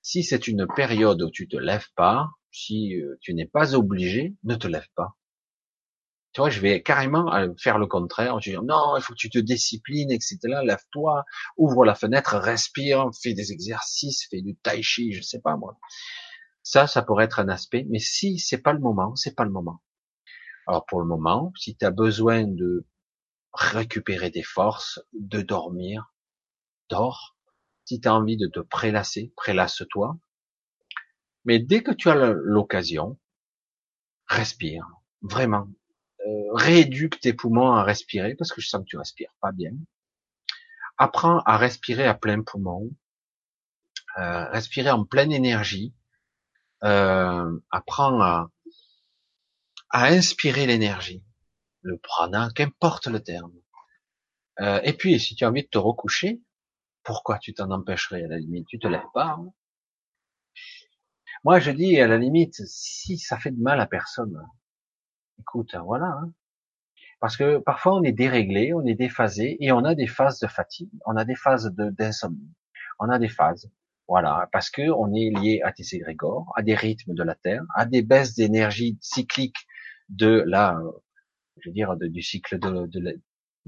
[0.01, 4.35] si c'est une période où tu te lèves pas, si euh, tu n'es pas obligé,
[4.45, 5.17] ne te lève pas.
[6.35, 8.41] Tu vois, je vais carrément euh, faire le contraire.
[8.41, 10.39] Je vais dire, non, il faut que tu te disciplines, etc.
[10.65, 11.25] Lève-toi,
[11.57, 15.79] ouvre la fenêtre, respire, fais des exercices, fais du tai chi, je sais pas moi.
[16.65, 17.87] Ça, ça pourrait être un aspect.
[17.89, 19.81] Mais si c'est pas le moment, c'est pas le moment.
[20.67, 22.85] Alors pour le moment, si tu as besoin de
[23.53, 26.13] récupérer des forces, de dormir,
[26.89, 27.37] dors.
[27.85, 30.19] Si tu as envie de te prélasser, prélasse-toi.
[31.45, 33.19] Mais dès que tu as l'occasion,
[34.27, 34.89] respire,
[35.23, 35.69] vraiment.
[36.27, 39.73] Euh, rééduque tes poumons à respirer, parce que je sens que tu respires pas bien.
[40.97, 42.91] Apprends à respirer à plein poumon,
[44.19, 45.93] euh, respirer en pleine énergie.
[46.83, 48.51] Euh, apprends à,
[49.91, 51.25] à inspirer l'énergie,
[51.83, 53.53] le prana, qu'importe le terme.
[54.61, 56.41] Euh, et puis, si tu as envie de te recoucher,
[57.03, 58.67] pourquoi tu t'en empêcherais à la limite?
[58.69, 59.37] Tu te lèves pas.
[59.39, 59.53] Hein.
[61.43, 64.41] Moi, je dis à la limite, si ça fait de mal à personne,
[65.41, 66.07] écoute, voilà.
[66.07, 66.33] Hein.
[67.21, 70.47] Parce que parfois on est déréglé, on est déphasé et on a des phases de
[70.47, 72.53] fatigue, on a des phases d'insomnie,
[72.99, 73.71] on a des phases,
[74.09, 77.63] voilà, parce que on est lié à tes égrégores, à des rythmes de la Terre,
[77.75, 79.57] à des baisses d'énergie cyclique
[80.11, 80.79] de la,
[81.61, 82.59] je veux dire, du cycle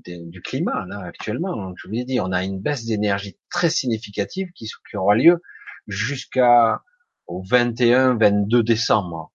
[0.04, 1.72] du climat là actuellement.
[1.76, 5.40] Je vous l'ai dit, on a une baisse d'énergie très significative qui, qui aura lieu
[5.86, 6.82] jusqu'à
[7.26, 9.32] au 21-22 décembre.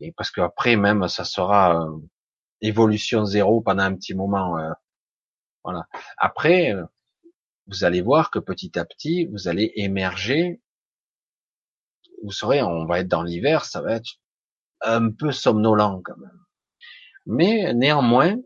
[0.00, 1.98] Et parce qu'après même ça sera euh,
[2.60, 4.58] évolution zéro pendant un petit moment.
[4.58, 4.72] Euh,
[5.64, 5.86] voilà.
[6.18, 6.84] Après, euh,
[7.66, 10.60] vous allez voir que petit à petit vous allez émerger.
[12.22, 14.18] Vous saurez, on va être dans l'hiver, ça va être
[14.80, 16.40] un peu somnolent quand même.
[17.26, 18.36] Mais néanmoins,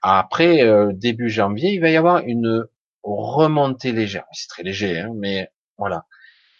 [0.00, 2.66] après euh, début janvier, il va y avoir une
[3.02, 4.24] remontée légère.
[4.32, 6.06] C'est très léger, hein, mais voilà.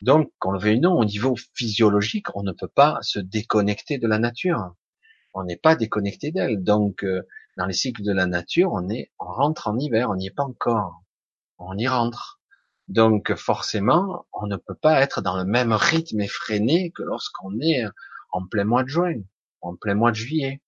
[0.02, 4.08] Donc, qu'on le veuille non, au niveau physiologique, on ne peut pas se déconnecter de
[4.08, 4.74] la nature.
[5.32, 6.62] On n'est pas déconnecté d'elle.
[6.62, 7.22] Donc, euh,
[7.56, 10.34] dans les cycles de la nature, on est, on rentre en hiver, on n'y est
[10.34, 11.02] pas encore.
[11.58, 12.40] On y rentre.
[12.88, 17.84] Donc forcément, on ne peut pas être dans le même rythme effréné que lorsqu'on est
[18.32, 19.14] en plein mois de juin,
[19.60, 20.60] en plein mois de juillet.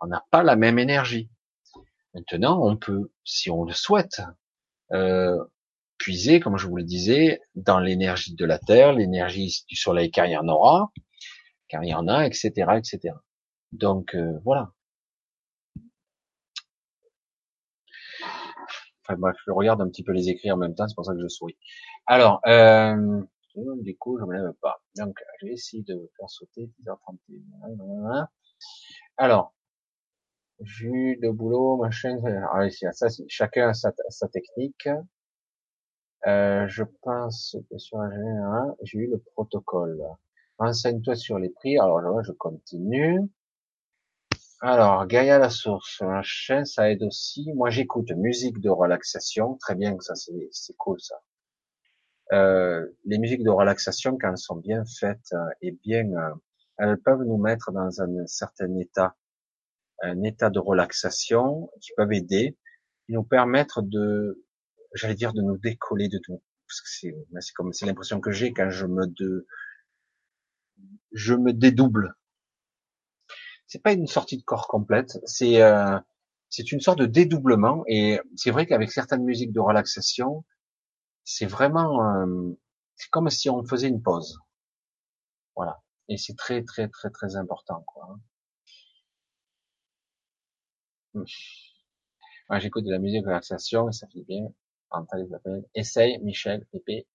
[0.00, 1.30] On n'a pas la même énergie.
[2.14, 4.22] Maintenant, on peut, si on le souhaite,
[4.92, 5.38] euh,
[6.00, 10.26] puiser, comme je vous le disais, dans l'énergie de la Terre, l'énergie du Soleil, car
[10.26, 10.90] il y en aura,
[11.68, 13.14] car il y en a, etc., etc.
[13.72, 14.72] Donc euh, voilà.
[19.04, 21.12] Enfin bref, je regarde un petit peu les écrits en même temps, c'est pour ça
[21.14, 21.58] que je souris.
[22.06, 23.22] Alors, euh,
[23.82, 24.80] du coup, je me lève pas.
[24.96, 28.26] Donc, je vais essayer de faire sauter 10h31.
[29.18, 29.54] Alors,
[30.60, 32.18] vu de boulot, machin.
[32.52, 34.88] Ah, ça, chacun a sa technique.
[36.26, 40.02] Euh, je pense que sur un général, j'ai eu le protocole.
[40.58, 41.78] Renseigne-toi sur les prix.
[41.78, 43.20] Alors je continue.
[44.62, 47.50] Alors, Gaïa la source, machin, ça aide aussi.
[47.54, 49.56] Moi, j'écoute musique de relaxation.
[49.56, 51.16] Très bien, ça, c'est cool, ça.
[52.32, 56.34] Euh, les musiques de relaxation, quand elles sont bien faites euh, et bien, euh,
[56.76, 59.16] elles peuvent nous mettre dans un certain état,
[60.02, 62.58] un état de relaxation qui peuvent aider,
[63.08, 64.44] et nous permettre de,
[64.94, 66.42] j'allais dire, de nous décoller de tout.
[66.66, 69.46] Parce que c'est, c'est comme, c'est l'impression que j'ai quand je me de,
[71.12, 72.14] je me dédouble.
[73.66, 75.98] C'est pas une sortie de corps complète, c'est, euh,
[76.48, 77.84] c'est une sorte de dédoublement.
[77.88, 80.44] Et c'est vrai qu'avec certaines musiques de relaxation,
[81.24, 82.58] c'est vraiment, euh,
[82.96, 84.38] c'est comme si on faisait une pause.
[85.56, 85.80] Voilà.
[86.08, 88.18] Et c'est très, très, très, très important, quoi.
[91.14, 91.24] Hein.
[92.58, 94.52] J'écoute de la musique de relaxation et ça fait bien.
[95.74, 97.06] Essaye, Michel, Pépé.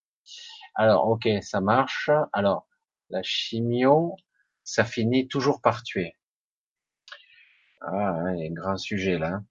[0.76, 2.10] Alors, ok, ça marche.
[2.34, 2.68] Alors,
[3.10, 4.16] la chimio,
[4.64, 6.16] ça finit toujours par tuer.
[7.82, 9.44] Ah, un grand sujet là.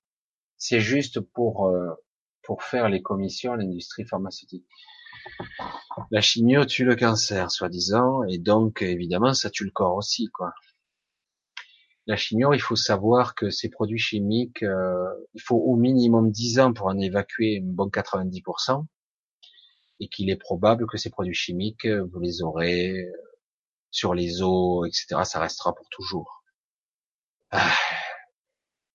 [0.57, 1.95] C'est juste pour euh,
[2.43, 4.67] pour faire les commissions à l'industrie pharmaceutique.
[6.11, 10.53] La chimio tue le cancer, soi-disant, et donc évidemment ça tue le corps aussi, quoi.
[12.07, 16.61] La chimio, il faut savoir que ces produits chimiques, euh, il faut au minimum 10
[16.61, 18.85] ans pour en évacuer un bon 90%,
[20.01, 23.09] et qu'il est probable que ces produits chimiques, vous les aurez
[23.91, 25.23] sur les os, etc.
[25.25, 26.45] Ça restera pour toujours.
[27.51, 27.73] Ah.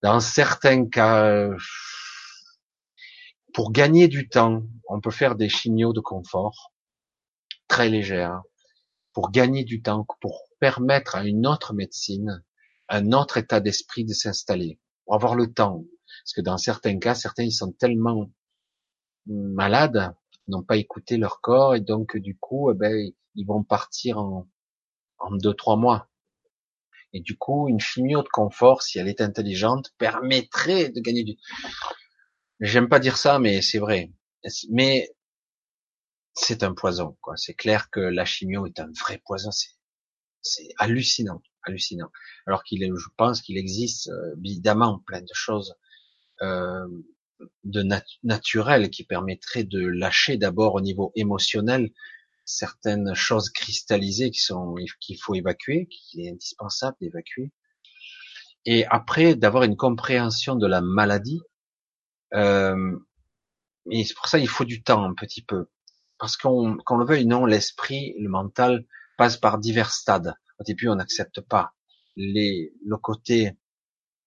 [0.02, 1.50] Dans certains cas,
[3.54, 6.72] pour gagner du temps, on peut faire des chimios de confort
[7.68, 8.42] très légères
[9.14, 12.44] pour gagner du temps, pour permettre à une autre médecine,
[12.90, 15.84] un autre état d'esprit de s'installer, pour avoir le temps.
[16.24, 18.30] Parce que dans certains cas, certains ils sont tellement
[19.26, 20.14] malades,
[20.48, 24.48] n'ont pas écouté leur corps et donc du coup, eh ben, ils vont partir en,
[25.32, 26.10] deux trois mois.
[27.14, 31.38] Et du coup, une chimio de confort, si elle est intelligente, permettrait de gagner du.
[32.60, 34.12] J'aime pas dire ça, mais c'est vrai.
[34.70, 35.12] Mais
[36.34, 37.36] c'est un poison, quoi.
[37.36, 39.50] C'est clair que la chimio est un vrai poison.
[40.42, 42.12] C'est, hallucinant, hallucinant.
[42.48, 45.76] Alors qu'il je pense qu'il existe euh, évidemment plein de choses
[46.42, 46.88] euh,
[47.64, 47.86] de
[48.24, 51.92] naturelles qui permettraient de lâcher d'abord au niveau émotionnel
[52.46, 57.52] certaines choses cristallisées qui sont qu'il faut évacuer, qu'il est indispensable d'évacuer,
[58.66, 61.42] et après d'avoir une compréhension de la maladie
[62.34, 62.98] euh,
[63.92, 65.68] c'est pour ça il faut du temps un petit peu.
[66.18, 68.86] Parce qu'on, qu'on le veuille non, l'esprit, le mental
[69.18, 70.34] passe par divers stades.
[70.60, 71.74] Au début, on n'accepte pas
[72.16, 73.54] les, le côté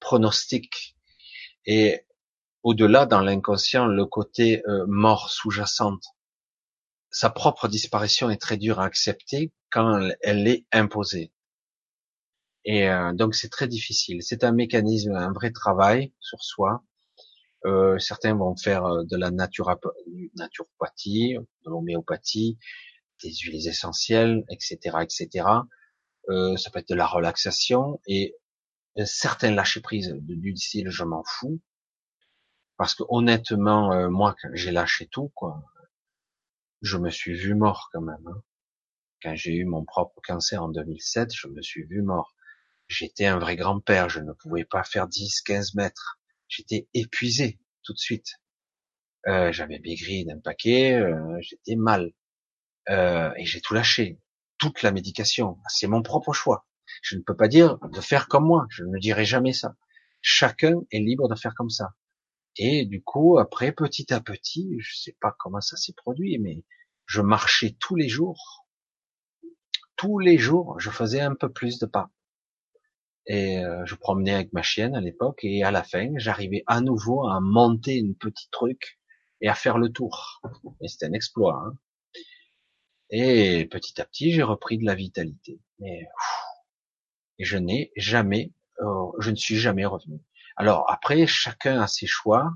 [0.00, 0.96] pronostic
[1.66, 2.06] et
[2.62, 6.04] au-delà dans l'inconscient, le côté euh, mort sous-jacente.
[7.10, 11.32] Sa propre disparition est très dure à accepter quand elle est imposée.
[12.64, 14.22] Et euh, donc c'est très difficile.
[14.22, 16.82] C'est un mécanisme, un vrai travail sur soi
[17.64, 22.58] euh, certains vont faire euh, de la naturopathie, de l'homéopathie,
[23.22, 25.46] des huiles essentielles, etc., etc.
[26.28, 28.36] Euh, ça peut être de la relaxation et
[29.04, 31.60] certains lâcher prise du style je m'en fous
[32.76, 35.64] parce que honnêtement moi quand j'ai lâché tout quoi
[36.82, 38.42] je me suis vu mort quand même hein.
[39.22, 42.34] quand j'ai eu mon propre cancer en 2007 je me suis vu mort
[42.86, 47.92] j'étais un vrai grand-père je ne pouvais pas faire 10 15 mètres j'étais épuisé tout
[47.92, 48.40] de suite.
[49.26, 52.12] Euh, j'avais maigri d'un paquet, euh, j'étais mal.
[52.88, 54.18] Euh, et j'ai tout lâché.
[54.62, 55.58] Toute la médication.
[55.66, 56.68] C'est mon propre choix.
[57.02, 58.68] Je ne peux pas dire de faire comme moi.
[58.70, 59.74] Je ne dirai jamais ça.
[60.20, 61.94] Chacun est libre de faire comme ça.
[62.54, 66.64] Et du coup, après, petit à petit, je sais pas comment ça s'est produit, mais
[67.06, 68.68] je marchais tous les jours.
[69.96, 72.12] Tous les jours, je faisais un peu plus de pas
[73.26, 76.80] et euh, je promenais avec ma chienne à l'époque et à la fin j'arrivais à
[76.80, 78.98] nouveau à monter une petite truc
[79.40, 80.40] et à faire le tour.
[80.80, 81.60] Et c'était un exploit.
[81.66, 81.76] Hein.
[83.12, 85.60] Et petit à petit, j'ai repris de la vitalité.
[85.84, 86.06] Et
[87.38, 90.18] je n'ai jamais, euh, je ne suis jamais revenu.
[90.56, 92.50] Alors après, chacun a ses choix.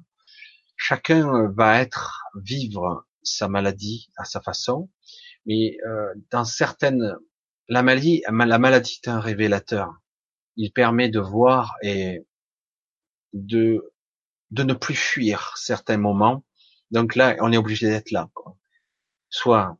[0.77, 4.91] Chacun va être vivre sa maladie à sa façon.
[5.45, 7.17] Mais euh, dans certaines,
[7.69, 9.93] la maladie, la maladie est un révélateur.
[10.57, 12.25] Il permet de voir et
[13.35, 13.93] de
[14.53, 16.45] de ne plus fuir certains moments.
[16.91, 18.31] Donc là, on est obligé d'être là.
[18.33, 18.57] Quoi.
[19.29, 19.75] Soit euh,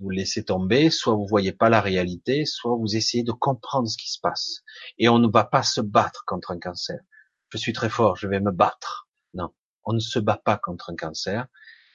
[0.00, 3.96] vous laissez tomber, soit vous voyez pas la réalité, soit vous essayez de comprendre ce
[3.96, 4.62] qui se passe.
[4.98, 7.00] Et on ne va pas se battre contre un cancer.
[7.48, 9.08] Je suis très fort, je vais me battre.
[9.34, 9.52] Non,
[9.84, 11.46] on ne se bat pas contre un cancer.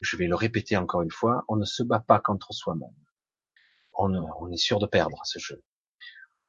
[0.02, 2.96] Je vais le répéter encore une fois, on ne se bat pas contre soi-même.
[3.94, 5.64] On, est sûr de perdre ce jeu.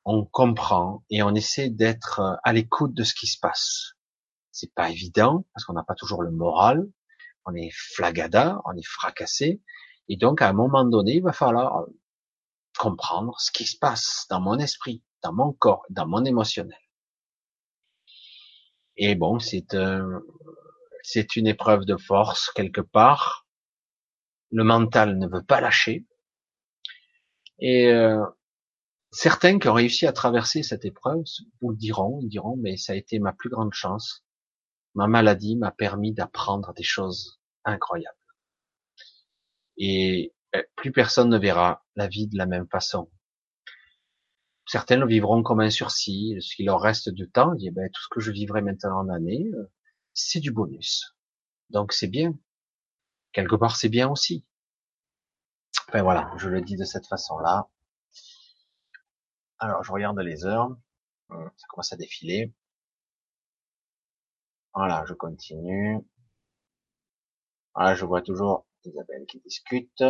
[0.04, 3.94] On comprend et on essaie d'être à l'écoute de ce qui se passe
[4.52, 6.86] c'est pas évident parce qu'on n'a pas toujours le moral.
[7.44, 9.60] On est flagada, on est fracassé.
[10.08, 11.86] Et donc, à un moment donné, il va falloir euh,
[12.78, 16.78] comprendre ce qui se passe dans mon esprit, dans mon corps, dans mon émotionnel.
[18.96, 19.76] Et bon, c'est
[21.02, 23.46] c'est une épreuve de force quelque part.
[24.50, 26.06] Le mental ne veut pas lâcher.
[27.58, 28.22] Et euh,
[29.10, 31.24] certains qui ont réussi à traverser cette épreuve
[31.60, 34.24] vous le diront, ils diront, mais ça a été ma plus grande chance
[34.94, 38.16] ma maladie m'a permis d'apprendre des choses incroyables.
[39.76, 43.10] Et euh, plus personne ne verra la vie de la même façon.
[44.66, 48.08] Certains vivront comme un sursis, ce qui leur reste du temps, et ben, tout ce
[48.10, 49.70] que je vivrai maintenant en année, euh,
[50.14, 51.16] c'est du bonus.
[51.70, 52.34] Donc c'est bien.
[53.32, 54.44] Quelque part c'est bien aussi.
[55.88, 57.68] Enfin voilà, je le dis de cette façon-là.
[59.58, 60.76] Alors je regarde les heures,
[61.30, 62.52] ça commence à défiler.
[64.74, 65.98] Voilà, je continue.
[67.74, 70.04] Voilà, je vois toujours Isabelle qui discute.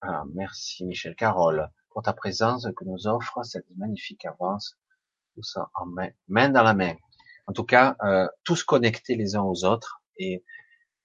[0.00, 4.76] Ah, merci Michel Carole pour ta présence que nous offre cette magnifique avance.
[5.34, 6.94] Tout ça en main, main dans la main.
[7.46, 10.44] En tout cas, euh, tous connectés les uns aux autres et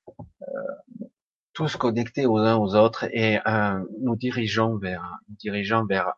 [0.09, 1.05] euh,
[1.53, 6.13] tous connectés aux uns aux autres et euh, nous dirigeons vers, nous dirigeons vers,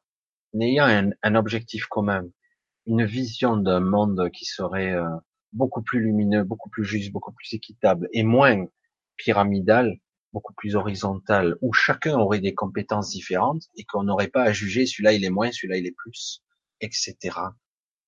[0.53, 2.25] n'ayant un, un, objectif commun,
[2.85, 5.07] une vision d'un monde qui serait euh,
[5.53, 8.65] beaucoup plus lumineux, beaucoup plus juste, beaucoup plus équitable et moins
[9.19, 9.99] pyramidal,
[10.33, 14.85] beaucoup plus horizontal, où chacun aurait des compétences différentes et qu'on n'aurait pas à juger
[14.87, 16.43] celui-là il est moins, celui-là il est plus,
[16.81, 17.37] etc.,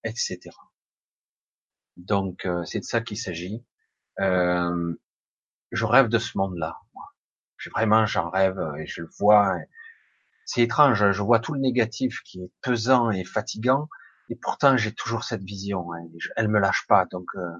[0.04, 0.40] etc.
[1.98, 3.64] Donc euh, c'est de ça qu'il s'agit.
[4.20, 4.96] Euh,
[5.72, 6.78] je rêve de ce monde-là.
[7.72, 9.56] Vraiment, j'en rêve et je le vois.
[10.46, 11.12] C'est étrange.
[11.12, 13.88] Je vois tout le négatif qui est pesant et fatigant,
[14.32, 15.92] et pourtant, j'ai toujours cette vision.
[15.94, 16.08] Hein,
[16.38, 17.06] elle me lâche pas.
[17.12, 17.52] Donc, euh,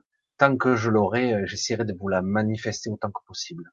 [0.42, 3.72] tant que je l'aurai, euh, j'essaierai de vous la manifester autant que possible.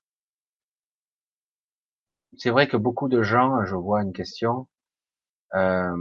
[2.37, 4.69] C'est vrai que beaucoup de gens, je vois une question,
[5.55, 5.97] euh,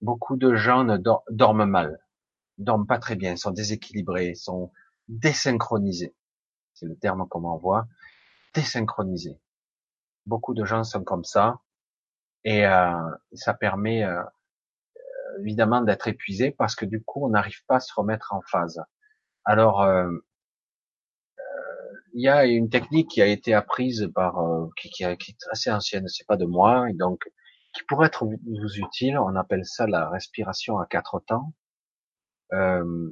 [0.00, 0.96] beaucoup de gens ne
[1.28, 1.98] dorment mal,
[2.56, 4.72] dorment pas très bien, sont déséquilibrés, sont
[5.08, 6.16] désynchronisés.
[6.72, 7.86] C'est le terme qu'on m'envoie.
[8.54, 9.38] Désynchronisés.
[10.24, 11.60] Beaucoup de gens sont comme ça,
[12.44, 12.64] et
[13.34, 14.04] ça permet
[15.38, 18.82] évidemment d'être épuisé parce que du coup on n'arrive pas à se remettre en phase.
[19.44, 20.10] Alors euh,
[22.14, 25.48] il y a une technique qui a été apprise par euh, qui, qui, qui, est
[25.50, 27.24] assez ancienne, c'est pas de moi, et donc
[27.74, 29.18] qui pourrait être vous utile.
[29.18, 31.52] On appelle ça la respiration à quatre temps.
[32.52, 33.10] Euh,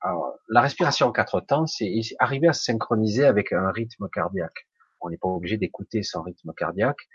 [0.00, 4.68] alors, la respiration à quatre temps, c'est arriver à se synchroniser avec un rythme cardiaque.
[5.00, 7.08] On n'est pas obligé d'écouter son rythme cardiaque.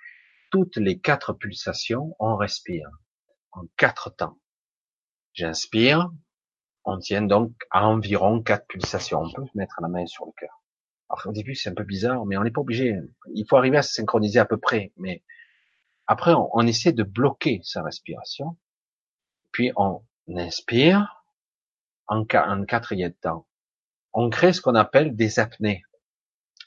[0.51, 2.89] Toutes les quatre pulsations, on respire
[3.51, 4.37] en quatre temps.
[5.33, 6.11] J'inspire.
[6.85, 9.21] On tient donc à environ quatre pulsations.
[9.21, 10.63] On peut mettre la main sur le cœur.
[11.09, 12.95] Alors au début c'est un peu bizarre, mais on n'est pas obligé.
[13.33, 14.91] Il faut arriver à se synchroniser à peu près.
[14.97, 15.23] Mais
[16.07, 18.57] après on, essaie de bloquer sa respiration.
[19.51, 21.23] Puis on inspire
[22.07, 23.47] en, en quatrième temps.
[24.13, 25.83] On crée ce qu'on appelle des apnées.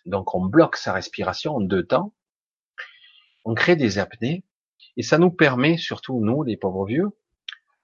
[0.06, 2.14] Donc on bloque sa respiration en deux temps.
[3.44, 4.44] On crée des apnées
[4.96, 7.10] et ça nous permet, surtout nous, les pauvres vieux,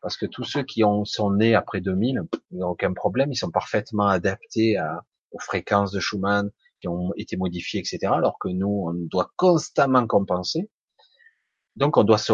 [0.01, 3.37] parce que tous ceux qui ont, sont nés après 2000, ils n'ont aucun problème, ils
[3.37, 7.99] sont parfaitement adaptés à, aux fréquences de Schumann qui ont été modifiées, etc.
[8.07, 10.71] Alors que nous, on doit constamment compenser.
[11.77, 12.33] Donc, on doit se,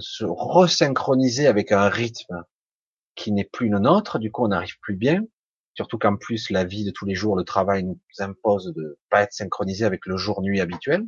[0.00, 2.44] se resynchroniser avec un rythme
[3.14, 4.18] qui n'est plus le nôtre.
[4.18, 5.24] Du coup, on n'arrive plus bien.
[5.74, 9.22] Surtout qu'en plus, la vie de tous les jours, le travail nous impose de pas
[9.22, 11.04] être synchronisé avec le jour-nuit habituel.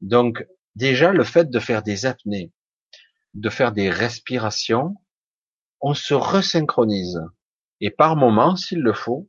[0.00, 0.46] Donc,
[0.76, 2.52] déjà, le fait de faire des apnées,
[3.40, 4.96] de faire des respirations,
[5.80, 7.20] on se resynchronise.
[7.80, 9.28] Et par moment, s'il le faut,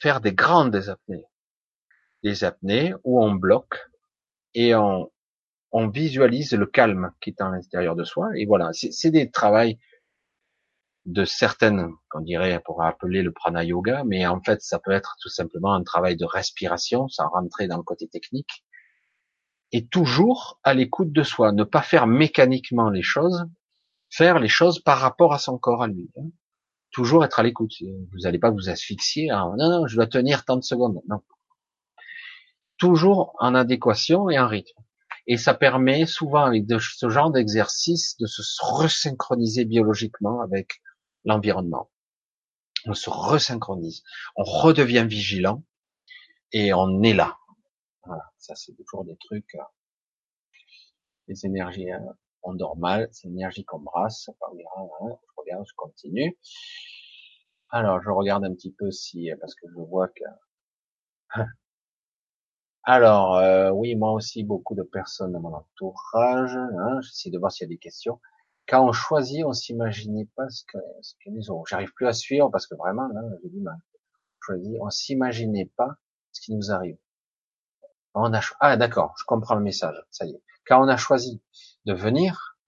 [0.00, 1.24] faire des grandes apnées.
[2.24, 3.78] Des apnées où on bloque
[4.54, 5.10] et on,
[5.70, 8.28] on visualise le calme qui est à l'intérieur de soi.
[8.34, 9.78] Et voilà, c'est des travails
[11.04, 15.16] de certaines, qu'on dirait, pour appeler le prana yoga, mais en fait, ça peut être
[15.22, 18.64] tout simplement un travail de respiration, sans rentrer dans le côté technique,
[19.72, 23.46] et toujours à l'écoute de soi, ne pas faire mécaniquement les choses,
[24.10, 26.10] faire les choses par rapport à son corps à lui.
[26.16, 26.28] Hein.
[26.90, 27.72] Toujours être à l'écoute.
[27.80, 29.28] Vous n'allez pas vous asphyxier.
[29.28, 31.02] non, non, je dois tenir tant de secondes.
[31.08, 31.22] Non.
[32.78, 34.80] Toujours en adéquation et en rythme.
[35.26, 40.80] Et ça permet souvent avec ce genre d'exercice de se resynchroniser biologiquement avec
[41.24, 41.90] l'environnement.
[42.86, 44.02] On se resynchronise,
[44.36, 45.62] on redevient vigilant
[46.52, 47.36] et on est là.
[48.08, 49.62] Voilà, ça c'est toujours des trucs, euh,
[51.28, 52.02] les énergies hein,
[52.42, 56.38] on dort mal, c'est l'énergie qu'on brasse, hein, je regarde, je continue.
[57.70, 60.24] Alors, je regarde un petit peu si, parce que je vois que
[62.84, 66.56] Alors, euh, oui, moi aussi, beaucoup de personnes dans mon entourage.
[66.56, 68.18] Hein, J'essaie de voir s'il y a des questions.
[68.66, 71.64] Quand on choisit, on s'imaginait pas ce que, ce que nous aurons.
[71.66, 73.76] J'arrive plus à suivre parce que vraiment, là, j'ai du mal.
[74.80, 75.96] On s'imaginait pas
[76.32, 76.96] ce qui nous arrive.
[78.60, 79.96] Ah, d'accord, je comprends le message.
[80.10, 80.42] Ça y est.
[80.66, 81.42] Quand on a choisi
[81.84, 82.58] de venir,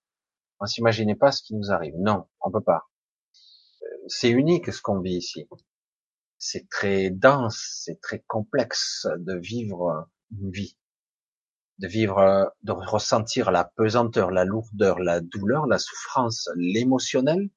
[0.61, 1.95] on s'imaginait pas ce qui nous arrive.
[1.99, 2.89] Non, on peut pas.
[3.83, 5.47] Euh, c'est unique ce qu'on vit ici
[6.41, 10.77] c'est très dense, c'est très complexe de vivre une vie,
[11.79, 17.51] de vivre, de ressentir la pesanteur, la lourdeur, la douleur, la souffrance, l'émotionnel,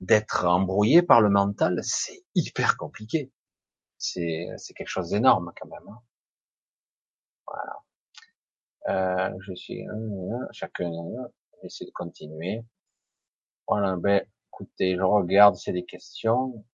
[0.00, 3.32] d'être embrouillé par le mental, c'est hyper compliqué.
[3.98, 5.88] C'est, c'est quelque chose d'énorme quand même.
[5.88, 6.00] Hein.
[7.50, 7.82] Voilà.
[8.88, 9.86] Euh, je suis
[10.52, 10.90] chacun,
[11.62, 12.62] essaie de continuer.
[13.68, 16.64] Voilà, ben, écoutez, je regarde, c'est des questions.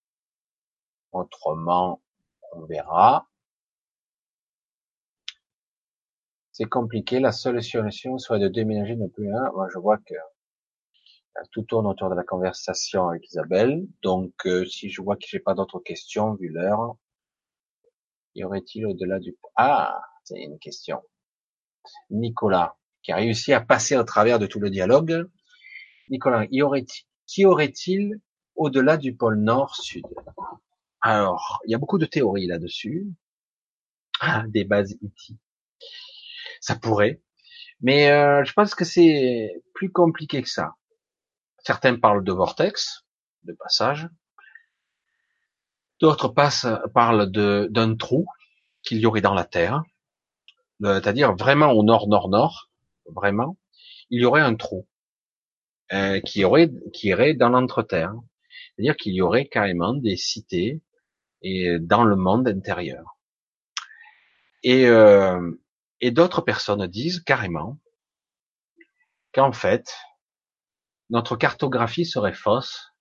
[1.12, 2.00] Autrement,
[2.52, 3.26] on verra.
[6.52, 7.20] C'est compliqué.
[7.20, 9.50] La seule solution serait de déménager ne plus un.
[9.52, 13.86] Moi, je vois que euh, tout tourne autour de la conversation avec Isabelle.
[14.02, 16.96] Donc, euh, si je vois que j'ai pas d'autres questions, vu l'heure,
[18.34, 19.36] y aurait-il au-delà du...
[19.56, 21.02] Ah, c'est une question.
[22.10, 25.30] Nicolas, qui a réussi à passer au travers de tout le dialogue.
[26.10, 26.84] Nicolas, y aurait
[27.26, 28.20] qui aurait-il
[28.56, 30.04] au-delà du pôle nord-sud?
[31.00, 33.06] Alors, il y a beaucoup de théories là-dessus.
[34.20, 35.38] Ah, des bases IT.
[36.60, 37.22] Ça pourrait.
[37.80, 40.74] Mais euh, je pense que c'est plus compliqué que ça.
[41.58, 43.04] Certains parlent de vortex,
[43.44, 44.08] de passage.
[46.00, 48.26] D'autres parlent d'un trou
[48.82, 49.84] qu'il y aurait dans la Terre.
[50.82, 52.70] C'est-à-dire vraiment au nord-nord-nord,
[53.06, 53.56] vraiment,
[54.10, 54.86] il y aurait un trou
[55.92, 58.14] euh, qui aurait qui irait dans l'entreterre.
[58.74, 60.80] C'est-à-dire qu'il y aurait carrément des cités
[61.42, 63.16] et dans le monde intérieur.
[64.62, 65.52] Et, euh,
[66.00, 67.78] et d'autres personnes disent carrément
[69.32, 69.94] qu'en fait,
[71.10, 72.92] notre cartographie serait fausse.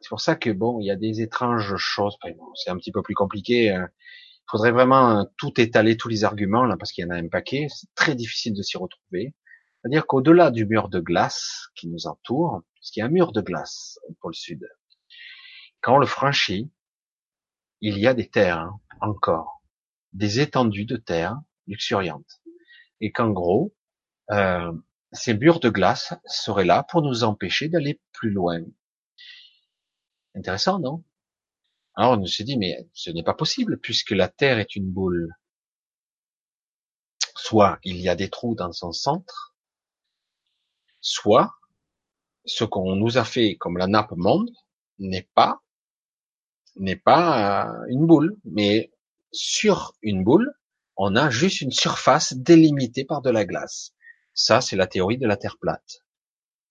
[0.00, 2.16] C'est pour ça que bon, il y a des étranges choses.
[2.54, 3.70] c'est un petit peu plus compliqué.
[3.70, 3.88] Hein.
[4.50, 7.68] Faudrait vraiment tout étaler, tous les arguments là, parce qu'il y en a un paquet.
[7.68, 9.34] C'est très difficile de s'y retrouver.
[9.80, 13.32] C'est-à-dire qu'au-delà du mur de glace qui nous entoure, parce qu'il y a un mur
[13.32, 14.68] de glace au pôle sud,
[15.80, 16.70] quand on le franchit,
[17.80, 19.62] il y a des terres hein, encore,
[20.12, 22.40] des étendues de terre luxuriantes,
[23.00, 23.74] et qu'en gros,
[24.30, 24.72] euh,
[25.12, 28.60] ces murs de glace seraient là pour nous empêcher d'aller plus loin.
[30.34, 31.04] Intéressant, non?
[31.94, 35.34] Alors on se dit, mais ce n'est pas possible puisque la Terre est une boule.
[37.34, 39.54] Soit il y a des trous dans son centre,
[41.00, 41.54] soit
[42.44, 44.50] ce qu'on nous a fait comme la nappe monde
[44.98, 45.62] n'est pas
[46.76, 48.90] n'est pas euh, une boule, mais
[49.32, 50.52] sur une boule,
[50.96, 53.92] on a juste une surface délimitée par de la glace.
[54.34, 56.04] Ça, c'est la théorie de la Terre plate.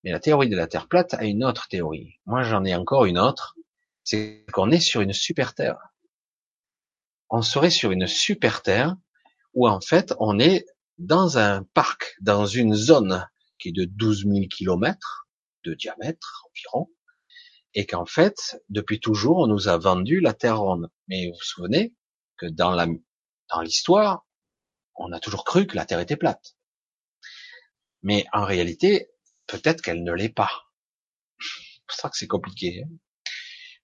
[0.03, 2.19] Mais la théorie de la Terre plate a une autre théorie.
[2.25, 3.55] Moi, j'en ai encore une autre.
[4.11, 5.77] C'est qu'on est sur une super Terre.
[7.29, 8.95] On serait sur une super Terre
[9.53, 10.65] où, en fait, on est
[10.97, 13.27] dans un parc, dans une zone
[13.59, 15.27] qui est de 12 000 kilomètres
[15.63, 16.89] de diamètre environ,
[17.75, 20.89] et qu'en fait, depuis toujours, on nous a vendu la Terre ronde.
[21.07, 21.93] Mais vous vous souvenez
[22.37, 22.73] que dans
[23.61, 24.25] l'histoire,
[24.95, 26.57] on a toujours cru que la Terre était plate.
[28.01, 29.11] Mais en réalité,
[29.45, 30.49] peut-être qu'elle ne l'est pas.
[31.39, 32.81] C'est pour ça que c'est compliqué.
[32.83, 32.89] Hein.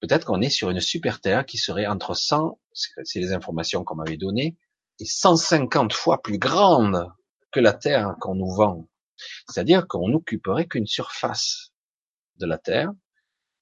[0.01, 3.95] Peut-être qu'on est sur une super Terre qui serait entre 100, c'est les informations qu'on
[3.95, 4.57] m'avait données,
[4.99, 7.11] et 150 fois plus grande
[7.51, 8.88] que la Terre qu'on nous vend.
[9.49, 11.72] C'est-à-dire qu'on n'occuperait qu'une surface
[12.38, 12.91] de la Terre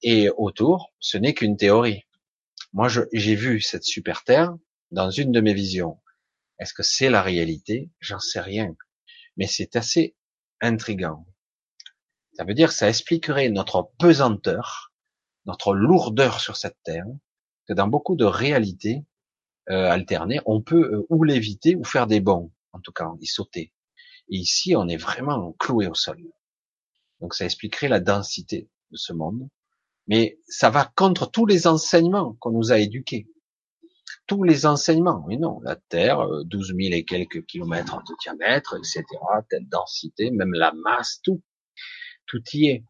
[0.02, 2.04] et autour, ce n'est qu'une théorie.
[2.72, 4.54] Moi, j'ai vu cette super Terre
[4.90, 6.00] dans une de mes visions.
[6.58, 7.90] Est-ce que c'est la réalité?
[8.00, 8.74] J'en sais rien.
[9.36, 10.16] Mais c'est assez
[10.60, 11.24] intrigant.
[12.34, 14.92] Ça veut dire que ça expliquerait notre pesanteur,
[15.46, 17.06] notre lourdeur sur cette terre,
[17.66, 19.04] que dans beaucoup de réalités
[19.70, 23.26] euh, alternées, on peut euh, ou l'éviter ou faire des bons, en tout cas, y
[23.26, 23.72] sauter.
[24.28, 26.18] Et ici, on est vraiment cloué au sol.
[27.20, 29.48] Donc ça expliquerait la densité de ce monde.
[30.06, 33.26] Mais ça va contre tous les enseignements qu'on nous a éduqués.
[34.26, 35.24] Tous les enseignements.
[35.28, 39.04] Mais non, la Terre, 12 euh, 000 et quelques kilomètres de diamètre, etc.,
[39.48, 41.42] telle densité, même la masse, tout
[42.26, 42.84] tout y est.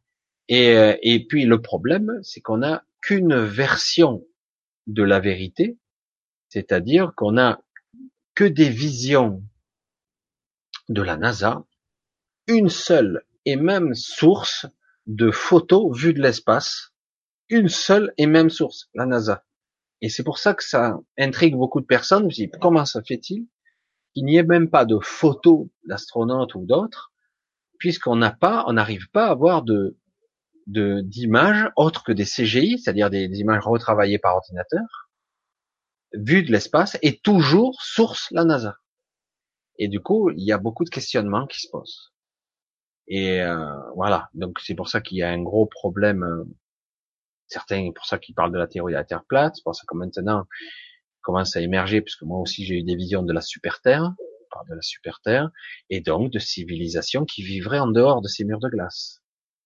[0.48, 4.24] Et, euh, et puis le problème, c'est qu'on n'a qu'une version
[4.86, 5.78] de la vérité,
[6.48, 7.60] c'est-à-dire qu'on n'a
[8.34, 9.42] que des visions
[10.89, 11.64] de la NASA,
[12.47, 14.66] une seule et même source
[15.06, 16.92] de photos vues de l'espace,
[17.48, 19.44] une seule et même source, la NASA.
[20.00, 22.28] Et c'est pour ça que ça intrigue beaucoup de personnes.
[22.60, 23.47] Comment ça fait-il
[24.12, 27.12] qu'il n'y ait même pas de photos d'astronautes ou d'autres
[27.78, 29.97] puisqu'on n'a pas, on n'arrive pas à avoir de
[30.66, 35.10] d'images autres que des CGI, c'est-à-dire des, images retravaillées par ordinateur,
[36.12, 38.78] vues de l'espace, et toujours source la NASA.
[39.78, 42.12] Et du coup, il y a beaucoup de questionnements qui se posent.
[43.08, 46.22] Et euh, voilà, donc c'est pour ça qu'il y a un gros problème.
[46.22, 46.44] Euh,
[47.48, 49.82] certains, pour ça qu'ils parlent de la théorie de la Terre plate, c'est pour ça
[49.86, 50.46] que maintenant
[51.20, 54.14] commence à émerger, puisque moi aussi j'ai eu des visions de la super Terre,
[54.68, 55.50] de la super Terre,
[55.90, 59.23] et donc de civilisations qui vivraient en dehors de ces murs de glace.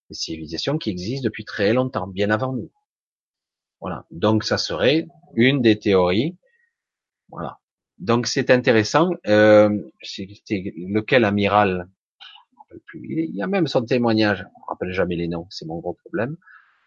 [0.09, 2.71] Des civilisations qui existent depuis très longtemps, bien avant nous.
[3.79, 4.05] Voilà.
[4.11, 6.35] Donc ça serait une des théories.
[7.29, 7.59] Voilà.
[7.99, 9.11] Donc c'est intéressant.
[9.27, 9.69] Euh,
[10.01, 11.89] C'était lequel amiral?
[12.93, 14.43] Il y a même son témoignage.
[14.43, 15.47] Me rappelle jamais les noms.
[15.49, 16.37] C'est mon gros problème.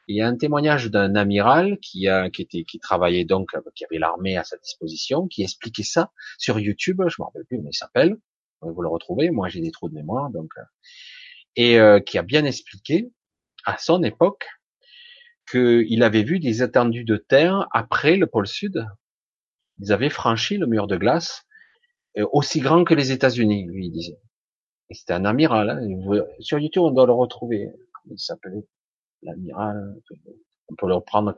[0.08, 3.84] Il y a un témoignage d'un amiral qui a, qui était, qui travaillait donc, qui
[3.84, 7.00] avait l'armée à sa disposition, qui expliquait ça sur YouTube.
[7.06, 8.16] Je me rappelle plus comment il s'appelle.
[8.62, 9.30] Vous le retrouvez.
[9.30, 10.62] Moi, j'ai des trous de mémoire, donc, euh,
[11.56, 13.10] et euh, qui a bien expliqué
[13.64, 14.46] à son époque
[15.50, 18.86] qu'il avait vu des étendues de terre après le pôle Sud.
[19.78, 21.44] Ils avaient franchi le mur de glace
[22.18, 24.18] euh, aussi grand que les États-Unis, lui il disait.
[24.90, 25.70] C'était un amiral.
[25.70, 26.24] Hein.
[26.40, 27.68] Sur YouTube, on doit le retrouver.
[27.94, 28.66] Comment il s'appelait?
[29.22, 29.94] L'amiral,
[30.68, 31.34] on peut le reprendre.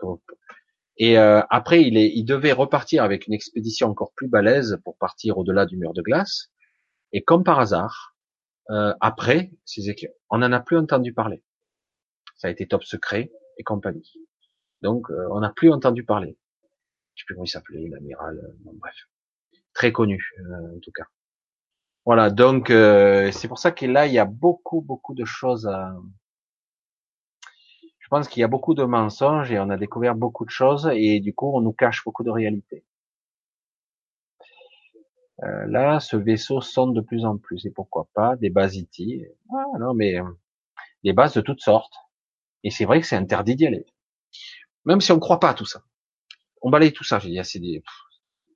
[0.97, 4.97] Et euh, après, il, est, il devait repartir avec une expédition encore plus balèze pour
[4.97, 6.51] partir au-delà du mur de glace.
[7.13, 8.14] Et comme par hasard,
[8.71, 9.51] euh, après,
[10.31, 11.43] on n'en a plus entendu parler.
[12.37, 14.13] Ça a été top secret et compagnie.
[14.83, 16.37] Donc, euh, on n'a plus entendu parler.
[17.15, 18.55] Je sais plus comment il s'appelait, l'amiral.
[18.75, 18.97] bref,
[19.73, 21.05] très connu en tout cas.
[22.05, 25.95] Voilà, donc c'est pour ça que là, il y a beaucoup, beaucoup de choses à,
[28.05, 30.91] je pense qu'il y a beaucoup de mensonges et on a découvert beaucoup de choses
[30.93, 32.85] et du coup on nous cache beaucoup de réalités.
[35.45, 39.27] Euh, là, ce vaisseau sonde de plus en plus et pourquoi pas des bases IT.
[39.51, 40.25] Ah, non, mais euh,
[41.03, 41.95] des bases de toutes sortes.
[42.63, 43.85] Et c'est vrai que c'est interdit d'y aller.
[44.87, 45.83] Même si on ne croit pas à tout ça.
[46.63, 47.19] On balaye tout ça.
[47.19, 47.83] J'ai dit, c'est des,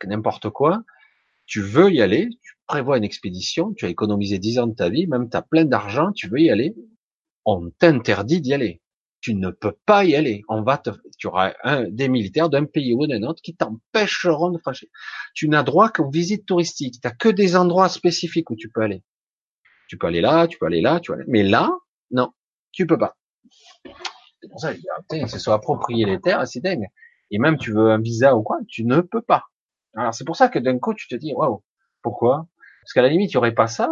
[0.04, 0.82] n'importe quoi.
[1.46, 4.88] Tu veux y aller, tu prévois une expédition, tu as économisé 10 ans de ta
[4.88, 6.74] vie, même tu as plein d'argent, tu veux y aller.
[7.44, 8.82] On t'interdit d'y aller
[9.20, 10.42] tu ne peux pas y aller.
[10.48, 14.50] On va te, tu auras un, des militaires d'un pays ou d'un autre qui t'empêcheront
[14.50, 14.88] de franchir.
[15.34, 17.00] Tu n'as droit qu'aux visites touristiques.
[17.00, 19.02] Tu n'as que des endroits spécifiques où tu peux aller.
[19.88, 21.24] Tu peux aller là, tu peux aller là, tu peux aller.
[21.28, 21.70] Mais là,
[22.10, 22.32] non,
[22.72, 23.16] tu peux pas.
[24.40, 24.80] C'est pour ça que
[25.12, 26.86] ils se sont appropriés les terres, c'est dingue.
[27.30, 29.44] Et même tu veux un visa ou quoi, tu ne peux pas.
[29.94, 31.62] Alors c'est pour ça que d'un coup tu te dis, waouh,
[32.02, 32.46] pourquoi?
[32.82, 33.90] Parce qu'à la limite, il y aurait pas ça.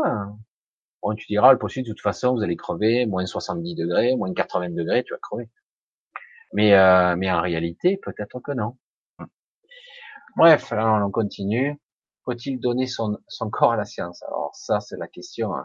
[1.03, 4.33] Bon, tu diras, le possible, de toute façon, vous allez crever, moins 70 degrés, moins
[4.33, 5.51] 80 degrés, tu vas crever.
[6.53, 8.77] Mais, euh, mais en réalité, peut-être que non.
[10.37, 11.79] Bref, alors on continue.
[12.25, 14.23] Faut-il donner son, son corps à la science?
[14.25, 15.65] Alors ça, c'est la question hein,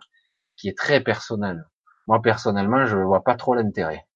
[0.58, 1.66] qui est très personnelle.
[2.08, 4.08] Moi, personnellement, je ne vois pas trop l'intérêt.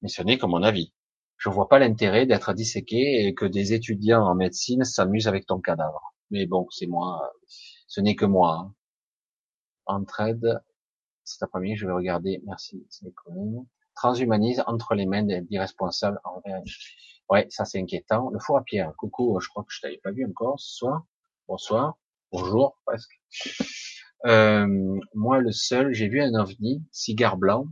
[0.00, 0.92] Mais ce n'est que mon avis.
[1.36, 5.60] Je vois pas l'intérêt d'être disséqué et que des étudiants en médecine s'amusent avec ton
[5.60, 6.14] cadavre.
[6.30, 7.32] Mais bon, c'est moi,
[7.88, 8.72] ce n'est que moi.
[9.86, 10.62] Entraide
[11.24, 13.12] cet après-midi, je vais regarder, merci, c'est
[13.94, 16.62] Transhumanise entre les mains d'irresponsables envers.
[17.28, 18.30] Ouais, ça c'est inquiétant.
[18.30, 18.92] Le four à pierre.
[18.96, 21.04] Coucou, je crois que je t'avais pas vu encore ce soir.
[21.46, 21.96] Bonsoir.
[22.32, 23.20] Bonjour, presque.
[24.24, 24.66] Euh,
[25.14, 27.66] moi, le seul, j'ai vu un ovni, cigare blanc,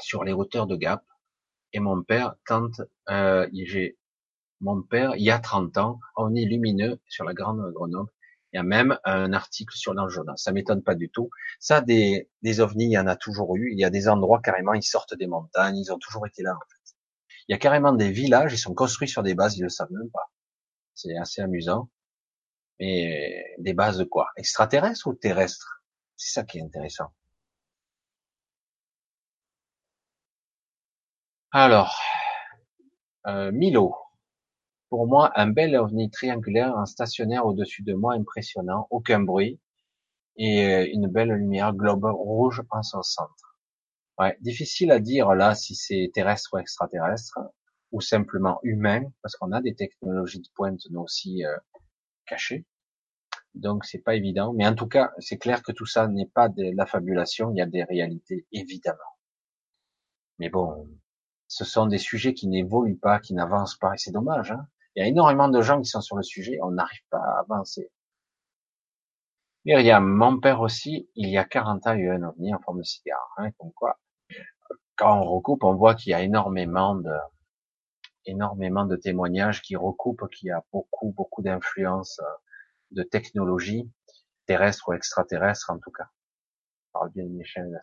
[0.00, 1.04] sur les hauteurs de Gap.
[1.72, 2.80] Et mon père, tente,
[3.10, 3.98] euh, j'ai,
[4.60, 8.10] mon père, il y a 30 ans, ovni lumineux sur la Grande Grenoble.
[8.54, 10.34] Il y a même un article sur l'Anjona.
[10.36, 11.28] Ça m'étonne pas du tout.
[11.58, 13.72] Ça, des, des ovnis, il y en a toujours eu.
[13.72, 15.76] Il y a des endroits carrément, ils sortent des montagnes.
[15.76, 16.94] Ils ont toujours été là, en fait.
[17.48, 19.90] Il y a carrément des villages, ils sont construits sur des bases, ils le savent
[19.90, 20.30] même pas.
[20.94, 21.90] C'est assez amusant.
[22.78, 24.28] Mais des bases de quoi?
[24.36, 25.82] Extraterrestres ou terrestres?
[26.16, 27.12] C'est ça qui est intéressant.
[31.50, 32.00] Alors,
[33.26, 33.96] euh, Milo.
[34.94, 39.58] Pour moi, un bel ovni triangulaire en stationnaire au-dessus de moi, impressionnant, aucun bruit
[40.36, 43.58] et euh, une belle lumière globe rouge en son centre.
[44.20, 47.40] Ouais, difficile à dire là si c'est terrestre ou extraterrestre
[47.90, 51.56] ou simplement humain parce qu'on a des technologies de pointe aussi euh,
[52.24, 52.64] cachées.
[53.54, 56.48] Donc c'est pas évident, mais en tout cas c'est clair que tout ça n'est pas
[56.48, 59.18] de la fabulation, il y a des réalités évidemment.
[60.38, 60.88] Mais bon,
[61.48, 64.52] ce sont des sujets qui n'évoluent pas, qui n'avancent pas, et c'est dommage.
[64.52, 67.18] Hein il y a énormément de gens qui sont sur le sujet, on n'arrive pas
[67.18, 67.90] à avancer.
[69.64, 72.54] Myriam, mon père aussi, il y a 40 ans, il y a eu un ovni
[72.54, 73.32] en forme de cigare.
[73.38, 73.98] Hein, comme quoi,
[74.96, 77.14] quand on recoupe, on voit qu'il y a énormément de,
[78.26, 82.20] énormément de témoignages qui recoupent, qu'il y a beaucoup, beaucoup d'influence
[82.90, 83.90] de technologie
[84.46, 86.08] terrestre ou extraterrestre en tout cas.
[86.92, 87.80] parle bien de Michel.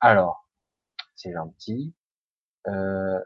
[0.00, 0.48] Alors,
[1.14, 1.94] c'est gentil.
[2.68, 3.20] Euh,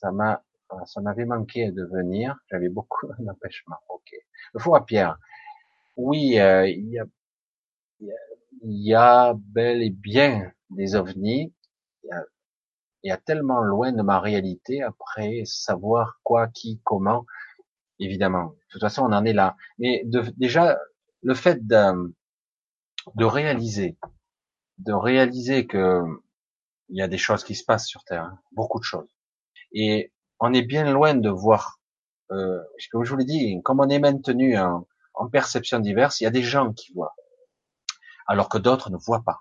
[0.00, 0.42] ça m'a
[0.86, 2.36] ça m'avait manqué de venir.
[2.50, 3.78] J'avais beaucoup d'empêchements.
[3.88, 4.12] Ok.
[4.54, 5.18] Le four à pierre.
[5.96, 7.04] Oui, euh, il, y a,
[8.00, 11.52] il, y a, bel et bien des ovnis.
[12.04, 12.10] Il
[13.02, 14.82] y, y a tellement loin de ma réalité.
[14.82, 17.26] Après, savoir quoi, qui, comment.
[17.98, 18.46] Évidemment.
[18.46, 19.56] De toute façon, on en est là.
[19.78, 20.78] Mais de, déjà,
[21.22, 22.14] le fait de,
[23.16, 23.98] de réaliser,
[24.78, 26.02] de réaliser que
[26.88, 29.14] il y a des choses qui se passent sur Terre, hein, beaucoup de choses.
[29.72, 31.80] Et on est bien loin de voir,
[32.30, 32.60] euh,
[32.90, 34.86] comme je vous l'ai dit, comme on est maintenu en,
[35.32, 37.14] perception diverse, il y a des gens qui voient,
[38.28, 39.40] alors que d'autres ne voient pas.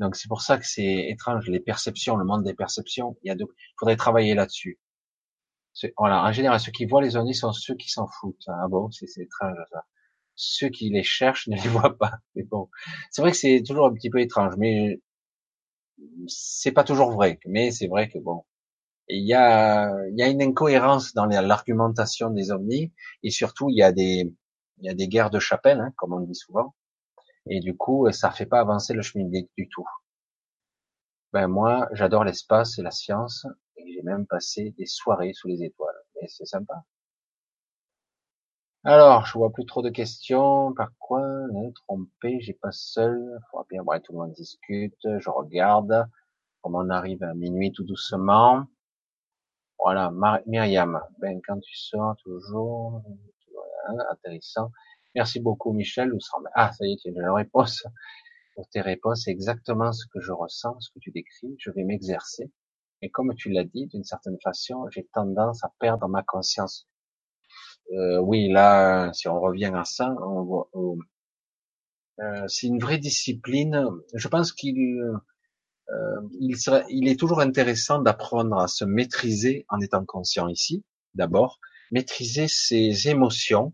[0.00, 3.30] Donc c'est pour ça que c'est étrange, les perceptions, le monde des perceptions, il y
[3.30, 4.78] a de, il faudrait travailler là-dessus.
[5.96, 8.48] Voilà, en général, ceux qui voient les ovnis sont ceux qui s'en foutent.
[8.48, 9.84] Ah bon, c'est étrange ça.
[10.34, 12.12] Ceux qui les cherchent ne les voient pas.
[12.34, 12.68] Mais bon,
[13.10, 15.00] c'est vrai que c'est toujours un petit peu étrange, mais
[16.26, 17.38] c'est pas toujours vrai.
[17.46, 18.44] Mais c'est vrai que bon,
[19.08, 23.82] il y a, y a une incohérence dans l'argumentation des ovnis et surtout il y
[23.82, 24.32] a des,
[24.78, 26.74] il y a des guerres de chapelle, hein, comme on dit souvent,
[27.48, 29.86] et du coup ça fait pas avancer le chemin du tout.
[31.32, 33.46] Ben moi, j'adore l'espace et la science,
[33.76, 36.84] et j'ai même passé des soirées sous les étoiles, et c'est sympa.
[38.84, 40.72] Alors, je vois plus trop de questions.
[40.72, 41.22] Par quoi
[41.86, 43.38] trompé J'ai pas seul.
[43.50, 44.96] Faudra bien, bon, tout le monde discute.
[45.04, 46.06] Je regarde.
[46.62, 48.66] Comme on arrive à minuit tout doucement.
[49.78, 50.12] Voilà,
[50.46, 51.00] Myriam.
[51.20, 53.02] Ben, quand tu sors toujours,
[54.10, 54.72] intéressant.
[55.14, 56.12] Merci beaucoup, Michel.
[56.54, 57.84] Ah, ça y est, tu as la réponse.
[58.54, 61.54] Pour tes réponses, c'est exactement ce que je ressens, ce que tu décris.
[61.58, 62.50] Je vais m'exercer.
[63.02, 66.88] Et comme tu l'as dit, d'une certaine façon, j'ai tendance à perdre ma conscience.
[67.92, 70.68] Euh, oui, là, si on revient à ça, on voit,
[72.20, 73.88] euh, c'est une vraie discipline.
[74.14, 75.00] Je pense qu'il
[75.90, 80.84] euh, il, serait, il est toujours intéressant d'apprendre à se maîtriser en étant conscient ici,
[81.14, 81.60] d'abord,
[81.90, 83.72] maîtriser ses émotions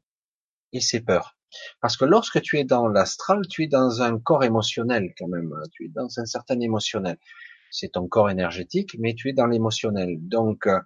[0.72, 1.36] et ses peurs.
[1.80, 5.52] Parce que lorsque tu es dans l'astral, tu es dans un corps émotionnel quand même,
[5.72, 7.18] tu es dans un certain émotionnel.
[7.70, 10.16] C'est ton corps énergétique, mais tu es dans l'émotionnel.
[10.20, 10.80] Donc, euh,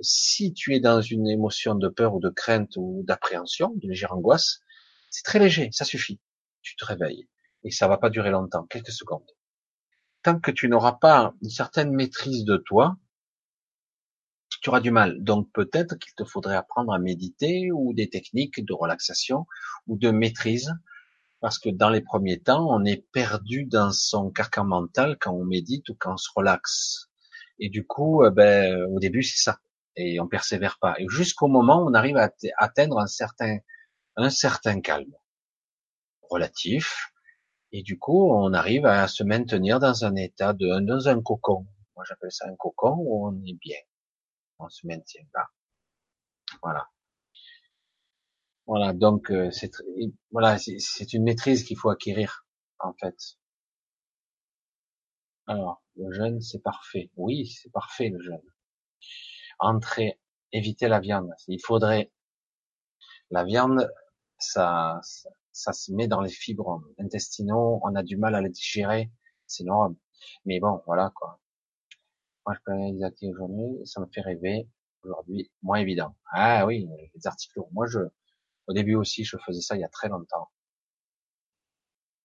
[0.00, 4.12] si tu es dans une émotion de peur ou de crainte ou d'appréhension, de légère
[4.12, 4.60] angoisse,
[5.10, 6.20] c'est très léger, ça suffit.
[6.62, 7.28] Tu te réveilles.
[7.62, 9.35] Et ça va pas durer longtemps, quelques secondes
[10.26, 12.96] tant que tu n'auras pas une certaine maîtrise de toi,
[14.60, 15.22] tu auras du mal.
[15.22, 19.46] Donc peut-être qu'il te faudrait apprendre à méditer ou des techniques de relaxation
[19.86, 20.74] ou de maîtrise,
[21.40, 25.44] parce que dans les premiers temps, on est perdu dans son carcan mental quand on
[25.44, 27.08] médite ou quand on se relaxe.
[27.60, 29.60] Et du coup, euh, ben, au début, c'est ça.
[29.94, 30.96] Et on persévère pas.
[30.98, 33.58] Et jusqu'au moment où on arrive à atteindre un certain,
[34.16, 35.14] un certain calme
[36.28, 37.12] relatif,
[37.76, 41.66] et du coup, on arrive à se maintenir dans un état de, dans un cocon.
[41.94, 43.76] Moi, j'appelle ça un cocon où on est bien.
[44.58, 45.46] On se maintient là.
[46.62, 46.88] Voilà.
[48.66, 48.94] Voilà.
[48.94, 49.72] Donc, euh, c'est,
[50.30, 52.46] voilà, c'est une maîtrise qu'il faut acquérir,
[52.78, 53.36] en fait.
[55.46, 57.10] Alors, le jeûne, c'est parfait.
[57.16, 58.54] Oui, c'est parfait, le jeûne.
[59.58, 60.18] Entrer,
[60.50, 61.30] éviter la viande.
[61.46, 62.10] Il faudrait,
[63.30, 63.92] la viande,
[64.38, 65.28] ça, ça
[65.72, 69.10] se met dans les fibres intestinaux, on a du mal à le digérer,
[69.46, 69.96] c'est énorme.
[70.44, 71.40] Mais bon, voilà quoi.
[72.46, 74.68] Moi, je connais les articles aujourd'hui, ça me fait rêver.
[75.02, 76.16] Aujourd'hui, moins évident.
[76.32, 77.60] Ah oui, les articles.
[77.72, 78.00] Moi, je,
[78.66, 80.50] au début aussi, je faisais ça il y a très longtemps.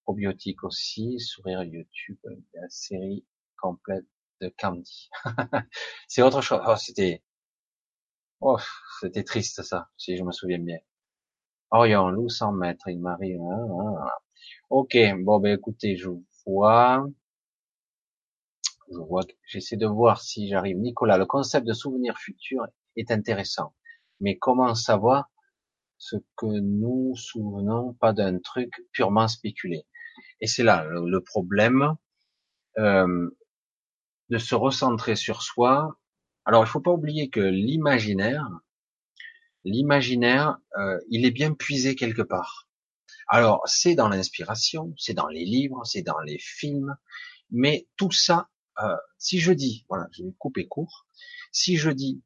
[0.04, 2.20] Probiotiques aussi, sourire YouTube,
[2.54, 3.26] la série
[3.58, 4.06] complète
[4.42, 5.10] de Candy.
[6.08, 6.62] c'est autre chose.
[6.68, 7.24] Oh, c'était,
[8.42, 8.58] oh,
[9.00, 10.80] c'était triste ça, si je me souviens bien.
[11.72, 13.42] Orion, loup 100 mètres, il m'arrive.
[13.42, 14.10] Hein, hein.
[14.70, 16.10] Ok, bon ben écoutez, je
[16.46, 17.06] vois,
[18.92, 20.78] je vois, j'essaie de voir si j'arrive.
[20.78, 22.68] Nicolas, le concept de souvenir futur
[22.98, 23.74] est intéressant,
[24.20, 25.30] mais comment savoir
[25.98, 29.86] ce que nous souvenons pas d'un truc purement spéculé?
[30.42, 31.96] Et c'est là le, problème
[32.80, 33.30] euh,
[34.30, 35.98] de se recentrer sur soi.
[36.46, 38.48] Alors il faut pas oublier que l'imaginaire,
[39.64, 42.68] l'imaginaire, euh, il est bien puisé quelque part.
[43.28, 46.96] Alors, c'est dans l'inspiration, c'est dans les livres, c'est dans les films,
[47.50, 48.50] mais tout ça,
[48.82, 51.08] euh, si je dis, voilà, je vais couper court,
[51.52, 52.22] si je dis,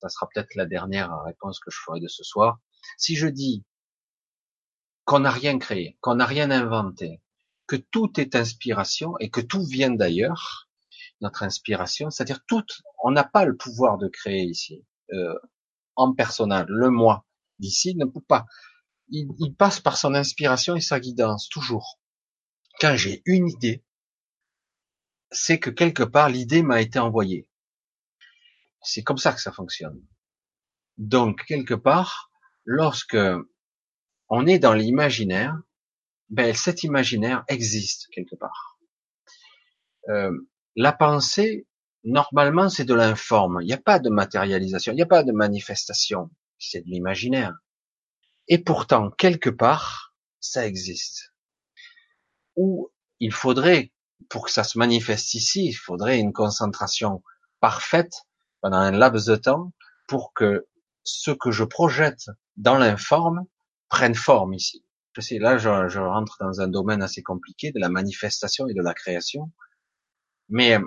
[0.00, 2.60] ça sera peut-être la dernière réponse que je ferai de ce soir,
[2.96, 3.64] si je dis
[5.04, 7.20] qu'on n'a rien créé, qu'on n'a rien inventé,
[7.66, 10.68] que tout est inspiration et que tout vient d'ailleurs,
[11.20, 12.64] notre inspiration, c'est-à-dire tout,
[13.02, 15.38] on n'a pas le pouvoir de créer ici, euh,
[15.98, 17.26] en personnel, le moi
[17.58, 18.46] d'ici ne peut pas
[19.10, 21.98] il, passe par son inspiration et sa guidance, toujours.
[22.80, 23.84] Quand j'ai une idée,
[25.30, 27.48] c'est que quelque part l'idée m'a été envoyée.
[28.82, 30.00] C'est comme ça que ça fonctionne.
[30.96, 32.30] Donc quelque part,
[32.64, 33.18] lorsque
[34.28, 35.56] on est dans l'imaginaire,
[36.28, 38.78] ben cet imaginaire existe quelque part.
[40.08, 40.32] Euh,
[40.76, 41.66] la pensée,
[42.08, 43.58] normalement, c'est de l'informe.
[43.62, 46.30] Il n'y a pas de matérialisation, il n'y a pas de manifestation.
[46.58, 47.54] C'est de l'imaginaire.
[48.48, 51.34] Et pourtant, quelque part, ça existe.
[52.56, 53.92] Ou il faudrait,
[54.28, 57.22] pour que ça se manifeste ici, il faudrait une concentration
[57.60, 58.26] parfaite
[58.60, 59.72] pendant un laps de temps
[60.06, 60.66] pour que
[61.04, 63.44] ce que je projette dans l'informe
[63.88, 64.84] prenne forme ici.
[65.12, 68.74] Je sais, là, je, je, rentre dans un domaine assez compliqué de la manifestation et
[68.74, 69.50] de la création.
[70.48, 70.78] Mais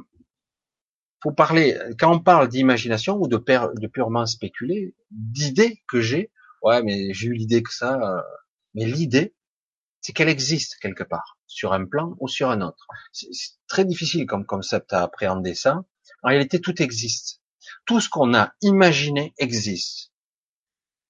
[1.22, 6.32] faut parler, quand on parle d'imagination ou de, de purement spéculer, d'idées que j'ai,
[6.64, 8.00] ouais, mais j'ai eu l'idée que ça.
[8.00, 8.22] Euh,
[8.74, 9.36] mais l'idée,
[10.02, 12.88] c'est qu'elle existe quelque part, sur un plan ou sur un autre.
[13.12, 13.30] C'est
[13.68, 15.84] très difficile comme concept à appréhender ça.
[16.24, 17.42] En réalité, tout existe.
[17.86, 20.12] Tout ce qu'on a imaginé existe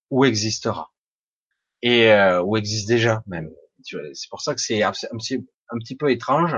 [0.10, 0.92] ou existera
[1.82, 3.50] et euh, ou existe déjà même.
[3.84, 6.56] C'est pour ça que c'est un un petit peu étrange.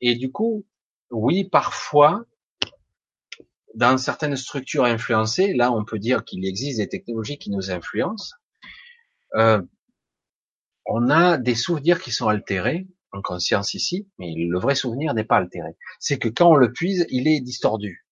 [0.00, 0.66] Et du coup,
[1.10, 2.24] oui, parfois,
[3.74, 8.34] dans certaines structures influencées, là on peut dire qu'il existe des technologies qui nous influencent,
[9.34, 9.62] euh,
[10.86, 15.24] on a des souvenirs qui sont altérés en conscience ici, mais le vrai souvenir n'est
[15.24, 15.76] pas altéré.
[16.00, 18.06] C'est que quand on le puise, il est distordu.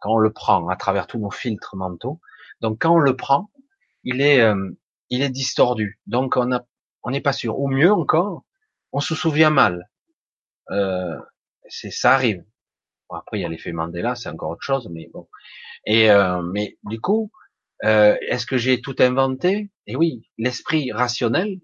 [0.00, 2.20] Quand on le prend à travers tous nos filtres mentaux,
[2.60, 3.50] donc quand on le prend,
[4.04, 4.70] il est, euh,
[5.10, 6.00] il est distordu.
[6.06, 6.64] Donc on a,
[7.02, 7.58] on n'est pas sûr.
[7.58, 8.44] Ou mieux encore,
[8.92, 9.90] on se souvient mal.
[10.70, 11.18] Euh,
[11.68, 12.44] c'est ça arrive
[13.16, 15.28] après, il y a l'effet Mandela, c'est encore autre chose, mais bon.
[15.86, 17.30] Et euh, mais du coup,
[17.84, 19.70] euh, est-ce que j'ai tout inventé?
[19.86, 21.60] Et oui, l'esprit rationnel,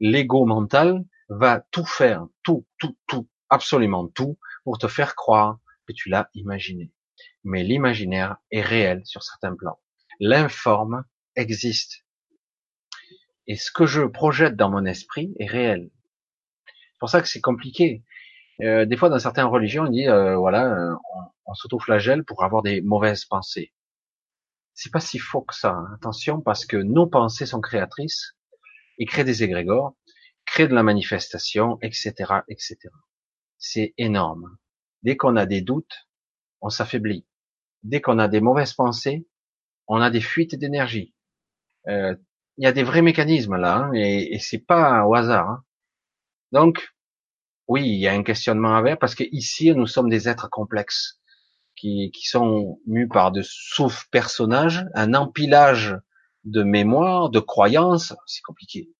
[0.00, 5.92] l'ego mental, va tout faire, tout, tout, tout, absolument tout, pour te faire croire que
[5.92, 6.92] tu l'as imaginé.
[7.44, 9.80] Mais l'imaginaire est réel sur certains plans.
[10.20, 12.04] L'informe existe.
[13.46, 15.90] Et ce que je projette dans mon esprit est réel.
[16.66, 18.02] C'est pour ça que c'est compliqué.
[18.62, 22.42] Euh, des fois, dans certaines religions, on dit, euh, voilà, euh, on, on s'auto-flagelle pour
[22.44, 23.72] avoir des mauvaises pensées.
[24.74, 25.72] C'est pas si faux que ça.
[25.72, 25.88] Hein.
[25.94, 28.36] Attention, parce que nos pensées sont créatrices
[28.98, 29.94] et créent des égrégores,
[30.46, 32.14] créent de la manifestation, etc.,
[32.48, 32.76] etc.
[33.58, 34.56] C'est énorme.
[35.02, 36.08] Dès qu'on a des doutes,
[36.60, 37.26] on s'affaiblit.
[37.82, 39.26] Dès qu'on a des mauvaises pensées,
[39.86, 41.14] on a des fuites d'énergie.
[41.86, 42.18] Il
[42.58, 45.48] y a des vrais mécanismes là, hein, et, et c'est pas au hasard.
[45.48, 45.64] Hein.
[46.52, 46.95] Donc,
[47.68, 50.48] oui, il y a un questionnement à faire parce que ici, nous sommes des êtres
[50.48, 51.20] complexes
[51.74, 55.96] qui, qui sont mus par de sauf personnages, un empilage
[56.44, 58.90] de mémoire, de croyances, c'est compliqué.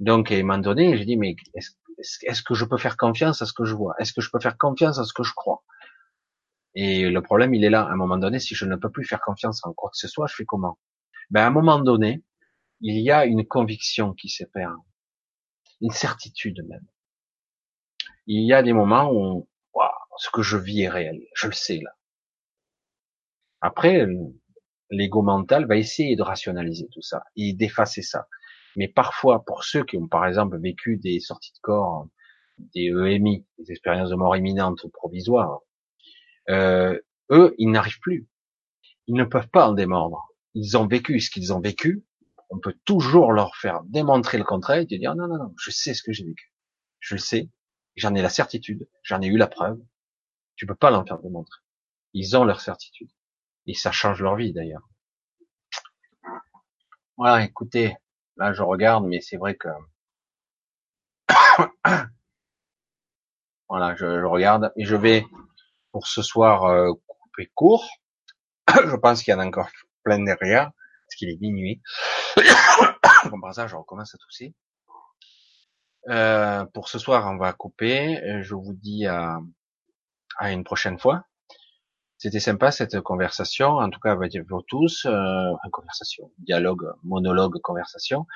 [0.00, 3.46] Donc, à un moment donné, j'ai dit, mais est-ce que je peux faire confiance à
[3.46, 3.94] ce que je vois?
[3.98, 5.62] Est-ce que je peux faire confiance à ce que je crois?
[6.74, 7.82] Et le problème, il est là.
[7.82, 10.08] À un moment donné, si je ne peux plus faire confiance en quoi que ce
[10.08, 10.78] soit, je fais comment?
[11.30, 12.22] Ben, à un moment donné,
[12.80, 14.76] il y a une conviction qui s'épère,
[15.80, 16.86] une certitude même
[18.28, 19.48] il y a des moments où
[20.18, 21.90] ce que je vis est réel, je le sais là.
[23.60, 24.06] Après,
[24.90, 28.28] l'ego mental va essayer de rationaliser tout ça et d'effacer ça.
[28.76, 32.08] Mais parfois, pour ceux qui ont par exemple vécu des sorties de corps,
[32.74, 35.60] des EMI, des expériences de mort imminente ou provisoire,
[36.48, 36.98] euh,
[37.30, 38.28] eux, ils n'arrivent plus.
[39.06, 40.28] Ils ne peuvent pas en démordre.
[40.54, 42.04] Ils ont vécu ce qu'ils ont vécu.
[42.50, 45.94] On peut toujours leur faire démontrer le contraire et dire non, non, non, je sais
[45.94, 46.52] ce que j'ai vécu.
[47.00, 47.48] Je le sais.
[47.98, 49.80] J'en ai la certitude, j'en ai eu la preuve.
[50.54, 51.60] Tu peux pas leur faire démontrer.
[52.12, 53.10] Ils ont leur certitude.
[53.66, 54.88] Et ça change leur vie d'ailleurs.
[57.16, 57.96] Voilà, écoutez,
[58.36, 59.68] là je regarde, mais c'est vrai que
[63.68, 65.26] voilà, je, regarde et je vais
[65.90, 67.88] pour ce soir euh, couper court.
[68.68, 69.70] je pense qu'il y en a encore
[70.04, 70.70] plein derrière,
[71.06, 71.82] parce qu'il est minuit.
[73.28, 74.54] Comme par ça, je recommence à tousser.
[76.08, 78.42] Euh, pour ce soir, on va couper.
[78.42, 79.40] Je vous dis à,
[80.38, 81.24] à une prochaine fois.
[82.16, 88.26] C'était sympa cette conversation, en tout cas avec vous tous, euh, conversation, dialogue, monologue, conversation.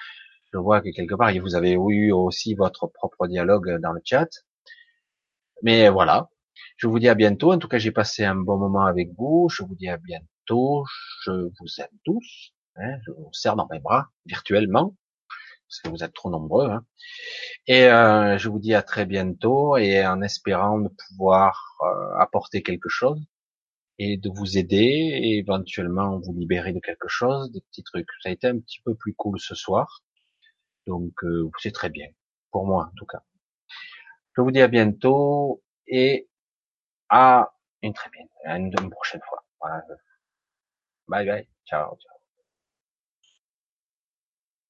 [0.52, 4.28] Je vois que quelque part vous avez eu aussi votre propre dialogue dans le chat.
[5.62, 6.28] Mais voilà,
[6.76, 7.52] je vous dis à bientôt.
[7.52, 9.48] En tout cas, j'ai passé un bon moment avec vous.
[9.50, 10.84] Je vous dis à bientôt.
[11.24, 12.52] Je vous aime tous.
[12.76, 12.98] Hein.
[13.04, 14.94] je vous serre dans mes bras virtuellement
[15.72, 16.70] parce que vous êtes trop nombreux.
[16.70, 16.84] Hein.
[17.66, 22.62] Et euh, je vous dis à très bientôt et en espérant de pouvoir euh, apporter
[22.62, 23.20] quelque chose
[23.98, 28.08] et de vous aider et éventuellement vous libérer de quelque chose, des petits trucs.
[28.22, 30.02] Ça a été un petit peu plus cool ce soir.
[30.86, 32.08] Donc euh, c'est très bien.
[32.50, 33.22] Pour moi en tout cas.
[34.36, 36.28] Je vous dis à bientôt et
[37.08, 37.50] à
[37.82, 39.42] une très bien, à une, prochaine fois.
[39.60, 39.82] Voilà.
[41.08, 41.48] Bye bye.
[41.66, 41.96] Ciao.
[41.96, 42.21] ciao.